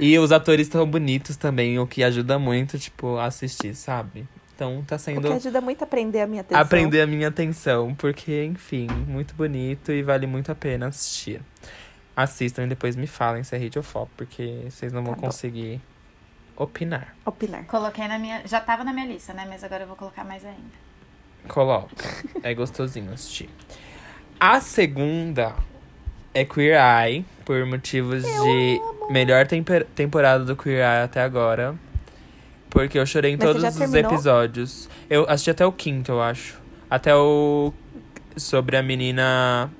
E 0.00 0.18
os 0.18 0.32
atores 0.32 0.66
estão 0.66 0.86
bonitos 0.88 1.36
também, 1.36 1.78
o 1.78 1.86
que 1.86 2.02
ajuda 2.02 2.38
muito, 2.38 2.78
tipo, 2.78 3.16
a 3.18 3.26
assistir, 3.26 3.74
sabe? 3.74 4.26
Então 4.58 4.82
tá 4.84 4.96
O 4.96 4.98
que 4.98 5.04
sendo 5.04 5.32
ajuda 5.32 5.60
muito 5.60 5.84
a 5.84 5.86
prender 5.86 6.20
a 6.24 6.26
minha 6.26 6.40
atenção. 6.40 6.60
aprender 6.60 7.00
a 7.00 7.06
minha 7.06 7.28
atenção, 7.28 7.94
porque, 7.94 8.42
enfim, 8.44 8.88
muito 9.06 9.32
bonito 9.36 9.92
e 9.92 10.02
vale 10.02 10.26
muito 10.26 10.50
a 10.50 10.54
pena 10.56 10.88
assistir. 10.88 11.40
Assistam 12.16 12.64
e 12.64 12.66
depois 12.66 12.96
me 12.96 13.06
falem 13.06 13.44
se 13.44 13.54
é 13.54 13.58
hit 13.58 13.78
ou 13.78 13.84
flop, 13.84 14.08
porque 14.16 14.62
vocês 14.68 14.92
não 14.92 15.04
vão 15.04 15.14
Tá 15.14 15.20
conseguir 15.20 15.80
opinar. 16.56 17.14
Opinar. 17.24 17.66
Coloquei 17.66 18.08
na 18.08 18.18
minha. 18.18 18.42
Já 18.48 18.60
tava 18.60 18.82
na 18.82 18.92
minha 18.92 19.06
lista, 19.06 19.32
né? 19.32 19.46
Mas 19.48 19.62
agora 19.62 19.84
eu 19.84 19.86
vou 19.86 19.94
colocar 19.96 20.24
mais 20.24 20.44
ainda. 20.44 20.58
Coloca. 21.46 21.94
É 22.42 22.52
gostosinho 22.52 23.12
assistir. 23.12 23.48
A 24.40 24.60
segunda 24.60 25.54
é 26.34 26.44
Queer 26.44 26.76
Eye, 26.80 27.24
por 27.44 27.64
motivos 27.64 28.24
de 28.24 28.80
melhor 29.08 29.46
temper- 29.46 29.86
temporada 29.94 30.44
do 30.44 30.56
Queer 30.56 30.78
Eye 30.80 31.04
até 31.04 31.22
agora. 31.22 31.76
Porque 32.70 32.98
eu 32.98 33.06
chorei 33.06 33.32
em 33.32 33.36
Mas 33.36 33.46
todos 33.46 33.64
os 33.64 33.74
terminou? 33.76 34.12
episódios. 34.12 34.88
Eu 35.08 35.24
assisti 35.28 35.50
até 35.50 35.64
o 35.64 35.72
quinto, 35.72 36.12
eu 36.12 36.22
acho. 36.22 36.60
Até 36.90 37.14
o. 37.14 37.72
Sobre 38.36 38.76
a 38.76 38.82
menina. 38.82 39.70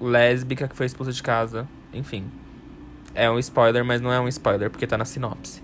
lésbica 0.00 0.68
que 0.68 0.76
foi 0.76 0.86
expulsa 0.86 1.12
de 1.12 1.22
casa. 1.22 1.66
Enfim. 1.92 2.24
É 3.14 3.30
um 3.30 3.38
spoiler, 3.38 3.84
mas 3.84 4.00
não 4.00 4.12
é 4.12 4.20
um 4.20 4.28
spoiler, 4.28 4.68
porque 4.70 4.86
tá 4.86 4.98
na 4.98 5.04
sinopse. 5.04 5.62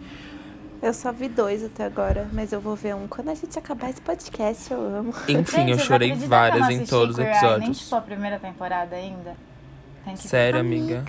Eu 0.81 0.93
só 0.95 1.13
vi 1.13 1.29
dois 1.29 1.63
até 1.63 1.85
agora, 1.85 2.29
mas 2.33 2.51
eu 2.53 2.61
vou 2.61 2.75
ver 2.75 2.95
um 2.95 3.07
quando 3.07 3.29
a 3.29 3.35
gente 3.35 3.57
acabar 3.59 3.91
esse 3.91 4.01
podcast, 4.01 4.73
eu 4.73 4.81
amo. 4.81 5.15
Enfim, 5.29 5.59
Gente, 5.59 5.71
eu 5.73 5.79
chorei 5.79 6.13
várias 6.15 6.69
em 6.71 6.85
todos 6.85 7.17
os 7.17 7.19
Eye, 7.21 7.29
Nem 7.29 7.37
episódios. 7.37 7.79
tipo 7.79 7.95
a 7.95 8.01
primeira 8.01 8.39
temporada 8.41 8.97
ainda. 8.97 9.37
Tem 10.05 10.15
que 10.15 10.27
Sério, 10.27 10.59
amiga? 10.59 11.05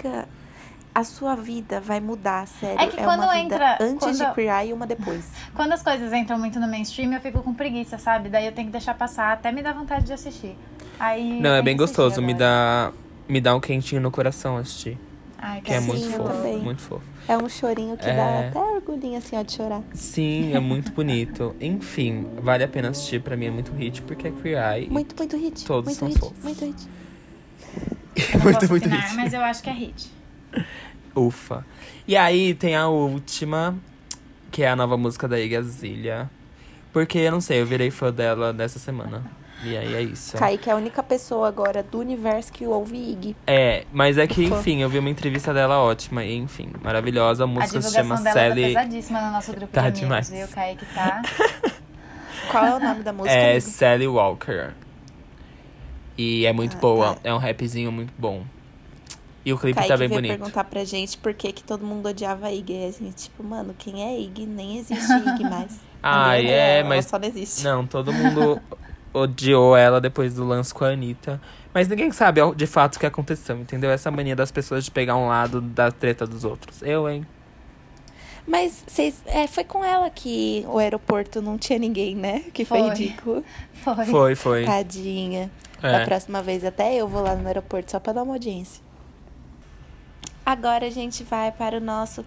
A 0.96 1.04
sua 1.04 1.36
vida 1.36 1.80
vai 1.82 2.00
mudar, 2.00 2.48
sério. 2.48 2.80
É 2.80 2.88
que 2.88 2.98
quando 2.98 3.24
uma 3.24 3.34
vida 3.34 3.39
entra- 3.39 3.78
antes 3.82 4.18
quando- 4.20 4.36
de 4.36 4.41
Eye 4.41 4.70
e 4.70 4.74
uma 4.74 4.86
depois. 4.86 5.26
Quando 5.56 5.72
as 5.72 5.82
coisas 5.82 6.14
entram 6.14 6.38
muito 6.38 6.60
no 6.60 6.68
mainstream, 6.68 7.12
eu 7.14 7.20
fico 7.20 7.41
com 7.41 7.54
preguiça, 7.54 7.98
sabe? 7.98 8.30
Daí 8.30 8.46
eu 8.46 8.52
tenho 8.52 8.68
que 8.68 8.72
deixar 8.72 8.94
passar 8.94 9.34
até 9.34 9.52
me 9.52 9.62
dar 9.64 9.74
vontade 9.74 10.06
de 10.06 10.14
assistir. 10.14 10.56
Aí 11.00 11.39
Não, 11.41 11.52
é 11.56 11.62
bem 11.62 11.76
que 11.76 11.82
gostoso. 11.82 12.22
Me 12.22 12.34
dá, 12.34 12.91
me 13.28 13.41
dá 13.41 13.56
um 13.56 13.60
quentinho 13.60 14.02
no 14.02 14.12
coração 14.12 14.58
assistir. 14.58 14.98
Ai, 15.46 15.60
Que 15.62 15.72
é 15.72 15.74
quero 15.76 15.88
muito 15.88 16.10
fofo. 16.12 16.30
também. 16.30 16.58
Muito 16.60 16.82
fofo. 16.82 17.04
É 17.28 17.38
um 17.38 17.50
chorinho 17.50 17.98
que 17.98 18.06
É. 18.10 18.16
dá 18.16 18.48
até 18.48 18.60
orgulhinho 18.60 19.18
assim, 19.18 19.36
ó, 19.36 19.41
de 19.41 19.52
chorar. 19.52 19.82
Sim, 19.94 20.54
é 20.56 20.60
muito 20.60 20.91
bonito. 20.94 21.54
Enfim, 21.60 22.28
vale 22.41 22.64
a 22.64 22.68
pena 22.68 22.89
assistir. 22.89 23.20
Pra 23.22 23.36
mim 23.36 23.48
é 23.48 23.52
muito 23.52 23.74
hit, 23.74 24.02
porque 24.04 24.28
é 24.28 24.32
Queer 24.32 24.58
Eye. 24.76 24.89
Muito, 24.89 25.16
muito 25.18 25.36
hit. 25.36 25.66
Todos 25.66 25.86
muito 25.86 26.00
são 26.00 26.08
hit, 26.08 26.20
fofos. 26.20 26.44
muito 26.44 26.64
hit. 26.66 26.88
Muito, 28.44 28.70
muito 28.70 28.86
opinar, 28.86 29.02
hit. 29.08 29.16
mas 29.16 29.34
eu 29.34 29.41
acho 29.41 29.64
que 29.64 29.70
é 29.70 29.74
hit. 29.74 30.12
Ufa. 31.16 31.66
E 32.08 32.16
aí 32.18 32.54
tem 32.54 32.76
a 32.76 32.88
última, 32.88 33.76
que 34.51 34.64
é 34.64 34.70
a 34.70 34.76
nova 34.76 34.97
música 34.97 35.28
da 35.28 35.39
Igazilha. 35.39 36.30
Porque, 36.91 37.18
eu 37.20 37.32
não 37.32 37.41
sei, 37.41 37.62
eu 37.62 37.66
virei 37.66 37.89
fã 37.91 38.12
dela 38.12 38.51
dessa 38.54 38.78
semana. 38.80 39.24
E 39.64 39.78
aí 39.78 39.93
é 39.95 40.01
isso. 40.01 40.36
Kaique 40.38 40.70
é 40.70 40.74
a 40.74 40.76
única 40.76 41.01
pessoa 41.01 41.47
agora 41.47 41.82
do 41.82 41.97
universo 41.99 42.51
que 42.51 42.66
ouve 42.68 42.97
Ig. 42.97 43.36
É, 43.47 43.86
mas 43.93 44.18
é 44.18 44.28
que, 44.28 44.45
Ufa. 44.45 44.56
enfim, 44.60 44.82
eu 44.82 44.89
vi 44.89 44.99
uma 44.99 45.10
entrevista 45.10 45.54
dela 45.54 45.80
ótima. 45.80 46.24
E, 46.26 46.36
enfim, 46.36 46.70
maravilhosa. 46.84 47.43
A 47.43 47.45
A 47.45 47.47
música 47.47 47.82
se 47.82 47.93
chama 47.93 48.16
divulgação 48.16 48.34
dela 48.34 48.49
Sally. 48.56 48.74
tá 48.74 48.80
pesadíssima 48.82 49.22
no 49.22 49.32
nosso 49.32 49.51
grupo 49.54 49.68
Tá 49.74 49.82
de 49.89 50.04
amigos, 50.04 50.28
demais. 50.28 50.30
viu? 50.30 50.45
O 50.45 50.49
Kaique 50.49 50.86
tá... 50.93 51.22
Qual 52.51 52.66
é 52.66 52.76
o 52.76 52.80
nome 52.80 53.04
da 53.04 53.14
música? 53.14 53.34
É 53.34 53.51
amigo? 53.51 53.62
Sally 53.62 54.08
Walker. 54.08 54.72
E 56.18 56.45
é 56.45 56.51
muito 56.54 56.76
Ah, 56.78 56.80
boa. 56.82 57.14
tá. 57.16 57.20
É 57.24 57.34
um 57.34 57.38
rapzinho 57.38 57.91
muito 57.91 58.14
bom. 58.18 58.43
E 59.46 59.52
o 59.52 59.58
clipe 59.58 59.76
Kaique 59.76 59.89
tá 59.89 59.98
bem 59.98 60.08
veio 60.08 60.22
bonito. 60.22 60.38
perguntar 60.38 60.64
pra 60.64 60.84
gente 60.86 61.18
por 61.18 61.34
que, 61.34 61.52
que 61.52 61.64
todo 61.64 61.86
mundo 61.86 62.08
odiava 62.08 62.48
a 62.48 62.54
Ig. 62.54 62.72
E 62.72 62.86
a 62.86 62.91
gente, 62.91 63.26
tipo, 63.26 63.44
mano, 63.44 63.76
quem 63.78 64.02
é 64.04 64.20
Ig? 64.20 64.46
Nem 64.46 64.78
existe 64.78 65.12
Ig 65.12 65.44
mais. 65.50 65.80
Ah, 66.02 66.38
é, 66.38 66.80
ela, 66.80 66.89
mas. 66.89 67.06
Ela 67.06 67.10
só 67.10 67.20
não 67.20 67.28
existe. 67.28 67.64
Não, 67.64 67.86
todo 67.86 68.14
mundo 68.14 68.62
odiou 69.14 69.76
ela 69.76 70.00
depois 70.00 70.34
do 70.34 70.46
lance 70.46 70.74
com 70.74 70.86
a 70.86 70.89
Anitta. 70.89 71.41
Mas 71.74 71.88
ninguém 71.88 72.12
sabe 72.12 72.39
de 72.56 72.68
fato 72.68 72.96
o 72.96 73.00
que 73.00 73.06
aconteceu, 73.06 73.58
entendeu? 73.60 73.89
Essa 73.91 74.10
mania 74.12 74.36
das 74.36 74.52
pessoas 74.52 74.86
de 74.86 74.91
pegar 74.91 75.16
um 75.18 75.28
lado 75.28 75.60
da 75.60 75.91
treta 75.91 76.26
dos 76.26 76.46
outros. 76.46 76.82
Eu, 76.82 77.10
hein? 77.10 77.26
Mas 78.46 78.84
vocês, 78.86 79.22
é, 79.26 79.48
foi 79.48 79.64
com 79.64 79.84
ela 79.84 80.10
que 80.10 80.66
o 80.68 80.78
aeroporto 80.78 81.41
não 81.41 81.58
tinha 81.58 81.80
ninguém, 81.80 82.16
né? 82.16 82.41
Que 82.54 82.66
foi, 82.66 82.80
Foi. 82.80 82.89
ridículo. 82.89 83.44
Foi. 83.84 84.06
Foi, 84.06 84.36
foi. 84.36 84.66
Tadinha. 84.66 85.50
Da 85.82 86.02
É. 86.02 86.06
próxima 86.06 86.41
vez 86.41 86.64
até 86.64 86.94
eu 86.96 87.08
vou 87.08 87.22
lá 87.24 87.36
no 87.36 87.48
aeroporto 87.48 87.91
só 87.91 88.00
pra 88.00 88.14
dar 88.14 88.24
uma 88.24 88.34
audiência. 88.34 88.84
Agora 90.46 90.86
a 90.86 90.89
gente 90.89 91.24
vai 91.24 91.52
para 91.52 91.78
o 91.78 91.80
nosso 91.80 92.26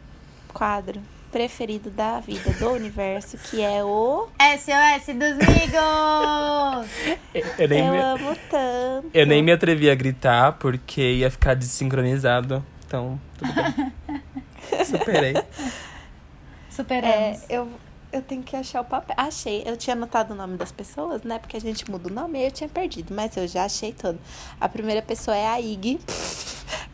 quadro 0.53 1.01
preferido 1.31 1.91
da 1.91 2.19
vida, 2.21 2.51
do 2.53 2.71
universo, 2.71 3.37
que 3.37 3.61
é 3.61 3.85
o 3.85 4.27
SOS 4.41 5.07
dos 5.15 5.37
Migos! 5.37 6.89
Eu 7.59 7.69
nem, 7.69 7.85
Eu 7.85 7.93
me, 7.93 7.99
amo 7.99 8.37
tanto. 8.51 9.11
eu 9.13 9.27
nem 9.27 9.43
me 9.43 9.53
atrevi 9.53 9.91
a 9.91 9.95
gritar 9.95 10.53
porque 10.53 11.03
ia 11.17 11.31
ficar 11.31 11.55
desincronizado. 11.55 12.65
Então, 12.87 13.21
tudo 13.37 13.53
bem. 13.53 13.93
Superei. 14.85 15.35
Superamos. 16.71 17.43
É, 17.43 17.47
eu, 17.51 17.69
eu 18.13 18.23
tenho 18.23 18.43
que 18.43 18.57
achar 18.57 18.81
o 18.81 18.85
papel. 18.85 19.15
Achei. 19.19 19.63
Eu 19.67 19.77
tinha 19.77 19.95
anotado 19.95 20.33
o 20.33 20.37
nome 20.37 20.57
das 20.57 20.73
pessoas, 20.73 21.23
né? 21.23 21.39
Porque 21.39 21.57
a 21.57 21.61
gente 21.61 21.91
muda 21.91 22.09
o 22.09 22.13
nome 22.13 22.39
e 22.39 22.47
eu 22.47 22.51
tinha 22.51 22.69
perdido. 22.69 23.13
Mas 23.15 23.37
eu 23.37 23.47
já 23.47 23.65
achei 23.65 23.93
todo. 23.93 24.19
A 24.61 24.69
primeira 24.69 25.03
pessoa 25.03 25.37
é 25.37 25.47
a 25.47 25.61
Ig. 25.61 25.99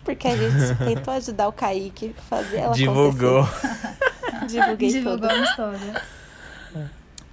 Porque 0.05 0.27
a 0.29 0.37
gente 0.37 0.75
tentou 0.85 1.15
ajudar 1.15 1.49
o 1.49 1.53
Kaique 1.53 2.15
a 2.19 2.23
fazer 2.23 2.57
ela 2.59 2.75
Divulgou. 2.75 3.41
acontecer. 3.43 4.47
Divulguei 4.49 4.89
tudo. 4.89 4.99
Divulgamos 4.99 5.57
toda. 5.57 6.03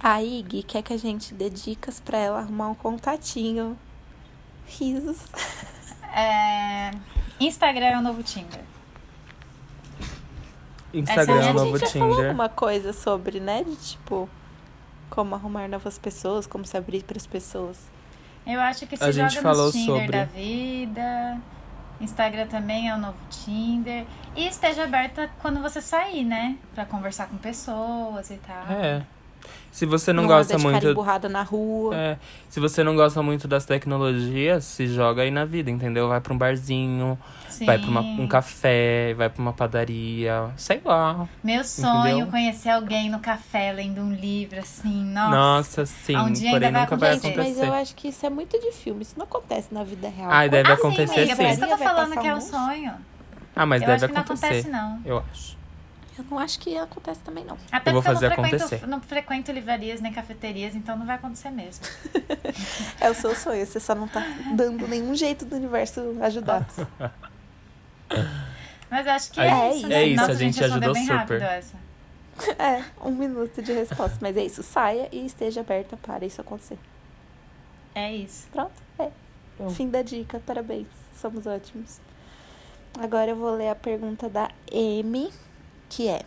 A 0.02 0.22
Ig 0.22 0.62
quer 0.62 0.82
que 0.82 0.92
a 0.92 0.96
gente 0.96 1.34
dê 1.34 1.50
dicas 1.50 2.00
pra 2.00 2.16
ela 2.18 2.38
arrumar 2.40 2.68
um 2.68 2.74
contatinho. 2.74 3.76
Risos. 4.66 5.18
É... 6.14 6.90
Instagram 7.40 7.86
é 7.86 7.98
o 7.98 8.02
novo 8.02 8.22
Tinder. 8.22 8.60
Instagram 10.92 11.40
é 11.42 11.46
é 11.46 11.46
o 11.46 11.50
a 11.50 11.52
novo 11.52 11.76
a 11.76 11.78
gente 11.78 11.80
já 11.80 11.98
falou 11.98 12.14
Tinder. 12.16 12.26
alguma 12.30 12.48
coisa 12.48 12.92
sobre, 12.92 13.40
né? 13.40 13.62
De 13.64 13.76
tipo, 13.76 14.28
como 15.08 15.34
arrumar 15.34 15.68
novas 15.68 15.98
pessoas, 15.98 16.46
como 16.46 16.64
se 16.64 16.76
abrir 16.76 17.02
pras 17.04 17.26
pessoas. 17.26 17.78
Eu 18.46 18.60
acho 18.60 18.86
que 18.86 18.96
se 18.96 19.04
A 19.04 19.12
joga 19.12 19.28
gente 19.28 19.40
falou 19.42 19.66
nos 19.66 19.74
Tinder 19.74 19.86
sobre. 19.86 20.12
da 20.12 20.24
vida. 20.24 21.40
Instagram 22.00 22.46
também 22.46 22.88
é 22.88 22.94
o 22.94 22.98
novo 22.98 23.18
Tinder. 23.30 24.04
E 24.34 24.46
esteja 24.46 24.84
aberta 24.84 25.30
quando 25.40 25.60
você 25.60 25.80
sair, 25.80 26.24
né? 26.24 26.56
Pra 26.74 26.84
conversar 26.84 27.26
com 27.28 27.36
pessoas 27.36 28.30
e 28.30 28.36
tal. 28.38 28.72
É. 28.72 29.02
Se 29.72 29.86
você 29.86 30.12
não, 30.12 30.24
Não 30.24 30.28
gosta 30.28 30.56
de 30.56 30.62
cara 30.62 30.72
muito. 30.72 30.88
emburrada 30.88 31.28
na 31.28 31.42
rua. 31.42 31.94
É, 31.94 32.16
se 32.48 32.58
você 32.58 32.82
não 32.82 32.96
gosta 32.96 33.22
muito 33.22 33.46
das 33.46 33.64
tecnologias, 33.64 34.64
se 34.64 34.86
joga 34.88 35.22
aí 35.22 35.30
na 35.30 35.44
vida, 35.44 35.70
entendeu? 35.70 36.08
Vai 36.08 36.20
pra 36.20 36.34
um 36.34 36.38
barzinho, 36.38 37.16
Sim. 37.48 37.66
vai 37.66 37.78
pra 37.78 37.88
uma- 37.88 38.00
um 38.00 38.26
café, 38.26 39.14
vai 39.14 39.30
pra 39.30 39.40
uma 39.40 39.52
padaria, 39.52 40.50
sei 40.56 40.80
lá. 40.84 41.28
Meu 41.42 41.62
sonho 41.62 42.08
Entendeu? 42.08 42.26
conhecer 42.26 42.70
alguém 42.70 43.08
no 43.08 43.20
café 43.20 43.72
lendo 43.72 44.00
um 44.00 44.12
livro, 44.12 44.58
assim, 44.58 45.04
nossa. 45.04 45.30
Nossa, 45.36 45.86
sim, 45.86 46.16
um 46.16 46.32
dia 46.32 46.50
porém 46.50 46.66
ainda 46.66 46.78
vai 46.78 46.80
nunca 46.86 46.96
vai 46.96 47.10
acontecer. 47.10 47.28
Gente, 47.28 47.36
mas 47.38 47.46
acontecer. 47.52 47.66
eu 47.68 47.74
acho 47.74 47.94
que 47.94 48.08
isso 48.08 48.26
é 48.26 48.30
muito 48.30 48.58
de 48.60 48.72
filme. 48.72 49.02
Isso 49.02 49.14
não 49.16 49.24
acontece 49.24 49.68
na 49.72 49.84
vida 49.84 50.08
real. 50.08 50.30
Ai, 50.32 50.48
deve 50.48 50.70
ah, 50.70 50.74
acontecer 50.74 51.06
sim, 51.14 51.20
amiga, 51.20 51.36
por 51.36 51.42
sim. 51.44 51.50
isso 51.50 51.58
que 51.60 51.64
eu 51.64 51.70
tô 51.78 51.84
falando 51.84 52.20
que 52.20 52.26
é 52.26 52.34
um 52.34 52.40
sonho. 52.40 52.92
Ah, 53.54 53.66
mas 53.66 53.82
eu 53.82 53.86
deve 53.88 54.04
acho 54.04 54.08
que 54.08 54.14
não 54.14 54.20
acontecer. 54.22 54.46
acontece, 54.46 54.68
não. 54.68 55.00
Eu 55.04 55.18
acho. 55.32 55.59
Eu 56.20 56.24
não 56.30 56.38
acho 56.38 56.58
que 56.58 56.76
acontece 56.76 57.20
também, 57.20 57.44
não. 57.44 57.56
Até 57.72 57.90
Eu 57.90 57.94
vou 57.94 58.02
porque 58.02 58.14
fazer 58.14 58.26
eu 58.26 58.30
não 58.30 58.36
frequento, 58.36 58.64
acontecer. 58.64 58.86
não 58.86 59.00
frequento 59.00 59.52
livrarias 59.52 60.00
nem 60.00 60.12
cafeterias, 60.12 60.74
então 60.74 60.96
não 60.96 61.06
vai 61.06 61.16
acontecer 61.16 61.50
mesmo. 61.50 61.84
É 63.00 63.08
o 63.10 63.14
seu 63.14 63.34
sonho, 63.34 63.64
você 63.64 63.80
só 63.80 63.94
não 63.94 64.06
tá 64.06 64.20
dando 64.54 64.86
nenhum 64.86 65.14
jeito 65.14 65.46
do 65.46 65.56
universo 65.56 66.16
ajudar. 66.20 66.66
Mas 68.90 69.06
acho 69.06 69.30
que 69.30 69.40
É 69.40 69.48
é, 69.48 69.68
isso, 69.70 69.76
isso. 69.78 69.86
é 69.86 69.88
né? 69.88 70.04
isso, 70.04 70.16
Nossa, 70.20 70.32
a 70.32 70.34
gente 70.34 70.60
respondeu 70.60 70.90
ajudou 70.90 70.94
bem 70.94 71.02
super. 71.04 71.16
rápido 71.16 71.42
essa. 71.42 71.76
É, 72.58 72.84
um 73.06 73.10
minuto 73.10 73.60
de 73.62 73.72
resposta. 73.72 74.16
Mas 74.20 74.36
é 74.36 74.44
isso, 74.44 74.62
saia 74.62 75.08
e 75.12 75.26
esteja 75.26 75.60
aberta 75.60 75.96
para 75.96 76.24
isso 76.24 76.40
acontecer. 76.40 76.78
É 77.94 78.14
isso. 78.14 78.48
Pronto, 78.50 78.72
é. 78.98 79.10
Bom. 79.58 79.68
Fim 79.70 79.90
da 79.90 80.00
dica, 80.02 80.40
parabéns. 80.46 80.86
Somos 81.14 81.46
ótimos. 81.46 81.98
Agora 82.98 83.30
eu 83.32 83.36
vou 83.36 83.54
ler 83.54 83.68
a 83.68 83.74
pergunta 83.74 84.28
da 84.28 84.50
M, 84.72 85.30
que 85.90 86.08
é: 86.08 86.22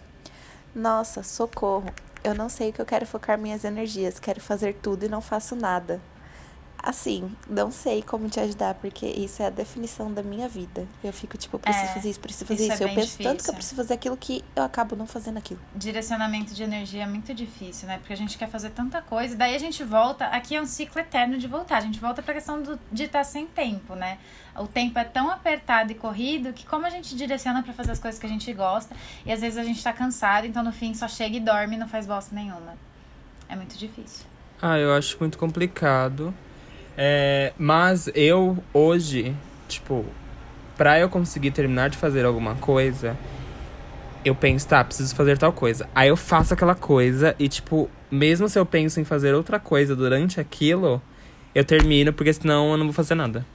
Nossa, 0.75 1.23
socorro. 1.23 1.89
Eu 2.23 2.35
não 2.35 2.47
sei 2.49 2.69
o 2.69 2.73
que 2.73 2.81
eu 2.81 2.85
quero 2.85 3.07
focar 3.07 3.39
minhas 3.39 3.63
energias. 3.63 4.19
Quero 4.19 4.39
fazer 4.39 4.75
tudo 4.75 5.05
e 5.05 5.09
não 5.09 5.21
faço 5.21 5.55
nada. 5.55 5.99
Assim, 6.85 7.31
não 7.49 7.71
sei 7.71 8.01
como 8.03 8.27
te 8.29 8.41
ajudar, 8.41 8.73
porque 8.73 9.05
isso 9.05 9.41
é 9.41 9.45
a 9.45 9.49
definição 9.49 10.11
da 10.11 10.21
minha 10.21 10.49
vida. 10.49 10.85
Eu 11.01 11.13
fico 11.13 11.37
tipo, 11.37 11.55
eu 11.55 11.59
preciso 11.61 11.85
É, 11.85 11.93
fazer 11.93 12.09
isso, 12.09 12.19
preciso 12.19 12.45
fazer 12.45 12.63
isso 12.65 12.73
isso. 12.73 12.83
é 12.83 12.85
eu 12.85 12.93
penso 12.93 13.11
tanto 13.11 13.21
que 13.21 13.29
eu 13.29 13.33
difícil. 13.35 13.53
preciso 13.53 13.75
fazer 13.77 13.93
aquilo 13.93 14.17
que 14.17 14.43
eu 14.53 14.63
acabo 14.63 14.93
não 14.93 15.07
fazendo 15.07 15.37
aquilo. 15.37 15.61
Direcionamento 15.73 16.53
de 16.53 16.61
energia 16.61 17.03
é 17.03 17.07
muito 17.07 17.33
difícil, 17.33 17.87
né? 17.87 17.99
Porque 17.99 18.11
a 18.11 18.17
gente 18.17 18.37
quer 18.37 18.49
fazer 18.49 18.71
tanta 18.71 19.01
coisa, 19.01 19.33
e 19.33 19.37
daí 19.37 19.55
a 19.55 19.59
gente 19.59 19.81
volta. 19.81 20.25
Aqui 20.25 20.57
é 20.57 20.61
um 20.61 20.65
ciclo 20.65 20.99
eterno 20.99 21.37
de 21.37 21.47
voltar. 21.47 21.77
A 21.77 21.81
gente 21.81 22.01
volta 22.01 22.21
pra 22.21 22.33
questão 22.33 22.61
do, 22.61 22.77
de 22.91 23.03
estar 23.03 23.23
sem 23.23 23.45
tempo, 23.47 23.95
né? 23.95 24.17
O 24.57 24.67
tempo 24.67 24.99
é 24.99 25.05
tão 25.05 25.29
apertado 25.31 25.93
e 25.93 25.95
corrido 25.95 26.51
que, 26.51 26.65
como 26.65 26.85
a 26.85 26.89
gente 26.89 27.15
direciona 27.15 27.63
pra 27.63 27.71
fazer 27.71 27.91
as 27.93 27.99
coisas 27.99 28.19
que 28.19 28.25
a 28.25 28.29
gente 28.29 28.51
gosta, 28.53 28.93
e 29.25 29.31
às 29.31 29.39
vezes 29.39 29.57
a 29.57 29.63
gente 29.63 29.81
tá 29.81 29.93
cansado, 29.93 30.45
então 30.45 30.61
no 30.61 30.73
fim 30.73 30.93
só 30.93 31.07
chega 31.07 31.37
e 31.37 31.39
dorme 31.39 31.75
e 31.75 31.79
não 31.79 31.87
faz 31.87 32.05
bosta 32.05 32.35
nenhuma. 32.35 32.75
É 33.47 33.55
muito 33.55 33.77
difícil. 33.77 34.25
Ah, 34.61 34.77
eu 34.77 34.93
acho 34.93 35.15
muito 35.19 35.37
complicado. 35.37 36.33
É, 36.97 37.53
mas 37.57 38.09
eu, 38.13 38.57
hoje, 38.73 39.35
tipo, 39.67 40.05
pra 40.77 40.99
eu 40.99 41.09
conseguir 41.09 41.51
terminar 41.51 41.89
de 41.89 41.97
fazer 41.97 42.25
alguma 42.25 42.55
coisa, 42.55 43.17
eu 44.23 44.35
penso, 44.35 44.67
tá, 44.67 44.83
preciso 44.83 45.15
fazer 45.15 45.37
tal 45.37 45.51
coisa. 45.51 45.87
Aí 45.93 46.09
eu 46.09 46.17
faço 46.17 46.53
aquela 46.53 46.75
coisa 46.75 47.35
e, 47.39 47.47
tipo, 47.49 47.89
mesmo 48.09 48.47
se 48.47 48.57
eu 48.57 48.65
penso 48.65 48.99
em 48.99 49.03
fazer 49.03 49.33
outra 49.33 49.59
coisa 49.59 49.95
durante 49.95 50.39
aquilo, 50.39 51.01
eu 51.53 51.63
termino, 51.63 52.13
porque 52.13 52.33
senão 52.33 52.71
eu 52.71 52.77
não 52.77 52.85
vou 52.85 52.93
fazer 52.93 53.15
nada. 53.15 53.45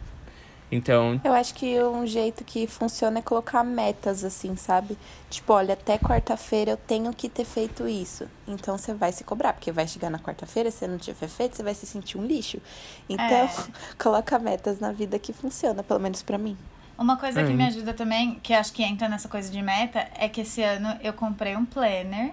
Então, 0.70 1.20
Eu 1.24 1.32
acho 1.32 1.54
que 1.54 1.80
um 1.82 2.06
jeito 2.06 2.44
que 2.44 2.66
funciona 2.66 3.18
é 3.18 3.22
colocar 3.22 3.64
metas, 3.64 4.22
assim, 4.22 4.54
sabe? 4.56 4.96
Tipo, 5.30 5.52
olha, 5.54 5.74
até 5.74 5.98
quarta-feira 5.98 6.72
eu 6.72 6.76
tenho 6.76 7.12
que 7.14 7.28
ter 7.28 7.44
feito 7.44 7.88
isso. 7.88 8.28
Então 8.46 8.76
você 8.78 8.94
vai 8.94 9.10
se 9.12 9.24
cobrar, 9.24 9.52
porque 9.54 9.72
vai 9.72 9.86
chegar 9.88 10.10
na 10.10 10.18
quarta-feira, 10.18 10.70
se 10.70 10.78
você 10.78 10.86
não 10.86 10.98
tiver 10.98 11.28
feito, 11.28 11.56
você 11.56 11.62
vai 11.62 11.74
se 11.74 11.86
sentir 11.86 12.18
um 12.18 12.24
lixo. 12.26 12.60
Então, 13.08 13.26
É. 13.26 13.48
coloca 13.98 14.38
metas 14.38 14.78
na 14.78 14.92
vida 14.92 15.18
que 15.18 15.32
funciona, 15.32 15.82
pelo 15.82 16.00
menos 16.00 16.22
pra 16.22 16.38
mim. 16.38 16.56
Uma 16.98 17.16
coisa 17.16 17.42
que 17.44 17.52
Hum. 17.52 17.56
me 17.56 17.64
ajuda 17.64 17.94
também, 17.94 18.38
que 18.40 18.52
acho 18.52 18.72
que 18.72 18.82
entra 18.82 19.08
nessa 19.08 19.28
coisa 19.28 19.50
de 19.50 19.62
meta, 19.62 20.08
é 20.18 20.28
que 20.28 20.40
esse 20.42 20.62
ano 20.62 20.98
eu 21.02 21.12
comprei 21.12 21.56
um 21.56 21.64
planner. 21.64 22.32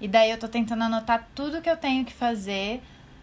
E 0.00 0.08
daí 0.08 0.30
eu 0.30 0.38
tô 0.38 0.48
tentando 0.48 0.82
anotar 0.84 1.28
tudo 1.34 1.60
que 1.60 1.68
eu 1.70 1.76
tenho 1.76 2.04
que 2.04 2.12
fazer 2.12 2.82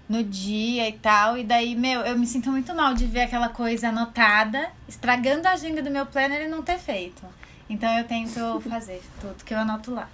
no 0.10 0.24
dia 0.24 0.88
e 0.88 0.94
tal. 0.94 1.38
E 1.38 1.44
daí, 1.44 1.76
meu, 1.76 2.02
eu 2.02 2.18
me 2.18 2.26
sinto 2.28 2.50
muito 2.52 2.74
mal 2.74 2.94
de 2.94 3.06
ver 3.06 3.22
aquela 3.22 3.50
coisa 3.50 3.90
anotada, 3.90 4.70
estragando 4.88 5.48
a 5.48 5.52
agenda 5.52 5.82
do 5.82 5.90
meu 5.90 6.06
planner 6.06 6.42
e 6.44 6.48
não 6.48 6.62
ter 6.62 6.78
feito. 6.80 7.24
Então 7.70 7.90
eu 7.98 8.04
tento 8.06 8.62
fazer 8.70 9.02
tudo 9.20 9.44
que 9.44 9.54
eu 9.54 9.58
anoto 9.60 9.94
lá. 9.94 10.08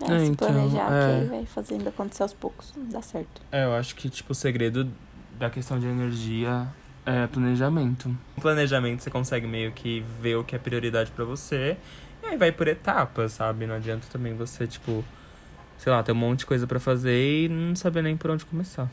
É, 0.00 0.12
É, 0.16 0.18
se 0.18 0.24
então, 0.26 0.48
planejar, 0.48 0.92
é. 0.92 1.16
ok, 1.18 1.28
vai 1.28 1.46
fazendo 1.46 1.88
acontecer 1.88 2.22
aos 2.24 2.32
poucos, 2.34 2.72
dá 2.76 3.00
certo. 3.00 3.40
é, 3.52 3.64
eu 3.64 3.74
acho 3.74 3.94
que, 3.94 4.10
tipo, 4.10 4.32
o 4.32 4.34
segredo 4.34 4.90
da 5.38 5.48
questão 5.48 5.78
de 5.78 5.86
energia 5.86 6.66
é 7.06 7.26
planejamento. 7.28 8.16
Com 8.34 8.40
planejamento 8.40 9.02
você 9.02 9.10
consegue 9.10 9.46
meio 9.46 9.70
que 9.72 10.04
ver 10.20 10.36
o 10.36 10.42
que 10.44 10.56
é 10.56 10.58
prioridade 10.58 11.10
pra 11.12 11.24
você 11.24 11.76
e 12.22 12.26
aí 12.26 12.36
vai 12.36 12.50
por 12.50 12.66
etapas, 12.66 13.32
sabe? 13.32 13.66
Não 13.66 13.76
adianta 13.76 14.06
também 14.10 14.34
você, 14.34 14.66
tipo, 14.66 15.04
sei 15.78 15.92
lá, 15.92 16.02
ter 16.02 16.12
um 16.12 16.16
monte 16.16 16.40
de 16.40 16.46
coisa 16.46 16.66
pra 16.66 16.80
fazer 16.80 17.44
e 17.44 17.48
não 17.48 17.74
saber 17.74 18.02
nem 18.02 18.16
por 18.16 18.30
onde 18.30 18.44
começar. 18.44 18.88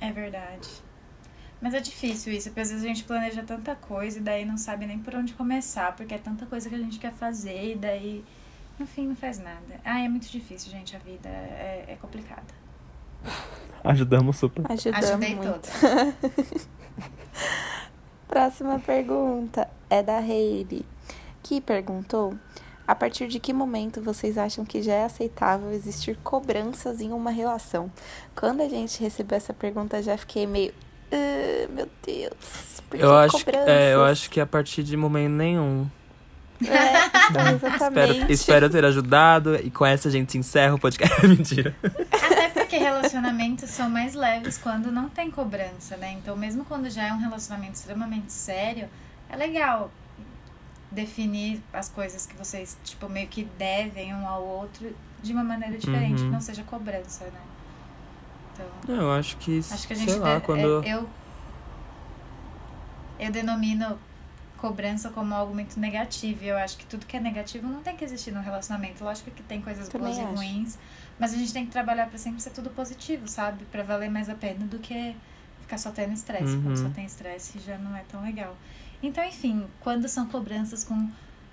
É 0.00 0.10
verdade. 0.10 0.68
Mas 1.60 1.74
é 1.74 1.80
difícil 1.80 2.32
isso, 2.32 2.48
porque 2.48 2.60
às 2.60 2.70
vezes 2.70 2.84
a 2.84 2.88
gente 2.88 3.04
planeja 3.04 3.42
tanta 3.42 3.74
coisa 3.74 4.18
e 4.18 4.22
daí 4.22 4.46
não 4.46 4.56
sabe 4.56 4.86
nem 4.86 4.98
por 4.98 5.14
onde 5.14 5.34
começar, 5.34 5.94
porque 5.94 6.14
é 6.14 6.18
tanta 6.18 6.46
coisa 6.46 6.68
que 6.68 6.74
a 6.74 6.78
gente 6.78 6.98
quer 6.98 7.12
fazer 7.12 7.72
e 7.72 7.74
daí, 7.76 8.24
no 8.78 8.86
fim, 8.86 9.08
não 9.08 9.16
faz 9.16 9.38
nada. 9.38 9.78
Ah, 9.84 10.00
é 10.00 10.08
muito 10.08 10.28
difícil, 10.30 10.70
gente, 10.70 10.96
a 10.96 10.98
vida 10.98 11.28
é, 11.28 11.84
é 11.88 11.96
complicada. 12.00 12.60
Ajudamos 13.84 14.38
super. 14.38 14.64
Ajudamos 14.70 15.10
Ajudei 15.10 15.34
muito. 15.34 15.52
todos. 15.52 16.68
Próxima 18.26 18.78
pergunta 18.78 19.68
é 19.90 20.02
da 20.02 20.18
Hayley, 20.18 20.86
que 21.42 21.60
perguntou: 21.60 22.34
a 22.90 22.94
partir 22.96 23.28
de 23.28 23.38
que 23.38 23.52
momento 23.52 24.02
vocês 24.02 24.36
acham 24.36 24.64
que 24.64 24.82
já 24.82 24.92
é 24.94 25.04
aceitável 25.04 25.70
existir 25.70 26.16
cobranças 26.24 27.00
em 27.00 27.12
uma 27.12 27.30
relação? 27.30 27.88
Quando 28.34 28.62
a 28.62 28.68
gente 28.68 29.00
recebeu 29.00 29.36
essa 29.36 29.54
pergunta, 29.54 29.98
eu 29.98 30.02
já 30.02 30.16
fiquei 30.18 30.44
meio. 30.44 30.74
"Ah, 31.12 31.68
meu 31.72 31.88
Deus, 32.04 32.82
por 32.88 32.98
que 32.98 33.04
Eu 33.04 33.16
acho, 33.16 33.38
cobranças? 33.38 33.68
é, 33.68 33.94
eu 33.94 34.04
acho 34.04 34.28
que 34.28 34.40
a 34.40 34.46
partir 34.46 34.82
de 34.82 34.96
momento 34.96 35.30
nenhum. 35.30 35.86
É, 36.62 37.06
então, 37.30 37.48
exatamente. 37.54 38.10
Espero, 38.12 38.32
espero 38.32 38.70
ter 38.70 38.84
ajudado 38.84 39.54
e 39.54 39.70
com 39.70 39.86
essa 39.86 40.08
a 40.08 40.10
gente 40.10 40.36
encerra 40.36 40.74
o 40.74 40.78
podcast. 40.78 41.14
Mentira. 41.26 41.74
Até 42.12 42.48
porque 42.48 42.76
relacionamentos 42.76 43.70
são 43.70 43.88
mais 43.88 44.14
leves 44.14 44.58
quando 44.58 44.90
não 44.90 45.08
tem 45.08 45.30
cobrança, 45.30 45.96
né? 45.96 46.16
Então, 46.20 46.36
mesmo 46.36 46.64
quando 46.64 46.90
já 46.90 47.06
é 47.06 47.12
um 47.12 47.18
relacionamento 47.18 47.74
extremamente 47.74 48.32
sério, 48.32 48.88
é 49.28 49.36
legal 49.36 49.92
definir 50.90 51.62
as 51.72 51.88
coisas 51.88 52.26
que 52.26 52.36
vocês, 52.36 52.76
tipo, 52.84 53.08
meio 53.08 53.28
que 53.28 53.44
devem 53.58 54.14
um 54.14 54.26
ao 54.26 54.42
outro 54.42 54.94
de 55.22 55.32
uma 55.32 55.44
maneira 55.44 55.76
diferente, 55.78 56.20
Uhum. 56.22 56.26
que 56.28 56.32
não 56.32 56.40
seja 56.40 56.62
cobrança, 56.64 57.24
né? 57.26 57.40
Então, 58.52 58.96
Eu 58.96 59.12
acho 59.12 59.36
que, 59.36 59.58
acho 59.58 59.86
que 59.86 59.92
a 59.92 59.96
gente 59.96 60.10
sei 60.10 60.20
lá, 60.20 60.34
deve- 60.34 60.46
quando... 60.46 60.84
é, 60.84 60.94
eu 60.94 61.08
eu 63.18 63.30
denomino 63.30 63.98
cobrança 64.56 65.10
como 65.10 65.34
algo 65.34 65.54
muito 65.54 65.78
negativo. 65.78 66.44
E 66.44 66.48
eu 66.48 66.56
acho 66.58 66.76
que 66.76 66.84
tudo 66.86 67.06
que 67.06 67.16
é 67.16 67.20
negativo 67.20 67.66
não 67.66 67.82
tem 67.82 67.96
que 67.96 68.04
existir 68.04 68.30
no 68.32 68.40
relacionamento. 68.40 69.02
Lógico 69.04 69.30
que 69.30 69.42
tem 69.42 69.60
coisas 69.60 69.88
Também 69.88 70.08
boas 70.14 70.18
e 70.18 70.20
acho. 70.22 70.34
ruins, 70.34 70.78
mas 71.18 71.32
a 71.32 71.36
gente 71.36 71.52
tem 71.52 71.64
que 71.66 71.70
trabalhar 71.72 72.06
pra 72.08 72.18
sempre 72.18 72.40
ser 72.40 72.50
tudo 72.50 72.70
positivo, 72.70 73.26
sabe? 73.28 73.64
Pra 73.66 73.82
valer 73.82 74.10
mais 74.10 74.28
a 74.28 74.34
pena 74.34 74.66
do 74.66 74.78
que 74.78 75.14
ficar 75.60 75.78
só 75.78 75.90
tendo 75.90 76.12
estresse. 76.12 76.44
Uhum. 76.56 76.62
Quando 76.62 76.76
só 76.78 76.88
tem 76.90 77.04
estresse 77.04 77.58
já 77.60 77.78
não 77.78 77.94
é 77.96 78.02
tão 78.10 78.22
legal. 78.22 78.54
Então, 79.02 79.24
enfim, 79.24 79.66
quando 79.80 80.08
são 80.08 80.26
cobranças 80.26 80.84
com 80.84 81.08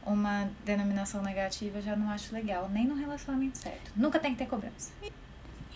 uma 0.06 0.50
denominação 0.66 1.22
negativa, 1.22 1.80
eu 1.80 1.82
já 1.82 1.96
não 1.96 2.10
acho 2.10 2.34
legal, 2.34 2.70
nem 2.70 2.86
no 2.86 2.96
relacionamento 2.96 3.58
certo. 3.58 3.92
Nunca 3.96 4.20
tem 4.20 4.32
que 4.32 4.38
ter 4.38 4.48
cobrança. 4.48 4.92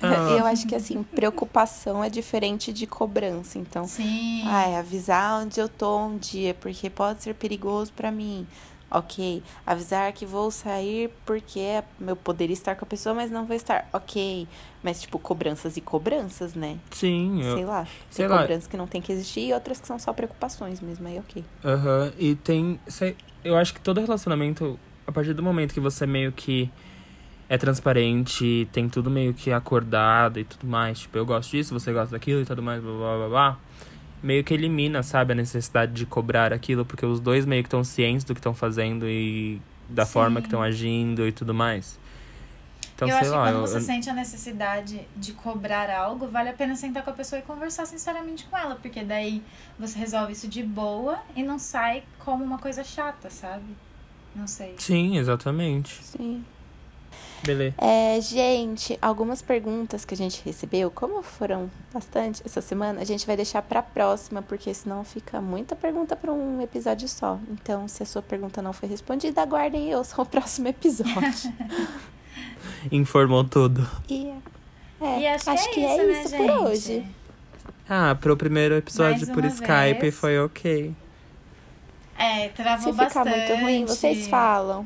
Ah. 0.01 0.31
Eu 0.31 0.45
acho 0.47 0.65
que 0.67 0.73
assim, 0.73 1.03
preocupação 1.03 2.03
é 2.03 2.09
diferente 2.09 2.73
de 2.73 2.87
cobrança. 2.87 3.59
Então, 3.59 3.87
Sim. 3.87 4.43
Ah, 4.47 4.67
é 4.67 4.77
avisar 4.79 5.43
onde 5.43 5.59
eu 5.59 5.69
tô 5.69 5.99
um 5.99 6.17
dia, 6.17 6.53
porque 6.55 6.89
pode 6.89 7.21
ser 7.21 7.35
perigoso 7.35 7.93
pra 7.93 8.11
mim. 8.11 8.47
Ok. 8.91 9.41
Avisar 9.65 10.11
que 10.11 10.25
vou 10.25 10.51
sair 10.51 11.09
porque 11.25 11.81
eu 12.05 12.15
poderia 12.15 12.53
estar 12.53 12.75
com 12.75 12.83
a 12.83 12.87
pessoa, 12.87 13.15
mas 13.15 13.31
não 13.31 13.45
vou 13.45 13.55
estar. 13.55 13.87
Ok. 13.93 14.47
Mas, 14.83 15.01
tipo, 15.01 15.17
cobranças 15.17 15.77
e 15.77 15.81
cobranças, 15.81 16.53
né? 16.55 16.77
Sim, 16.91 17.41
eu... 17.43 17.55
Sei 17.55 17.65
lá. 17.65 17.85
sei 18.09 18.25
Tem 18.25 18.35
lá. 18.35 18.41
cobranças 18.41 18.67
que 18.67 18.75
não 18.75 18.87
tem 18.87 19.01
que 19.01 19.11
existir 19.11 19.47
e 19.47 19.53
outras 19.53 19.79
que 19.79 19.87
são 19.87 19.97
só 19.97 20.11
preocupações 20.11 20.81
mesmo. 20.81 21.07
Aí, 21.07 21.17
ok. 21.19 21.43
Aham, 21.63 22.11
e 22.19 22.35
tem. 22.35 22.79
sei- 22.87 23.15
eu 23.43 23.55
acho 23.55 23.73
que 23.73 23.79
todo 23.79 24.01
relacionamento, 24.01 24.77
a 25.07 25.11
partir 25.11 25.33
do 25.33 25.41
momento 25.41 25.73
que 25.73 25.79
você 25.79 26.05
meio 26.05 26.31
que 26.31 26.69
é 27.47 27.57
transparente, 27.57 28.67
tem 28.71 28.87
tudo 28.89 29.09
meio 29.09 29.33
que 29.33 29.51
acordado 29.51 30.39
e 30.39 30.43
tudo 30.43 30.65
mais, 30.67 30.99
tipo, 30.99 31.17
eu 31.17 31.25
gosto 31.25 31.51
disso, 31.51 31.73
você 31.77 31.91
gosta 31.91 32.11
daquilo 32.11 32.41
e 32.41 32.45
tudo 32.45 32.61
mais, 32.63 32.81
blá 32.81 32.91
blá 32.93 33.17
blá 33.17 33.27
blá. 33.29 33.59
Meio 34.23 34.43
que 34.43 34.53
elimina, 34.53 35.01
sabe, 35.01 35.33
a 35.33 35.35
necessidade 35.35 35.93
de 35.93 36.05
cobrar 36.05 36.53
aquilo, 36.53 36.85
porque 36.85 37.05
os 37.05 37.19
dois 37.19 37.45
meio 37.45 37.63
que 37.63 37.67
estão 37.67 37.83
cientes 37.83 38.23
do 38.23 38.33
que 38.33 38.39
estão 38.39 38.53
fazendo 38.53 39.07
e 39.09 39.59
da 39.89 40.05
Sim. 40.05 40.11
forma 40.13 40.41
que 40.41 40.47
estão 40.47 40.61
agindo 40.61 41.27
e 41.27 41.31
tudo 41.31 41.53
mais. 41.53 41.99
Então, 42.93 43.07
eu 43.09 43.15
sei 43.15 43.21
acho 43.27 43.31
lá. 43.35 43.45
que 43.45 43.51
quando 43.51 43.55
eu- 43.55 43.67
você 43.67 43.77
eu- 43.77 43.81
sente 43.81 44.09
a 44.11 44.13
necessidade 44.13 45.01
de 45.17 45.33
cobrar 45.33 45.89
algo, 45.89 46.27
vale 46.27 46.49
a 46.49 46.53
pena 46.53 46.75
sentar 46.75 47.03
com 47.03 47.09
a 47.09 47.13
pessoa 47.13 47.39
e 47.39 47.41
conversar 47.41 47.87
sinceramente 47.87 48.45
com 48.45 48.55
ela, 48.55 48.75
porque 48.75 49.03
daí 49.03 49.41
você 49.79 49.97
resolve 49.97 50.33
isso 50.33 50.47
de 50.47 50.61
boa 50.61 51.17
e 51.35 51.41
não 51.41 51.57
sai 51.57 52.03
como 52.19 52.43
uma 52.43 52.59
coisa 52.59 52.83
chata, 52.83 53.31
sabe? 53.31 53.75
Não 54.35 54.45
sei. 54.45 54.75
Sim, 54.77 55.17
exatamente. 55.17 55.99
Sim. 56.03 56.45
Beleza. 57.43 57.75
É, 57.77 58.19
gente, 58.21 58.97
algumas 59.01 59.41
perguntas 59.41 60.05
que 60.05 60.13
a 60.13 60.17
gente 60.17 60.41
recebeu, 60.45 60.91
como 60.91 61.23
foram 61.23 61.69
bastante 61.93 62.41
essa 62.45 62.61
semana, 62.61 63.01
a 63.01 63.03
gente 63.03 63.25
vai 63.25 63.35
deixar 63.35 63.61
pra 63.61 63.81
próxima, 63.81 64.41
porque 64.41 64.73
senão 64.73 65.03
fica 65.03 65.41
muita 65.41 65.75
pergunta 65.75 66.15
pra 66.15 66.31
um 66.31 66.61
episódio 66.61 67.07
só. 67.07 67.39
Então, 67.49 67.87
se 67.87 68.03
a 68.03 68.05
sua 68.05 68.21
pergunta 68.21 68.61
não 68.61 68.73
foi 68.73 68.87
respondida, 68.87 69.41
aguardem 69.41 69.89
e 69.89 69.95
ouçam 69.95 70.23
o 70.23 70.27
próximo 70.27 70.67
episódio. 70.67 71.53
Informou 72.91 73.43
tudo. 73.43 73.87
e 74.09 74.31
é, 75.01 75.21
e 75.21 75.27
acho, 75.27 75.45
que 75.71 75.83
é 75.83 75.95
isso, 75.95 76.07
né, 76.07 76.21
isso 76.21 76.29
gente? 76.29 76.47
por 76.47 76.67
hoje. 76.67 77.05
Ah, 77.89 78.15
pro 78.21 78.37
primeiro 78.37 78.75
episódio 78.75 79.25
por 79.27 79.39
uma 79.39 79.47
Skype 79.47 79.99
vez. 79.99 80.15
foi 80.15 80.39
ok. 80.39 80.93
É, 82.17 82.49
travou 82.49 82.93
Se 82.93 82.99
ficar 82.99 83.25
bastante. 83.25 83.49
muito 83.49 83.63
ruim, 83.63 83.85
vocês 83.85 84.27
falam. 84.27 84.85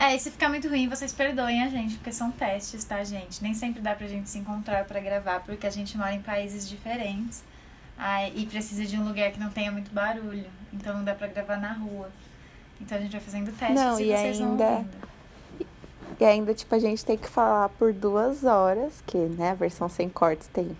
É, 0.00 0.14
e 0.14 0.18
se 0.18 0.30
ficar 0.30 0.48
muito 0.48 0.68
ruim, 0.68 0.88
vocês 0.88 1.12
perdoem 1.12 1.62
a 1.64 1.68
gente, 1.68 1.96
porque 1.96 2.12
são 2.12 2.30
testes, 2.30 2.84
tá, 2.84 3.02
gente? 3.02 3.42
Nem 3.42 3.52
sempre 3.52 3.80
dá 3.82 3.94
pra 3.94 4.06
gente 4.06 4.30
se 4.30 4.38
encontrar 4.38 4.84
pra 4.84 5.00
gravar, 5.00 5.40
porque 5.40 5.66
a 5.66 5.70
gente 5.70 5.96
mora 5.98 6.14
em 6.14 6.22
países 6.22 6.68
diferentes. 6.68 7.42
Ai, 7.96 8.32
e 8.36 8.46
precisa 8.46 8.84
de 8.84 8.96
um 8.96 9.04
lugar 9.04 9.32
que 9.32 9.40
não 9.40 9.50
tenha 9.50 9.72
muito 9.72 9.90
barulho. 9.92 10.46
Então 10.72 10.94
não 10.96 11.02
dá 11.04 11.14
pra 11.14 11.26
gravar 11.26 11.56
na 11.56 11.72
rua. 11.72 12.10
Então 12.80 12.96
a 12.96 13.00
gente 13.00 13.10
vai 13.10 13.20
fazendo 13.20 13.50
testes 13.58 13.74
Não, 13.76 13.98
e, 13.98 14.04
e 14.12 14.16
vocês 14.16 14.38
vão 14.38 14.50
ainda- 14.52 14.64
ouvindo. 14.64 15.08
E 16.20 16.24
ainda, 16.24 16.54
tipo, 16.54 16.74
a 16.74 16.78
gente 16.78 17.04
tem 17.04 17.16
que 17.16 17.28
falar 17.28 17.68
por 17.70 17.92
duas 17.92 18.44
horas, 18.44 19.02
que, 19.06 19.16
né, 19.16 19.50
a 19.50 19.54
versão 19.54 19.88
sem 19.88 20.08
cortes 20.08 20.48
tem 20.48 20.76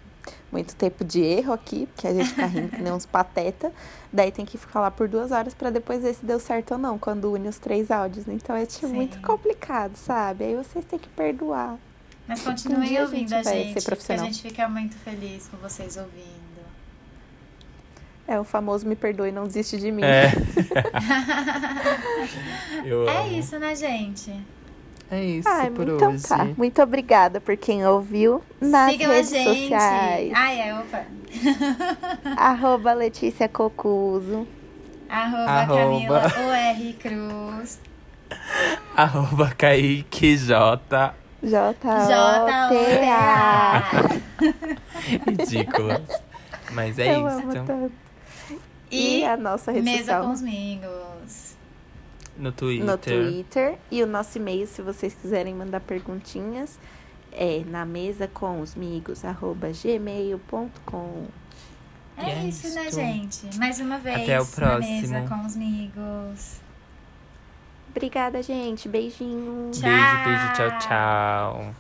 muito 0.51 0.75
tempo 0.77 1.05
de 1.05 1.21
erro 1.21 1.53
aqui, 1.53 1.87
porque 1.87 2.07
a 2.07 2.15
gente 2.15 2.29
fica 2.31 2.47
rindo 2.47 2.69
que 2.71 2.81
nem 2.83 2.93
uns 2.93 3.07
pateta. 3.07 3.73
Daí 4.13 4.31
tem 4.33 4.45
que 4.45 4.57
falar 4.57 4.91
por 4.93 5.09
duas 5.09 5.31
horas 5.33 5.53
pra 5.55 5.71
depois 5.71 6.03
ver 6.03 6.15
se 6.15 6.25
deu 6.25 6.39
certo 6.41 6.73
ou 6.73 6.79
não, 6.79 6.99
quando 6.99 7.31
une 7.33 7.49
os 7.49 7.59
três 7.59 7.91
áudios. 7.91 8.27
Então 8.29 8.55
é, 8.57 8.65
tipo, 8.67 8.89
muito 8.89 9.21
complicado, 9.21 9.97
sabe? 9.97 10.45
Aí 10.45 10.57
vocês 10.57 10.85
têm 10.85 10.99
que 10.99 11.09
perdoar. 11.11 11.77
Mas 12.27 12.41
Um 12.41 12.45
continuem 12.53 12.97
a 12.99 13.03
ouvindo 13.03 13.29
gente 13.29 13.35
a 13.35 13.43
vai 13.43 13.53
ser 13.53 13.65
gente, 13.65 13.85
porque 13.85 14.13
a 14.13 14.17
gente 14.19 14.43
fica 14.43 14.69
muito 14.69 14.97
feliz 14.97 15.49
com 15.49 15.57
vocês 15.59 15.97
ouvindo. 15.97 16.39
É 18.27 18.39
o 18.39 18.45
famoso 18.45 18.87
me 18.87 18.95
perdoe, 18.95 19.33
não 19.33 19.45
desiste 19.45 19.79
de 19.79 19.91
mim. 19.91 20.03
É. 20.05 20.31
Eu 22.85 23.09
É 23.09 23.19
amo. 23.23 23.39
isso, 23.39 23.59
né, 23.59 23.75
gente? 23.75 24.31
É 25.11 25.25
isso 25.25 25.49
Ai, 25.49 25.71
por 25.71 25.89
então 25.89 26.11
hoje. 26.13 26.23
tá. 26.29 26.45
Muito 26.57 26.83
obrigada 26.83 27.41
por 27.41 27.57
quem 27.57 27.87
ouviu 27.87 28.43
nas 28.61 28.91
Sigam 28.93 29.11
a 29.11 29.15
redes 29.15 29.31
gente. 29.31 29.61
sociais. 29.63 30.33
Ai, 30.35 30.61
é, 30.69 30.75
opa. 30.75 31.03
Arroba 32.37 32.93
Letícia 32.93 33.49
Cocuso. 33.49 34.47
Arroba, 35.09 35.51
Arroba. 35.51 35.81
Camila 35.81 36.23
UR 36.27 36.93
Cruz. 36.99 37.81
Arroba 38.95 39.51
Kaique 39.57 40.37
J. 40.37 41.15
J-O-T-A. 42.59 43.83
Ridículas. 45.27 46.03
Mas 46.73 46.99
é 46.99 47.15
Eu 47.15 47.27
amo 47.27 47.39
isso. 47.53 47.65
tanto. 47.65 47.93
E 48.91 49.21
E 49.21 49.25
a 49.25 49.37
nossa 49.37 49.71
rede 49.73 49.85
Mesa 49.85 49.99
social 49.99 50.23
com 50.25 50.31
os 50.33 50.43
Mingos. 50.43 50.89
No 52.39 52.53
Twitter. 52.53 52.87
no 52.87 52.97
Twitter. 52.97 53.79
E 53.91 54.03
o 54.03 54.07
nosso 54.07 54.39
e-mail, 54.39 54.67
se 54.67 54.81
vocês 54.81 55.13
quiserem 55.15 55.55
mandar 55.55 55.81
perguntinhas, 55.81 56.79
é 57.33 57.63
na 57.67 57.85
mesa 57.85 58.29
com 58.29 58.61
os 58.61 58.75
migos, 58.75 59.25
arroba 59.25 59.69
gmail.com. 59.73 61.27
É, 62.17 62.31
é 62.31 62.45
isso, 62.47 62.75
né, 62.75 62.91
gente? 62.91 63.57
Mais 63.59 63.79
uma 63.81 63.99
vez. 63.99 64.23
Até 64.23 64.41
o 64.41 64.45
Na 64.61 64.79
mesa 64.79 65.21
próximo. 65.21 65.29
com 65.29 65.47
os 65.47 65.57
Migos. 65.57 66.61
Obrigada, 67.91 68.43
gente. 68.43 68.89
Beijinho. 68.89 69.71
Tchau. 69.73 69.83
Beijo, 69.89 70.25
beijo, 70.25 70.53
tchau, 70.55 70.79
tchau. 70.79 71.75